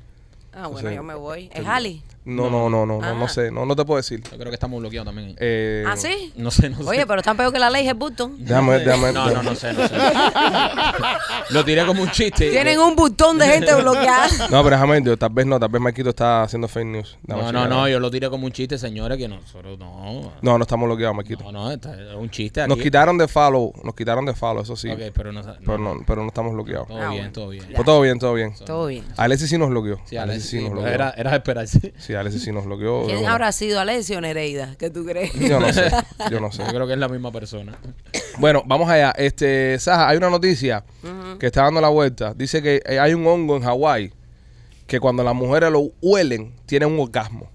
Ah, 0.54 0.68
bueno, 0.68 0.92
yo 0.92 1.04
me 1.04 1.16
voy. 1.16 1.50
¿Es 1.54 1.66
Ali? 1.66 2.04
No, 2.30 2.50
no, 2.50 2.70
no, 2.70 2.86
no, 2.86 3.00
no, 3.02 3.16
no 3.16 3.26
Ah. 3.26 3.30
sé. 3.30 3.52
No, 3.52 3.66
no 3.66 3.76
te 3.76 3.84
puedo 3.86 3.98
decir. 3.98 4.22
Yo 4.24 4.38
creo 4.38 4.50
que 4.50 4.54
estamos 4.56 4.80
bloqueados 4.80 5.08
también. 5.08 5.36
Eh, 5.40 5.84
¿Ah, 5.88 5.96
sí? 5.98 6.32
No 6.36 6.52
sé, 6.52 6.70
no 6.70 6.78
sé. 6.78 6.84
Oye, 6.84 7.06
pero 7.06 7.20
están 7.20 7.36
peor 7.38 7.52
que 7.54 7.60
la 7.60 7.70
ley, 7.70 7.88
es 7.88 7.96
Button. 7.98 8.36
Déjame 8.40 8.72
ver, 8.78 8.86
déjame 8.86 9.04
ver. 9.06 9.14
No, 9.14 9.30
no, 9.32 9.44
no 9.44 9.56
sé, 9.56 9.74
no 9.74 9.88
sé. 9.88 9.96
Lo 11.50 11.66
tiré 11.66 11.86
como 11.86 12.02
un 12.04 12.12
chiste. 12.12 12.50
Tienen 12.52 12.80
un 12.80 12.96
botón 12.96 13.38
de 13.38 13.46
gente 13.48 13.74
bloqueada. 13.76 14.28
No, 14.50 14.64
pero 14.64 14.76
déjame 14.78 15.00
ver, 15.02 15.18
tal 15.18 15.30
vez 15.32 15.46
no, 15.46 15.60
tal 15.60 15.70
vez 15.70 15.82
Marquito 15.82 16.10
está 16.10 16.44
haciendo 16.44 16.68
fake 16.68 16.86
news. 16.88 17.18
No, 17.26 17.36
chequear. 17.36 17.54
no, 17.54 17.68
no, 17.68 17.88
yo 17.88 18.00
lo 18.00 18.10
tiré 18.10 18.30
como 18.30 18.46
un 18.46 18.52
chiste, 18.52 18.78
señores, 18.78 19.18
que 19.18 19.28
nosotros 19.28 19.78
no. 19.78 20.32
No, 20.42 20.58
no 20.58 20.62
estamos 20.64 20.88
bloqueados, 20.88 21.16
Marquito. 21.16 21.44
No, 21.44 21.52
no, 21.52 21.72
está- 21.72 21.94
es 21.94 22.16
un 22.16 22.30
chiste 22.30 22.62
aquí. 22.62 22.70
Nos 22.70 22.80
quitaron 22.80 23.18
de 23.18 23.28
follow, 23.28 23.74
nos 23.84 23.94
quitaron 23.96 24.26
de 24.26 24.34
follow, 24.34 24.64
eso 24.64 24.76
sí. 24.76 24.90
Ok, 24.90 25.00
pero 25.14 25.32
no, 25.32 25.42
Pero 25.60 25.78
no, 25.78 25.98
pero 26.06 26.22
no 26.22 26.28
estamos 26.28 26.54
bloqueados. 26.54 26.88
Todo 26.88 26.98
Ah, 26.98 27.10
bien, 27.10 27.18
bueno. 27.18 27.32
todo 27.34 27.50
bien. 27.50 27.66
Pues 27.76 27.86
todo 27.86 28.02
bien, 28.02 28.20
todo 28.20 28.34
bien. 28.34 28.54
Todo 28.66 28.88
bien. 28.88 29.04
Alexis 29.18 29.50
sí 29.50 29.58
nos 29.58 29.70
bloqueó. 29.70 30.00
Sí, 30.06 30.18
Alexis 30.18 30.44
Alex, 30.44 30.44
sí 30.50 30.58
sí, 30.58 30.64
nos 30.64 30.72
bloqueó. 30.74 30.90
era, 30.92 31.14
era 31.18 31.32
de 31.32 31.38
esperarse. 31.38 31.94
Sí, 31.98 32.14
Alexis 32.20 32.44
sí 32.44 32.52
nos 32.52 32.66
bloqueó. 32.66 33.06
¿Quién 33.06 33.18
Bueno, 33.18 33.32
habrá 33.32 33.52
sido 33.52 33.80
Alessio 33.80 34.18
o 34.18 34.22
Nereida? 34.22 34.76
¿Qué 34.78 34.90
tú 34.90 35.06
crees? 35.06 35.34
Yo 35.34 35.60
no 35.60 35.72
sé, 35.74 35.90
yo 36.32 36.40
no 36.40 36.52
sé. 36.52 36.64
Yo 36.64 36.70
creo 36.70 36.88
que 36.88 36.94
es 36.94 37.00
la 37.00 37.08
misma 37.08 37.32
persona. 37.32 37.78
Bueno, 38.38 38.64
vamos 38.66 38.90
allá. 38.90 39.12
Este, 39.18 39.78
Saja, 39.80 40.10
hay 40.10 40.18
una 40.18 40.30
noticia 40.30 40.84
que 41.40 41.46
está 41.48 41.64
dando 41.64 41.82
la 41.82 41.90
vuelta. 41.90 42.34
Dice 42.34 42.62
que 42.62 42.82
eh, 42.86 43.00
hay 43.00 43.14
un 43.14 43.26
hongo 43.26 43.56
en 43.58 43.64
Hawái 43.64 44.14
que 44.88 45.00
cuando 45.00 45.24
las 45.24 45.36
mujeres 45.36 45.72
lo 45.72 45.92
huelen, 46.02 46.54
tienen 46.66 46.92
un 46.92 47.00
orgasmo. 47.00 47.50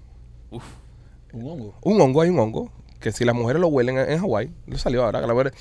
Un 0.51 1.49
hongo. 1.49 1.75
Un 1.81 2.01
hongo, 2.01 2.21
hay 2.21 2.29
un 2.29 2.39
hongo 2.39 2.71
que 2.99 3.11
si 3.11 3.25
las 3.25 3.35
mujeres 3.35 3.59
lo 3.61 3.67
huelen 3.67 3.97
en, 3.97 4.09
en 4.09 4.19
Hawái, 4.19 4.51
lo 4.67 4.77
salió 4.77 5.03
ahora, 5.03 5.19
que 5.21 5.27
las 5.27 5.35
mujeres 5.35 5.53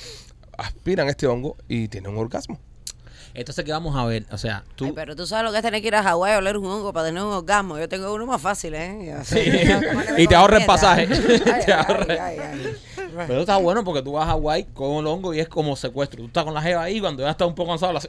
aspiran 0.57 1.09
este 1.09 1.27
hongo 1.27 1.57
y 1.69 1.89
tienen 1.89 2.13
un 2.13 2.19
orgasmo. 2.19 2.59
Entonces, 3.35 3.65
¿qué 3.65 3.73
vamos 3.73 3.97
a 3.97 4.05
ver? 4.05 4.25
O 4.31 4.39
sea, 4.39 4.63
tú. 4.77 4.85
Ay, 4.87 4.93
pero 4.95 5.17
tú 5.17 5.27
sabes 5.27 5.45
lo 5.45 5.51
que 5.51 5.57
es 5.59 5.63
tener 5.65 5.83
que 5.83 5.89
ir 5.89 5.95
a 5.97 6.03
Hawái 6.05 6.35
a 6.35 6.39
oler 6.39 6.57
un 6.57 6.67
hongo 6.67 6.93
para 6.93 7.07
tener 7.09 7.23
un 7.23 7.33
orgasmo. 7.33 7.79
Yo 7.79 7.89
tengo 7.89 8.15
uno 8.15 8.27
más 8.27 8.41
fácil, 8.41 8.75
¿eh? 8.75 9.17
Sí. 9.25 9.41
Ya, 9.67 9.81
¿cómo 9.91 10.01
le 10.17 10.23
Y 10.23 10.27
te 10.29 10.35
ahorra 10.37 10.59
el 10.59 10.67
pasaje. 10.67 11.09
Ay, 11.11 11.41
Te 11.67 11.73
ay, 11.73 11.85
ahorra. 11.87 12.07
ay, 12.27 12.39
ay. 12.39 12.77
Pero 13.27 13.41
está 13.41 13.57
bueno 13.57 13.83
porque 13.85 14.03
tú 14.03 14.13
vas 14.13 14.25
a 14.29 14.31
Hawái 14.33 14.65
con 14.73 14.93
el 14.99 15.07
hongo 15.07 15.35
y 15.35 15.41
es 15.41 15.49
como 15.49 15.75
secuestro. 15.77 16.21
Tú 16.21 16.27
estás 16.27 16.45
con 16.45 16.55
la 16.55 16.63
jeva 16.63 16.83
ahí 16.85 17.01
cuando 17.01 17.23
ya 17.25 17.31
está 17.31 17.45
un 17.47 17.55
poco 17.55 17.71
cansado, 17.71 17.93
la 17.93 18.01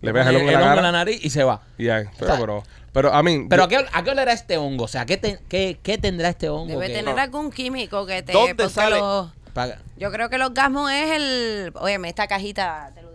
Le 0.00 0.12
pegas 0.12 0.28
el 0.28 0.36
hongo 0.36 0.50
en 0.50 0.60
la 0.82 0.92
nariz 0.92 1.24
y 1.24 1.30
se 1.30 1.42
va. 1.44 1.62
Y 1.76 1.86
ya, 1.86 2.04
pero, 2.18 2.26
O 2.32 2.36
sea, 2.36 2.40
pero, 2.40 2.62
pero 2.92 3.12
a 3.12 3.22
mí. 3.24 3.46
Pero 3.48 3.68
yo- 3.68 3.78
¿a 3.78 3.82
qué, 3.82 3.88
¿a 3.92 4.04
qué 4.04 4.10
olerá 4.10 4.32
este 4.32 4.56
hongo? 4.56 4.84
O 4.84 4.88
sea, 4.88 5.04
¿qué, 5.04 5.16
te- 5.16 5.40
qué, 5.48 5.78
qué 5.82 5.98
tendrá 5.98 6.28
este 6.28 6.48
hongo? 6.48 6.68
Debe 6.74 6.86
que- 6.88 6.94
tener 6.94 7.18
algún 7.18 7.50
químico 7.50 8.06
que 8.06 8.22
te... 8.22 8.32
¿Dónde 8.32 8.68
sale? 8.68 8.98
los- 8.98 9.30
Paga. 9.52 9.78
yo 9.96 10.12
creo 10.12 10.28
que 10.30 10.36
el 10.36 10.42
orgasmo 10.42 10.88
es 10.88 11.10
el... 11.10 11.72
Óyeme, 11.74 12.08
esta 12.08 12.28
cajita, 12.28 12.92
te 12.94 13.02
lo. 13.02 13.09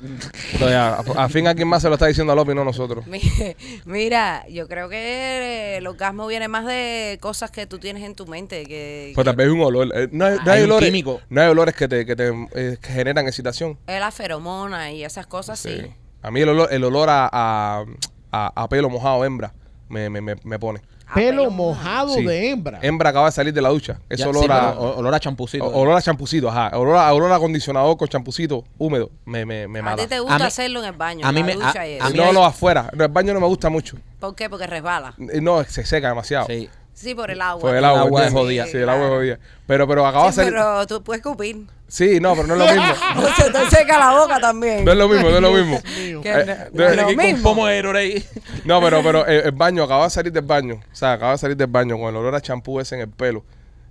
Entonces, 0.00 0.76
a, 0.76 0.98
a 1.16 1.28
fin 1.28 1.46
a 1.48 1.54
quien 1.54 1.66
más 1.68 1.82
se 1.82 1.88
lo 1.88 1.94
está 1.94 2.06
diciendo 2.06 2.32
a 2.32 2.36
López 2.36 2.52
y 2.52 2.56
no 2.56 2.64
nosotros. 2.64 3.06
Mi- 3.06 3.20
Mira, 3.84 4.46
yo 4.48 4.68
creo 4.68 4.88
que 4.88 5.76
el 5.78 5.86
orgasmo 5.86 6.26
viene 6.26 6.46
más 6.48 6.66
de 6.66 7.18
cosas 7.20 7.50
que 7.50 7.66
tú 7.66 7.78
tienes 7.78 8.02
en 8.04 8.14
tu 8.14 8.26
mente. 8.26 8.64
Que, 8.66 9.12
Pues 9.14 9.24
tal 9.24 9.34
vez 9.36 9.48
es 9.48 9.52
un 9.52 9.60
olor. 9.60 9.90
Eh, 9.94 10.08
No 10.12 10.26
hay, 10.26 10.36
no 10.44 10.52
hay 10.52 10.62
olores, 10.62 10.88
químico. 10.88 11.20
no 11.28 11.40
hay 11.40 11.48
olores 11.48 11.74
que 11.74 11.88
te, 11.88 12.06
que 12.06 12.14
te 12.16 12.28
eh, 12.54 12.78
que 12.80 12.92
generan 12.92 13.26
excitación. 13.26 13.76
que 13.86 13.94
es 13.94 14.00
la 14.00 14.10
feromona 14.10 14.92
y 14.92 15.04
esas 15.04 15.26
cosas, 15.26 15.58
sí. 15.58 15.76
Sí. 15.80 15.86
A 16.22 16.30
mí 16.30 16.40
el 16.40 16.48
olor, 16.50 16.72
el 16.72 16.84
olor 16.84 17.08
a, 17.10 17.28
a, 17.32 17.84
a- 18.32 18.52
a 18.62 18.68
pelo 18.68 18.88
mojado 18.90 19.24
hembra 19.24 19.52
me, 19.88 20.10
me, 20.10 20.20
me, 20.20 20.36
me 20.44 20.58
pone. 20.58 20.80
Ah, 21.10 21.14
Pelo 21.14 21.44
pelo 21.44 21.50
mojado 21.50 22.14
Sí. 22.14 22.24
de 22.24 22.50
hembra. 22.50 22.78
Hembra 22.82 23.10
acaba 23.10 23.26
de 23.26 23.32
salir 23.32 23.54
de 23.54 23.62
la 23.62 23.70
ducha. 23.70 23.98
Ya, 24.10 24.28
olor 24.28 24.44
sí, 24.44 24.50
a... 24.50 24.72
olor 24.78 25.14
a 25.14 25.18
champucito. 25.20 25.64
o- 25.64 25.80
Olor 25.80 25.96
a 25.96 26.02
champucito, 26.02 26.48
ajá. 26.50 26.76
Olor 26.76 26.96
a, 26.96 27.12
olor 27.14 27.32
a 27.32 27.36
acondicionador 27.36 27.96
con 27.96 28.08
champucito 28.08 28.64
húmedo. 28.76 29.10
Me, 29.24 29.46
me, 29.46 29.66
me 29.68 29.78
A 29.78 29.82
mata. 29.82 30.02
ti 30.02 30.08
te 30.08 30.20
gusta 30.20 30.34
A 30.34 30.38
mí- 30.38 30.44
hacerlo 30.44 30.80
en 30.80 30.84
el 30.86 30.92
baño, 30.92 31.24
a 31.26 31.30
en 31.30 31.34
mí 31.34 31.42
me- 31.42 31.54
ducha 31.54 31.80
a- 31.80 31.88
y 31.88 31.98
a 31.98 32.10
mí 32.10 32.16
no, 32.16 32.24
hay- 32.24 32.32
no, 32.32 32.44
afuera. 32.44 32.90
No, 32.94 33.04
el 33.04 33.10
baño 33.10 33.32
no 33.32 33.40
me 33.40 33.46
gusta 33.46 33.70
mucho. 33.70 33.96
¿Por 34.20 34.34
qué? 34.34 34.50
Porque 34.50 34.66
resbala. 34.66 35.14
Eh, 35.32 35.40
No, 35.40 35.64
se 35.64 35.84
seca 35.86 36.08
demasiado. 36.08 36.46
Sí. 36.46 36.68
Sí, 36.92 37.14
por 37.14 37.30
el 37.30 37.40
agua. 37.40 37.60
Por 37.62 37.76
el 37.76 37.84
agua. 37.84 38.00
agua 38.02 38.20
es 38.22 38.26
¿entiendes? 38.26 38.42
jodida. 38.64 38.66
Sí, 38.66 38.76
el 38.76 38.88
agua 38.88 39.04
es 39.06 39.10
jodida. 39.12 39.38
Pero, 39.68 39.86
pero 39.86 40.04
acaba 40.06 40.24
de 40.26 40.32
Sí, 40.32 40.36
salir... 40.36 40.52
pero 40.52 40.86
tú 40.86 41.02
puedes 41.04 41.20
escupir. 41.24 41.64
Sí, 41.88 42.20
no, 42.20 42.34
pero 42.36 42.46
no 42.46 42.54
es 42.54 42.60
lo 42.60 42.66
mismo. 42.82 42.94
O 43.16 43.34
se 43.42 43.50
te 43.50 43.70
seca 43.70 43.98
la 43.98 44.18
boca 44.20 44.38
también. 44.38 44.84
No 44.84 44.92
es 44.92 44.98
lo 44.98 45.08
mismo, 45.08 45.30
no 45.30 45.36
es 45.36 45.42
lo 45.42 45.52
mismo. 45.52 45.80
Que 46.22 46.30
Eh, 46.30 46.44
no- 46.72 46.84
no 46.84 46.88
es 46.88 46.96
lo 46.96 47.04
con 47.04 47.16
mismo. 47.16 47.42
pomo 47.42 47.66
de 47.66 47.76
Gatorade. 47.76 48.24
No, 48.64 48.80
pero, 48.80 49.02
pero 49.04 49.26
el, 49.26 49.40
el 49.46 49.52
baño, 49.52 49.84
acaba 49.84 50.04
de 50.04 50.10
salir 50.10 50.32
del 50.32 50.44
baño. 50.44 50.74
O 50.92 50.94
sea, 50.94 51.12
acaba 51.14 51.32
de 51.32 51.38
salir 51.38 51.56
del 51.56 51.66
baño 51.68 51.96
con 51.98 52.08
el 52.10 52.16
olor 52.16 52.34
a 52.34 52.40
champú 52.40 52.78
ese 52.78 52.96
en 52.96 53.00
el 53.02 53.08
pelo. 53.08 53.42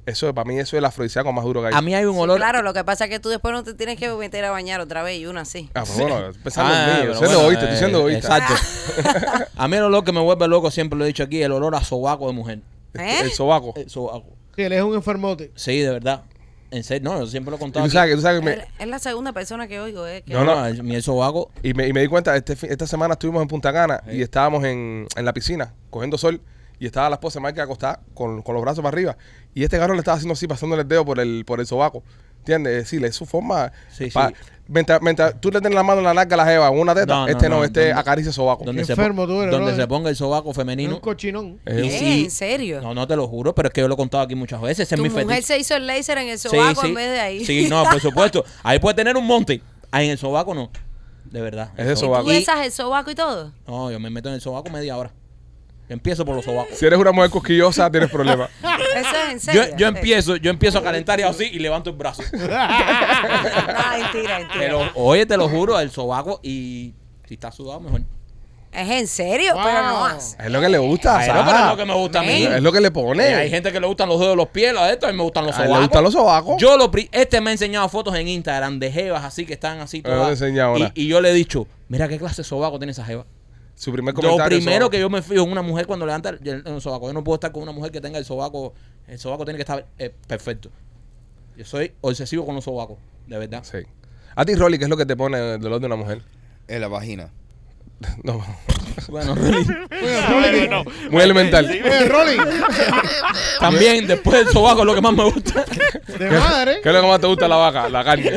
Eso, 0.06 0.34
para 0.34 0.48
mí, 0.48 0.56
eso 0.58 0.76
es 0.76 0.80
el 0.80 0.86
afrodisíaco 0.86 1.34
más 1.34 1.44
duro 1.44 1.60
que 1.62 1.68
hay. 1.68 1.74
A 1.74 1.82
mí 1.82 1.94
hay 1.94 2.06
un 2.06 2.14
Sí, 2.16 2.20
olor. 2.22 2.38
claro, 2.38 2.62
lo 2.62 2.72
que 2.74 2.84
pasa 2.86 3.06
es 3.06 3.10
que 3.10 3.20
tú 3.20 3.28
después 3.28 3.52
no 3.54 3.64
te 3.66 3.74
tienes 3.74 3.98
que 4.00 4.10
meter 4.10 4.46
a 4.46 4.52
bañar 4.52 4.80
otra 4.80 5.04
vez 5.04 5.18
y 5.20 5.26
una 5.26 5.42
así. 5.42 5.70
Ah, 5.74 5.84
pues 5.86 6.00
bueno, 6.00 6.30
pensando 6.44 6.72
Ah, 6.74 6.84
en 6.84 6.94
mí. 6.94 6.98
pero 7.02 7.14
Soy 7.16 7.28
bueno, 7.28 7.42
egoísta, 7.42 7.64
estoy 7.66 7.78
siendo 7.78 7.98
eh, 7.98 8.02
egoísta. 8.14 8.38
Exacto. 8.38 9.46
a 9.58 9.68
mí 9.68 9.76
el 9.76 9.84
olor 9.84 10.04
que 10.06 10.12
me 10.14 10.22
vuelve 10.22 10.48
loco, 10.48 10.72
siempre 10.72 10.98
lo 10.98 11.04
he 11.04 11.08
dicho 11.08 11.24
aquí, 11.24 11.42
el 11.42 11.52
olor 11.52 11.76
a 11.76 11.84
sobaco 11.84 12.28
de 12.28 12.34
mujer. 12.34 12.60
¿Eh? 12.94 13.18
El 13.22 13.32
sobaco. 13.32 13.74
El 13.76 13.90
sobaco. 13.90 14.28
Sí, 14.56 14.62
él 14.64 14.72
es 14.74 14.82
un 14.82 14.94
enfermote. 14.96 15.52
Sí, 15.56 15.80
de 15.80 15.90
verdad. 15.92 16.22
En 16.70 16.84
serio, 16.84 17.10
no, 17.10 17.20
yo 17.22 17.28
siempre 17.28 17.52
lo 17.52 17.56
he 17.56 17.60
Y 17.60 17.62
contado. 17.62 17.86
tú 17.86 17.92
sabes, 17.92 18.10
que- 18.12 18.16
tú 18.18 18.22
sabes 18.22 18.40
que 18.42 18.46
me, 18.46 18.52
Es- 18.54 18.66
Es 18.80 18.88
la 18.88 19.00
segunda 19.00 19.32
persona 19.32 19.68
que 19.68 19.80
oigo, 19.80 20.06
¿eh? 20.06 20.24
que- 20.26 20.34
No, 20.34 20.44
no. 20.44 20.66
el, 20.66 20.84
mi 20.84 20.96
el 20.96 21.04
sobaco. 21.04 21.50
y 21.64 21.74
me, 21.74 21.88
y 21.88 21.94
me 21.94 22.02
di 22.02 22.08
cuenta, 22.08 22.36
este, 22.36 22.56
fin- 22.56 22.72
esta 22.72 22.86
semana 22.88 23.14
estuvimos 23.14 23.42
en 23.42 23.48
Punta 23.48 23.72
Cana 23.72 24.02
y 24.12 24.22
estábamos 24.22 24.64
en, 24.66 25.08
en 25.16 25.26
la 25.26 25.34
piscina 25.34 25.74
cogiendo 25.90 26.18
sol 26.18 26.42
y 26.80 26.86
estaba 26.86 27.10
la 27.10 27.16
esposa 27.16 27.40
de 27.40 27.46
Mike 27.48 27.62
acostada 27.62 28.02
con, 28.14 28.42
con 28.42 28.54
los 28.54 28.62
brazos 28.62 28.84
para 28.84 28.94
arriba 28.94 29.18
y 29.56 29.64
este 29.64 29.78
carro 29.78 29.94
le 29.94 30.00
estaba 30.00 30.18
haciendo 30.18 30.34
así, 30.34 30.46
pasándole 30.48 30.82
el 30.84 30.88
dedo 30.88 31.06
por 31.06 31.20
el, 31.20 31.44
por 31.46 31.60
el 31.60 31.66
sobaco. 31.68 32.04
¿Entiendes? 32.40 32.74
Es 32.74 32.84
decir, 32.84 33.04
es 33.06 33.16
su 33.16 33.26
forma. 33.26 33.72
Sí, 33.92 34.10
pa- 34.10 34.30
sí. 34.30 34.36
Mientras, 34.70 35.02
mientras 35.02 35.40
tú 35.40 35.50
le 35.50 35.60
tienes 35.62 35.76
la 35.76 35.84
mano 35.84 36.00
en 36.00 36.06
la 36.06 36.14
narca 36.14 36.36
a 36.36 36.38
la 36.38 36.46
jeva 36.46 36.68
en 36.68 36.78
una 36.80 36.94
teta, 36.94 37.14
No, 37.14 37.22
no, 37.22 37.28
este 37.28 37.50
no, 37.50 37.58
no, 37.58 37.64
este 37.64 37.80
donde- 37.88 37.94
acaricia 38.00 38.30
el 38.30 38.34
sobaco. 38.34 38.66
Donde, 38.66 38.84
se, 38.86 38.92
enfermo 38.94 39.26
tú 39.26 39.42
eres, 39.42 39.52
donde 39.52 39.76
se 39.76 39.88
ponga 39.88 40.10
el 40.10 40.16
sobaco 40.16 40.52
Es 40.52 40.56
femenino. 40.58 40.96
un 40.96 41.00
cochinón. 41.02 41.60
Es 41.66 41.74
un- 41.76 41.82
¿Qué? 41.84 42.00
sí. 42.00 42.24
¿En 42.26 42.32
serio? 42.32 42.82
No, 42.82 42.94
no 42.94 43.08
te 43.08 43.16
lo 43.16 43.28
juro, 43.28 43.56
pero 43.56 43.70
es 43.70 43.74
que 43.74 43.82
yo 43.82 43.88
lo 43.88 43.94
he 43.94 43.98
contado 43.98 44.24
aquí 44.24 44.36
muchas 44.36 44.62
veces. 44.62 44.82
Ese 44.88 44.96
es 44.96 44.98
tu 45.00 45.04
mi 45.04 45.10
mujer 45.10 45.26
fetiche. 45.28 45.48
se 45.48 45.60
hizo 45.60 45.76
el 45.76 45.88
láser 45.88 46.18
en 46.18 46.28
el 46.30 46.38
sobaco 46.40 46.82
sí. 46.82 46.88
en 46.88 46.94
vez 46.96 47.12
de 47.12 47.20
ahí. 47.20 47.46
Sí, 47.46 47.68
no, 47.70 47.84
por 47.86 48.00
supuesto. 48.02 48.44
Ahí 48.64 48.80
puede 48.80 48.96
tener 48.96 49.16
un 49.16 49.26
monte. 49.26 49.62
Ahí 49.92 50.06
en 50.06 50.12
el 50.12 50.18
sobaco 50.18 50.54
no. 50.54 50.70
De 51.26 51.42
verdad. 51.42 51.72
Es 51.78 51.86
de 51.86 51.92
El 51.92 51.98
sobaco. 51.98 52.24
¿Tú 52.26 52.32
Y- 52.32 52.36
besas 52.36 52.66
el 52.66 52.72
sobaco 52.72 53.12
y 53.12 53.16
todo? 53.16 53.52
No, 53.68 53.92
yo 53.92 54.00
me 54.00 54.10
meto 54.10 54.30
en 54.30 54.36
el 54.36 54.42
sobaco 54.42 54.70
media 54.70 54.98
hora. 54.98 55.12
Empiezo 55.90 56.26
por 56.26 56.36
los 56.36 56.44
sobacos. 56.44 56.78
Si 56.78 56.86
eres 56.86 57.00
una 57.00 57.12
mujer 57.14 57.30
cosquillosa, 57.30 57.90
tienes 57.90 58.10
problemas. 58.12 58.50
Eso 58.62 59.10
es 59.34 59.48
en 59.48 59.54
Yo, 59.56 59.62
serio. 59.64 59.78
yo 59.78 59.88
empiezo, 59.88 60.36
yo 60.36 60.50
empiezo 60.52 60.80
a 60.80 60.84
calentar 60.84 61.20
y 61.20 61.24
así 61.24 61.46
y 61.46 61.60
levanto 61.60 61.90
el 61.92 61.96
brazo. 61.96 62.24
No, 62.32 63.98
mentira, 64.04 64.40
mentira. 64.40 64.60
Te 64.60 64.70
lo- 64.70 64.92
oye, 64.96 65.26
te 65.26 65.38
lo 65.38 65.48
juro, 65.50 65.80
el 65.80 65.92
sobaco 65.92 66.40
y 66.44 66.94
si 67.28 67.34
está 67.36 67.52
sudado, 67.52 67.80
mejor. 67.80 68.02
Es 68.72 68.90
en 68.92 69.08
serio, 69.08 69.54
Wow. 69.56 69.64
pero 69.64 69.82
no 69.84 70.00
más. 70.02 70.38
Es 70.40 70.52
lo 70.52 70.60
que 70.62 70.70
le 70.70 70.78
gusta. 70.78 71.20
Pero, 71.20 71.34
pero 71.46 71.58
es 71.58 71.66
lo 71.68 71.78
que 71.78 71.86
me 71.86 71.94
gusta 71.94 72.20
a 72.20 72.24
mí. 72.24 72.44
Es 72.44 72.62
lo 72.62 72.72
que 72.72 72.82
le 72.82 72.92
pone. 72.92 73.24
Eh, 73.26 73.34
hay 73.36 73.50
gente 73.50 73.72
que 73.72 73.80
le 73.80 73.88
gustan 73.88 74.10
los 74.10 74.20
dedos 74.20 74.34
de 74.34 74.36
los 74.38 74.50
pies, 74.50 74.76
a 74.78 74.92
esto 74.92 75.08
a 75.08 75.12
mí 75.12 75.18
me 75.18 75.24
gustan 75.24 75.46
los 75.46 75.56
A 75.58 75.64
él 75.64 75.70
le 75.70 75.74
sobacos. 75.74 75.88
gustan 75.88 76.04
los 76.04 76.14
sobacos. 76.14 76.56
Yo 76.62 76.78
lo 76.78 76.92
pri- 76.92 77.10
este 77.12 77.40
me 77.42 77.50
ha 77.50 77.54
enseñado 77.54 77.88
fotos 77.90 78.14
en 78.16 78.28
Instagram 78.28 78.78
de 78.78 78.92
jevas 78.92 79.24
así 79.24 79.46
que 79.46 79.54
están 79.54 79.80
así 79.80 80.02
Pero 80.02 80.16
todas. 80.18 80.38
te 80.38 80.46
he 80.46 80.48
enseñado 80.50 80.78
y, 80.78 80.92
y 80.94 81.08
yo 81.08 81.22
le 81.22 81.32
he 81.32 81.34
dicho, 81.34 81.66
mira 81.88 82.08
qué 82.08 82.20
clase 82.20 82.42
de 82.42 82.48
sobaco 82.48 82.78
tiene 82.78 82.92
esa 82.92 83.06
jeva. 83.06 83.26
Su 83.80 83.92
primer 83.94 84.16
Lo 84.16 84.22
comentario. 84.22 84.58
primero 84.58 84.78
sobaco. 84.78 84.90
que 84.90 85.00
yo 85.00 85.10
me 85.10 85.22
fijo 85.22 85.44
en 85.44 85.52
una 85.52 85.62
mujer 85.62 85.86
cuando 85.86 86.06
levanta 86.06 86.30
el, 86.30 86.64
el 86.66 86.82
sobaco. 86.82 87.08
Yo 87.08 87.14
no 87.14 87.24
puedo 87.24 87.36
estar 87.36 87.52
con 87.52 87.62
una 87.62 87.72
mujer 87.72 87.92
que 87.92 88.02
tenga 88.02 88.18
el 88.18 88.26
sobaco. 88.26 88.74
El 89.08 89.20
sobaco 89.20 89.46
tiene 89.46 89.58
que 89.58 89.62
estar 89.62 89.86
eh, 90.00 90.12
perfecto. 90.28 90.70
Yo 91.56 91.64
soy 91.64 91.94
obsesivo 92.02 92.44
con 92.46 92.56
los 92.56 92.64
sobacos, 92.64 92.98
de 93.28 93.38
verdad. 93.38 93.64
Sí. 93.64 93.78
A 94.36 94.46
ti, 94.46 94.56
Rolly, 94.56 94.78
¿qué 94.80 94.86
es 94.86 94.90
lo 94.90 94.98
que 94.98 95.06
te 95.06 95.16
pone 95.16 95.54
el 95.56 95.60
dolor 95.62 95.80
de 95.80 95.86
una 95.86 95.96
mujer? 95.96 96.22
En 96.68 96.82
la 96.82 96.88
vagina. 96.88 97.30
No. 98.24 98.44
Bueno, 99.10 99.36
Rolly, 99.36 99.66
Muy 101.12 101.22
elemental. 101.22 101.66
Rolly, 102.08 102.38
También 103.60 104.06
después 104.08 104.44
del 104.46 104.54
sobaco 104.54 104.82
es 104.82 104.86
lo 104.88 104.96
que 104.96 105.02
más 105.02 105.14
me 105.14 105.24
gusta. 105.24 105.66
de 106.18 106.30
madre. 106.32 106.80
¿Qué 106.82 106.90
es 106.90 106.96
lo 106.96 107.02
que 107.02 107.08
más 107.08 107.22
te 107.22 107.28
gusta 107.28 107.48
la 107.48 107.56
vaca? 107.58 107.90
La 107.90 108.04
carne. 108.04 108.32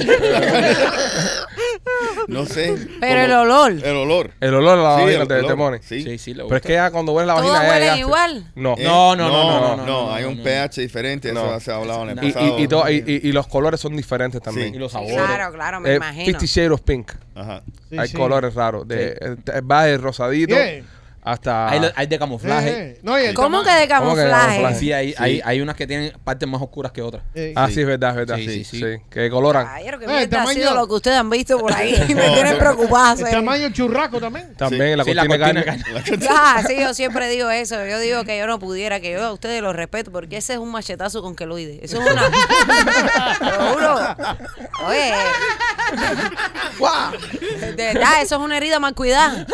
No 2.28 2.46
sé. 2.46 2.74
Pero 3.00 3.20
el 3.22 3.32
olor. 3.32 3.72
El 3.72 3.96
olor. 3.96 4.30
El 4.40 4.54
olor 4.54 4.78
a 4.78 4.82
la 4.82 4.96
Sí, 4.96 5.02
vagina 5.04 5.22
el 5.22 5.28
te, 5.28 5.34
te 5.34 5.40
olor. 5.46 5.56
pone. 5.56 5.82
Sí. 5.82 6.02
Sí, 6.02 6.18
sí, 6.18 6.30
le 6.30 6.36
Pero 6.36 6.44
gusta. 6.44 6.56
es 6.56 6.62
que 6.62 6.72
ya 6.74 6.90
cuando 6.90 7.12
hueles 7.12 7.26
la 7.28 7.34
vagina. 7.34 7.52
¿Todas 7.54 7.64
ya- 7.66 7.70
huelen 7.72 7.98
igual? 7.98 8.52
No. 8.54 8.74
Eh, 8.78 8.84
No, 8.84 9.16
no, 9.16 9.28
no, 9.28 9.60
no, 9.60 9.76
no, 9.76 9.86
no, 9.86 10.14
hay 10.14 10.22
no, 10.24 10.30
un 10.30 10.36
no. 10.38 10.44
pH 10.44 10.80
diferente. 10.80 11.32
No. 11.32 11.46
Eso 11.50 11.60
se 11.60 11.72
ha 11.72 11.76
hablado 11.76 12.02
en 12.08 12.18
el 12.18 12.24
Y, 12.24 12.32
pasado. 12.32 12.58
y, 12.58 12.62
y, 12.62 12.68
to- 12.68 12.90
y- 12.90 13.04
y- 13.06 13.28
y 13.28 13.32
los 13.32 13.46
colores 13.46 13.80
son 13.80 13.96
diferentes 13.96 14.40
también. 14.40 14.74
Y 14.74 14.78
los 14.78 14.92
sabores. 14.92 15.16
Claro, 15.16 15.52
claro, 15.52 15.80
me 15.80 15.92
Eh, 15.92 15.96
imagino. 15.96 16.24
Fifty 16.26 16.46
Shades 16.46 16.70
of 16.72 16.82
Pink. 16.82 17.12
Ajá. 17.34 17.62
Sí, 17.88 17.96
Hay 17.98 18.08
sí. 18.08 18.16
colores 18.16 18.54
raros. 18.54 18.86
De, 18.86 19.16
eh, 19.20 19.60
Va 19.62 19.84
de 19.84 19.98
rosadito. 19.98 20.54
Hasta. 21.22 21.68
Hay, 21.70 21.80
lo- 21.80 21.90
hay 21.94 22.06
de 22.06 22.18
camuflaje. 22.18 22.68
Eh, 22.70 22.90
eh. 22.92 23.00
No, 23.02 23.20
y 23.20 23.24
el 23.26 23.34
¿Cómo 23.34 23.62
que 23.62 23.70
de 23.70 23.88
¿Cómo 23.88 24.14
que 24.14 24.20
de 24.22 24.28
camuflaje? 24.30 24.46
camuflaje? 24.56 24.74
Sí, 24.78 24.92
hay, 24.92 25.08
Sí. 25.10 25.14
Hay, 25.18 25.40
hay 25.44 25.60
unas 25.60 25.76
que 25.76 25.86
tienen 25.86 26.12
partes 26.24 26.48
más 26.48 26.62
oscuras 26.62 26.92
que 26.92 27.02
otras. 27.02 27.22
Eh, 27.34 27.52
Ah, 27.56 27.66
Sí. 27.68 27.74
sí, 27.74 27.80
es 27.82 27.86
verdad, 27.86 28.10
es 28.10 28.16
verdad. 28.16 28.36
Sí, 28.36 28.44
Sí, 28.48 28.64
sí, 28.64 28.64
sí. 28.64 28.78
sí. 28.80 29.02
Que 29.10 29.28
coloran. 29.30 29.66
Caballero, 29.66 29.98
que 29.98 30.04
Eh, 30.04 30.08
mierda 30.08 30.24
ha 30.24 30.28
tamaño- 30.44 30.54
sido 30.54 30.74
lo 30.74 30.86
que 30.88 30.94
ustedes 30.94 31.16
han 31.18 31.30
visto 31.30 31.58
por 31.58 31.72
ahí. 31.72 31.92
me 32.14 32.30
tienen 32.30 32.58
preocupada. 32.58 33.12
el 33.12 33.18
serio. 33.18 33.32
tamaño 33.34 33.70
churrasco 33.70 34.20
también. 34.20 34.54
También 34.56 34.96
la 34.96 35.04
Sí, 35.04 35.14
la 35.14 35.26
cortina 35.26 35.46
de 35.48 35.64
cortina 35.64 35.82
carne. 35.84 36.00
de 36.02 36.18
carne. 36.18 36.26
Ah, 36.30 36.62
sí, 36.66 36.76
yo 36.78 36.94
siempre 36.94 37.28
digo 37.28 37.50
eso. 37.50 37.84
Yo 37.86 37.98
digo 37.98 38.24
que 38.24 38.38
yo 38.38 38.46
no 38.46 38.58
pudiera, 38.58 39.00
que 39.00 39.12
yo 39.12 39.22
a 39.24 39.32
ustedes 39.32 39.60
los 39.62 39.74
respeto, 39.76 40.10
porque 40.10 40.36
ese 40.38 40.54
es 40.54 40.58
un 40.58 40.70
machetazo 40.70 41.22
con 41.22 41.34
queloide. 41.36 41.80
Eso 41.82 42.00
es 42.02 42.10
una. 42.12 42.22
Lo 43.40 43.72
juro. 43.74 44.16
Oye. 44.86 45.12
De 47.76 47.84
verdad, 47.94 48.22
eso 48.22 48.36
es 48.36 48.40
una 48.40 48.56
herida 48.56 48.78
mal 48.80 48.94
cuidada. 48.94 49.44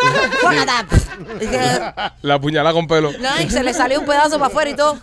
Que- 1.59 2.13
La 2.23 2.41
puñalada 2.41 2.73
con 2.75 2.87
pelo. 2.87 3.13
No, 3.13 3.29
y 3.43 3.51
se 3.51 3.63
le 3.63 3.73
salió 3.75 4.01
un 4.01 4.07
pedazo 4.07 4.33
para 4.39 4.47
afuera 4.47 4.71
y 4.71 4.75
todo. 4.77 4.95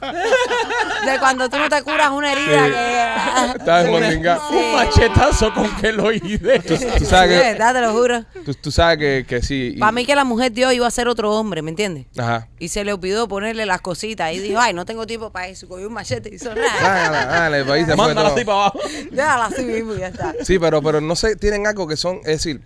De 1.06 1.20
cuando 1.20 1.50
tú 1.50 1.58
no 1.58 1.70
te 1.70 1.82
curas 1.82 2.12
una 2.12 2.32
herida 2.32 2.66
Sí. 2.66 2.72
que. 2.72 3.60
Estás 3.60 3.84
desmondingado. 3.84 4.42
Sí. 4.50 4.56
Un 4.56 4.76
machetazo 4.76 5.54
con 5.54 5.76
queloide. 5.78 6.60
Tú 6.60 6.74
De 6.78 7.00
sabes 7.06 7.40
que. 7.42 7.48
verdad, 7.52 7.74
te 7.74 7.82
lo 7.82 7.92
juro. 7.94 8.24
Tú, 8.46 8.54
tú 8.56 8.72
sabes 8.72 8.98
que, 8.98 9.26
que 9.28 9.42
sí. 9.42 9.74
y- 9.76 9.80
Para 9.80 9.92
mí 9.92 10.06
que 10.06 10.16
la 10.16 10.24
mujer 10.24 10.52
dio 10.52 10.72
iba 10.72 10.88
a 10.88 10.92
ser 10.92 11.08
otro 11.08 11.32
hombre, 11.32 11.62
¿me 11.62 11.70
entiendes? 11.70 12.06
Ajá. 12.18 12.48
Y 12.60 12.70
se 12.70 12.84
le 12.84 12.94
olvidó 12.94 13.28
ponerle 13.28 13.66
las 13.66 13.82
cositas. 13.82 14.34
Y 14.34 14.40
dijo, 14.40 14.60
ay, 14.60 14.74
no 14.74 14.86
tengo 14.86 15.06
tiempo 15.08 15.32
para 15.32 15.48
eso. 15.48 15.68
Cogió 15.68 15.88
un 15.88 15.94
machete 15.94 16.30
y 16.30 16.36
hizo 16.36 16.54
nada. 16.56 17.26
Dale, 17.26 17.64
dale, 17.64 17.96
Mándala 17.96 18.30
así 18.30 18.46
para 18.46 18.58
abajo. 18.58 18.80
Déjala 19.12 19.46
así 19.46 19.64
mismo 19.64 19.94
y 19.96 20.00
ya 20.00 20.08
está. 20.08 20.34
Sí, 20.44 20.58
pero, 20.60 20.82
pero 20.82 21.02
no 21.02 21.16
sé, 21.16 21.36
tienen 21.36 21.68
algo 21.68 21.88
que 21.88 21.98
son, 21.98 22.18
es 22.20 22.26
decir, 22.44 22.62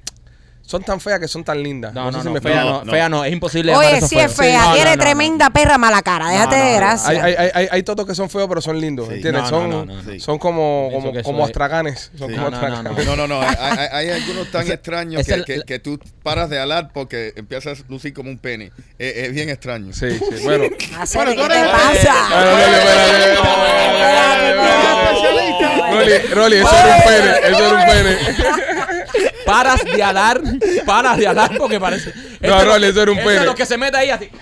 son 0.68 0.84
tan 0.84 1.00
feas 1.00 1.18
que 1.22 1.30
son 1.30 1.46
tan 1.46 1.64
lindas. 1.64 1.94
No, 1.94 2.12
no, 2.12 2.18
sé 2.18 2.24
si 2.24 2.28
no, 2.28 2.34
me 2.34 2.42
fea, 2.42 2.62
no, 2.62 2.84
no. 2.84 2.92
fea 2.92 3.08
no, 3.08 3.24
es 3.24 3.32
imposible. 3.32 3.74
Oye, 3.74 4.02
sí 4.02 4.20
es 4.20 4.36
fea. 4.36 4.60
Sí, 4.60 4.68
no, 4.68 4.74
Tiene 4.74 4.90
no, 4.90 4.96
no, 4.98 5.02
tremenda 5.02 5.50
perra 5.50 5.78
mala 5.78 6.02
cara. 6.02 6.30
Déjate 6.30 6.58
no, 6.58 6.66
de 6.66 6.72
no. 6.72 6.78
gracia. 6.78 7.10
Hay, 7.10 7.36
hay, 7.36 7.50
hay, 7.54 7.68
hay, 7.72 7.84
totos 7.84 8.06
que 8.06 8.14
son 8.14 8.30
feos, 8.30 8.50
pero 8.50 8.60
son 8.60 8.78
lindos, 8.82 9.08
Sí. 9.08 9.14
¿entiendes? 9.14 9.44
No, 9.44 9.50
son, 9.50 9.70
no, 9.70 9.86
no, 9.86 10.02
no. 10.04 10.20
son 10.20 10.38
como, 10.38 10.90
como, 10.92 11.24
como 11.24 11.44
es- 11.44 11.46
astraganes. 11.46 12.12
Son 12.18 12.30
Sí. 12.30 12.36
como 12.36 12.50
No, 12.50 12.52
no, 12.52 12.52
no, 12.52 12.58
astraganes. 12.58 13.06
No, 13.06 13.16
no, 13.16 13.28
no. 13.30 13.42
Hay, 13.42 14.10
algunos 14.10 14.52
tan 14.52 14.70
extraños 14.70 15.26
que, 15.26 15.44
que, 15.46 15.62
que 15.62 15.80
tú 15.80 16.02
paras 16.22 16.50
de 16.50 16.60
alar 16.60 16.90
porque 16.94 17.32
empiezas 17.38 17.80
a 17.80 17.84
lucir 17.88 18.14
como 18.14 18.30
un 18.30 18.38
pene. 18.38 18.74
Es, 19.00 19.16
es 19.16 19.32
bien 19.32 19.48
extraño. 19.48 19.94
Sí, 19.94 20.10
sí, 20.12 20.44
bueno. 20.44 20.66
¿qué 20.78 20.88
te 20.88 21.70
pasa? 21.70 22.14
Rolly, 25.92 26.18
Rolly, 26.34 26.58
eso 26.58 26.70
era 26.70 26.96
un 26.96 27.04
pene, 27.04 27.32
eso 27.48 27.66
era 27.66 27.80
un 27.80 27.86
pene. 27.86 28.77
Paras 29.48 29.84
de 29.84 30.04
alar, 30.04 30.42
paras 30.86 31.18
de 31.18 31.26
alar 31.28 31.58
porque 31.58 31.80
parece. 31.80 32.10
Este 32.10 32.48
No, 32.48 32.58
es 32.60 32.66
lo 32.66 32.72
Rolly, 32.74 32.84
que- 32.84 32.90
eso 32.92 33.02
era 33.02 33.12
un 33.12 33.18
este 33.18 33.30
es 33.30 33.36
pene. 33.36 33.46
lo 33.48 33.56
que 33.56 33.66
se 33.66 33.78
mete 33.78 33.98
ahí 33.98 34.10
así. 34.12 34.30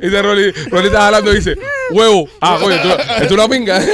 Dice 0.00 0.20
Rolly, 0.22 0.50
Rolly 0.68 0.86
está 0.88 1.06
hablando 1.06 1.32
y 1.32 1.36
dice, 1.36 1.56
huevo. 1.92 2.28
Ah, 2.40 2.58
coño, 2.60 2.76
tú, 2.82 2.88
es 3.24 3.30
una 3.30 3.48
pinga. 3.48 3.80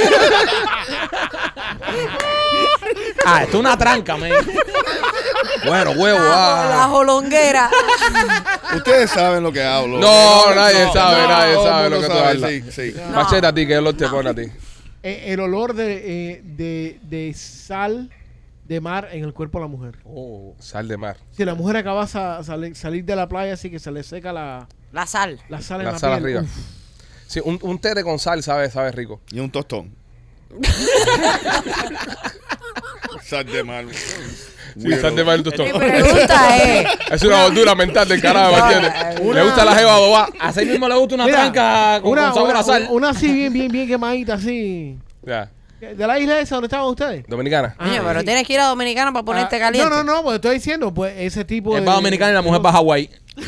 Ah, 3.25 3.43
esto 3.43 3.57
es 3.57 3.59
una 3.59 3.77
tranca, 3.77 4.15
man. 4.15 4.29
Bueno, 5.65 5.91
huevo, 5.91 6.17
La 6.19 6.85
ah. 6.85 6.87
jolonguera. 6.89 7.69
Ustedes 8.75 9.09
saben 9.11 9.43
lo 9.43 9.51
que 9.51 9.61
hablo. 9.61 9.99
No, 9.99 10.55
nadie 10.55 10.87
sabe, 10.93 11.27
nadie 11.27 11.53
el 11.57 11.63
sabe 11.63 11.89
lo 11.89 11.99
que 11.99 12.07
tú 12.07 12.13
sabe, 12.13 12.27
hablas. 12.29 12.49
Sí, 12.51 12.63
sí. 12.71 12.95
Machete 13.13 13.47
a 13.47 13.53
ti, 13.53 13.67
¿qué 13.67 13.77
olor 13.77 13.95
te 13.97 14.07
pone 14.07 14.29
a 14.29 14.33
ti? 14.33 14.43
Eh, 15.03 15.25
el 15.27 15.39
olor 15.41 15.73
de, 15.73 16.03
eh, 16.05 16.41
de, 16.43 16.99
de 17.03 17.33
sal 17.33 18.09
de 18.67 18.81
mar 18.81 19.09
en 19.11 19.23
el 19.23 19.33
cuerpo 19.33 19.59
de 19.59 19.63
la 19.65 19.67
mujer. 19.69 19.95
Oh. 20.05 20.55
Sal 20.59 20.87
de 20.87 20.97
mar. 20.97 21.17
Si 21.31 21.45
la 21.45 21.55
mujer 21.55 21.77
acaba 21.77 22.01
de 22.01 22.07
sa- 22.07 22.43
sali- 22.43 22.75
salir 22.75 23.05
de 23.05 23.15
la 23.15 23.27
playa 23.27 23.53
así 23.53 23.69
que 23.71 23.79
se 23.79 23.91
le 23.91 24.03
seca 24.03 24.33
la, 24.33 24.67
La 24.91 25.05
sal. 25.05 25.39
la 25.49 25.61
sal 25.61 25.79
en 25.81 25.85
La 25.87 25.91
la, 25.93 25.99
sal 25.99 26.11
piel. 26.21 26.23
arriba. 26.23 26.41
uf. 26.41 26.49
Sí, 27.27 27.41
un, 27.43 27.59
un 27.61 27.79
té 27.79 27.93
de 27.93 28.03
con 28.03 28.19
sal 28.19 28.41
sabe, 28.43 28.69
sabe 28.69 28.91
rico. 28.91 29.21
Y 29.31 29.39
un 29.39 29.49
tostón. 29.51 29.95
Sal 33.23 33.45
de 33.45 33.63
mal. 33.63 33.87
Sí, 33.93 34.91
están 34.93 35.15
de 35.15 35.23
Mi 35.25 35.31
estómago. 35.33 35.79
pregunta 35.79 36.57
es, 36.57 36.87
Es 37.11 37.23
una 37.23 37.43
gordura 37.43 37.75
mental 37.75 38.07
del 38.07 38.21
carajo, 38.21 38.53
¿me 38.53 38.59
entiendes? 38.75 39.19
Le 39.35 39.43
gusta 39.43 39.65
la 39.65 39.75
jeva 39.75 39.95
adobada. 39.95 40.29
Así 40.39 40.65
mismo 40.65 40.87
le 40.87 40.95
gusta 40.95 41.15
una 41.15 41.25
Mira, 41.25 41.37
tranca 41.51 41.99
con, 42.01 42.11
una, 42.11 42.25
con 42.27 42.33
sabor 42.35 42.49
una- 42.51 42.59
a 42.59 42.63
sal. 42.63 42.87
una 42.89 43.09
así 43.09 43.31
bien, 43.33 43.51
bien, 43.53 43.71
bien 43.71 43.87
quemadita, 43.87 44.35
así. 44.35 44.97
Ya. 45.23 45.51
¿De 45.79 46.07
la 46.07 46.19
isla 46.19 46.39
esa 46.39 46.55
donde 46.55 46.65
estaban 46.67 46.87
ustedes? 46.87 47.25
Dominicana. 47.27 47.75
Ah, 47.77 47.99
pero 48.03 48.19
sí. 48.21 48.25
tienes 48.25 48.47
que 48.47 48.53
ir 48.53 48.59
a 48.59 48.65
Dominicana 48.65 49.11
para 49.13 49.23
ponerte 49.23 49.57
Ah, 49.57 49.59
caliente. 49.59 49.89
No, 49.89 50.03
no, 50.03 50.15
no, 50.15 50.23
pues 50.23 50.35
estoy 50.35 50.55
diciendo, 50.55 50.91
pues 50.93 51.13
ese 51.17 51.45
tipo 51.45 51.75
Él 51.75 51.81
de. 51.81 51.87
va 51.87 51.93
a 51.93 51.95
Dominicana 51.97 52.31
y 52.31 52.33
la 52.33 52.41
mujer 52.41 52.65
va 52.65 52.69
a 52.71 52.73
Hawái. 52.73 53.09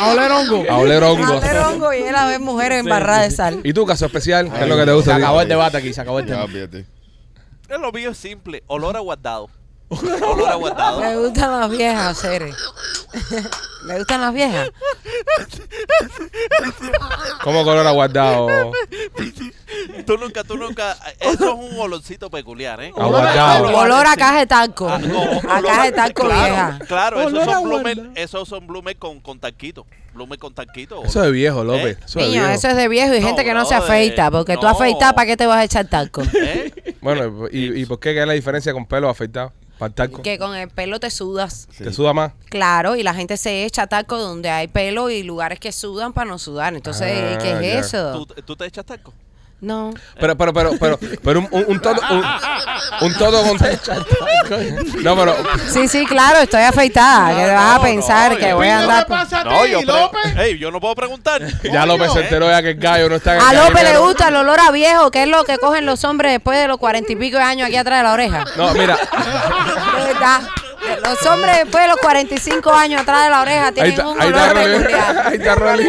A 0.00 0.10
oler 0.10 0.30
hongo. 0.32 0.64
A 0.68 0.78
oler 0.78 1.02
hongo. 1.02 1.34
Hacer 1.34 1.56
hongo 1.58 1.92
y 1.92 2.02
él 2.02 2.14
a 2.14 2.26
ver 2.26 2.40
mujeres 2.40 2.80
embarradas 2.80 3.22
de 3.30 3.30
sal. 3.36 3.60
¿Y 3.62 3.72
tú, 3.72 3.86
caso 3.86 4.06
especial? 4.06 4.52
¿Qué 4.52 4.62
es 4.62 4.68
lo 4.68 4.76
que 4.76 4.82
te 4.82 4.88
Se 4.90 4.94
gusta? 4.94 5.12
a 5.14 5.16
ti? 5.16 5.22
acabó 5.22 5.40
el 5.40 5.48
debate 5.48 5.76
aquí, 5.76 5.92
se 5.92 6.00
acabó 6.00 6.18
el 6.18 6.26
fíjate. 6.26 6.84
Es 7.68 7.78
lo 7.80 7.92
mío 7.92 8.12
simple. 8.14 8.62
Olor 8.66 8.96
a 8.96 9.00
guardado. 9.00 9.48
Olor 10.22 10.48
a 10.48 10.54
guardado. 10.54 11.00
Me 11.00 11.16
gustan 11.16 11.60
las 11.60 11.70
viejas, 11.70 12.20
Cere. 12.20 12.52
Me 13.84 13.98
gustan 13.98 14.20
las 14.22 14.32
viejas. 14.32 14.70
¿Cómo 17.42 17.64
color 17.64 17.86
aguardado? 17.86 18.72
Tú 20.06 20.16
nunca, 20.16 20.42
tú 20.42 20.56
nunca. 20.56 20.96
Eso 21.20 21.44
es 21.44 21.72
un 21.72 21.78
olorcito 21.78 22.30
peculiar, 22.30 22.82
¿eh? 22.82 22.92
Aguardado. 22.96 23.76
Olor 23.76 24.06
a 24.06 24.16
caja 24.16 24.38
de 24.38 24.46
talco. 24.46 24.88
Ah, 24.88 24.98
no, 24.98 25.20
A 25.20 25.58
olor 25.58 25.66
caja 25.66 25.84
de 25.84 25.92
talco 25.92 26.22
claro, 26.22 26.44
vieja. 26.44 26.78
Claro, 26.86 27.20
esos 27.20 27.32
Olor 27.34 27.44
son 27.44 27.64
bloomer, 27.64 27.98
esos 28.14 28.48
son 28.48 28.66
bloomer 28.66 28.96
con, 28.96 29.20
con 29.20 29.38
tanquito. 29.38 29.86
Bloomer 30.14 30.38
con 30.38 30.54
tanquito. 30.54 31.04
Eso 31.04 31.24
es 31.24 31.32
viejo, 31.32 31.62
López. 31.64 31.98
¿Eh? 31.98 32.00
Eso 32.06 32.18
es 32.20 32.26
Niño, 32.26 32.40
viejo. 32.40 32.54
eso 32.54 32.68
es 32.68 32.76
de 32.76 32.88
viejo 32.88 33.14
y 33.14 33.20
No, 33.20 33.26
gente 33.26 33.44
que 33.44 33.52
no 33.52 33.64
se 33.66 33.74
afeita. 33.74 34.30
Porque 34.30 34.54
tú 34.56 34.62
no. 34.62 34.68
afeitas, 34.68 35.12
¿para 35.12 35.26
qué 35.26 35.36
te 35.36 35.46
vas 35.46 35.58
a 35.58 35.64
echar 35.64 35.86
talco? 35.88 36.22
¿Eh? 36.34 36.94
Bueno, 37.02 37.48
¿y, 37.50 37.80
y 37.82 37.84
por 37.86 38.00
qué? 38.00 38.14
¿Qué 38.14 38.22
es 38.22 38.26
la 38.26 38.32
diferencia 38.32 38.72
con 38.72 38.86
pelo 38.86 39.08
afeitado? 39.10 39.52
Para 39.84 40.04
el 40.06 40.10
talco. 40.10 40.22
Que 40.22 40.38
con 40.38 40.54
el 40.54 40.68
pelo 40.68 40.98
te 41.00 41.10
sudas. 41.10 41.68
Sí. 41.70 41.84
¿Te 41.84 41.92
suda 41.92 42.12
más? 42.12 42.32
Claro, 42.48 42.96
y 42.96 43.02
la 43.02 43.14
gente 43.14 43.36
se 43.36 43.64
echa 43.64 43.86
talco 43.86 44.18
donde 44.18 44.48
hay 44.50 44.68
pelo 44.68 45.10
y 45.10 45.22
lugares 45.22 45.60
que 45.60 45.72
sudan 45.72 46.12
para 46.12 46.30
no 46.30 46.38
sudar. 46.38 46.74
Entonces, 46.74 47.10
Ah, 47.12 47.38
¿qué 47.40 47.52
es 47.52 47.60
ya. 47.60 47.78
eso? 47.80 48.12
¿Tú, 48.26 48.42
¿Tú 48.42 48.56
te 48.56 48.66
echas 48.66 48.84
talco? 48.84 49.12
No. 49.60 49.94
Pero, 50.20 50.36
pero, 50.36 50.52
pero, 50.52 50.70
pero, 50.78 50.98
pero 51.22 51.38
un, 51.40 51.48
un, 51.50 51.64
un 51.68 51.80
todo, 51.80 51.94
un, 52.10 52.24
un 53.00 53.14
todo 53.14 53.42
con... 53.46 53.58
No, 55.02 55.16
pero... 55.16 55.36
Sí, 55.70 55.88
sí, 55.88 56.04
claro, 56.04 56.40
estoy 56.40 56.62
afeitada. 56.62 57.30
No, 57.30 57.36
que 57.38 57.46
vas 57.46 57.70
a 57.70 57.76
no, 57.76 57.82
pensar 57.82 58.32
no, 58.32 58.38
que 58.38 58.52
voy 58.52 58.66
a 58.66 58.70
¿Qué 58.70 58.82
andar... 58.82 59.04
te 59.04 59.10
pasa 59.10 59.40
a 59.40 59.42
ti, 59.44 59.48
No, 59.48 59.66
yo, 59.66 59.82
López? 59.82 60.36
Ey, 60.36 60.58
yo 60.58 60.70
no 60.70 60.80
puedo 60.80 60.94
preguntar. 60.94 61.42
Ya 61.62 61.86
López 61.86 62.12
se 62.12 62.20
enteró 62.20 62.50
ya 62.50 62.60
que 62.60 62.70
el 62.70 62.76
gallo 62.76 63.08
no 63.08 63.16
está 63.16 63.36
en 63.36 63.40
el 63.40 63.46
A 63.58 63.64
López 63.64 63.82
le 63.84 63.98
gusta 63.98 64.28
el 64.28 64.36
olor 64.36 64.60
a 64.60 64.70
viejo, 64.70 65.10
que 65.10 65.22
es 65.22 65.28
lo 65.28 65.44
que 65.44 65.56
cogen 65.58 65.86
los 65.86 66.04
hombres 66.04 66.32
después 66.32 66.58
de 66.58 66.68
los 66.68 66.76
cuarenta 66.76 67.12
y 67.12 67.16
pico 67.16 67.38
de 67.38 67.44
años 67.44 67.68
aquí 67.68 67.76
atrás 67.76 68.00
de 68.00 68.02
la 68.04 68.12
oreja. 68.12 68.44
No, 68.56 68.72
mira, 68.74 68.96
verdad. 69.96 70.42
Los 71.02 71.26
hombres 71.26 71.56
después 71.58 71.84
de 71.84 71.88
los 71.88 71.96
45 71.98 72.72
años 72.72 73.02
atrás 73.02 73.24
de 73.24 73.30
la 73.30 73.40
oreja 73.40 73.72
tienen 73.72 73.92
está, 73.92 74.08
un 74.08 74.20
ahí 74.20 74.28
está 74.28 74.42
olor 74.44 74.56
Rolly. 74.56 74.76
peculiar. 74.78 75.18
Ahí 75.26 75.34
está 75.36 75.54
Rolly. 75.54 75.88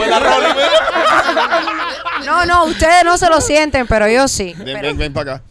No, 2.25 2.45
no, 2.45 2.65
ustedes 2.65 3.03
no 3.03 3.17
se 3.17 3.27
lo 3.29 3.41
sienten, 3.41 3.87
pero 3.87 4.07
yo 4.07 4.27
sí. 4.27 4.53
Ven, 4.57 4.65
Pero- 4.65 4.81
ven, 4.81 4.97
ven 4.97 5.13
para 5.13 5.33
acá. 5.35 5.43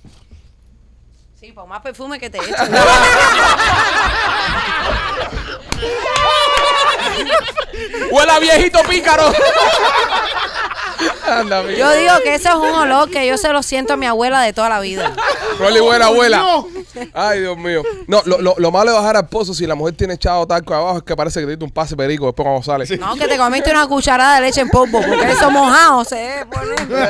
Sí, 1.39 1.53
por 1.53 1.67
más 1.67 1.81
perfume 1.83 2.19
que 2.19 2.31
te 2.31 2.39
echen. 2.39 2.55
¡Huele 8.11 8.33
a 8.33 8.39
viejito 8.39 8.81
pícaro! 8.89 9.33
Anda. 11.27 11.63
Yo 11.71 11.91
digo 11.93 12.15
que 12.23 12.35
ese 12.35 12.49
es 12.49 12.55
un 12.55 12.71
olor 12.71 13.11
que 13.11 13.27
yo 13.27 13.37
se 13.37 13.51
lo 13.51 13.63
siento 13.63 13.95
a 13.95 13.97
mi 13.97 14.07
abuela 14.07 14.41
de 14.43 14.53
toda 14.53 14.69
la 14.69 14.81
vida. 14.81 15.13
Rolly, 15.59 15.81
buena 15.81 16.07
abuela. 16.07 16.39
No. 16.39 16.69
Ay, 17.13 17.41
Dios 17.41 17.57
mío. 17.59 17.83
No, 18.07 18.23
lo, 18.25 18.41
lo, 18.41 18.55
lo 18.57 18.71
malo 18.71 18.93
de 18.93 18.97
bajar 18.97 19.17
al 19.17 19.29
pozo 19.29 19.53
si 19.55 19.67
la 19.67 19.75
mujer 19.75 19.95
tiene 19.97 20.15
echado 20.15 20.47
talco 20.47 20.73
abajo 20.75 20.99
es 20.99 21.05
que 21.05 21.17
parece 21.17 21.41
que 21.41 21.47
te 21.47 21.51
diste 21.53 21.65
un 21.65 21.71
pase 21.71 21.97
perico 21.97 22.27
después 22.27 22.45
cuando 22.45 22.63
sale. 22.63 22.87
No, 22.99 23.17
que 23.17 23.27
te 23.27 23.37
comiste 23.37 23.71
una 23.71 23.87
cucharada 23.87 24.37
de 24.37 24.43
leche 24.43 24.61
en 24.61 24.69
polvo, 24.69 25.01
porque 25.03 25.31
eso 25.33 25.51
mojado 25.51 26.05
se 26.05 26.17
debe 26.17 26.47
poner. 26.47 26.79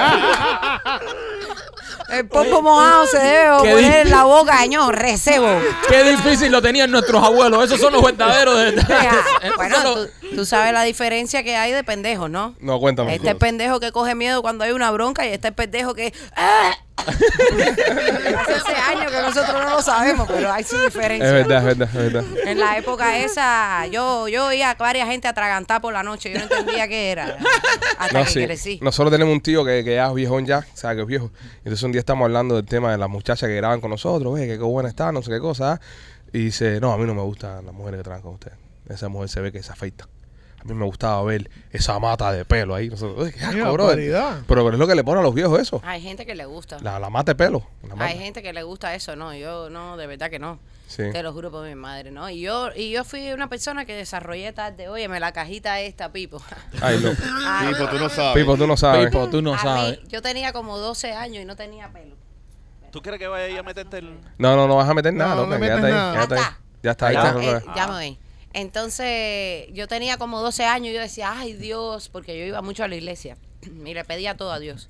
El 2.11 2.27
polvo 2.29 2.63
mojado 2.63 3.07
se 3.07 3.19
debe 3.19 3.45
Qué 3.63 3.71
poner 3.71 3.79
en 3.79 3.91
difícil. 3.91 4.11
la 4.11 4.25
boca, 4.25 4.59
año, 4.59 4.93
recebo. 4.93 5.49
Qué 5.89 6.05
difícil 6.05 6.53
lo 6.53 6.61
tenían 6.61 6.91
nuestros 6.91 7.23
abuelos. 7.23 7.65
Esos 7.65 7.81
son 7.81 7.93
los 7.93 8.03
verdaderos. 8.03 8.57
De... 8.57 8.69
Esos 9.43 9.57
Bueno, 9.57 9.77
tú, 9.83 10.09
tú 10.37 10.45
sabes 10.45 10.73
la 10.73 10.83
diferencia 10.83 11.43
que 11.43 11.57
hay 11.57 11.73
de 11.73 11.83
pendejos, 11.85 12.29
¿no? 12.31 12.55
No, 12.61 12.79
cuéntame. 12.79 13.15
Este 13.15 13.31
es 13.31 13.37
pendejo 13.37 13.81
que 13.81 13.93
coge 13.93 14.15
miedo 14.15 14.43
cuando 14.43 14.65
hay 14.65 14.73
una 14.73 14.91
bronca 14.91 15.27
y 15.27 15.31
este 15.31 15.49
es 15.49 15.55
pendejo 15.55 15.95
que... 15.95 16.13
¡Ah! 16.37 16.73
Hace 16.97 18.53
ese 18.57 18.75
año 18.75 19.11
que 19.11 19.21
nosotros 19.23 19.53
no 19.65 19.71
lo 19.71 19.83
sabemos, 19.83 20.29
pero 20.29 20.53
hay 20.53 20.65
su 20.65 20.79
diferencia. 20.79 21.27
Es 21.27 21.33
verdad, 21.33 21.59
es 21.59 21.65
verdad, 21.79 21.89
es 21.89 22.13
verdad. 22.13 22.25
En 22.47 22.59
la 22.61 22.79
época 22.79 23.19
esa, 23.19 23.87
yo, 23.87 24.29
yo 24.29 24.47
oía 24.47 24.71
a 24.71 24.75
varias 24.75 25.09
gente 25.09 25.29
atragantar 25.29 25.81
por 25.81 25.93
la 25.93 26.03
noche. 26.03 26.33
Yo 26.33 26.39
no 26.39 26.45
entendía 26.45 26.89
qué 26.89 27.11
era. 27.11 27.37
Hasta 27.99 28.19
No, 28.19 28.25
que 28.25 28.31
sí. 28.31 28.45
crecí. 28.45 28.79
Nosotros 28.83 29.13
tenemos 29.13 29.33
un 29.35 29.41
tío 29.41 29.65
que, 29.65 29.85
que 29.85 29.95
ya 29.97 30.07
es 30.09 30.15
viejón 30.15 30.47
ya, 30.47 30.59
o 30.73 30.77
sea, 30.77 30.95
que 30.95 31.03
es 31.03 31.07
viejo. 31.07 31.31
Entonces 31.59 31.83
un 31.83 31.93
día 31.93 32.01
estamos 32.01 32.25
hablando 32.27 32.57
del 32.57 32.65
tema 32.67 32.91
de 32.93 32.99
las 32.99 33.09
muchachas 33.09 33.49
que 33.49 33.57
graban 33.57 33.81
con 33.81 33.91
nosotros, 33.91 34.35
ve, 34.35 34.47
que 34.47 34.57
qué 34.59 34.65
buena 34.65 34.89
está, 34.89 35.13
no 35.13 35.23
sé 35.23 35.31
qué 35.31 35.41
cosa. 35.41 35.73
¿ah? 35.73 35.81
Y 36.33 36.47
dice, 36.47 36.81
no, 36.81 36.93
a 36.93 36.99
mí 36.99 37.05
no 37.07 37.15
me 37.15 37.23
gustan 37.23 37.65
las 37.67 37.75
mujeres 37.75 37.99
que 37.99 38.05
trabajan 38.05 38.23
con 38.23 38.35
ustedes. 38.35 38.57
Esa 38.89 39.09
mujer 39.09 39.29
se 39.29 39.41
ve 39.41 39.53
que 39.53 39.63
se 39.63 39.73
afeita. 39.73 40.07
A 40.65 40.69
mí 40.69 40.75
me 40.75 40.85
gustaba 40.87 41.23
ver 41.25 41.51
esa 41.71 41.99
mata 41.99 42.33
de 42.33 42.45
pelo 42.47 42.75
ahí. 42.75 42.89
Nosotros, 42.89 43.27
"Uy, 43.27 43.33
qué 43.33 43.41
asco, 43.41 43.53
Qué 43.53 43.61
brother". 43.63 43.79
barbaridad. 43.79 44.31
Pero, 44.49 44.65
pero 44.65 44.73
es 44.73 44.79
lo 44.79 44.87
que 44.87 44.95
le 44.95 45.05
ponen 45.05 45.21
a 45.21 45.23
los 45.23 45.35
viejos 45.35 45.61
eso. 45.61 45.81
Hay 45.85 46.01
gente 46.01 46.25
que 46.25 46.35
le 46.35 46.47
gusta. 46.47 46.79
La, 46.81 46.99
la 46.99 47.11
mata 47.11 47.33
de 47.33 47.37
pelo. 47.37 47.67
la 47.83 47.95
mata. 47.97 48.05
Hay 48.11 48.19
gente 48.19 48.43
que 48.43 48.53
le 48.53 48.63
gusta 48.63 48.95
eso, 48.95 49.15
no, 49.15 49.35
yo 49.35 49.69
no, 49.71 49.97
de 49.99 50.07
verdad 50.07 50.31
que 50.31 50.39
no. 50.39 50.59
Sí. 50.87 51.03
Te 51.13 51.23
lo 51.23 51.33
juro 51.33 51.51
por 51.51 51.67
mi 51.67 51.75
madre, 51.75 52.11
¿no? 52.13 52.31
Y 52.31 52.41
yo, 52.41 52.71
y 52.75 52.91
yo 52.91 53.05
fui 53.05 53.33
una 53.33 53.49
persona 53.49 53.85
que 53.85 53.95
desarrollé 53.95 54.53
tarde, 54.53 54.89
óyeme, 54.89 55.19
la 55.21 55.33
cajita 55.33 55.81
esta, 55.81 56.13
Pipo. 56.13 56.41
Ay, 56.81 56.99
no. 57.03 57.11
Pipo, 57.71 57.89
tú 57.91 57.99
no 57.99 58.09
sabes. 58.09 58.35
Pipo, 58.43 58.57
tú 58.57 58.67
no 58.67 58.77
sabes. 58.77 59.07
Pipo, 59.07 59.29
tú 59.29 59.43
no 59.43 59.55
a 59.55 59.59
sabes. 59.59 60.01
mí, 60.03 60.09
yo 60.09 60.23
tenía 60.23 60.53
como 60.53 60.79
12 60.79 61.13
años 61.13 61.43
y 61.43 61.45
no 61.47 61.57
tenía 61.57 61.89
pelo. 61.93 62.15
¿Tú 62.91 63.03
crees 63.03 63.19
que 63.19 63.27
vaya 63.27 63.47
a 63.47 63.49
ir 63.49 63.59
a 63.59 63.63
meterte 63.65 63.99
el.? 63.99 64.19
No, 64.39 64.55
no, 64.57 64.69
no 64.69 64.77
vas 64.77 64.89
a 64.89 64.95
meter 64.95 65.13
No, 65.13 65.25
nada, 65.25 65.35
no 65.35 65.43
loca, 65.43 65.55
le 65.59 65.61
quédate 65.67 65.83
metes 65.83 65.95
ahí, 65.97 66.01
nada. 66.01 66.13
quédate 66.15 66.35
ahí. 66.35 66.41
Ya 66.41 66.91
está. 66.91 67.07
Ya 67.13 67.13
está, 67.13 67.33
ahí 67.37 67.43
Ya. 67.43 67.49
está. 67.51 67.59
Eh, 67.73 67.75
ya 67.77 67.87
me 67.89 67.93
voy. 67.95 68.19
Entonces, 68.55 69.67
yo 69.73 69.87
tenía 69.89 70.17
como 70.17 70.41
12 70.41 70.65
años 70.65 70.91
y 70.91 70.95
yo 70.95 71.01
decía, 71.01 71.33
ay 71.37 71.53
Dios, 71.55 72.09
porque 72.09 72.39
yo 72.39 72.45
iba 72.45 72.63
mucho 72.63 72.85
a 72.85 72.89
la 72.89 72.97
iglesia 72.97 73.37
y 73.63 73.95
le 73.95 74.05
pedía 74.05 74.37
todo 74.37 74.53
a 74.53 74.59
Dios. 74.59 74.89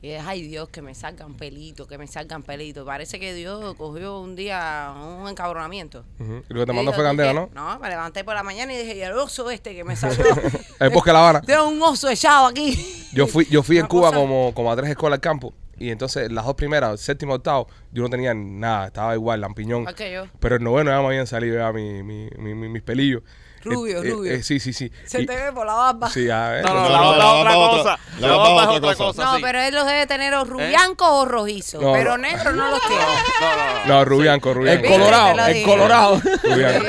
Y 0.00 0.10
es, 0.10 0.22
ay 0.24 0.42
Dios, 0.42 0.68
que 0.68 0.80
me 0.80 0.94
salgan 0.94 1.34
pelitos, 1.34 1.88
que 1.88 1.98
me 1.98 2.06
salgan 2.06 2.44
pelitos. 2.44 2.86
Parece 2.86 3.18
que 3.18 3.34
Dios 3.34 3.74
cogió 3.74 4.20
un 4.20 4.36
día 4.36 4.94
un 4.96 5.28
encabronamiento. 5.28 6.04
Y 6.20 6.54
lo 6.54 6.60
que 6.60 6.66
te 6.66 6.72
mandó 6.72 6.92
fue 6.92 7.02
¿tú 7.02 7.08
candela? 7.08 7.32
¿no? 7.32 7.50
No, 7.52 7.78
me 7.80 7.88
levanté 7.88 8.22
por 8.22 8.34
la 8.34 8.44
mañana 8.44 8.72
y 8.72 8.76
dije, 8.78 8.94
y 8.96 9.00
el 9.00 9.12
oso 9.14 9.50
este 9.50 9.74
que 9.74 9.82
me 9.82 9.96
salió. 9.96 10.24
El 10.78 10.90
bosque 10.90 11.10
de 11.10 11.14
La 11.14 11.18
Habana. 11.18 11.40
Tengo 11.42 11.66
un 11.66 11.82
oso 11.82 12.08
echado 12.08 12.46
aquí. 12.46 13.08
Yo 13.12 13.26
fui, 13.26 13.46
yo 13.50 13.64
fui 13.64 13.78
en 13.80 13.86
Cuba 13.86 14.10
cosa- 14.10 14.20
como, 14.20 14.52
como 14.54 14.70
a 14.70 14.76
tres 14.76 14.90
escuelas 14.90 15.16
al 15.16 15.20
campo. 15.20 15.52
Y 15.78 15.90
entonces 15.90 16.30
las 16.32 16.44
dos 16.44 16.54
primeras, 16.54 17.00
séptimo, 17.00 17.34
octavo, 17.34 17.68
yo 17.92 18.02
no 18.02 18.10
tenía 18.10 18.34
nada, 18.34 18.86
estaba 18.88 19.14
igual, 19.14 19.40
lampiñón. 19.40 19.86
Yo. 20.12 20.26
Pero 20.40 20.56
en 20.56 20.64
noveno 20.64 20.90
ya 20.90 21.00
me 21.00 21.06
habían 21.06 21.26
salido 21.26 21.56
ya 21.58 21.72
mi, 21.72 22.02
mi, 22.02 22.28
mi- 22.38 22.54
mi- 22.54 22.68
mis 22.68 22.82
pelillos. 22.82 23.22
Rubio, 23.64 24.02
Eh, 24.02 24.08
eh, 24.08 24.10
rubio. 24.12 24.32
eh, 24.32 24.42
sí, 24.42 24.60
sí, 24.60 24.72
sí. 24.72 24.90
Se 25.04 25.22
Y- 25.22 25.26
te 25.26 25.34
ve 25.36 25.52
por 25.52 25.66
la 25.66 25.74
barba. 25.74 26.10
Sí, 26.10 26.26
ya, 26.26 26.58
eh, 26.58 26.62
No, 26.62 26.74
no, 26.74 26.82
no, 26.82 26.88
la 26.88 26.98
no, 26.98 27.08
otra 27.10 27.18
la 27.18 27.24
es 27.24 27.34
otra 27.34 27.56
barba 27.56 27.68
cosa. 27.78 27.98
la 28.20 28.28
barba 28.28 28.52
barba 28.54 28.62
es 28.72 28.78
otra 28.78 28.94
cosa. 28.94 29.24
No, 29.24 29.36
sí. 29.36 29.42
pero 29.42 29.60
él 29.60 29.74
los 29.74 29.86
debe 29.86 30.06
tener 30.06 30.34
o 30.34 30.44
rubianco 30.44 31.20
o 31.20 31.24
rojizo. 31.24 31.80
No, 31.80 31.92
pero 31.92 32.16
negro 32.18 32.52
no 32.52 32.70
los 32.70 32.80
tiene. 32.86 33.02
No, 33.40 33.56
no, 33.56 33.86
no. 33.86 33.86
No, 33.98 34.04
Rubianco, 34.04 34.50
El 34.50 34.54
Rubianco. 34.56 34.82
Te 34.82 34.88
colorado, 34.88 35.36
lo 35.36 35.46
el 35.46 35.62
colorado. 35.64 36.20
Rubianco. 36.42 36.86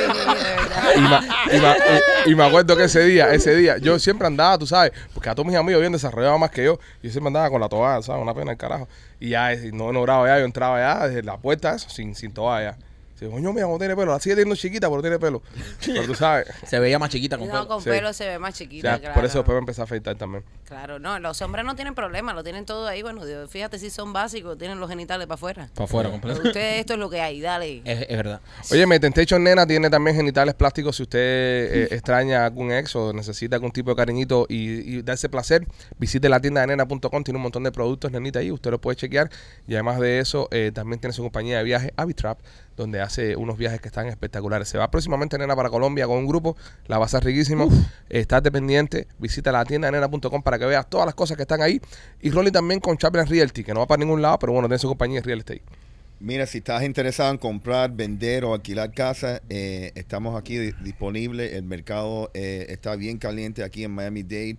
Y, 0.96 1.00
ma- 1.02 1.22
y 1.52 1.58
ma- 1.60 1.76
y- 2.26 2.32
y 2.32 2.36
me 2.36 2.44
acuerdo 2.46 2.76
que 2.76 2.84
ese 2.86 3.04
día, 3.04 3.32
ese 3.34 3.56
día, 3.56 3.78
yo 3.78 4.00
siempre 4.00 4.28
andaba, 4.28 4.58
tú 4.58 4.66
sabes, 4.68 4.92
porque 5.14 5.30
a 5.30 5.36
todos 5.36 5.46
mis 5.48 5.56
amigos 5.56 5.78
habían 5.80 5.92
desarrollado 5.94 6.38
más 6.38 6.50
que 6.52 6.64
yo. 6.64 6.80
Yo 7.04 7.12
siempre 7.12 7.28
andaba 7.28 7.50
con 7.50 7.62
la 7.62 7.70
toalla, 7.70 8.02
¿sabes? 8.02 8.22
Una 8.22 8.34
pena 8.34 8.52
el 8.52 8.58
carajo. 8.58 8.88
Y 9.20 9.30
ya, 9.30 9.50
no 9.74 9.92
no 9.92 10.02
grabo 10.04 10.26
ya, 10.26 10.40
yo 10.40 10.46
entraba 10.46 10.80
ya 10.80 11.08
desde 11.08 11.24
la 11.24 11.38
puerta, 11.38 11.76
eso, 11.76 11.90
sin, 11.90 12.16
sin 12.16 12.34
toalla. 12.34 12.78
Dice, 13.20 13.32
coño, 13.32 13.52
mira 13.54 13.66
cómo 13.66 13.78
tiene 13.78 13.96
pelo. 13.96 14.12
La 14.14 14.20
sigue 14.20 14.36
teniendo 14.36 14.56
chiquita, 14.56 14.90
pero 14.90 15.02
tiene 15.02 15.20
pelo. 15.20 15.42
Pero 15.86 16.04
tú 16.06 16.16
sabes. 16.16 16.48
Se 16.68 16.80
veía 16.80 16.98
más 17.00 17.10
chiquita 17.10 17.38
con 17.38 17.48
No, 17.48 17.54
pelo. 17.54 17.68
con 17.68 17.82
Sí. 17.84 17.90
pelo 17.90 18.14
se 18.14 18.28
ve 18.28 18.40
más 18.40 18.54
O 18.56 18.58
chiquita, 18.58 18.90
sea, 18.92 19.00
claro. 19.00 19.16
por 19.16 19.26
eso 19.26 19.38
después 19.40 19.56
me 19.56 19.60
empecé 19.60 19.82
a 19.82 19.84
afeitar 19.86 20.16
también. 20.16 20.44
Claro, 20.66 21.00
no, 21.00 21.18
los 21.20 21.42
hombres 21.42 21.66
no 21.66 21.76
tienen 21.76 21.96
problema, 21.96 22.34
lo 22.34 22.44
tienen 22.44 22.66
todo 22.66 22.88
ahí. 22.88 23.02
Bueno, 23.02 23.26
Dios, 23.26 23.50
fíjate 23.50 23.80
si 23.80 23.90
son 23.90 24.14
básicos, 24.14 24.58
tienen 24.58 24.80
los 24.80 24.90
genitales 24.90 25.26
para 25.28 25.36
afuera. 25.36 25.70
Para 25.74 25.86
afuera, 25.86 26.10
completo. 26.10 26.42
ustedes, 26.44 26.80
esto 26.82 26.94
es 26.94 27.00
lo 27.00 27.10
que 27.10 27.20
hay, 27.22 27.42
dale. 27.42 27.82
Es, 27.84 28.06
es 28.08 28.18
verdad. 28.18 28.40
Oye, 28.72 28.86
me 28.86 29.00
Temptation 29.00 29.44
Nena 29.44 29.66
tiene 29.66 29.90
también 29.90 30.16
genitales 30.16 30.54
plásticos 30.54 30.96
si 30.96 31.04
usted 31.04 31.20
eh, 31.20 31.88
extraña 31.92 32.46
algún 32.46 32.72
ex 32.72 32.96
o 32.96 33.12
necesita 33.14 33.56
algún 33.56 33.72
tipo 33.72 33.90
de 33.90 33.96
cariñito 33.96 34.46
y, 34.48 34.98
y 34.98 35.02
darse 35.02 35.28
placer. 35.30 35.68
Visite 35.98 36.30
la 36.30 36.40
tienda 36.40 36.62
de 36.62 36.68
nena.com, 36.68 37.24
tiene 37.24 37.38
un 37.38 37.44
montón 37.44 37.64
de 37.64 37.72
productos, 37.72 38.12
nenita, 38.12 38.40
ahí, 38.40 38.52
usted 38.52 38.72
lo 38.72 38.80
puede 38.80 38.96
chequear. 38.96 39.30
Y 39.68 39.74
además 39.74 40.00
de 40.00 40.20
eso, 40.20 40.48
eh, 40.52 40.72
también 40.74 41.00
tiene 41.00 41.14
su 41.14 41.22
compañía 41.24 41.58
de 41.58 41.64
viajes, 41.64 41.92
Avitrap, 41.98 42.40
donde 42.80 43.02
hace 43.02 43.36
unos 43.36 43.58
viajes 43.58 43.82
que 43.82 43.88
están 43.90 44.08
espectaculares. 44.08 44.68
Se 44.70 44.78
va 44.78 44.90
próximamente 44.90 45.38
Nena 45.38 45.56
para 45.56 45.70
Colombia 45.70 46.08
con 46.08 46.18
un 46.18 46.26
grupo, 46.28 46.56
la 46.88 46.98
va 46.98 47.06
a 47.06 47.10
ser 47.10 47.24
riquísimo. 47.24 47.70
Estate 48.10 48.52
pendiente, 48.52 49.08
visita 49.20 49.52
la 49.52 49.66
tienda 49.66 49.92
de 49.92 50.00
nena.com 50.00 50.42
para 50.42 50.58
que 50.58 50.66
veas 50.66 50.90
todas 50.90 51.06
las 51.06 51.14
cosas 51.16 51.36
que 51.38 51.44
están 51.44 51.62
ahí. 51.62 51.82
Y 52.22 52.32
Rolly 52.32 52.52
también 52.52 52.80
con 52.80 52.98
Chaplin 52.98 53.28
Realty, 53.28 53.64
que 53.64 53.74
no 53.74 53.82
va 53.82 53.88
para 53.88 54.00
ningún 54.00 54.22
lado, 54.22 54.40
pero 54.40 54.54
bueno, 54.54 54.68
tiene 54.68 54.80
su 54.80 54.88
compañía 54.88 55.20
de 55.20 55.26
real 55.26 55.40
estate. 55.40 55.62
Mira, 56.22 56.46
si 56.46 56.58
estás 56.58 56.84
interesado 56.84 57.32
en 57.32 57.38
comprar, 57.38 57.92
vender 57.92 58.44
o 58.44 58.54
alquilar 58.54 58.92
casa, 58.94 59.42
eh, 59.50 59.92
estamos 59.96 60.38
aquí 60.38 60.58
di- 60.58 60.74
disponibles. 60.84 61.54
El 61.54 61.64
mercado 61.64 62.30
eh, 62.34 62.66
está 62.70 62.96
bien 62.96 63.18
caliente 63.18 63.64
aquí 63.64 63.84
en 63.86 63.92
Miami-Dade. 63.92 64.58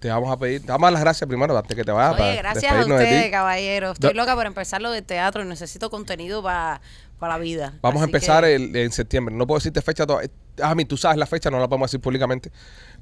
Te 0.00 0.08
vamos 0.08 0.30
a 0.30 0.38
pedir, 0.38 0.60
te 0.60 0.66
vamos 0.68 0.84
a 0.84 0.86
dar 0.86 0.92
las 0.94 1.02
gracias 1.02 1.26
primero 1.28 1.56
antes 1.56 1.74
que 1.76 1.84
te 1.84 1.92
vayas. 1.92 2.12
Oye, 2.12 2.18
para 2.20 2.34
gracias 2.36 2.72
a 2.72 2.80
ustedes, 2.80 3.30
caballero. 3.30 3.92
Estoy 3.92 4.10
Do- 4.10 4.14
loca 4.16 4.34
por 4.34 4.46
empezar 4.46 4.82
lo 4.82 4.90
del 4.90 5.04
teatro 5.04 5.42
y 5.42 5.46
necesito 5.46 5.88
contenido 5.88 6.42
para 6.42 6.80
la 7.20 7.38
vida. 7.38 7.74
Vamos 7.80 8.02
a 8.02 8.04
empezar 8.04 8.44
que- 8.44 8.54
el- 8.56 8.76
en 8.76 8.92
septiembre. 8.92 9.34
No 9.34 9.46
puedo 9.46 9.58
decirte 9.60 9.80
fecha 9.82 10.06
todavía. 10.06 10.30
A 10.62 10.74
mí, 10.74 10.84
tú 10.84 10.96
sabes 10.98 11.16
la 11.16 11.26
fecha, 11.26 11.50
no 11.50 11.58
la 11.60 11.68
podemos 11.68 11.90
decir 11.90 12.00
públicamente. 12.02 12.50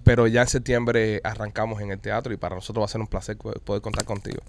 Pero 0.06 0.26
ya 0.28 0.42
en 0.42 0.46
septiembre 0.48 1.20
arrancamos 1.24 1.82
en 1.82 1.90
el 1.90 1.98
teatro 1.98 2.32
y 2.32 2.36
para 2.36 2.54
nosotros 2.54 2.80
va 2.82 2.84
a 2.86 2.88
ser 2.88 3.00
un 3.00 3.08
placer 3.08 3.36
po- 3.36 3.52
poder 3.52 3.82
contar 3.82 4.04
contigo. 4.04 4.40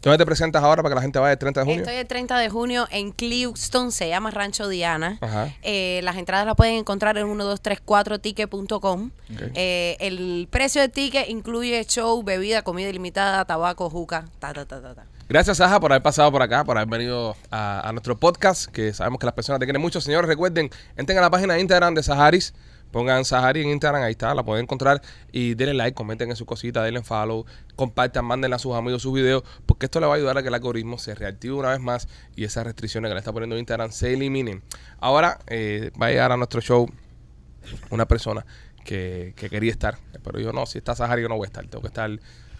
¿Dónde 0.00 0.18
te 0.18 0.24
presentas 0.26 0.64
ahora 0.64 0.82
para 0.82 0.92
que 0.92 0.96
la 0.96 1.02
gente 1.02 1.18
vaya 1.20 1.32
el 1.34 1.38
30 1.38 1.60
de 1.60 1.64
junio? 1.66 1.80
Estoy 1.82 1.96
el 1.96 2.06
30 2.08 2.38
de 2.38 2.48
junio 2.48 2.88
en 2.90 3.12
Clewiston, 3.12 3.92
se 3.92 4.08
llama 4.08 4.30
Rancho 4.32 4.66
Diana. 4.68 5.18
Eh, 5.62 6.00
las 6.02 6.16
entradas 6.16 6.44
las 6.46 6.56
pueden 6.56 6.74
encontrar 6.74 7.16
en 7.18 7.28
1234ticket.com. 7.28 9.10
Ok. 9.34 9.40
Eh, 9.54 9.96
el 10.00 10.48
precio 10.50 10.80
del 10.80 10.90
ticket 10.90 11.28
incluye 11.28 11.84
show, 11.84 12.22
bebida, 12.22 12.62
comida 12.62 12.88
ilimitada, 12.88 13.44
tabaco, 13.44 13.90
juca, 13.90 14.24
ta, 14.40 14.52
ta, 14.52 14.64
ta, 14.64 14.80
ta, 14.82 14.94
ta. 14.94 15.04
Gracias, 15.28 15.56
Saja, 15.58 15.78
por 15.80 15.92
haber 15.92 16.02
pasado 16.02 16.30
por 16.32 16.42
acá, 16.42 16.64
por 16.64 16.76
haber 16.76 16.88
venido 16.90 17.36
a, 17.50 17.88
a 17.88 17.92
nuestro 17.92 18.16
podcast, 18.18 18.66
que 18.70 18.92
sabemos 18.92 19.18
que 19.20 19.26
las 19.26 19.34
personas 19.34 19.60
te 19.60 19.66
quieren 19.66 19.80
mucho. 19.80 20.00
Señores, 20.00 20.28
recuerden, 20.28 20.68
entren 20.96 21.16
a 21.18 21.20
la 21.22 21.30
página 21.30 21.54
de 21.54 21.60
Instagram 21.60 21.94
de 21.94 22.02
Saharis, 22.02 22.52
pongan 22.92 23.24
Sahari 23.24 23.62
en 23.62 23.70
Instagram, 23.70 24.02
ahí 24.02 24.12
está, 24.12 24.34
la 24.34 24.44
pueden 24.44 24.64
encontrar 24.64 25.02
y 25.32 25.54
denle 25.54 25.74
like, 25.74 25.94
comenten 25.94 26.30
en 26.30 26.36
su 26.36 26.46
cosita, 26.46 26.82
denle 26.82 27.02
follow, 27.02 27.44
compartan, 27.74 28.24
mándenle 28.24 28.54
a 28.54 28.58
sus 28.58 28.74
amigos 28.74 29.02
sus 29.02 29.14
videos, 29.14 29.42
porque 29.66 29.86
esto 29.86 29.98
le 29.98 30.06
va 30.06 30.12
a 30.12 30.16
ayudar 30.16 30.38
a 30.38 30.42
que 30.42 30.48
el 30.48 30.54
algoritmo 30.54 30.98
se 30.98 31.14
reactive 31.14 31.54
una 31.54 31.70
vez 31.70 31.80
más 31.80 32.06
y 32.36 32.44
esas 32.44 32.64
restricciones 32.64 33.08
que 33.08 33.14
le 33.14 33.18
está 33.18 33.32
poniendo 33.32 33.58
Instagram 33.58 33.90
se 33.90 34.12
eliminen. 34.12 34.62
Ahora 34.98 35.38
eh, 35.48 35.90
va 36.00 36.06
a 36.06 36.10
llegar 36.10 36.30
a 36.30 36.36
nuestro 36.36 36.60
show 36.60 36.88
una 37.90 38.06
persona 38.06 38.44
que, 38.84 39.32
que 39.36 39.48
quería 39.48 39.70
estar, 39.70 39.98
pero 40.22 40.38
yo 40.38 40.52
no, 40.52 40.66
si 40.66 40.78
está 40.78 40.94
Sahari 40.94 41.22
yo 41.22 41.28
no 41.28 41.36
voy 41.36 41.46
a 41.46 41.48
estar, 41.48 41.66
tengo 41.66 41.80
que 41.82 41.88
estar, 41.88 42.10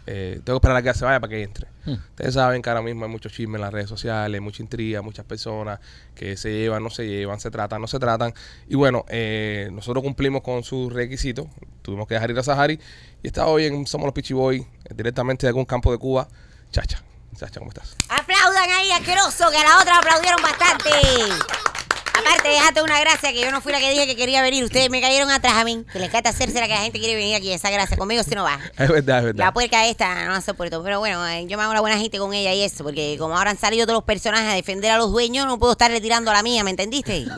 eh, 0.06 0.40
tengo 0.44 0.58
que 0.58 0.66
esperar 0.66 0.76
a 0.78 0.82
que 0.82 0.94
se 0.94 1.04
vaya 1.04 1.20
para 1.20 1.30
que 1.30 1.42
entre. 1.42 1.68
Ustedes 1.86 2.34
saben 2.34 2.62
que 2.62 2.70
ahora 2.70 2.82
mismo 2.82 3.04
hay 3.04 3.10
mucho 3.10 3.28
chisme 3.28 3.56
en 3.56 3.62
las 3.62 3.72
redes 3.72 3.88
sociales, 3.88 4.40
mucha 4.40 4.62
intriga, 4.62 5.02
muchas 5.02 5.24
personas 5.24 5.80
que 6.14 6.36
se 6.36 6.52
llevan, 6.52 6.82
no 6.82 6.90
se 6.90 7.06
llevan, 7.06 7.40
se 7.40 7.50
tratan, 7.50 7.80
no 7.80 7.86
se 7.86 7.98
tratan. 7.98 8.34
Y 8.68 8.76
bueno, 8.76 9.04
eh, 9.08 9.68
nosotros 9.72 10.02
cumplimos 10.02 10.42
con 10.42 10.62
sus 10.64 10.92
requisitos, 10.92 11.46
tuvimos 11.82 12.06
que 12.06 12.14
dejar 12.14 12.30
ir 12.30 12.38
a 12.38 12.42
Sahari 12.42 12.78
y 13.22 13.26
está 13.26 13.46
hoy 13.46 13.66
en 13.66 13.86
Somos 13.86 14.06
los 14.06 14.14
Pichi 14.14 14.34
Boy, 14.34 14.58
eh, 14.58 14.94
directamente 14.94 15.46
de 15.46 15.48
algún 15.48 15.64
campo 15.64 15.92
de 15.92 15.98
Cuba. 15.98 16.28
Chacha, 16.70 17.02
Chacha, 17.36 17.60
¿cómo 17.60 17.70
estás? 17.70 17.96
Aplaudan 18.08 18.70
ahí, 18.70 18.90
asqueroso, 18.92 19.50
que 19.50 19.56
a 19.56 19.64
la 19.64 19.80
otra 19.80 19.98
aplaudieron 19.98 20.42
bastante. 20.42 21.81
Aparte, 22.18 22.48
déjate 22.50 22.82
una 22.82 23.00
gracia 23.00 23.32
que 23.32 23.40
yo 23.40 23.50
no 23.50 23.60
fui 23.60 23.72
la 23.72 23.78
que 23.80 23.90
dije 23.90 24.06
que 24.06 24.16
quería 24.16 24.42
venir. 24.42 24.62
Ustedes 24.64 24.90
me 24.90 25.00
cayeron 25.00 25.30
atrás 25.30 25.54
a 25.54 25.64
mí. 25.64 25.84
Que 25.92 25.98
les 25.98 26.08
encanta 26.08 26.30
hacerse 26.30 26.60
la 26.60 26.66
que 26.66 26.74
la 26.74 26.80
gente 26.80 26.98
quiere 26.98 27.14
venir 27.16 27.34
aquí. 27.36 27.52
Esa 27.52 27.70
gracia 27.70 27.96
conmigo 27.96 28.22
si 28.22 28.34
no 28.34 28.44
va. 28.44 28.58
Es 28.78 28.88
verdad, 28.88 29.18
es 29.18 29.24
verdad. 29.24 29.44
La 29.44 29.52
puerca 29.52 29.86
esta 29.86 30.24
no 30.24 30.32
la 30.32 30.40
soporto. 30.40 30.82
Pero 30.82 30.98
bueno, 30.98 31.26
eh, 31.28 31.46
yo 31.46 31.56
me 31.56 31.64
hago 31.64 31.72
la 31.74 31.80
buena 31.80 31.98
gente 31.98 32.18
con 32.18 32.32
ella 32.34 32.52
y 32.52 32.62
eso. 32.62 32.84
Porque 32.84 33.16
como 33.18 33.36
ahora 33.36 33.50
han 33.50 33.58
salido 33.58 33.86
todos 33.86 33.96
los 33.98 34.04
personajes 34.04 34.48
a 34.50 34.54
defender 34.54 34.90
a 34.90 34.98
los 34.98 35.10
dueños, 35.10 35.46
no 35.46 35.58
puedo 35.58 35.72
estarle 35.72 36.00
tirando 36.00 36.30
a 36.30 36.34
la 36.34 36.42
mía, 36.42 36.62
¿me 36.64 36.70
entendiste? 36.70 37.24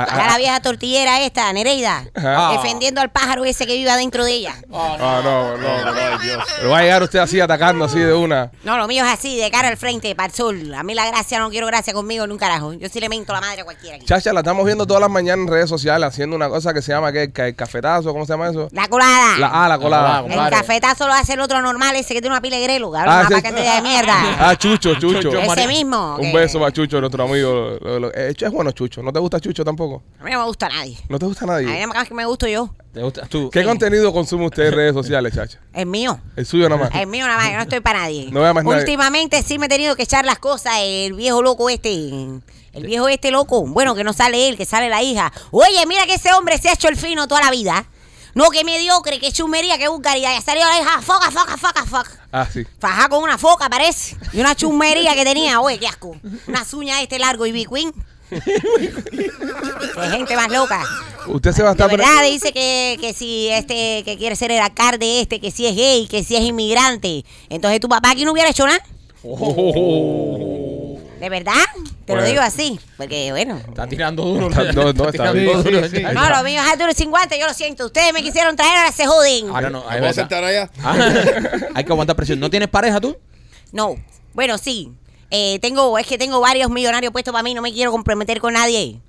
Ah, 0.00 0.06
Ya 0.16 0.26
la 0.28 0.38
vieja 0.38 0.60
tortillera 0.62 1.20
esta, 1.22 1.52
Nereida. 1.52 2.04
Defendiendo 2.52 3.00
al 3.00 3.10
pájaro 3.10 3.44
ese 3.44 3.66
que 3.66 3.74
vive 3.74 3.90
adentro 3.90 4.24
de 4.24 4.30
ella. 4.32 4.54
Ah, 4.72 4.96
no, 4.96 5.56
no, 5.56 5.56
no. 5.56 5.92
Ay, 5.92 6.18
Dios. 6.22 6.44
Pero 6.56 6.70
va 6.70 6.78
a 6.78 6.82
llegar 6.82 7.02
usted 7.02 7.18
así 7.18 7.40
atacando 7.40 7.84
así 7.84 7.98
de 7.98 8.14
una. 8.14 8.52
No, 8.62 8.76
lo 8.78 8.86
mío 8.86 9.04
es 9.04 9.10
así, 9.10 9.36
de 9.36 9.50
cara 9.50 9.66
al 9.66 9.76
frente, 9.76 10.14
para 10.14 10.28
el 10.28 10.32
sol. 10.32 10.72
A 10.74 10.84
mí 10.84 10.94
la 10.94 11.04
gracia, 11.08 11.40
no 11.40 11.50
quiero 11.50 11.66
gracia 11.66 11.92
conmigo 11.92 12.24
en 12.24 12.30
un 12.30 12.38
carajo. 12.38 12.74
Yo 12.74 12.88
sí 12.88 13.00
le 13.00 13.08
mento 13.08 13.32
la 13.32 13.40
madre 13.40 13.62
a 13.62 13.64
cualquiera 13.64 13.96
aquí. 13.96 14.06
Chacha, 14.08 14.32
la 14.32 14.40
estamos 14.40 14.64
viendo 14.64 14.86
todas 14.86 15.02
las 15.02 15.10
mañanas 15.10 15.44
en 15.46 15.52
redes 15.52 15.68
sociales 15.68 16.08
haciendo 16.08 16.34
una 16.34 16.48
cosa 16.48 16.72
que 16.72 16.80
se 16.80 16.92
llama 16.92 17.12
¿qué? 17.12 17.30
El 17.34 17.54
cafetazo, 17.54 18.10
¿cómo 18.14 18.24
se 18.24 18.32
llama 18.32 18.48
eso? 18.48 18.66
La 18.72 18.88
colada. 18.88 19.36
La, 19.36 19.48
ah, 19.48 19.68
la 19.68 19.78
colada. 19.78 20.22
colada, 20.22 20.44
el 20.46 20.50
cafetazo 20.50 21.06
lo 21.06 21.12
hace 21.12 21.34
el 21.34 21.40
otro 21.40 21.60
normal, 21.60 21.94
ese 21.94 22.14
que 22.14 22.22
tiene 22.22 22.32
una 22.34 22.40
pila 22.40 22.56
de 22.56 22.62
grelo, 22.62 22.90
cabrón, 22.90 23.12
Ah, 23.14 23.26
una 23.28 23.28
sí. 23.28 23.34
paquete 23.42 23.60
de 23.60 23.82
mierda. 23.82 24.14
Ah, 24.40 24.56
Chucho, 24.56 24.94
Chucho. 24.94 25.20
Chucho, 25.20 25.38
ese 25.38 25.46
María. 25.46 25.68
mismo. 25.68 26.16
Un 26.16 26.22
que- 26.32 26.38
beso 26.38 26.58
para 26.58 26.72
Chucho, 26.72 26.98
nuestro 27.02 27.22
amigo. 27.24 27.76
Lo- 27.82 28.00
lo- 28.00 28.14
eh, 28.14 28.32
es 28.34 28.50
bueno 28.50 28.70
Chucho. 28.72 29.02
¿No 29.02 29.12
te 29.12 29.18
gusta 29.18 29.40
Chucho 29.40 29.62
tampoco? 29.62 30.02
A 30.18 30.24
mí 30.24 30.30
no 30.30 30.38
me 30.38 30.44
gusta 30.46 30.66
a 30.66 30.68
nadie. 30.70 30.96
¿No 31.10 31.18
te 31.18 31.26
gusta 31.26 31.44
A 31.44 31.58
mí 31.58 31.66
nadie? 31.66 31.86
más 31.88 32.08
que 32.08 32.14
me 32.14 32.24
gusto 32.24 32.46
yo. 32.48 32.70
¿Te 32.98 33.04
gusta? 33.04 33.26
Tú, 33.26 33.48
¿Qué 33.48 33.62
contenido 33.62 34.12
consume 34.12 34.46
usted 34.46 34.66
en 34.66 34.72
redes 34.72 34.92
sociales, 34.92 35.32
Chacha? 35.32 35.60
El 35.72 35.86
mío. 35.86 36.20
El 36.34 36.44
suyo 36.44 36.68
nada 36.68 36.82
más. 36.82 36.94
El 36.96 37.06
mío 37.06 37.28
nada 37.28 37.38
más, 37.38 37.48
que 37.50 37.54
no 37.54 37.62
estoy 37.62 37.78
para 37.78 38.00
nadie. 38.00 38.28
No 38.32 38.40
vea 38.40 38.52
más 38.52 38.64
nadie. 38.64 38.80
Últimamente 38.80 39.40
sí 39.44 39.56
me 39.56 39.66
he 39.66 39.68
tenido 39.68 39.94
que 39.94 40.02
echar 40.02 40.24
las 40.24 40.40
cosas, 40.40 40.72
el 40.80 41.12
viejo 41.12 41.40
loco 41.40 41.70
este. 41.70 41.92
El 41.92 42.86
viejo 42.86 43.06
este 43.06 43.30
loco. 43.30 43.64
Bueno, 43.68 43.94
que 43.94 44.02
no 44.02 44.12
sale 44.12 44.48
él, 44.48 44.56
que 44.56 44.64
sale 44.64 44.88
la 44.88 45.00
hija. 45.00 45.32
Oye, 45.52 45.86
mira 45.86 46.06
que 46.06 46.14
ese 46.14 46.32
hombre 46.32 46.58
se 46.58 46.70
ha 46.70 46.72
hecho 46.72 46.88
el 46.88 46.96
fino 46.96 47.28
toda 47.28 47.40
la 47.40 47.52
vida. 47.52 47.86
No, 48.34 48.50
que 48.50 48.64
mediocre, 48.64 49.20
que 49.20 49.30
chumería, 49.30 49.78
que 49.78 49.86
vulgaridad. 49.86 50.34
Ya 50.34 50.40
salió 50.40 50.64
la 50.64 50.80
hija, 50.80 51.00
foca, 51.00 51.30
foca, 51.30 51.56
foca, 51.56 51.84
foca. 51.86 52.10
Ah, 52.32 52.48
sí. 52.52 52.66
Fajá 52.80 53.08
con 53.08 53.22
una 53.22 53.38
foca, 53.38 53.70
parece. 53.70 54.16
Y 54.32 54.40
una 54.40 54.56
chumería 54.56 55.14
que 55.14 55.22
tenía, 55.22 55.60
oye, 55.60 55.78
qué 55.78 55.86
asco. 55.86 56.16
Unas 56.48 56.74
uñas 56.74 57.00
este 57.00 57.20
largo 57.20 57.46
y 57.46 57.52
big 57.52 57.68
queen. 57.68 57.92
Qué 58.30 60.08
gente 60.10 60.36
más 60.36 60.50
loca. 60.50 60.82
Usted 61.26 61.52
se 61.52 61.62
va 61.62 61.70
a 61.70 61.74
De 61.74 61.82
estar... 61.82 61.88
pre- 61.88 61.96
verdad 62.04 62.22
dice 62.30 62.52
que, 62.52 62.96
que 63.00 63.12
si 63.12 63.48
este, 63.48 64.02
que 64.04 64.16
quiere 64.18 64.36
ser 64.36 64.50
el 64.52 64.60
alcalde 64.60 65.20
este, 65.20 65.40
que 65.40 65.50
si 65.50 65.66
es 65.66 65.74
gay, 65.76 66.06
que 66.08 66.22
si 66.24 66.36
es 66.36 66.42
inmigrante. 66.42 67.24
Entonces 67.48 67.80
tu 67.80 67.88
papá 67.88 68.10
aquí 68.10 68.24
no 68.24 68.32
hubiera 68.32 68.50
hecho 68.50 68.66
nada. 68.66 68.82
¿De 71.20 71.28
verdad? 71.28 71.52
Te 72.04 72.12
lo 72.14 72.20
Bueno. 72.20 72.28
digo 72.28 72.40
así. 72.42 72.78
Porque 72.96 73.30
bueno. 73.32 73.56
Está 73.56 73.86
tirando 73.88 74.22
duro. 74.24 74.48
Está- 74.48 74.72
no, 74.72 74.82
no, 74.84 74.90
está 74.90 75.10
tirando 75.12 75.32
bien. 75.34 75.62
duro. 75.62 75.82
Sí, 75.84 75.88
sí, 75.90 75.96
sí. 75.98 76.04
Ahí 76.04 76.14
No, 76.14 76.28
lo 76.30 76.42
mío 76.44 76.60
es 76.62 76.68
Arturo 76.72 76.92
50, 76.92 77.36
yo 77.36 77.46
lo 77.46 77.54
siento. 77.54 77.86
Ustedes 77.86 78.12
me 78.12 78.22
quisieron 78.22 78.54
traer, 78.54 78.78
ahora 78.78 78.92
se 78.92 79.06
joden. 79.06 79.48
Ahora 79.50 79.68
no, 79.70 79.82
¿Vamos 79.82 80.08
a 80.08 80.12
sentar 80.12 80.44
allá? 80.44 80.70
Ah, 80.82 80.96
Hay 81.74 81.84
que 81.84 81.92
aguantar 81.92 82.14
presión. 82.14 82.38
¿No 82.38 82.48
tienes 82.48 82.68
pareja 82.68 83.00
tú? 83.00 83.16
No. 83.72 83.96
Bueno, 84.32 84.56
sí. 84.58 84.92
Eh, 85.30 85.58
tengo, 85.60 85.98
es 85.98 86.06
que 86.06 86.16
tengo 86.18 86.40
varios 86.40 86.70
millonarios 86.70 87.12
puestos 87.12 87.32
para 87.32 87.42
mí, 87.42 87.54
no 87.54 87.62
me 87.62 87.72
quiero 87.72 87.90
comprometer 87.90 88.40
con 88.40 88.54
nadie. 88.54 89.00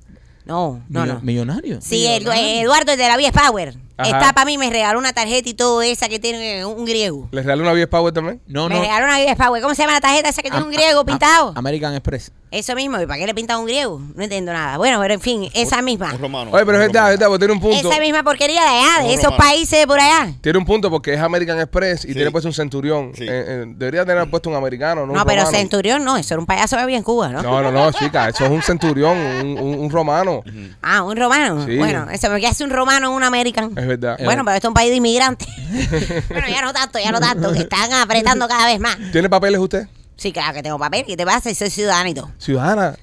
No, 0.45 0.82
no, 0.89 1.01
Millo- 1.05 1.13
no. 1.15 1.22
Millonario. 1.22 1.80
Sí, 1.82 2.05
Edu- 2.05 2.34
Eduardo, 2.36 2.91
el 2.93 2.97
de 2.97 3.07
la 3.07 3.17
Vía 3.17 3.32
Power. 3.32 3.76
Ajá. 4.00 4.10
Está 4.20 4.34
para 4.34 4.45
mí, 4.45 4.58
me 4.58 4.70
regaló 4.70 5.00
una 5.00 5.14
tarjeta 5.14 5.50
y 5.50 5.54
todo 5.54 5.82
esa 5.82 6.08
que 6.10 6.20
tiene 6.20 6.66
un 6.66 6.86
griego. 6.86 7.28
¿Les 7.32 7.43
regaló 7.45 7.64
una 7.64 7.74
10 7.74 7.88
Power 7.88 8.14
también? 8.14 8.41
No, 8.47 8.70
me 8.70 8.76
no. 8.76 8.82
regaló 8.82 9.06
una 9.06 9.20
Vía 9.20 9.36
Power. 9.36 9.62
¿Cómo 9.62 9.76
se 9.76 9.82
llama 9.84 9.93
la 9.93 10.02
tarjeta 10.02 10.30
esa 10.30 10.41
que 10.41 10.50
tiene 10.50 10.66
un 10.66 10.72
griego 10.72 11.04
pintado? 11.06 11.54
American 11.56 11.93
Express. 11.93 12.32
Eso 12.52 12.74
mismo, 12.74 13.00
¿y 13.00 13.06
para 13.06 13.20
qué 13.20 13.28
le 13.28 13.36
pinta 13.36 13.60
un 13.60 13.66
griego? 13.68 14.02
No 14.16 14.24
entiendo 14.24 14.52
nada. 14.52 14.78
Bueno, 14.80 15.00
pero 15.00 15.14
en 15.14 15.22
fin, 15.22 15.47
esa 15.54 15.84
misma. 15.84 16.14
Un 16.16 16.20
romano. 16.20 16.50
Oye, 16.52 16.66
pero 16.66 16.82
es 16.82 16.88
verdad, 16.91 17.10
verdad, 17.10 17.28
porque 17.28 17.39
tiene 17.45 17.54
un 17.54 17.60
punto. 17.60 17.91
Esa 17.91 18.00
misma 18.02 18.24
porquería 18.24 18.62
de 18.64 18.68
allá, 18.70 19.04
de 19.04 19.14
esos 19.14 19.26
romano. 19.26 19.43
países 19.43 19.80
de 19.80 19.86
por 19.86 20.00
allá. 20.00 20.34
Tiene 20.41 20.58
un 20.58 20.66
punto 20.66 20.89
porque 20.89 21.14
es 21.14 21.20
American 21.22 21.60
Express 21.60 22.06
y 22.06 22.08
Sí. 22.08 22.14
tiene 22.16 22.32
puesto 22.32 22.47
un 22.47 22.54
centurión. 22.56 23.12
Sí. 23.16 23.24
Eh, 23.24 23.28
eh, 23.30 23.66
debería 23.68 24.04
tener 24.04 24.28
puesto 24.32 24.50
un 24.50 24.56
americano, 24.56 25.02
no 25.06 25.14
No, 25.14 25.20
un 25.22 25.26
pero 25.28 25.41
romano. 25.43 25.58
Centurión 25.60 26.04
no, 26.04 26.18
eso 26.18 26.34
era 26.34 26.39
un 26.41 26.47
payaso 26.47 26.76
que 26.76 26.82
había 26.82 26.97
en 26.97 27.04
Cuba, 27.04 27.30
¿no? 27.30 27.43
No, 27.43 27.62
no, 27.62 27.72
no, 27.72 27.91
chica, 27.91 28.30
eso 28.30 28.45
es 28.45 28.50
un 28.50 28.64
centurión, 28.64 29.16
un, 29.16 29.60
un- 29.60 29.80
un 29.82 29.89
romano. 29.91 30.41
Ah, 30.82 31.04
un 31.04 31.18
romano. 31.18 31.64
Sí. 31.68 31.78
Bueno, 31.78 32.08
eso 32.12 32.32
me 32.32 32.47
hace 32.47 32.64
un 32.64 32.72
romano 32.72 33.10
en 33.10 33.14
un 33.14 33.24
american. 33.24 33.78
Es 33.78 33.86
verdad. 33.90 34.18
Bueno, 34.24 34.44
pero 34.46 34.56
esto 34.56 34.68
es 34.68 34.70
un 34.70 34.74
país 34.74 34.90
de 34.90 34.96
inmigrantes. 34.96 35.48
bueno, 36.30 36.48
ya 36.48 36.62
no 36.62 36.72
tanto, 36.74 37.00
ya 37.00 37.12
no 37.12 37.20
tanto, 37.20 37.52
que 37.52 37.60
están 37.60 37.92
apretando 37.94 38.48
cada 38.48 38.66
vez 38.66 38.80
más. 38.80 38.98
¿Tiene 39.12 39.30
papeles 39.30 39.60
usted? 39.60 39.88
Sí, 40.16 40.32
claro 40.32 40.54
que 40.54 40.64
tengo 40.64 40.80
papel. 40.80 41.06
¿Qué 41.06 41.16
te 41.16 41.26
pasa? 41.26 41.50
Y 41.50 41.56
soy 41.56 41.70
ciudadanito. 41.70 42.32
Ciudadana. 42.38 42.96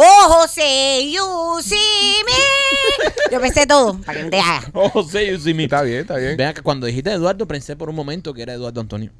Oh, 0.00 0.28
José, 0.28 1.10
you 1.10 1.60
see 1.60 2.22
me. 2.24 3.32
Yo 3.32 3.40
pensé 3.40 3.66
todo, 3.66 3.98
para 4.00 4.18
que 4.18 4.24
no 4.24 4.30
te 4.30 4.38
haga. 4.38 4.62
Oh, 4.72 5.02
sí, 5.02 5.26
you 5.26 5.40
see 5.40 5.54
me. 5.54 5.64
Está 5.64 5.82
bien, 5.82 6.02
está 6.02 6.16
bien. 6.16 6.36
Vean 6.36 6.54
que 6.54 6.62
cuando 6.62 6.86
dijiste 6.86 7.10
Eduardo, 7.10 7.46
pensé 7.48 7.74
por 7.74 7.88
un 7.90 7.96
momento 7.96 8.32
que 8.32 8.42
era 8.42 8.52
Eduardo 8.52 8.80
Antonio. 8.80 9.10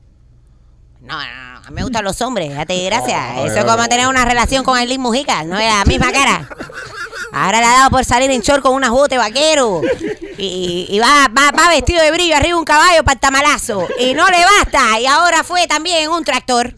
No, 1.00 1.14
no, 1.14 1.20
no, 1.20 1.47
a 1.68 1.70
mí 1.70 1.74
me 1.76 1.82
gustan 1.82 2.02
los 2.02 2.18
hombres, 2.22 2.54
date 2.54 2.82
gracias. 2.86 3.20
Oh, 3.36 3.44
Eso 3.46 3.58
es 3.58 3.64
como 3.66 3.86
tener 3.88 4.06
una 4.08 4.24
relación 4.24 4.64
con 4.64 4.78
el 4.78 4.88
Liz 4.88 4.98
Mujica, 4.98 5.44
no 5.44 5.58
es 5.58 5.66
la 5.70 5.84
misma 5.84 6.10
cara. 6.12 6.48
Ahora 7.30 7.60
le 7.60 7.66
ha 7.66 7.70
dado 7.72 7.90
por 7.90 8.06
salir 8.06 8.30
en 8.30 8.40
short 8.40 8.62
con 8.62 8.72
un 8.72 8.84
ajuste 8.84 9.18
vaquero. 9.18 9.82
Y, 10.38 10.86
y 10.88 10.98
va, 10.98 11.28
va, 11.28 11.50
va 11.50 11.68
vestido 11.68 12.02
de 12.02 12.10
brillo 12.10 12.34
arriba 12.34 12.54
de 12.54 12.58
un 12.58 12.64
caballo 12.64 13.04
para 13.04 13.14
el 13.14 13.20
tamalazo. 13.20 13.86
Y 14.00 14.14
no 14.14 14.26
le 14.28 14.38
basta. 14.44 14.98
Y 14.98 15.04
ahora 15.04 15.44
fue 15.44 15.66
también 15.66 16.04
en 16.04 16.10
un 16.10 16.24
tractor. 16.24 16.72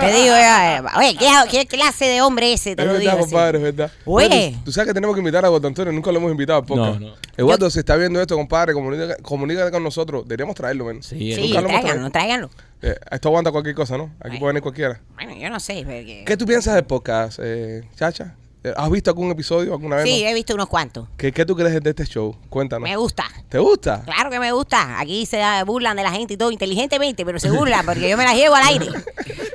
Te 0.00 0.06
digo, 0.12 0.34
eh, 0.34 0.82
oye, 0.96 1.16
¿qué, 1.16 1.28
qué 1.48 1.66
clase 1.66 2.06
de 2.06 2.22
hombre 2.22 2.52
ese? 2.54 2.74
Te 2.74 2.82
Es 2.82 2.88
lo 2.88 2.94
digo. 2.98 3.12
verdad, 3.12 3.20
así. 3.24 3.30
compadre, 3.30 3.58
es 3.58 3.62
verdad. 3.64 3.92
Oye. 4.04 4.54
Tú, 4.58 4.64
tú 4.64 4.72
sabes 4.72 4.88
que 4.88 4.94
tenemos 4.94 5.14
que 5.14 5.20
invitar 5.20 5.44
a 5.44 5.48
Antonio, 5.48 5.92
nunca 5.92 6.10
lo 6.10 6.18
hemos 6.18 6.32
invitado 6.32 6.58
al 6.58 6.64
podcast. 6.66 6.98
No, 7.00 7.06
no. 7.10 7.14
Eduardo, 7.36 7.70
si 7.70 7.78
está 7.78 7.94
viendo 7.94 8.20
esto, 8.20 8.34
compadre, 8.34 8.72
comunícate, 8.72 9.22
comunícate 9.22 9.70
con 9.70 9.84
nosotros. 9.84 10.24
Deberíamos 10.26 10.56
traerlo, 10.56 10.86
ven. 10.86 11.02
Sí, 11.04 11.34
Sí, 11.36 11.42
Nunca 11.48 11.60
lo 11.60 11.68
hemos 11.68 11.80
tráiganlo, 11.82 12.10
tráiganlo. 12.10 12.50
Eh, 12.86 12.96
esto 13.12 13.28
aguanta 13.28 13.50
cualquier 13.50 13.74
cosa, 13.74 13.96
¿no? 13.96 14.12
Aquí 14.20 14.36
puede 14.38 14.50
venir 14.52 14.62
cualquiera. 14.62 15.00
Bueno, 15.14 15.34
yo 15.34 15.48
no 15.48 15.58
sé. 15.58 15.76
porque- 15.84 16.24
¿Qué 16.26 16.36
tú 16.36 16.44
piensas 16.44 16.74
del 16.74 16.84
podcast, 16.84 17.38
eh, 17.42 17.82
Chacha? 17.96 18.34
Eh, 18.62 18.72
¿Has 18.76 18.90
visto 18.90 19.10
algún 19.10 19.30
episodio 19.30 19.72
alguna 19.72 19.96
vez? 19.96 20.04
Sí, 20.04 20.22
no? 20.22 20.28
he 20.28 20.34
visto 20.34 20.54
unos 20.54 20.68
cuantos. 20.68 21.08
¿Qué, 21.16 21.32
¿Qué 21.32 21.46
tú 21.46 21.56
crees 21.56 21.82
de 21.82 21.90
este 21.90 22.04
show? 22.04 22.36
Cuéntanos. 22.50 22.86
Me 22.88 22.94
gusta. 22.96 23.24
¿Te 23.48 23.58
gusta? 23.58 24.02
Claro 24.04 24.28
que 24.30 24.38
me 24.38 24.52
gusta. 24.52 25.00
Aquí 25.00 25.24
se 25.24 25.42
burlan 25.64 25.96
de 25.96 26.02
la 26.02 26.10
gente 26.12 26.34
y 26.34 26.36
todo 26.36 26.50
inteligentemente, 26.50 27.24
pero 27.24 27.38
se 27.40 27.50
burlan 27.50 27.86
porque 27.86 28.08
yo 28.08 28.18
me 28.18 28.24
las 28.24 28.34
llevo 28.34 28.54
al 28.54 28.64
aire. 28.64 28.86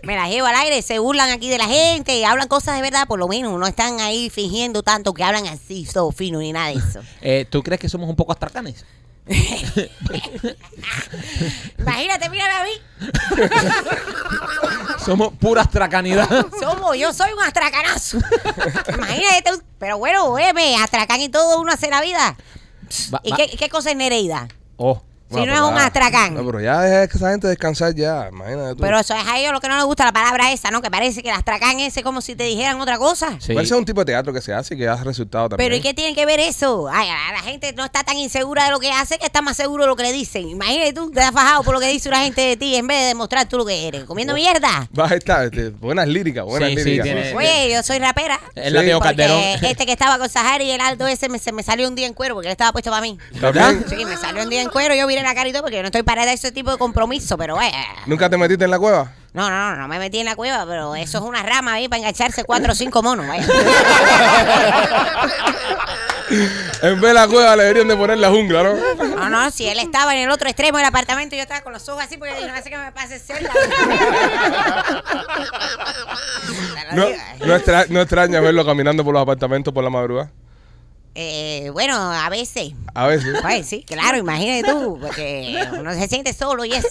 Me 0.02 0.16
las 0.16 0.30
llevo 0.30 0.48
al 0.48 0.56
aire, 0.56 0.82
se 0.82 0.98
burlan 0.98 1.30
aquí 1.30 1.50
de 1.50 1.60
la 1.60 1.68
gente 1.68 2.18
y 2.18 2.24
hablan 2.24 2.48
cosas 2.48 2.76
de 2.76 2.82
verdad, 2.82 3.06
por 3.08 3.20
lo 3.20 3.28
menos. 3.28 3.60
No 3.60 3.68
están 3.68 4.00
ahí 4.00 4.32
fingiendo 4.32 4.82
tanto 4.82 5.14
que 5.14 5.24
hablan 5.24 5.46
así, 5.46 5.86
todo 5.94 6.12
fino 6.12 6.40
ni 6.40 6.52
nada 6.52 6.70
de 6.70 6.76
eso. 6.76 7.02
Eh, 7.22 7.46
¿Tú 7.48 7.62
crees 7.62 7.80
que 7.80 7.90
somos 7.90 8.10
un 8.10 8.16
poco 8.16 8.32
astracanes? 8.32 8.86
Imagínate, 11.78 12.30
mírame 12.30 12.52
a 12.54 12.64
mí. 12.64 12.72
Somos 15.06 15.34
pura 15.40 15.62
astracanidad. 15.62 16.28
Somos, 16.60 16.98
yo 16.98 17.14
soy 17.14 17.32
un 17.34 17.44
astracanazo. 17.44 18.18
Imagínate, 18.94 19.52
pero 19.78 19.98
bueno, 19.98 20.26
óyeme, 20.26 20.78
atracan 20.78 21.22
y 21.22 21.30
todo 21.30 21.60
uno 21.62 21.72
hace 21.72 21.90
la 21.90 22.02
vida. 22.02 22.36
Va- 23.14 23.22
¿Y 23.24 23.32
va- 23.32 23.38
qué, 23.38 23.50
qué 23.58 23.70
cosa 23.70 23.92
es 23.92 23.96
Nereida? 23.96 24.48
Oh. 24.78 25.02
Si 25.30 25.36
no 25.46 25.54
es 25.54 25.62
un 25.62 25.76
ya- 25.76 25.86
astracán. 25.86 26.34
No, 26.34 26.46
pero 26.46 26.60
ya 26.60 26.82
deja 26.82 27.08
que 27.08 27.18
esa 27.18 27.30
gente 27.32 27.48
descansar 27.48 27.94
ya. 27.94 28.30
Imagínate 28.32 28.76
tú. 28.76 28.82
Pero 28.82 29.00
eso 29.00 29.14
es 29.14 29.24
a 29.28 29.38
ellos 29.38 29.52
lo 29.54 29.60
que 29.62 29.68
no 29.68 29.76
les 29.76 29.86
gusta 29.86 30.06
la 30.06 30.12
palabra 30.12 30.52
esa, 30.52 30.72
¿no? 30.72 30.82
Que 30.82 30.90
parece 30.90 31.22
que 31.22 31.30
el 31.30 31.36
astracán 31.36 31.80
ese 31.80 32.00
es 32.00 32.04
como 32.04 32.22
si 32.22 32.36
te 32.36 32.46
dijeran 32.46 32.82
otra 32.82 32.98
cosa. 32.98 33.38
Sí. 33.40 33.54
Ese 33.54 33.62
es 33.62 33.72
un 33.72 33.86
tipo 33.86 34.02
de 34.02 34.06
teatro 34.12 34.34
que 34.34 34.42
se 34.42 34.54
hace 34.54 34.74
y 34.74 34.78
que 34.78 34.86
da 34.86 34.96
resultado 35.04 35.50
también. 35.50 35.70
Pero 35.70 35.76
¿y 35.78 35.82
qué 35.82 35.94
tiene 35.94 36.16
que 36.16 36.26
ver 36.26 36.40
eso? 36.40 36.88
Ay, 36.92 37.08
la, 37.08 37.32
la 37.34 37.42
gente 37.44 37.74
no 37.74 37.86
está 37.86 38.04
tan 38.04 38.18
insegura 38.18 38.66
de 38.66 38.72
lo 38.72 38.80
que 38.80 38.92
hace 38.92 39.20
que 39.20 39.26
está 39.26 39.42
más 39.42 39.56
seguro 39.58 39.84
de 39.84 39.90
lo 39.90 39.96
que 39.96 40.04
le 40.04 40.12
dicen. 40.14 40.50
Imagínate 40.50 40.94
tú, 40.94 41.12
te 41.12 41.22
has 41.22 41.32
fajado 41.32 41.64
por 41.64 41.74
lo 41.76 41.80
que 41.80 41.88
dice 41.90 42.10
una 42.10 42.22
gente 42.22 42.42
de 42.42 42.58
ti 42.58 42.76
en 42.76 42.88
vez 42.88 43.00
de 43.02 43.06
demostrar 43.08 43.48
tú 43.48 43.58
lo 43.58 43.66
que 43.66 43.88
eres. 43.88 44.06
Comiendo 44.06 44.34
mierda. 44.34 44.88
Vas 44.92 45.12
a 45.12 45.16
estar, 45.16 45.46
este, 45.46 45.70
buenas 45.70 46.08
líricas, 46.08 46.44
buenas 46.46 46.70
Sí, 46.70 46.78
sí, 46.78 46.84
líricas. 46.86 47.04
tiene- 47.06 47.36
Oye, 47.36 47.72
yo 47.72 47.84
soy 47.84 48.00
rapera. 48.00 48.40
Es 48.56 48.72
la 48.72 48.80
Sí. 48.82 48.86
Teo 48.88 49.00
Porque 49.00 49.16
Calderón. 49.16 49.40
este 49.66 49.86
que 49.86 49.92
estaba 49.92 50.18
con 50.18 50.28
Sahari 50.30 50.66
y 50.66 50.72
el 50.72 50.82
alto 50.82 51.06
ese 51.08 51.30
me, 51.30 51.38
se 51.40 51.52
me 51.52 51.62
salió 51.64 51.88
un 51.88 51.96
día 51.96 52.08
en 52.08 52.14
cuero 52.14 52.34
porque 52.34 52.48
él 52.48 52.52
estaba 52.54 52.72
puesto 52.72 52.90
para 52.90 53.02
mí. 53.02 53.18
¿También? 53.40 53.86
Sí, 53.90 54.04
me 54.06 54.18
salió 54.18 54.44
un 54.44 54.50
día 54.50 54.62
en 54.62 54.70
cuero, 54.70 54.96
yo 54.96 55.06
viré 55.20 55.28
la 55.30 55.36
cara 55.36 55.50
y 55.50 55.52
todo 55.52 55.62
porque 55.64 55.76
yo 55.78 55.82
no 55.84 55.88
estoy 55.88 56.04
para 56.04 56.26
de 56.26 56.34
ese 56.34 56.52
tipo 56.52 56.72
de 56.72 56.78
compromiso, 56.78 57.38
pero 57.38 57.62
eh. 57.62 57.72
¿Nunca 58.06 58.30
te 58.30 58.38
metiste 58.38 58.66
en 58.66 58.72
la 58.72 58.80
cueva? 58.80 59.12
No, 59.34 59.50
no, 59.50 59.72
no, 59.72 59.76
no 59.78 59.88
me 59.88 60.00
metí 60.00 60.20
en 60.20 60.26
la 60.26 60.36
cueva, 60.36 60.66
pero 60.68 60.96
eso 60.96 61.20
es 61.20 61.24
una 61.24 61.44
rama 61.44 61.74
ahí 61.74 61.88
para 61.88 62.00
engancharse 62.00 62.44
cuatro 62.44 62.72
o 62.72 62.76
cinco 62.76 63.04
monos, 63.04 63.28
vaya. 63.28 63.46
En 66.84 67.02
vez 67.02 67.10
de 67.10 67.14
la 67.16 67.28
cueva 67.28 67.56
le 67.56 67.64
deberían 67.64 67.88
de 67.88 67.96
poner 67.98 68.20
la 68.20 68.30
jungla, 68.30 68.62
¿no? 68.62 68.76
No, 69.16 69.30
no, 69.32 69.50
si 69.50 69.68
él 69.68 69.80
estaba 69.80 70.14
en 70.16 70.22
el 70.22 70.30
otro 70.30 70.48
extremo 70.48 70.78
del 70.78 70.86
apartamento, 70.86 71.36
yo 71.36 71.42
estaba 71.42 71.62
con 71.62 71.74
los 71.74 71.90
ojos 71.90 72.04
así 72.04 72.18
porque 72.18 72.36
dije, 72.36 72.48
no 72.48 72.54
hace 72.54 72.70
que 72.70 72.78
me 72.78 72.92
pase 72.92 73.18
cerca. 73.18 73.52
No, 76.92 77.06
no, 77.46 77.56
extra- 77.56 77.86
no 77.90 78.02
extraña 78.02 78.40
verlo 78.42 78.66
caminando 78.66 79.04
por 79.04 79.14
los 79.14 79.22
apartamentos 79.22 79.72
por 79.74 79.84
la 79.84 79.90
madrugada. 79.92 80.32
Eh, 81.16 81.70
bueno, 81.74 81.96
a 81.96 82.30
veces. 82.30 82.74
A 82.94 83.08
veces. 83.08 83.38
Pues 83.42 83.68
sí, 83.68 83.84
claro, 83.84 84.18
imagínate 84.18 84.72
tú, 84.72 84.98
porque 85.02 85.58
uno 85.78 85.94
se 85.94 86.08
siente 86.08 86.34
solo 86.34 86.64
y 86.66 86.74
eso. 86.74 86.88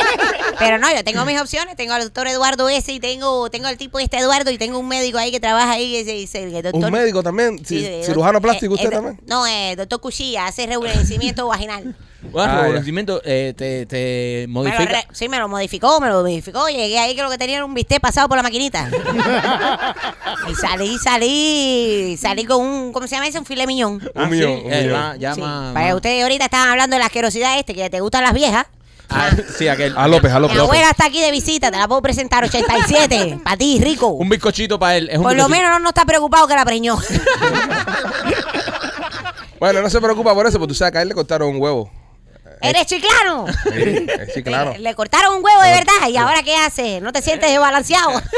Pero 0.58 0.78
no, 0.78 0.92
yo 0.94 1.02
tengo 1.04 1.24
mis 1.24 1.40
opciones, 1.40 1.76
tengo 1.76 1.94
al 1.94 2.02
doctor 2.02 2.26
Eduardo 2.26 2.68
ese 2.68 2.92
y 2.92 3.00
tengo, 3.00 3.48
tengo 3.50 3.68
al 3.68 3.76
tipo 3.76 3.98
este 3.98 4.18
Eduardo 4.18 4.50
y 4.50 4.58
tengo 4.58 4.78
un 4.78 4.88
médico 4.88 5.18
ahí 5.18 5.30
que 5.30 5.40
trabaja 5.40 5.72
ahí, 5.72 5.96
ese, 5.96 6.22
ese, 6.22 6.42
el 6.42 6.52
doctor. 6.52 6.74
Un 6.84 6.90
médico 6.90 7.22
también, 7.22 7.64
Sí, 7.64 7.86
cirujano 8.04 8.40
plástico, 8.40 8.74
eh, 8.74 8.76
usted 8.76 8.90
también. 8.90 9.20
No, 9.26 9.46
eh, 9.46 9.74
doctor 9.76 10.00
Cuchilla, 10.00 10.46
hace 10.46 10.66
rejuvenecimiento 10.66 11.46
vaginal. 11.46 11.96
Bueno, 12.30 12.52
Ah, 12.52 12.62
reconocimiento, 12.62 13.20
eh, 13.24 13.52
te, 13.56 13.84
te 13.86 14.46
Me 14.48 14.54
lo 14.54 14.60
modifica. 14.60 14.84
re- 14.84 15.06
sí, 15.12 15.28
me 15.28 15.38
lo 15.38 15.48
modificó, 15.48 16.00
me 16.00 16.08
lo 16.08 16.22
modificó. 16.22 16.68
Llegué 16.68 16.98
ahí 16.98 17.14
que 17.16 17.22
lo 17.22 17.28
que 17.30 17.36
tenía 17.38 17.56
era 17.56 17.64
un 17.64 17.74
bistec 17.74 18.00
pasado 18.00 18.28
por 18.28 18.36
la 18.36 18.42
maquinita. 18.44 18.88
y 20.48 20.54
salí, 20.54 20.96
salí, 20.98 22.16
salí 22.20 22.44
con 22.44 22.60
un, 22.64 22.92
¿cómo 22.92 23.06
se 23.08 23.16
llama 23.16 23.26
ese? 23.26 23.38
Un 23.38 23.44
filet 23.44 23.66
miñón. 23.66 24.00
Ah, 24.14 24.22
Un 24.24 24.30
millón, 24.30 24.52
sí, 24.60 24.62
un 24.66 24.72
eh, 24.72 24.82
millón. 24.84 25.18
ya 25.18 25.34
Sí. 25.34 25.40
más- 25.40 25.72
Para 25.74 25.86
más- 25.86 25.94
ustedes 25.96 26.22
ahorita 26.22 26.44
estaban 26.44 26.68
hablando 26.70 26.94
de 26.94 27.00
la 27.00 27.06
asquerosidad 27.06 27.58
este, 27.58 27.74
que 27.74 27.90
te 27.90 28.00
gustan 28.00 28.22
las 28.22 28.32
viejas. 28.34 28.66
Ah, 29.10 29.28
sí, 29.58 29.68
aquel. 29.68 29.92
A 29.98 30.08
López, 30.08 30.30
a 30.32 30.36
Mi 30.36 30.42
López. 30.42 30.56
López. 30.56 30.70
abuela 30.70 30.90
está 30.90 31.04
aquí 31.06 31.20
de 31.20 31.30
visita, 31.30 31.70
te 31.70 31.76
la 31.76 31.86
puedo 31.86 32.00
presentar, 32.00 32.44
87, 32.44 33.40
para 33.44 33.56
ti, 33.58 33.78
rico. 33.82 34.06
Un 34.06 34.28
bizcochito 34.30 34.78
para 34.78 34.96
él. 34.96 35.08
Es 35.10 35.18
un 35.18 35.24
Por 35.24 35.36
lo 35.36 35.48
menos 35.50 35.70
no, 35.70 35.78
no 35.80 35.88
está 35.90 36.04
preocupado 36.06 36.46
que 36.46 36.54
la 36.54 36.64
preñó. 36.64 36.96
Bueno, 39.58 39.80
no 39.80 39.88
se 39.88 40.00
preocupa 40.00 40.34
por 40.34 40.44
eso, 40.46 40.58
porque 40.58 40.70
tú 40.70 40.74
sabes 40.74 40.90
que 40.90 40.98
a 40.98 41.02
él 41.02 41.08
le 41.08 41.14
cortaron 41.14 41.48
un 41.50 41.60
huevo. 41.60 41.88
¿Eres 42.62 42.86
chiclano? 42.86 43.46
Sí, 43.64 43.70
eh, 43.74 44.28
sí, 44.34 44.42
claro. 44.42 44.72
Le, 44.72 44.78
le 44.80 44.94
cortaron 44.94 45.34
un 45.36 45.44
huevo 45.44 45.62
de 45.62 45.70
verdad, 45.70 46.08
¿y 46.08 46.16
ahora 46.16 46.42
qué 46.42 46.54
hace? 46.56 47.00
¿No 47.00 47.12
te 47.12 47.22
sientes 47.22 47.50
desbalanceado? 47.50 48.10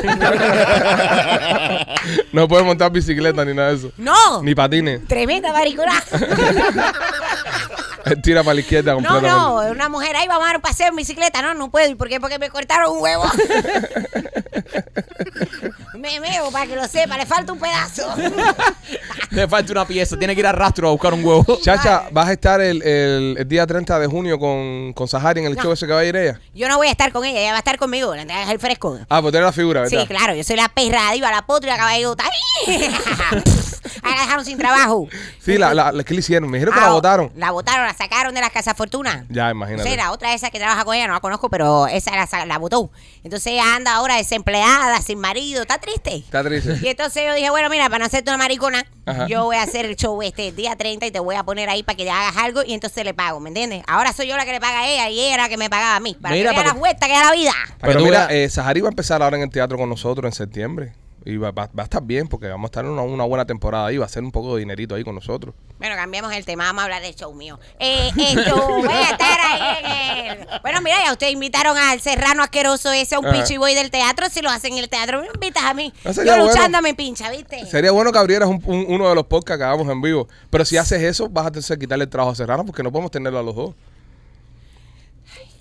No 2.33 2.49
puede 2.49 2.65
montar 2.65 2.91
bicicleta 2.91 3.45
ni 3.45 3.55
nada 3.55 3.71
de 3.71 3.77
eso. 3.77 3.93
No. 3.97 4.43
Ni 4.43 4.55
patines. 4.55 5.07
Tremenda 5.07 5.53
maricona. 5.53 6.03
Tira 8.23 8.43
para 8.43 8.55
la 8.55 8.61
izquierda 8.61 8.93
No, 8.93 8.97
completamente. 8.99 9.31
no, 9.37 9.57
una 9.73 9.89
mujer 9.89 10.17
ahí 10.17 10.27
vamos 10.29 10.45
a 10.45 10.47
dar 10.49 10.57
un 10.57 10.63
paseo 10.63 10.89
en 10.89 10.97
bicicleta. 10.97 11.43
No, 11.43 11.55
no 11.55 11.71
puedo. 11.71 11.89
¿Y 11.91 11.95
por 11.95 12.09
qué? 12.09 12.21
Porque 12.21 12.39
me 12.39 12.51
cortaron 12.51 12.93
un 12.97 13.03
huevo. 13.03 13.25
me 15.99 16.21
meo, 16.21 16.51
para 16.51 16.67
que 16.67 16.77
lo 16.77 16.87
sepa, 16.87 17.17
le 17.17 17.27
falta 17.27 17.53
un 17.53 17.59
pedazo. 17.59 18.03
Le 19.31 19.49
falta 19.49 19.73
una 19.73 19.85
pieza. 19.85 20.17
Tiene 20.17 20.35
que 20.35 20.41
ir 20.41 20.47
al 20.47 20.55
rastro 20.55 20.87
a 20.89 20.93
buscar 20.93 21.13
un 21.13 21.25
huevo. 21.25 21.59
Chacha, 21.61 22.05
¿vas 22.13 22.29
a 22.29 22.33
estar 22.33 22.61
el, 22.61 22.81
el- 22.83 23.35
el 23.37 23.49
día 23.49 23.67
30 23.67 23.99
de 23.99 24.07
junio 24.07 24.39
con, 24.39 24.93
con 24.93 25.09
Sahari 25.09 25.41
en 25.41 25.47
el 25.47 25.57
No. 25.57 25.63
show 25.63 25.73
ese 25.73 25.87
que 25.89 25.93
va 25.93 26.01
a 26.01 26.05
ir 26.05 26.15
ella? 26.15 26.41
Yo 26.55 26.69
no 26.69 26.77
voy 26.77 26.87
a 26.87 26.91
estar 26.93 27.11
con 27.11 27.25
ella, 27.25 27.41
ella 27.41 27.51
va 27.51 27.57
a 27.57 27.59
estar 27.59 27.77
conmigo. 27.77 28.15
Entregas 28.15 28.49
el 28.51 28.61
fresco. 28.61 28.97
Ah, 29.09 29.21
pues 29.21 29.33
tiene 29.33 29.45
la 29.47 29.53
figura, 29.53 29.81
¿verdad? 29.81 30.01
Sí, 30.03 30.07
claro, 30.07 30.35
yo 30.37 30.45
soy 30.45 30.55
la 30.55 30.69
perra 30.69 31.11
diva, 31.13 31.33
la 31.33 31.45
potra 31.47 31.69
y 31.71 31.73
la 31.73 31.79
caballota. 31.79 32.25
Ahí 32.67 34.15
la 34.15 34.23
dejaron 34.23 34.45
sin 34.45 34.59
trabajo. 34.59 35.09
Sí, 35.41 35.59
la, 35.59 35.75
la, 35.75 35.91
la- 35.91 36.05
¿qué 36.05 36.15
le 36.15 36.21
hicieron? 36.21 36.49
Me 36.49 36.59
dijeron 36.59 36.75
que 36.75 36.81
la 36.81 36.87
Ah, 36.87 36.91
votaron. 36.91 37.33
La 37.35 37.51
votaron, 37.51 37.87
la 37.95 38.05
sacaron 38.05 38.35
de 38.35 38.41
la 38.41 38.51
casa 38.51 38.75
fortuna. 38.75 39.25
Ya, 39.29 39.51
imagínate. 39.51 39.89
sé, 39.89 39.97
la 39.97 40.13
otra 40.13 40.35
esa 40.35 40.51
que 40.51 40.59
trabaja 40.59 40.85
con 40.85 40.95
ella, 40.95 41.07
no 41.07 41.15
la 41.15 41.21
conozco, 41.21 41.49
pero 41.49 41.87
esa 41.87 42.11
la, 42.17 42.47
la 42.47 42.59
votó. 42.59 42.91
Entonces 43.23 43.53
ella 43.53 43.75
anda 43.77 43.95
ahora 43.95 44.17
desempleada, 44.17 45.01
sin 45.01 45.19
marido, 45.19 45.63
está 45.63 45.79
triste. 45.79 46.17
Está 46.17 46.43
triste. 46.43 46.79
Y 46.83 46.89
entonces 46.89 47.23
yo 47.27 47.35
dije, 47.35 47.51
bueno, 47.51 47.69
mira, 47.71 47.85
para 47.87 48.01
no 48.01 48.05
hacerte 48.07 48.31
una 48.31 48.39
maricona, 48.39 48.85
Ajá. 49.07 49.27
yo 49.27 49.45
voy 49.45 49.57
a 49.57 49.63
hacer 49.63 49.87
el 49.87 49.97
show 49.97 50.21
este 50.23 50.53
día 50.53 50.77
30 50.77 51.07
y 51.07 51.11
te 51.11 51.19
voy 51.21 51.37
a 51.37 51.43
poner 51.45 51.69
ahí 51.71 51.83
para 51.83 51.97
que 51.97 52.05
le 52.05 52.11
hagas 52.11 52.37
algo 52.37 52.63
y 52.65 52.73
entonces 52.75 53.05
le 53.05 53.15
pago, 53.15 53.41
¿me 53.41 53.51
entiendes? 53.51 53.83
Ahora 53.87 54.13
soy 54.13 54.27
yo 54.29 54.37
la 54.37 54.45
que 54.45 54.53
le 54.53 54.61
paga 54.61 54.81
a 54.81 54.89
ella 54.89 55.09
y 55.11 55.21
ella 55.21 55.35
era 55.35 55.43
la 55.45 55.49
que 55.49 55.57
me 55.57 55.71
pagaba 55.71 55.97
a 55.97 56.01
mí. 56.01 56.17
Para 56.21 56.35
Mira, 56.35 56.51
que 56.51 56.57
para 56.57 56.75
las 56.75 56.99
que- 56.99 57.09
da 57.09 57.25
la 57.25 57.33
vida. 57.33 57.53
Pero 57.81 57.99
tú 57.99 58.05
mira, 58.05 58.27
eh, 58.31 58.49
Sahari 58.49 58.81
va 58.81 58.89
a 58.89 58.91
empezar 58.91 59.23
ahora 59.23 59.37
en 59.37 59.43
el 59.45 59.51
teatro 59.51 59.79
con 59.79 59.89
nosotros 59.89 60.27
en 60.29 60.33
septiembre. 60.33 60.95
Y 61.27 61.39
va, 61.39 61.51
va- 61.53 61.71
va 61.77 61.83
a 61.83 61.85
estar 61.85 62.03
bien 62.03 62.29
porque 62.29 62.49
vamos 62.49 62.65
a 62.65 62.69
estar 62.69 62.85
en 62.85 62.91
una, 62.91 63.03
una 63.03 63.25
buena 63.25 63.47
temporada 63.47 63.87
ahí. 63.87 63.97
Va 63.97 64.05
a 64.05 64.09
ser 64.09 64.23
un 64.23 64.31
poco 64.31 64.55
de 64.55 64.61
dinerito 64.61 64.95
ahí 64.95 65.05
con 65.05 65.15
nosotros. 65.15 65.55
Bueno, 65.79 65.97
cambiamos 65.97 66.33
el 66.35 66.45
tema, 66.45 66.65
vamos 66.65 66.83
a 66.83 66.85
hablar 66.85 67.03
del 67.03 67.15
show 67.15 67.33
mío. 67.35 67.59
Eh, 67.79 68.11
esto, 68.17 68.57
voy 68.69 68.89
a 68.89 69.11
estar 69.11 69.39
ahí 69.41 69.85
en 69.85 70.41
el... 70.43 70.47
Bueno, 70.63 70.81
mira, 70.83 70.97
ya 71.05 71.13
ustedes 71.13 71.33
invitaron 71.33 71.77
al 71.79 72.01
serrano 72.01 72.43
asqueroso 72.43 72.93
ese, 72.93 73.15
a 73.15 73.19
un 73.21 73.27
Ajá. 73.27 73.41
pichi 73.43 73.57
boy 73.57 73.75
del 73.75 73.91
teatro, 73.91 74.27
si 74.29 74.43
lo 74.43 74.51
hacen 74.51 74.75
en 74.75 74.81
el 74.81 74.89
teatro, 74.91 75.21
me 75.23 75.29
invitas 75.35 75.65
a 75.65 75.73
mí. 75.75 75.93
Yo 76.05 76.13
bueno. 76.15 76.47
luchando 76.47 76.83
me 76.83 76.95
pincha, 76.95 77.31
¿viste? 77.31 77.65
Sería 77.67 77.91
bueno 77.93 78.13
que 78.13 78.19
abrieras 78.19 78.49
un- 78.49 78.63
un- 78.67 78.85
uno 78.89 79.09
de 79.09 79.15
los 79.15 79.25
podcasts 79.25 79.59
que 79.59 79.65
hagamos 79.65 79.89
en 79.89 80.03
vivo. 80.03 80.29
Pero 80.51 80.65
si 80.65 80.77
haces 80.77 81.03
eso, 81.03 81.29
vas 81.31 81.47
a 81.47 81.51
tener 81.51 81.67
que 81.67 81.79
quitarle 81.79 82.05
el 82.05 82.11
trabajo 82.11 82.33
a 82.33 82.35
Serrano 82.35 82.65
porque 82.67 82.83
no 82.83 82.93
podemos 82.93 83.11
tenerlo 83.11 83.39
a 83.39 83.43
los 83.43 83.55
dos. 83.57 83.75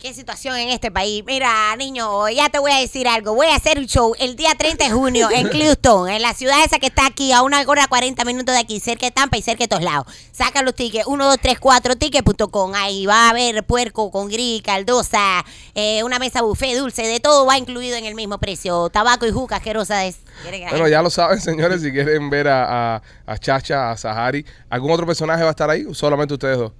Qué 0.03 0.13
situación 0.13 0.57
en 0.57 0.67
este 0.67 0.91
país. 0.91 1.23
Mira, 1.25 1.73
niño, 1.77 2.27
ya 2.27 2.49
te 2.49 2.59
voy 2.59 2.73
a 2.73 2.77
decir 2.77 3.07
algo. 3.07 3.35
Voy 3.35 3.47
a 3.47 3.55
hacer 3.55 3.79
un 3.79 3.85
show 3.85 4.13
el 4.19 4.35
día 4.35 4.49
30 4.53 4.83
de 4.83 4.91
junio 4.91 5.29
en 5.31 5.47
Clewiston, 5.49 6.09
en 6.09 6.21
la 6.21 6.33
ciudad 6.33 6.61
esa 6.61 6.77
que 6.77 6.87
está 6.87 7.05
aquí, 7.05 7.31
a 7.31 7.41
una 7.41 7.61
hora 7.65 7.87
40 7.87 8.25
minutos 8.25 8.53
de 8.53 8.59
aquí, 8.59 8.81
cerca 8.81 9.05
de 9.05 9.13
Tampa 9.13 9.37
y 9.37 9.41
cerca 9.41 9.63
de 9.63 9.69
todos 9.69 9.81
lados. 9.81 10.05
Saca 10.33 10.61
los 10.61 10.75
tickets, 10.75 11.07
1, 11.07 11.25
2, 11.25 11.37
3, 11.41 11.57
4, 11.57 11.95
tickets.com. 11.95 12.73
Ahí 12.75 13.05
va 13.05 13.27
a 13.27 13.29
haber 13.29 13.63
puerco 13.63 14.11
con 14.11 14.27
gris, 14.27 14.61
caldosa, 14.61 15.45
eh, 15.73 16.03
una 16.03 16.19
mesa 16.19 16.41
buffet, 16.41 16.77
dulce, 16.77 17.03
de 17.03 17.21
todo 17.21 17.45
va 17.45 17.57
incluido 17.57 17.95
en 17.95 18.03
el 18.03 18.13
mismo 18.13 18.39
precio. 18.39 18.89
Tabaco 18.89 19.25
y 19.25 19.31
juca 19.31 19.55
asquerosa 19.55 20.03
es. 20.03 20.17
¿Quieren 20.41 20.59
que 20.59 20.65
la 20.65 20.71
Bueno, 20.71 20.89
ya 20.89 21.01
lo 21.01 21.11
saben, 21.11 21.39
señores. 21.39 21.81
Si 21.81 21.93
quieren 21.93 22.29
ver 22.29 22.49
a, 22.49 22.95
a, 22.95 23.01
a 23.25 23.37
Chacha, 23.37 23.91
a 23.91 23.95
Sahari, 23.95 24.45
¿algún 24.69 24.91
otro 24.91 25.05
personaje 25.05 25.43
va 25.43 25.47
a 25.47 25.51
estar 25.51 25.69
ahí? 25.69 25.85
¿O 25.85 25.93
solamente 25.93 26.33
ustedes 26.33 26.57
dos? 26.57 26.73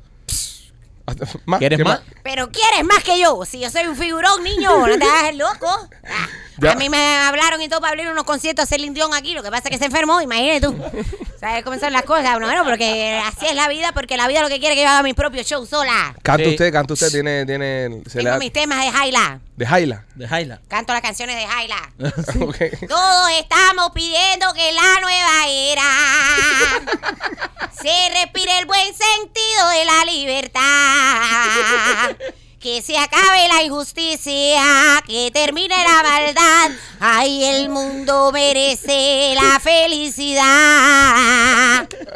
¿Más? 1.46 1.60
¿Quieres 1.60 1.78
¿Qué 1.78 1.84
más? 1.84 2.02
Pero 2.24 2.50
quieres 2.50 2.86
más 2.86 3.04
que 3.04 3.20
yo. 3.20 3.44
Si 3.46 3.60
yo 3.60 3.70
soy 3.70 3.86
un 3.86 3.96
figurón, 3.96 4.44
niño, 4.44 4.88
no 4.88 4.98
te 4.98 5.04
hagas 5.04 5.30
el 5.30 5.38
loco. 5.38 5.90
Ah. 6.08 6.28
Ya. 6.58 6.72
A 6.72 6.76
mí 6.76 6.90
me 6.90 7.18
hablaron 7.18 7.62
y 7.62 7.68
todo 7.68 7.82
para 7.82 7.92
abrir 7.92 8.08
unos 8.10 8.24
conciertos, 8.26 8.64
hacer 8.64 8.80
Dion 8.92 9.14
aquí. 9.14 9.34
Lo 9.34 9.42
que 9.44 9.50
pasa 9.50 9.64
es 9.66 9.72
que 9.72 9.78
se 9.80 9.86
enfermó, 9.86 10.22
imagínate 10.22 10.62
tú. 10.62 10.78
¿Sabes 11.40 11.64
cómo 11.64 11.78
son 11.80 11.92
las 11.92 12.04
cosas? 12.04 12.40
No, 12.40 12.46
bueno, 12.46 12.64
porque 12.64 13.20
así 13.26 13.48
es 13.48 13.56
la 13.56 13.68
vida, 13.68 13.92
porque 13.94 14.16
la 14.18 14.28
vida 14.28 14.42
lo 14.42 14.50
que 14.50 14.60
quiere 14.60 14.76
es 14.76 14.80
que 14.80 14.84
yo 14.84 14.90
haga 14.90 15.04
mi 15.04 15.14
propio 15.14 15.44
show 15.44 15.66
sola. 15.66 16.16
Canta 16.22 16.44
Sí. 16.44 16.50
usted, 16.52 16.72
canta 16.72 16.94
usted, 16.94 17.10
tiene, 17.12 17.46
tiene, 17.46 18.02
se 18.08 18.20
le 18.20 18.24
Tengo 18.24 18.30
da, 18.30 18.38
mis 18.40 18.54
temas 18.54 18.86
de 18.86 18.92
Jaila. 18.92 19.40
de 19.58 19.66
Jaila. 19.66 20.06
De 20.16 20.28
Jaila. 20.28 20.62
Canto 20.68 20.94
las 20.94 21.02
canciones 21.02 21.36
de 21.36 21.46
Jaila. 21.48 21.92
Ok. 22.42 22.58
Todos 22.88 23.32
estamos 23.40 23.92
pidiendo 23.94 24.54
que 24.54 24.70
en 24.70 24.76
la 24.76 25.00
nueva 25.02 25.48
era 25.48 25.84
se 27.82 28.10
respire 28.22 28.60
el 28.60 28.66
buen 28.66 28.88
sentido 28.94 29.70
de 29.70 29.86
la 29.86 30.06
libertad. 30.06 32.16
Que 32.64 32.82
se 32.82 32.98
acabe 32.98 33.46
la 33.50 33.62
injusticia, 33.64 34.64
que 35.06 35.30
termine 35.34 35.76
la 35.76 36.02
maldad. 36.02 36.72
Ay, 36.98 37.44
el 37.44 37.68
mundo 37.70 38.32
merece 38.32 39.36
la 39.36 39.60
felicidad. 39.60 40.44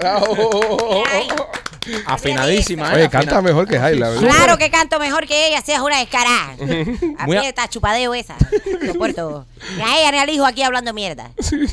Ay. 0.01 1.27
Afinadísima, 2.05 2.91
¿eh? 2.91 2.95
Oye, 2.95 3.05
Afina- 3.05 3.09
canta 3.09 3.41
mejor 3.41 3.67
que 3.67 3.77
Jaila, 3.79 4.09
¿verdad? 4.09 4.29
Claro 4.29 4.57
que 4.57 4.69
canto 4.69 4.99
mejor 4.99 5.25
que 5.27 5.47
ella, 5.47 5.61
seas 5.61 5.81
una 5.81 5.99
descarada. 5.99 6.55
Muy 6.59 7.35
a- 7.35 7.39
Aprieta, 7.39 7.67
chupadeo 7.69 8.13
esa. 8.13 8.35
Soporto. 8.85 9.45
Ni 9.75 9.81
a 9.83 9.99
ella 9.99 10.11
ni 10.11 10.17
al 10.19 10.29
hijo 10.29 10.45
aquí 10.45 10.63
hablando 10.63 10.93
mierda. 10.93 11.29
Sí. 11.39 11.65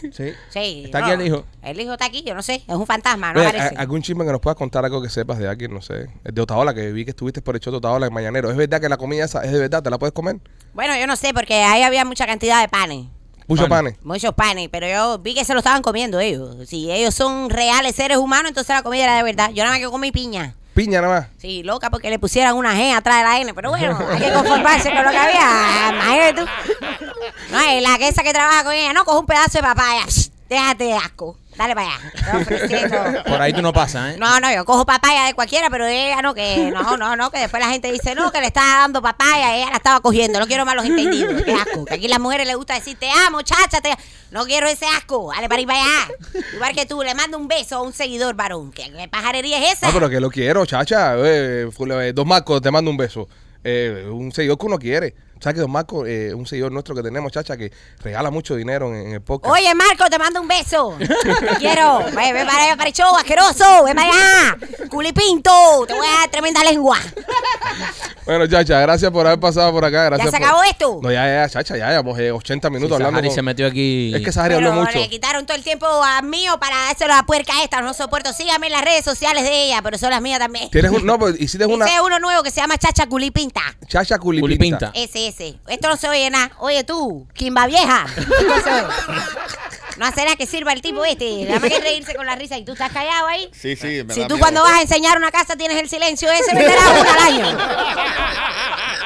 Sí. 0.50 0.82
¿Está 0.86 1.00
no. 1.00 1.06
aquí 1.06 1.14
el 1.14 1.26
hijo? 1.28 1.44
El 1.64 1.80
hijo 1.80 1.92
está 1.92 2.06
aquí, 2.06 2.22
yo 2.22 2.34
no 2.34 2.42
sé. 2.42 2.56
Es 2.66 2.74
un 2.74 2.86
fantasma, 2.86 3.32
no 3.32 3.40
Oye, 3.40 3.48
aparece. 3.48 3.74
¿a- 3.76 3.80
¿Algún 3.80 4.02
chisme 4.02 4.24
que 4.24 4.32
nos 4.32 4.40
puedas 4.40 4.56
contar 4.56 4.84
algo 4.84 5.00
que 5.02 5.08
sepas 5.08 5.38
de 5.38 5.48
alguien? 5.48 5.72
No 5.72 5.80
sé. 5.82 6.08
El 6.24 6.34
de 6.34 6.40
Otaola, 6.42 6.74
que 6.74 6.92
vi 6.92 7.04
que 7.04 7.10
estuviste 7.10 7.40
por 7.42 7.54
el 7.56 7.60
show 7.60 7.70
de 7.70 7.78
Otaola 7.78 8.06
en 8.06 8.12
Mañanero. 8.12 8.50
¿Es 8.50 8.56
verdad 8.56 8.80
que 8.80 8.88
la 8.88 8.96
comida 8.96 9.24
esa 9.24 9.42
es 9.44 9.52
de 9.52 9.58
verdad? 9.58 9.82
¿Te 9.82 9.90
la 9.90 9.98
puedes 9.98 10.12
comer? 10.12 10.36
Bueno, 10.74 10.94
yo 10.98 11.06
no 11.06 11.16
sé, 11.16 11.32
porque 11.34 11.54
ahí 11.62 11.82
había 11.82 12.04
mucha 12.04 12.26
cantidad 12.26 12.60
de 12.60 12.68
panes. 12.68 13.06
Mucho 13.46 13.68
Pane. 13.68 13.90
panes. 13.92 14.04
Muchos 14.04 14.32
panes, 14.34 14.68
pero 14.72 14.88
yo 14.88 15.18
vi 15.18 15.34
que 15.34 15.44
se 15.44 15.52
lo 15.52 15.58
estaban 15.58 15.82
comiendo 15.82 16.18
ellos. 16.18 16.56
Si 16.66 16.90
ellos 16.90 17.14
son 17.14 17.50
reales 17.50 17.94
seres 17.94 18.16
humanos, 18.16 18.48
entonces 18.50 18.74
la 18.74 18.82
comida 18.82 19.04
era 19.04 19.16
de 19.16 19.22
verdad. 19.22 19.50
Yo 19.50 19.64
nada 19.64 19.70
más 19.76 19.80
que 19.80 19.90
comí 19.90 20.10
piña. 20.12 20.54
Piña 20.72 21.00
nada 21.02 21.20
más. 21.20 21.28
Sí, 21.36 21.62
loca, 21.62 21.90
porque 21.90 22.08
le 22.10 22.18
pusieran 22.18 22.56
una 22.56 22.74
G 22.74 22.92
atrás 22.96 23.18
de 23.18 23.22
la 23.24 23.38
N. 23.40 23.52
Pero 23.54 23.68
bueno, 23.70 23.98
hay 24.10 24.18
que 24.18 24.32
conformarse 24.32 24.90
con 24.90 25.04
lo 25.04 25.10
que 25.10 25.16
había. 25.18 25.90
Imagínate 25.92 26.40
tú. 26.40 26.46
No, 27.52 27.60
es 27.60 27.82
la 27.82 27.98
que 27.98 28.08
esa 28.08 28.22
que 28.22 28.32
trabaja 28.32 28.64
con 28.64 28.72
ella, 28.72 28.92
no, 28.92 29.04
coge 29.04 29.18
un 29.20 29.26
pedazo 29.26 29.58
de 29.58 29.62
papaya. 29.62 30.04
Déjate 30.48 30.84
de 30.84 30.94
asco. 30.94 31.36
Dale 31.56 31.74
para 31.74 31.88
allá. 31.88 33.24
Por 33.26 33.40
ahí 33.40 33.52
tú 33.52 33.62
no 33.62 33.72
pasas, 33.72 34.14
¿eh? 34.14 34.16
No, 34.18 34.40
no, 34.40 34.52
yo 34.52 34.64
cojo 34.64 34.84
papaya 34.84 35.26
de 35.26 35.34
cualquiera, 35.34 35.70
pero 35.70 35.86
ella 35.86 36.20
no, 36.22 36.34
que 36.34 36.70
no, 36.72 36.96
no, 36.96 37.16
no, 37.16 37.30
que 37.30 37.38
después 37.38 37.62
la 37.62 37.70
gente 37.70 37.90
dice, 37.92 38.14
no, 38.14 38.32
que 38.32 38.40
le 38.40 38.46
estaba 38.46 38.80
dando 38.80 39.00
papaya, 39.00 39.56
ella 39.56 39.70
la 39.70 39.76
estaba 39.76 40.00
cogiendo. 40.00 40.40
No 40.40 40.46
quiero 40.46 40.64
malos 40.64 40.84
entendidos. 40.84 41.42
Qué 41.42 41.52
asco. 41.52 41.84
Que 41.84 41.94
aquí 41.94 42.08
las 42.08 42.20
mujeres 42.20 42.46
les 42.46 42.56
gusta 42.56 42.74
decir, 42.74 42.96
te 42.98 43.08
amo, 43.26 43.42
chacha, 43.42 43.80
te 43.80 43.94
No 44.30 44.44
quiero 44.44 44.66
ese 44.66 44.86
asco. 44.86 45.30
Dale 45.34 45.48
para 45.48 45.60
ir 45.60 45.66
para 45.66 45.80
allá. 45.80 46.14
Igual 46.54 46.74
que 46.74 46.86
tú, 46.86 47.02
le 47.02 47.14
mando 47.14 47.38
un 47.38 47.48
beso 47.48 47.76
a 47.76 47.82
un 47.82 47.92
seguidor 47.92 48.34
varón. 48.34 48.72
¿Qué, 48.72 48.92
qué 48.92 49.08
pajarería 49.08 49.58
es 49.58 49.74
esa? 49.74 49.88
Ah, 49.88 49.90
pero 49.92 50.08
que 50.10 50.20
lo 50.20 50.30
quiero, 50.30 50.66
chacha. 50.66 51.14
Eh, 51.18 51.68
eh, 51.68 52.12
dos 52.14 52.26
Marcos, 52.26 52.60
te 52.60 52.70
mando 52.70 52.90
un 52.90 52.96
beso. 52.96 53.28
Eh, 53.62 54.08
un 54.10 54.32
seguidor 54.32 54.58
que 54.58 54.66
uno 54.66 54.78
quiere. 54.78 55.14
¿Sabes 55.44 55.56
que 55.56 55.60
Don 55.60 55.70
Marcos, 55.72 56.08
eh, 56.08 56.32
un 56.32 56.46
seguidor 56.46 56.72
nuestro 56.72 56.94
que 56.94 57.02
tenemos, 57.02 57.30
chacha, 57.30 57.54
que 57.54 57.70
regala 58.02 58.30
mucho 58.30 58.56
dinero 58.56 58.88
en, 58.88 59.08
en 59.08 59.12
el 59.12 59.20
podcast? 59.20 59.52
Oye, 59.54 59.74
Marco, 59.74 60.06
te 60.08 60.18
mando 60.18 60.40
un 60.40 60.48
beso. 60.48 60.96
Te 60.98 61.56
quiero. 61.58 61.98
Ven, 62.16 62.32
ven 62.32 62.46
para 62.46 62.64
allá, 62.64 62.76
para 62.78 62.88
el 62.88 62.94
show, 62.94 63.14
asqueroso. 63.14 63.84
Ven 63.84 63.94
para 63.94 64.08
allá. 64.08 64.56
Culipinto. 64.88 65.50
Te 65.86 65.92
voy 65.92 66.06
a 66.06 66.20
dar 66.20 66.30
tremenda 66.30 66.64
lengua. 66.64 66.96
Bueno, 68.24 68.46
chacha, 68.46 68.80
gracias 68.80 69.10
por 69.10 69.26
haber 69.26 69.38
pasado 69.38 69.70
por 69.70 69.84
acá. 69.84 70.04
¿Ya 70.04 70.08
Gracias 70.08 70.30
se 70.30 70.38
por- 70.38 70.46
acabó 70.46 70.62
esto? 70.62 70.98
No, 71.02 71.12
ya, 71.12 71.26
ya, 71.26 71.48
chacha, 71.50 71.76
ya 71.76 71.90
llevamos 71.90 72.18
eh, 72.18 72.32
80 72.32 72.70
minutos 72.70 72.92
hablando. 72.94 73.10
Sahari 73.18 73.28
con- 73.28 73.34
se 73.34 73.42
metió 73.42 73.66
aquí. 73.66 74.12
Es 74.14 74.22
que 74.22 74.32
Sahari 74.32 74.54
Pero 74.54 74.70
habló 74.70 74.80
mucho. 74.84 74.98
le 74.98 75.10
quitaron 75.10 75.44
todo 75.44 75.56
el 75.58 75.62
tiempo 75.62 75.86
a 75.86 76.22
mío 76.22 76.58
para 76.58 76.74
dárselo 76.86 77.12
a 77.12 77.16
la 77.18 77.22
puerca 77.24 77.52
esta. 77.62 77.82
No 77.82 77.92
soporto. 77.92 78.32
Síganme 78.32 78.68
en 78.68 78.72
las 78.72 78.82
redes 78.82 79.04
sociales 79.04 79.42
de 79.42 79.64
ella, 79.66 79.80
pero 79.82 79.98
son 79.98 80.08
las 80.08 80.22
mías 80.22 80.38
también. 80.38 80.70
Tienes 80.70 80.90
un, 80.90 81.04
no, 81.04 81.18
pues 81.18 81.38
hiciste 81.38 81.66
una 81.74 81.84
es 81.84 82.00
uno 82.00 82.18
nuevo 82.18 82.42
que 82.42 82.50
se 82.50 82.62
llama 82.62 82.78
Chacha 82.78 83.06
Culipinta. 83.06 83.60
chacha 83.88 84.18
culipinta. 84.18 84.46
Culipinta. 84.46 84.92
Ese, 84.94 85.28
ese. 85.28 85.33
Esto 85.40 85.88
no 85.88 85.96
se 85.96 86.08
oye 86.08 86.28
nada. 86.30 86.50
Oye 86.58 86.84
tú, 86.84 87.26
Kimba 87.34 87.66
vieja. 87.66 88.06
Esto 88.16 88.60
se 88.62 88.70
oye. 88.72 88.86
No 89.96 90.06
hace 90.06 90.24
nada 90.24 90.34
que 90.36 90.46
sirva 90.46 90.72
el 90.72 90.80
tipo 90.82 91.04
este. 91.04 91.44
Nada 91.44 91.60
más 91.60 91.70
que 91.70 91.80
reírse 91.80 92.14
con 92.16 92.26
la 92.26 92.34
risa 92.34 92.56
y 92.58 92.64
tú 92.64 92.72
estás 92.72 92.92
callado 92.92 93.26
ahí. 93.28 93.48
Sí, 93.52 93.76
sí. 93.76 94.02
me 94.04 94.12
Si 94.14 94.20
da 94.20 94.26
tú 94.28 94.34
miedo. 94.34 94.38
cuando 94.38 94.62
vas 94.62 94.72
a 94.72 94.82
enseñar 94.82 95.16
una 95.16 95.30
casa 95.30 95.54
tienes 95.56 95.76
el 95.80 95.88
silencio 95.88 96.28
ese, 96.32 96.52
venderás 96.54 97.00
una 97.00 97.12
al 97.14 97.18
año. 97.20 97.58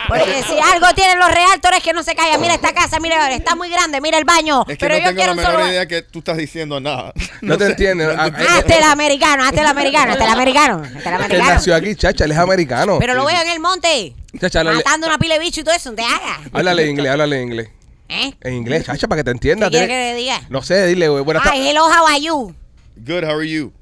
Porque 0.09 0.43
si 0.43 0.59
algo 0.59 0.87
tienen 0.95 1.19
los 1.19 1.31
realtores 1.31 1.83
que 1.83 1.93
no 1.93 2.03
se 2.03 2.15
callan. 2.15 2.41
Mira 2.41 2.55
esta 2.55 2.73
casa, 2.73 2.99
mira, 3.01 3.31
está 3.33 3.55
muy 3.55 3.69
grande, 3.71 4.01
mira 4.01 4.19
el 4.19 4.25
baño. 4.25 4.63
Es 4.69 4.79
que 4.79 4.87
pero 4.87 4.95
no 4.95 5.01
yo 5.01 5.07
tengo 5.07 5.17
quiero 5.17 5.35
la 5.35 5.41
un 5.41 5.45
solo... 5.47 5.59
menor 5.59 5.73
idea 5.73 5.87
que 5.87 6.03
tú 6.03 6.19
estás 6.21 6.37
diciendo 6.37 6.81
nada. 6.81 7.13
No 7.43 7.57
te 7.59 7.65
sé. 7.67 7.71
entiendes. 7.73 8.09
Ah, 8.17 8.25
Hazte 8.59 8.79
el 8.79 8.85
americano, 8.85 9.45
hazte 9.45 9.61
el 9.61 9.67
americano, 9.67 10.13
hazte 10.13 10.25
el 10.25 10.31
americano, 10.31 10.83
hazte 10.83 10.97
el 10.97 11.03
que 11.03 11.09
americano. 11.11 11.51
nació 11.55 11.75
aquí, 11.77 11.95
chacha, 11.95 12.25
él 12.25 12.33
es 12.33 12.39
americano. 12.39 12.99
Pero 12.99 13.15
lo 13.15 13.25
veo 13.25 13.41
en 13.43 13.49
el 13.49 13.61
monte, 13.61 14.15
Chacha, 14.41 14.63
matando 14.65 15.07
una 15.07 15.19
pila 15.19 15.35
de 15.35 15.41
bicho 15.41 15.61
y 15.61 15.65
todo 15.65 15.75
eso, 15.75 15.93
te 15.93 16.03
hagas. 16.03 16.41
háblale 16.53 16.87
inglés, 16.87 17.11
háblale 17.13 17.43
inglés. 17.43 17.69
¿Eh? 18.11 18.33
En 18.41 18.55
inglés, 18.55 18.87
chacha, 18.87 19.07
para 19.07 19.21
que 19.21 19.25
te 19.25 19.31
entienda. 19.33 19.67
¿Qué 19.67 19.73
quiere 19.79 19.87
que 19.89 19.95
le 19.95 20.15
diga? 20.15 20.41
No 20.49 20.63
sé, 20.63 20.87
dile, 20.87 21.09
güey. 21.09 21.23
Buenas 21.23 21.43
tardes. 21.43 21.61
Ay, 21.61 21.69
hello, 21.69 21.85
how 21.87 22.07
are 22.07 22.21
you? 22.21 22.55
Good, 22.97 23.25
how 23.25 23.37
are 23.39 23.47
you? 23.49 23.73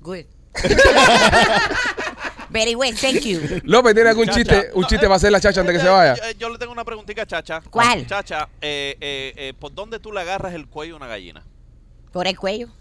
Good. 0.00 0.24
Very 2.52 2.74
well, 2.74 2.94
thank 2.94 3.22
you. 3.22 3.40
López, 3.64 3.94
¿tiene 3.94 4.10
algún 4.10 4.26
Chacha. 4.26 4.38
chiste, 4.38 4.70
un 4.74 4.84
chiste 4.86 5.06
para 5.06 5.16
hacer 5.16 5.32
la 5.32 5.40
chacha 5.40 5.60
antes 5.60 5.76
que 5.76 5.82
se 5.82 5.88
vaya? 5.88 6.14
Yo, 6.14 6.38
yo 6.38 6.48
le 6.50 6.58
tengo 6.58 6.72
una 6.72 6.84
preguntita 6.84 7.22
a 7.22 7.26
Chacha. 7.26 7.62
¿Cuál? 7.70 8.06
Chacha, 8.06 8.48
eh, 8.60 8.96
eh, 9.00 9.32
eh, 9.36 9.54
¿por 9.58 9.72
dónde 9.74 9.98
tú 9.98 10.12
le 10.12 10.20
agarras 10.20 10.52
el 10.54 10.68
cuello 10.68 10.94
a 10.94 10.96
una 10.98 11.06
gallina? 11.06 11.42
Por 12.12 12.26
el 12.26 12.38
cuello. 12.38 12.68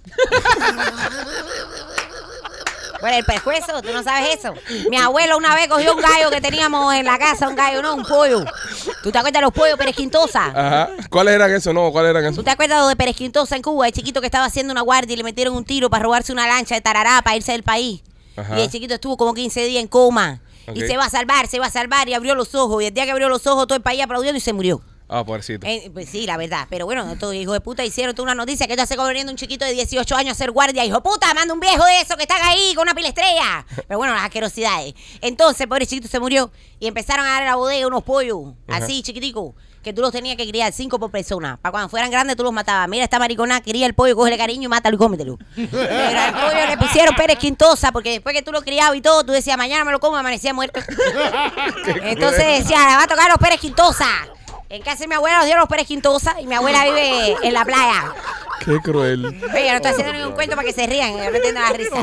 Por 2.99 3.10
el 3.10 3.26
pescuezo, 3.26 3.81
tú 3.81 3.91
no 3.91 4.03
sabes 4.03 4.38
eso. 4.38 4.53
Mi 4.91 4.98
abuelo 4.98 5.35
una 5.35 5.56
vez 5.56 5.68
cogió 5.68 5.95
un 5.95 6.02
gallo 6.02 6.30
que 6.30 6.39
teníamos 6.39 6.93
en 6.93 7.03
la 7.03 7.18
casa, 7.18 7.49
un 7.49 7.56
gallo, 7.56 7.81
no, 7.81 7.95
un 7.95 8.03
pollo. 8.03 8.45
¿Tú 9.02 9.11
te 9.11 9.18
acuerdas 9.18 9.39
de 9.39 9.41
los 9.41 9.52
pollos 9.52 9.76
Pérez 9.76 9.95
Quintosa? 9.95 10.45
Ajá. 10.53 10.89
¿Cuáles 11.10 11.34
eran 11.34 11.52
esos? 11.52 11.73
No, 11.73 11.91
¿cuáles 11.91 12.11
eran 12.11 12.26
¿Tú 12.26 12.30
esos? 12.30 12.43
te 12.45 12.52
acuerdas 12.52 12.88
de 12.88 12.95
Pérez 12.95 13.15
Quintosa 13.15 13.56
en 13.56 13.64
Cuba? 13.64 13.88
El 13.88 13.93
chiquito 13.93 14.22
que 14.22 14.27
estaba 14.27 14.45
haciendo 14.45 14.72
una 14.72 14.81
guardia 14.81 15.15
y 15.15 15.18
le 15.18 15.23
metieron 15.23 15.56
un 15.56 15.65
tiro 15.65 15.89
para 15.89 16.03
robarse 16.03 16.31
una 16.31 16.48
lancha 16.48 16.76
de 16.76 16.81
Tarará 16.81 17.23
para 17.23 17.35
irse 17.35 17.53
del 17.53 17.64
país. 17.64 18.03
Ajá. 18.41 18.59
Y 18.59 18.63
el 18.63 18.69
chiquito 18.69 18.93
estuvo 18.93 19.18
como 19.18 19.34
15 19.34 19.65
días 19.65 19.81
en 19.81 19.88
coma. 19.88 20.41
Y 20.73 20.81
se 20.81 20.95
va 20.95 21.05
a 21.05 21.09
salvar, 21.09 21.47
se 21.47 21.59
va 21.59 21.65
a 21.65 21.72
salvar 21.72 22.07
y 22.07 22.13
abrió 22.13 22.35
los 22.35 22.53
ojos. 22.55 22.81
Y 22.84 22.85
el 22.85 22.93
día 22.93 23.05
que 23.05 23.11
abrió 23.11 23.30
los 23.30 23.45
ojos, 23.47 23.68
todo 23.68 23.76
el 23.76 23.81
país 23.81 24.01
aplaudiendo 24.01 24.38
y 24.38 24.41
se 24.41 24.53
murió. 24.53 24.81
Ah, 25.13 25.26
pobrecito. 25.26 25.68
Eh, 25.68 25.91
pues 25.93 26.07
sí, 26.07 26.26
la 26.26 26.38
verdad. 26.38 26.68
Pero 26.69 26.85
bueno, 26.85 27.11
estos 27.11 27.34
hijos 27.35 27.53
de 27.53 27.59
puta 27.59 27.84
hicieron 27.84 28.15
toda 28.15 28.27
una 28.27 28.35
noticia 28.35 28.65
que 28.65 28.77
ya 28.77 28.85
se 28.85 28.95
corriendo 28.95 29.30
un 29.30 29.38
chiquito 29.38 29.65
de 29.65 29.73
18 29.73 30.15
años 30.15 30.31
a 30.31 30.35
ser 30.35 30.51
guardia. 30.51 30.85
Hijo 30.85 31.03
puta, 31.03 31.34
manda 31.34 31.53
un 31.53 31.59
viejo 31.59 31.84
de 31.84 31.99
eso 31.99 32.15
que 32.15 32.22
están 32.23 32.41
ahí 32.43 32.73
con 32.76 32.84
una 32.84 32.95
pila 32.95 33.09
estrella. 33.09 33.65
Pero 33.88 33.97
bueno, 33.97 34.13
las 34.13 34.23
asquerosidades. 34.23 34.93
Entonces, 35.19 35.68
pobre 35.68 35.85
chiquito 35.85 36.07
se 36.07 36.19
murió 36.22 36.49
y 36.80 36.88
empezaron 36.88 37.26
a 37.26 37.30
dar 37.31 37.43
a 37.43 37.45
la 37.47 37.55
bodega 37.55 37.88
unos 37.88 38.03
pollos, 38.03 38.53
Ajá. 38.69 38.85
así 38.85 39.03
chiquiticos, 39.03 39.53
que 39.83 39.93
tú 39.93 40.01
los 40.01 40.11
tenías 40.11 40.37
que 40.37 40.47
criar 40.47 40.71
cinco 40.73 40.99
por 40.99 41.11
persona. 41.11 41.57
Para 41.61 41.71
cuando 41.71 41.89
fueran 41.89 42.11
grandes 42.11 42.35
tú 42.35 42.43
los 42.43 42.53
matabas. 42.53 42.87
Mira 42.87 43.03
esta 43.03 43.19
maricona, 43.19 43.61
cría 43.61 43.85
el 43.85 43.93
pollo, 43.93 44.15
cógele 44.15 44.37
cariño 44.37 44.65
y 44.65 44.67
mátalo 44.67 44.95
y 44.95 44.99
cómetelo. 44.99 45.37
Pero 45.55 46.19
al 46.19 46.33
pollo 46.33 46.67
le 46.67 46.77
pusieron 46.77 47.15
Pérez 47.15 47.37
Quintosa 47.37 47.91
porque 47.91 48.11
después 48.11 48.35
que 48.35 48.41
tú 48.41 48.51
lo 48.51 48.61
criabas 48.61 48.95
y 48.97 49.01
todo, 49.01 49.23
tú 49.23 49.31
decías, 49.31 49.57
mañana 49.57 49.83
me 49.83 49.91
lo 49.91 49.99
como, 49.99 50.17
amanecía 50.17 50.53
muerto. 50.53 50.79
Entonces 52.03 52.59
decía, 52.59 52.77
le 52.89 52.95
va 52.95 53.03
a 53.03 53.07
tocar 53.07 53.29
los 53.29 53.37
Pérez 53.37 53.59
Quintosa. 53.59 54.07
En 54.69 54.81
casa 54.83 54.99
de 54.99 55.07
mi 55.07 55.15
abuela 55.15 55.37
nos 55.37 55.45
dieron 55.45 55.61
los 55.61 55.69
Pérez 55.69 55.87
Quintosa 55.87 56.39
y 56.39 56.47
mi 56.47 56.55
abuela 56.55 56.85
vive 56.85 57.35
en 57.43 57.53
la 57.53 57.65
playa. 57.65 58.13
Qué 58.65 58.79
cruel. 58.79 59.25
Oye, 59.25 59.69
no 59.69 59.75
estoy 59.75 59.91
haciendo 59.91 60.13
ningún 60.13 60.33
cuento 60.33 60.55
para 60.55 60.67
que 60.67 60.73
se 60.73 60.85
rían, 60.88 61.11
yo 61.11 61.29
no 61.29 61.35
entiendo 61.35 61.61
la 61.61 61.73
risa. 61.73 61.95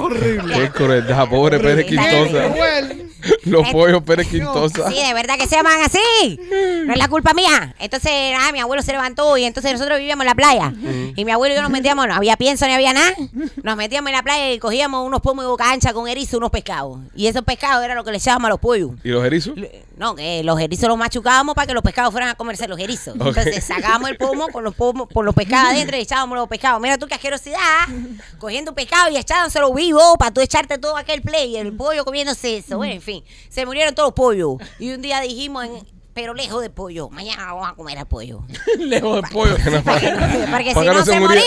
Qué 0.55 0.71
crueldad, 0.71 1.29
pobre 1.29 1.59
Pérez 1.59 1.87
Quintosa. 1.87 2.53
Cruel. 2.53 3.09
Los 3.45 3.69
pollos 3.71 4.03
Pérez 4.03 4.29
Quintosa. 4.29 4.89
Sí, 4.91 4.97
de 5.05 5.15
verdad 5.15 5.37
que 5.37 5.47
se 5.47 5.57
llaman 5.57 5.81
así. 5.83 6.41
No 6.85 6.93
es 6.93 6.99
la 6.99 7.09
culpa 7.09 7.35
mía. 7.35 7.75
Entonces, 7.79 8.33
nada, 8.33 8.53
mi 8.53 8.61
abuelo 8.61 8.83
se 8.83 8.93
levantó 8.93 9.37
y 9.37 9.45
entonces 9.45 9.73
nosotros 9.73 9.99
vivíamos 9.99 10.25
en 10.25 10.29
la 10.29 10.35
playa. 10.35 10.73
Y 11.17 11.25
mi 11.25 11.33
abuelo 11.33 11.55
y 11.55 11.57
yo 11.57 11.63
nos 11.63 11.71
metíamos, 11.71 12.07
no 12.07 12.15
había 12.15 12.37
pienso 12.37 12.67
ni 12.67 12.73
había 12.73 12.93
nada. 12.93 13.15
Nos 13.63 13.77
metíamos 13.77 14.11
en 14.11 14.17
la 14.17 14.23
playa 14.23 14.53
y 14.53 14.59
cogíamos 14.59 15.07
unos 15.07 15.21
pomos 15.21 15.45
de 15.45 15.49
boca 15.49 15.71
ancha 15.71 15.93
con 15.93 16.09
erizo, 16.09 16.39
unos 16.39 16.51
pescados. 16.51 17.01
Y 17.15 17.27
esos 17.27 17.43
pescados 17.43 17.85
era 17.85 17.95
lo 17.95 18.05
que 18.05 18.11
le 18.13 18.19
echábamos 18.19 18.47
a 18.47 18.51
los 18.51 18.61
pollos. 18.61 18.93
¿Y 19.03 19.09
los 19.09 19.25
erizos? 19.25 19.55
No, 19.97 20.15
que 20.15 20.43
los 20.45 20.61
erizos 20.61 20.89
los 20.89 20.97
machucábamos 20.97 21.55
para 21.55 21.67
que 21.67 21.75
los 21.75 21.83
pescados 21.83 22.13
fueran 22.13 22.31
a 22.31 22.35
comerse 22.37 22.69
los 22.69 22.79
erizos. 22.79 23.15
Entonces 23.15 23.65
sacábamos 23.65 24.11
el 24.11 24.17
pomo 24.17 24.49
con 24.49 24.63
los 24.63 24.75
pomos, 24.75 25.09
con 25.13 25.25
los 25.25 25.35
pescados 25.35 25.73
adentro 25.73 25.97
y 25.97 26.01
echábamos 26.01 26.39
los 26.39 26.48
pescados. 26.49 26.81
Mira 26.81 26.99
tú 26.99 27.07
qué 27.07 27.15
asquerosidad, 27.15 27.59
cogiendo 28.39 28.71
un 28.71 28.75
pescado 28.75 29.11
y 29.11 29.17
echándoselo 29.17 29.73
vivo 29.73 30.17
para 30.19 30.31
tú 30.33 30.41
echarte 30.41 30.79
todo 30.79 30.97
aquel 30.97 31.23
play, 31.23 31.57
el 31.57 31.73
pollo 31.77 32.05
comiéndose 32.05 32.59
eso. 32.59 32.77
Bueno, 32.77 32.95
en 32.95 33.03
fin, 33.03 33.25
se 33.49 33.65
murieron 33.67 33.95
todos 33.95 34.09
los 34.09 34.15
pollos. 34.15 34.57
Y 34.79 34.93
un 34.93 35.03
día 35.03 35.21
dijimos, 35.21 35.65
en- 35.65 35.99
pero 36.15 36.35
lejos 36.35 36.61
del 36.63 36.73
pollo, 36.73 37.09
mañana 37.11 37.53
vamos 37.53 37.69
a 37.71 37.75
comer 37.75 37.97
al 37.99 38.07
pollo. 38.07 38.43
Lejos 38.79 39.23
del 39.23 39.31
pollo. 39.31 39.57
Para 39.85 40.01
que, 40.01 40.11
no- 40.11 40.19
para 40.51 40.65
que 40.65 40.75
Para 40.75 40.91
si 40.93 40.99
no, 40.99 41.05
se 41.05 41.21
moría. 41.21 41.45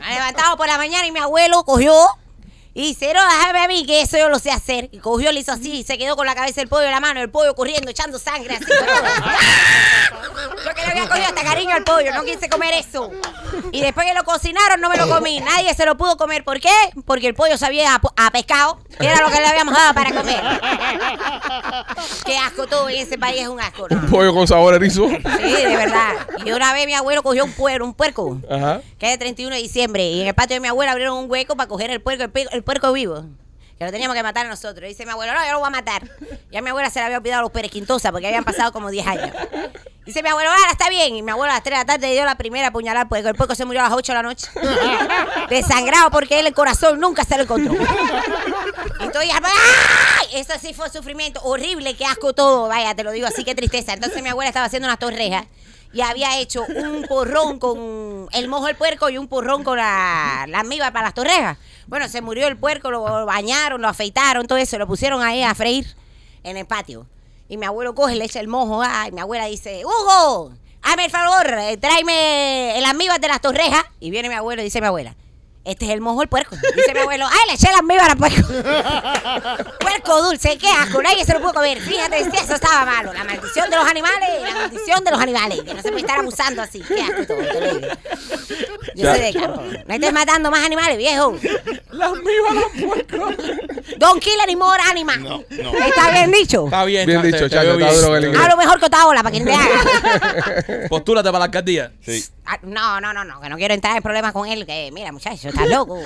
Me 0.00 0.14
levantado 0.14 0.56
por 0.56 0.66
la 0.66 0.78
mañana 0.78 1.06
y 1.06 1.12
mi 1.12 1.18
abuelo 1.18 1.62
cogió 1.64 1.92
y 2.74 2.82
dice, 2.82 3.12
no, 3.12 3.20
déjame 3.24 3.58
a 3.64 3.68
mí 3.68 3.84
que 3.84 4.00
eso 4.02 4.16
yo 4.16 4.28
lo 4.28 4.38
sé 4.38 4.50
hacer. 4.50 4.88
Y 4.92 4.98
cogió, 4.98 5.32
le 5.32 5.40
hizo 5.40 5.52
así 5.52 5.72
y 5.80 5.82
se 5.84 5.98
quedó 5.98 6.14
con 6.16 6.24
la 6.26 6.34
cabeza 6.34 6.60
del 6.60 6.68
pollo 6.68 6.84
en 6.86 6.92
la 6.92 7.00
mano, 7.00 7.20
el 7.20 7.28
pollo 7.30 7.54
corriendo, 7.54 7.90
echando 7.90 8.18
sangre 8.18 8.54
así. 8.56 8.64
Yo 10.64 10.74
que 10.74 10.82
le 10.82 10.90
había 10.90 11.08
cogido 11.08 11.26
hasta 11.26 11.42
cariño 11.42 11.74
al 11.74 11.84
pollo, 11.84 12.12
no 12.14 12.24
quise 12.24 12.48
comer 12.48 12.74
eso. 12.74 13.10
Y 13.72 13.80
después 13.80 14.06
que 14.06 14.14
lo 14.14 14.24
cocinaron, 14.24 14.80
no 14.80 14.88
me 14.88 14.96
lo 14.96 15.08
comí. 15.08 15.40
Nadie 15.40 15.74
se 15.74 15.84
lo 15.86 15.96
pudo 15.96 16.16
comer. 16.16 16.44
¿Por 16.44 16.60
qué? 16.60 16.68
Porque 17.04 17.26
el 17.28 17.34
pollo 17.34 17.56
sabía 17.58 17.94
a, 17.94 18.00
a 18.26 18.30
pescado, 18.30 18.78
que 18.98 19.06
era 19.06 19.20
lo 19.20 19.30
que 19.30 19.40
le 19.40 19.46
habíamos 19.46 19.74
dado 19.74 19.94
para 19.94 20.10
comer. 20.12 20.40
Qué 22.24 22.36
asco 22.38 22.66
todo 22.66 22.88
en 22.88 23.00
ese 23.00 23.18
país, 23.18 23.40
es 23.42 23.48
un 23.48 23.60
asco. 23.60 23.86
¿no? 23.88 23.96
Un 23.96 24.10
pollo 24.10 24.34
con 24.34 24.46
sabor 24.46 24.74
a 24.74 24.76
erizo. 24.76 25.08
Sí, 25.08 25.16
de 25.64 25.76
verdad. 25.76 26.12
Y 26.44 26.52
una 26.52 26.72
vez 26.72 26.86
mi 26.86 26.94
abuelo 26.94 27.22
cogió 27.22 27.44
un 27.44 27.52
puerco, 27.52 27.84
un 27.84 27.94
puerco, 27.94 28.38
Ajá. 28.50 28.80
que 28.98 29.06
es 29.06 29.12
de 29.12 29.18
31 29.18 29.54
de 29.56 29.62
diciembre, 29.62 30.04
y 30.04 30.20
en 30.22 30.28
el 30.28 30.34
patio 30.34 30.54
de 30.54 30.60
mi 30.60 30.68
abuela 30.68 30.92
abrieron 30.92 31.16
un 31.18 31.30
hueco 31.30 31.56
para 31.56 31.68
coger 31.68 31.90
el 31.90 32.00
puerco, 32.00 32.24
el, 32.24 32.30
pi- 32.30 32.46
el 32.60 32.64
puerco 32.64 32.92
vivo. 32.92 33.24
Que 33.78 33.86
lo 33.86 33.90
teníamos 33.90 34.14
que 34.14 34.22
matar 34.22 34.46
nosotros. 34.46 34.86
Dice 34.86 35.06
mi 35.06 35.12
abuelo, 35.12 35.32
no, 35.32 35.42
yo 35.42 35.52
lo 35.52 35.60
voy 35.60 35.68
a 35.68 35.70
matar. 35.70 36.02
Ya 36.52 36.60
mi 36.60 36.68
abuela 36.68 36.90
se 36.90 36.98
le 36.98 37.06
había 37.06 37.16
olvidado 37.16 37.40
los 37.40 37.50
perequintosas 37.50 38.12
porque 38.12 38.26
habían 38.26 38.44
pasado 38.44 38.72
como 38.72 38.90
10 38.90 39.06
años. 39.06 39.34
Dice 40.04 40.22
mi 40.22 40.28
abuelo, 40.28 40.50
ahora 40.50 40.70
está 40.70 40.90
bien. 40.90 41.16
Y 41.16 41.22
mi 41.22 41.30
abuelo 41.30 41.50
a 41.50 41.54
las 41.54 41.62
3 41.62 41.72
de 41.72 41.78
la 41.78 41.86
tarde 41.86 42.12
dio 42.12 42.26
la 42.26 42.34
primera 42.34 42.70
puñalada 42.70 43.02
al 43.02 43.08
puerco. 43.08 43.30
El 43.30 43.36
puerco 43.36 43.54
se 43.54 43.64
murió 43.64 43.80
a 43.80 43.84
las 43.84 43.92
8 43.94 44.12
de 44.12 44.16
la 44.16 44.22
noche. 44.22 44.48
Desangrado 45.48 46.10
porque 46.10 46.40
él 46.40 46.46
el 46.46 46.52
corazón 46.52 47.00
nunca 47.00 47.24
se 47.24 47.38
lo 47.38 47.44
encontró. 47.44 47.72
Entonces, 49.00 49.30
¡ay! 49.32 50.28
Eso 50.34 50.52
sí 50.60 50.74
fue 50.74 50.90
sufrimiento 50.90 51.40
horrible, 51.42 51.96
qué 51.96 52.04
asco 52.04 52.34
todo. 52.34 52.68
Vaya, 52.68 52.94
te 52.94 53.02
lo 53.02 53.12
digo 53.12 53.28
así, 53.28 53.44
qué 53.44 53.54
tristeza. 53.54 53.94
Entonces 53.94 54.22
mi 54.22 54.28
abuela 54.28 54.48
estaba 54.48 54.66
haciendo 54.66 54.88
unas 54.88 54.98
torrejas 54.98 55.46
y 55.92 56.02
había 56.02 56.38
hecho 56.38 56.64
un 56.68 57.06
porrón 57.08 57.58
con 57.58 58.28
el 58.32 58.48
mojo 58.48 58.66
del 58.66 58.76
puerco 58.76 59.08
y 59.08 59.18
un 59.18 59.26
porrón 59.26 59.64
con 59.64 59.78
la, 59.78 60.44
la 60.46 60.92
para 60.92 61.06
las 61.06 61.14
torrejas. 61.14 61.56
Bueno, 61.90 62.08
se 62.08 62.22
murió 62.22 62.46
el 62.46 62.56
puerco, 62.56 62.92
lo 62.92 63.26
bañaron, 63.26 63.82
lo 63.82 63.88
afeitaron, 63.88 64.46
todo 64.46 64.58
eso, 64.58 64.78
lo 64.78 64.86
pusieron 64.86 65.22
ahí 65.22 65.42
a 65.42 65.52
freír 65.56 65.88
en 66.44 66.56
el 66.56 66.64
patio. 66.64 67.04
Y 67.48 67.56
mi 67.56 67.66
abuelo 67.66 67.96
coge, 67.96 68.14
le 68.14 68.26
echa 68.26 68.38
el 68.38 68.46
mojo, 68.46 68.80
ah, 68.80 69.06
y 69.08 69.12
mi 69.12 69.20
abuela 69.20 69.46
dice, 69.46 69.82
Hugo, 69.84 70.52
hazme 70.82 71.06
el 71.06 71.10
favor, 71.10 71.52
eh, 71.52 71.76
tráeme 71.78 72.78
las 72.80 72.94
mibas 72.94 73.20
de 73.20 73.26
las 73.26 73.40
torrejas. 73.40 73.84
Y 73.98 74.12
viene 74.12 74.28
mi 74.28 74.36
abuelo 74.36 74.62
y 74.62 74.66
dice 74.66 74.80
mi 74.80 74.86
abuela, 74.86 75.16
este 75.64 75.84
es 75.86 75.90
el 75.92 76.00
mojo 76.00 76.20
del 76.20 76.28
puerco. 76.28 76.56
Dice 76.74 76.94
mi 76.94 77.00
abuelo, 77.00 77.26
ay, 77.30 77.38
le 77.48 77.54
eché 77.54 77.68
las 77.70 77.82
mibas 77.82 78.08
al 78.08 78.16
puerco. 78.16 78.48
puerco 79.80 80.22
dulce, 80.22 80.56
qué 80.58 80.68
asco, 80.68 81.02
nadie 81.02 81.24
se 81.24 81.32
lo 81.34 81.40
pudo 81.40 81.54
comer. 81.54 81.80
Fíjate, 81.80 82.24
si 82.30 82.36
eso 82.36 82.54
estaba 82.54 82.84
malo. 82.86 83.12
La 83.12 83.24
maldición 83.24 83.68
de 83.70 83.76
los 83.76 83.86
animales, 83.86 84.28
la 84.42 84.54
maldición 84.54 85.04
de 85.04 85.10
los 85.10 85.20
animales. 85.20 85.62
Que 85.62 85.74
no 85.74 85.82
se 85.82 85.88
puede 85.90 86.00
estar 86.00 86.18
abusando 86.18 86.62
así. 86.62 86.80
Qué 86.80 87.02
asco 87.02 87.26
todo, 87.26 87.38
te 87.38 87.60
lo 87.60 87.74
digo. 87.74 87.88
Yo 88.96 89.04
Ya. 89.04 89.14
sé 89.14 89.20
de 89.22 89.32
campo. 89.34 89.62
No 89.86 89.94
estés 89.94 90.12
matando 90.12 90.50
más 90.50 90.64
animales, 90.64 90.96
viejo. 90.98 91.36
Las 91.90 92.12
mibas 92.12 92.54
las 92.54 92.82
puercos. 92.84 93.36
Don't 93.98 94.22
kill 94.22 94.40
any 94.42 94.56
more 94.56 94.80
animals. 94.90 95.20
No, 95.20 95.44
no. 95.62 95.78
¿Está 95.86 96.10
bien 96.10 96.32
dicho? 96.32 96.64
Está 96.64 96.84
bien, 96.84 97.06
Bien 97.06 97.22
dicho, 97.22 97.36
veo 97.38 97.46
está 97.46 97.62
duro 97.92 98.16
el 98.16 98.30
mejor 98.30 98.78
que 98.78 98.86
Otaola 98.86 99.22
para 99.22 99.36
que 99.36 99.44
te 99.44 99.52
haga. 99.52 100.88
Postúrate 100.88 101.28
para 101.28 101.38
la 101.40 101.44
alcaldía. 101.46 101.92
Sí. 102.00 102.24
Ah, 102.52 102.58
No, 102.62 103.00
no, 103.00 103.12
no, 103.12 103.22
no, 103.24 103.40
que 103.40 103.48
no 103.48 103.56
quiero 103.56 103.74
entrar 103.74 103.96
en 103.96 104.02
problemas 104.02 104.32
con 104.32 104.48
él. 104.48 104.66
Que 104.66 104.90
mira, 104.92 105.12
muchacho, 105.12 105.48
estás 105.50 105.68
loco. 105.68 106.00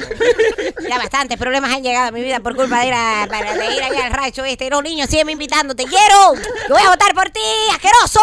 Ya 0.89 0.99
bastantes 0.99 1.39
problemas 1.39 1.73
han 1.73 1.83
llegado 1.83 2.09
a 2.09 2.11
mi 2.11 2.21
vida 2.23 2.41
por 2.41 2.55
culpa 2.55 2.81
de 2.81 2.89
ir, 2.89 2.93
a, 2.95 3.27
para- 3.31 3.55
de 3.57 3.75
ir 3.75 3.83
ahí 3.83 3.97
al 3.97 4.13
rancho 4.13 4.45
este. 4.45 4.69
Los 4.69 4.83
niños 4.83 5.09
siguen 5.09 5.31
invitando. 5.31 5.75
¡Te 5.75 5.85
quiero! 5.85 6.35
¡Yo 6.69 6.75
voy 6.75 6.83
a 6.83 6.91
votar 6.91 7.15
por 7.15 7.31
ti, 7.31 7.41
asqueroso! 7.73 8.21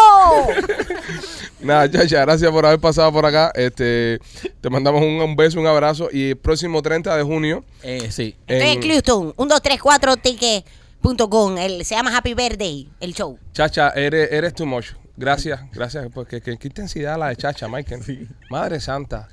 Nada, 1.60 1.88
Chacha, 1.90 2.20
gracias 2.22 2.50
por 2.50 2.64
haber 2.66 2.80
pasado 2.80 3.12
por 3.12 3.24
acá. 3.26 3.52
Este, 3.54 4.18
te 4.60 4.70
mandamos 4.70 5.02
un, 5.02 5.20
un 5.20 5.36
beso, 5.36 5.60
un 5.60 5.66
abrazo. 5.66 6.08
Y 6.12 6.30
el 6.30 6.36
próximo 6.36 6.82
30 6.82 7.16
de 7.16 7.22
junio. 7.22 7.64
Eh, 7.82 8.08
sí. 8.10 8.34
Estoy 8.46 8.68
en 8.68 8.74
en- 8.74 8.80
Cleuston, 8.80 9.34
1234ticket.com. 9.36 11.58
El, 11.58 11.84
se 11.84 11.94
llama 11.94 12.16
Happy 12.16 12.34
Birthday, 12.34 12.88
el 13.00 13.14
show. 13.14 13.38
Chacha, 13.52 13.90
eres, 13.90 14.30
eres 14.32 14.54
too 14.54 14.66
much. 14.66 14.86
Gracias, 15.16 15.60
gracias. 15.72 16.08
Porque 16.12 16.40
qué, 16.40 16.56
qué 16.56 16.68
intensidad 16.68 17.18
la 17.18 17.28
de 17.28 17.36
Chacha, 17.36 17.68
Michael. 17.68 18.28
Madre 18.50 18.80
Santa. 18.80 19.28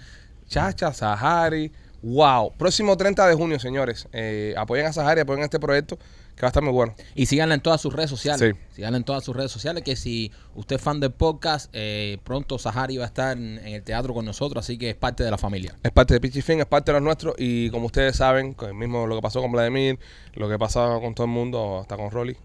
Chacha, 0.47 0.93
Sahari. 0.93 1.71
Wow. 2.01 2.53
Próximo 2.57 2.95
30 2.95 3.27
de 3.27 3.35
junio, 3.35 3.59
señores. 3.59 4.07
Eh, 4.13 4.53
apoyen 4.57 4.85
a 4.85 4.93
Sahari, 4.93 5.21
apoyen 5.21 5.41
a 5.41 5.45
este 5.45 5.59
proyecto 5.59 5.97
que 5.97 6.41
va 6.43 6.47
a 6.47 6.49
estar 6.49 6.63
muy 6.63 6.71
bueno. 6.71 6.95
Y 7.15 7.25
síganla 7.25 7.55
en 7.55 7.61
todas 7.61 7.81
sus 7.81 7.93
redes 7.93 8.09
sociales. 8.09 8.55
Sí. 8.55 8.75
Síganla 8.75 8.97
en 8.97 9.03
todas 9.03 9.23
sus 9.23 9.35
redes 9.35 9.51
sociales. 9.51 9.83
Que 9.83 9.95
si 9.97 10.31
usted 10.55 10.77
es 10.77 10.81
fan 10.81 10.99
del 11.01 11.11
podcast, 11.11 11.69
eh, 11.73 12.17
pronto 12.23 12.57
Sahari 12.57 12.97
va 12.97 13.03
a 13.03 13.07
estar 13.07 13.37
en, 13.37 13.57
en 13.59 13.73
el 13.73 13.83
teatro 13.83 14.13
con 14.13 14.25
nosotros. 14.25 14.63
Así 14.63 14.77
que 14.77 14.91
es 14.91 14.95
parte 14.95 15.23
de 15.23 15.31
la 15.31 15.37
familia. 15.37 15.75
Es 15.83 15.91
parte 15.91 16.13
de 16.13 16.21
Pichi 16.21 16.41
Fin, 16.41 16.61
es 16.61 16.65
parte 16.65 16.91
de 16.91 16.99
los 16.99 17.03
nuestros. 17.03 17.35
Y 17.37 17.69
como 17.71 17.87
ustedes 17.87 18.15
saben, 18.15 18.53
con 18.53 18.69
el 18.69 18.75
mismo 18.75 19.05
lo 19.05 19.15
que 19.15 19.21
pasó 19.21 19.41
con 19.41 19.51
Vladimir, 19.51 19.99
lo 20.35 20.47
que 20.49 20.57
pasa 20.57 20.97
con 21.01 21.13
todo 21.13 21.25
el 21.25 21.31
mundo, 21.31 21.79
hasta 21.81 21.97
con 21.97 22.09
Rolly. 22.09 22.37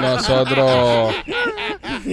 Nosotros 0.00 1.14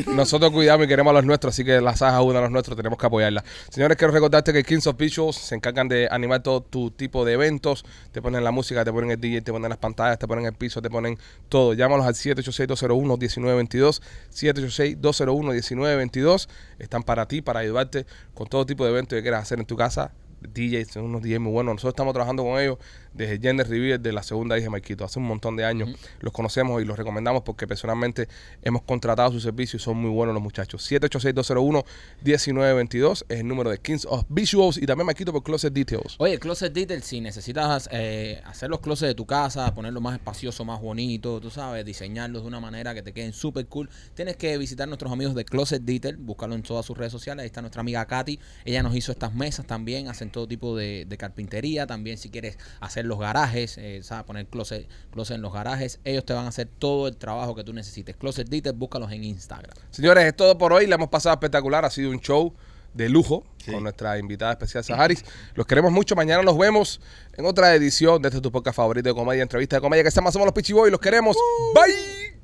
nosotros 0.08 0.52
cuidamos 0.52 0.86
y 0.86 0.88
queremos 0.88 1.12
a 1.12 1.14
los 1.14 1.26
nuestros, 1.26 1.54
así 1.54 1.64
que 1.64 1.80
la 1.82 1.96
saga 1.96 2.20
es 2.20 2.26
una 2.26 2.36
de 2.36 2.42
los 2.42 2.52
nuestros, 2.52 2.78
tenemos 2.78 2.98
que 2.98 3.06
apoyarla. 3.06 3.44
Señores, 3.70 3.98
quiero 3.98 4.14
recordarte 4.14 4.54
que 4.54 4.64
Kings 4.64 4.88
of 4.88 4.98
Visuals 4.98 5.36
se 5.36 5.56
encargan 5.56 5.88
de 5.88 6.08
animar 6.10 6.42
todo 6.42 6.62
tu 6.62 6.90
tipo 6.92 7.26
de 7.26 7.34
eventos. 7.34 7.86
Te 8.12 8.22
ponen 8.22 8.44
la 8.44 8.52
música, 8.52 8.86
te 8.86 8.92
ponen 8.92 9.12
el 9.12 9.20
DJ, 9.20 9.42
te 9.42 9.52
ponen 9.52 9.70
las 9.70 9.78
pantallas, 9.78 10.20
te 10.20 10.28
ponen 10.28 10.46
el 10.46 10.54
piso, 10.54 10.82
te 10.82 10.90
ponen 10.90 11.18
todo. 11.50 11.74
Llámalos 11.74 12.06
al 12.06 12.14
786-201-1922. 12.14 14.02
786-201-1922. 14.32 16.48
Están 16.80 17.04
para 17.04 17.28
ti, 17.28 17.42
para 17.42 17.62
ayudarte 17.62 18.06
con 18.34 18.48
todo 18.48 18.66
tipo 18.66 18.86
de 18.86 18.92
eventos 18.92 19.18
que 19.18 19.22
quieras 19.22 19.44
hacer 19.44 19.60
en 19.60 19.66
tu 19.66 19.76
casa. 19.76 20.12
DJs, 20.42 20.92
son 20.92 21.06
unos 21.06 21.22
DJs 21.22 21.40
muy 21.40 21.52
buenos. 21.52 21.76
Nosotros 21.76 21.94
estamos 21.94 22.14
trabajando 22.14 22.44
con 22.44 22.60
ellos 22.60 22.78
desde 23.14 23.40
Gender 23.40 23.70
Rivier 23.70 24.00
de 24.00 24.12
la 24.12 24.24
segunda 24.24 24.58
hija 24.58 24.66
de 24.66 24.72
Marquito. 24.72 25.06
Hace 25.06 25.20
un 25.20 25.26
montón 25.26 25.56
de 25.56 25.66
años 25.66 25.90
los 26.20 26.34
conocemos 26.34 26.82
y 26.82 26.86
los 26.86 26.98
recomendamos 26.98 27.44
porque 27.44 27.68
personalmente 27.68 28.28
hemos 28.62 28.82
contratado 28.84 29.32
su 29.32 29.40
servicio 29.40 29.78
y 29.78 29.80
son 29.80 29.98
muy 29.98 30.10
buenos 30.10 30.34
los 30.34 30.42
muchachos. 30.42 30.90
786-201-1922 30.92 33.26
es 33.30 33.40
el 33.40 33.48
número 33.48 33.70
de 33.70 33.78
Kings 33.78 34.06
of 34.10 34.26
Visuals 34.30 34.78
y 34.78 34.86
también 34.86 35.06
Marquito 35.06 35.32
por 35.32 35.44
Closet 35.44 35.74
Details. 35.74 36.16
Oye, 36.18 36.40
Closet 36.40 36.74
Detail, 36.74 37.04
si 37.04 37.22
necesitas 37.22 37.88
eh, 37.92 38.42
hacer 38.46 38.70
los 38.70 38.80
closets 38.80 39.10
de 39.10 39.16
tu 39.16 39.26
casa, 39.26 39.74
ponerlo 39.74 40.02
más 40.02 40.16
espacioso, 40.16 40.66
más 40.66 40.82
bonito, 40.82 41.40
tú 41.40 41.50
sabes, 41.50 41.86
diseñarlos 41.86 42.44
de 42.44 42.48
una 42.48 42.60
manera 42.60 42.94
que 42.94 43.02
te 43.02 43.14
queden 43.14 43.34
súper 43.34 43.68
cool, 43.68 43.90
tienes 44.14 44.38
que 44.38 44.58
visitar 44.58 44.88
nuestros 44.88 45.12
amigos 45.12 45.36
de 45.36 45.46
Closet 45.46 45.84
Detail, 45.84 46.18
buscarlo 46.18 46.56
en 46.56 46.64
todas 46.64 46.86
sus 46.86 46.98
redes 46.98 47.12
sociales. 47.12 47.44
Ahí 47.44 47.48
está 47.48 47.62
nuestra 47.62 47.82
amiga 47.82 48.06
Katy. 48.06 48.40
Ella 48.66 48.84
nos 48.84 48.96
hizo 48.96 49.12
estas 49.12 49.34
mesas 49.34 49.66
también, 49.66 50.08
hacen 50.08 50.32
todo 50.32 50.48
tipo 50.48 50.76
de, 50.76 51.06
de 51.06 51.18
carpintería. 51.18 51.88
También, 51.88 52.18
si 52.18 52.30
quieres 52.30 52.58
hacer 52.80 53.03
los 53.04 53.20
garajes, 53.20 53.78
eh, 53.78 54.02
¿sabes? 54.04 54.26
poner 54.26 54.46
closet, 54.48 54.88
closet 55.12 55.36
en 55.36 55.42
los 55.42 55.54
garajes, 55.54 56.00
ellos 56.04 56.26
te 56.26 56.34
van 56.34 56.46
a 56.46 56.50
hacer 56.50 56.68
todo 56.80 57.08
el 57.08 57.18
trabajo 57.18 57.56
que 57.56 57.64
tú 57.64 57.74
necesites. 57.74 58.16
Closet 58.16 58.48
Detail, 58.50 58.76
búscalos 58.76 59.12
en 59.12 59.24
Instagram. 59.24 59.72
Señores, 59.92 60.26
es 60.26 60.36
todo 60.36 60.58
por 60.58 60.74
hoy. 60.74 60.88
La 60.88 60.96
hemos 60.96 61.10
pasado 61.10 61.34
espectacular. 61.34 61.86
Ha 61.86 61.90
sido 61.90 62.10
un 62.12 62.20
show 62.20 62.54
de 62.94 63.10
lujo 63.10 63.44
Sí. 63.58 63.72
con 63.72 63.82
nuestra 63.84 64.20
invitada 64.20 64.52
especial 64.52 64.84
Saharis. 64.84 65.24
Los 65.56 65.66
queremos 65.66 65.92
mucho. 65.92 66.16
Mañana 66.16 66.44
nos 66.44 66.58
vemos 66.58 67.02
en 67.36 67.46
otra 67.46 67.74
edición 67.74 68.22
de 68.22 68.30
este 68.30 68.42
tu 68.42 68.52
podcast 68.52 68.76
favorito 68.78 69.10
de 69.10 69.16
comedia, 69.16 69.42
entrevista 69.42 69.78
de 69.78 69.82
comedia 69.82 70.04
que 70.04 70.12
se 70.12 70.16
llama 70.18 70.32
Somos 70.32 70.46
los 70.46 70.54
Pichiboy. 70.54 70.92
Los 70.92 71.00
queremos. 71.00 71.36
Bye. 71.74 72.43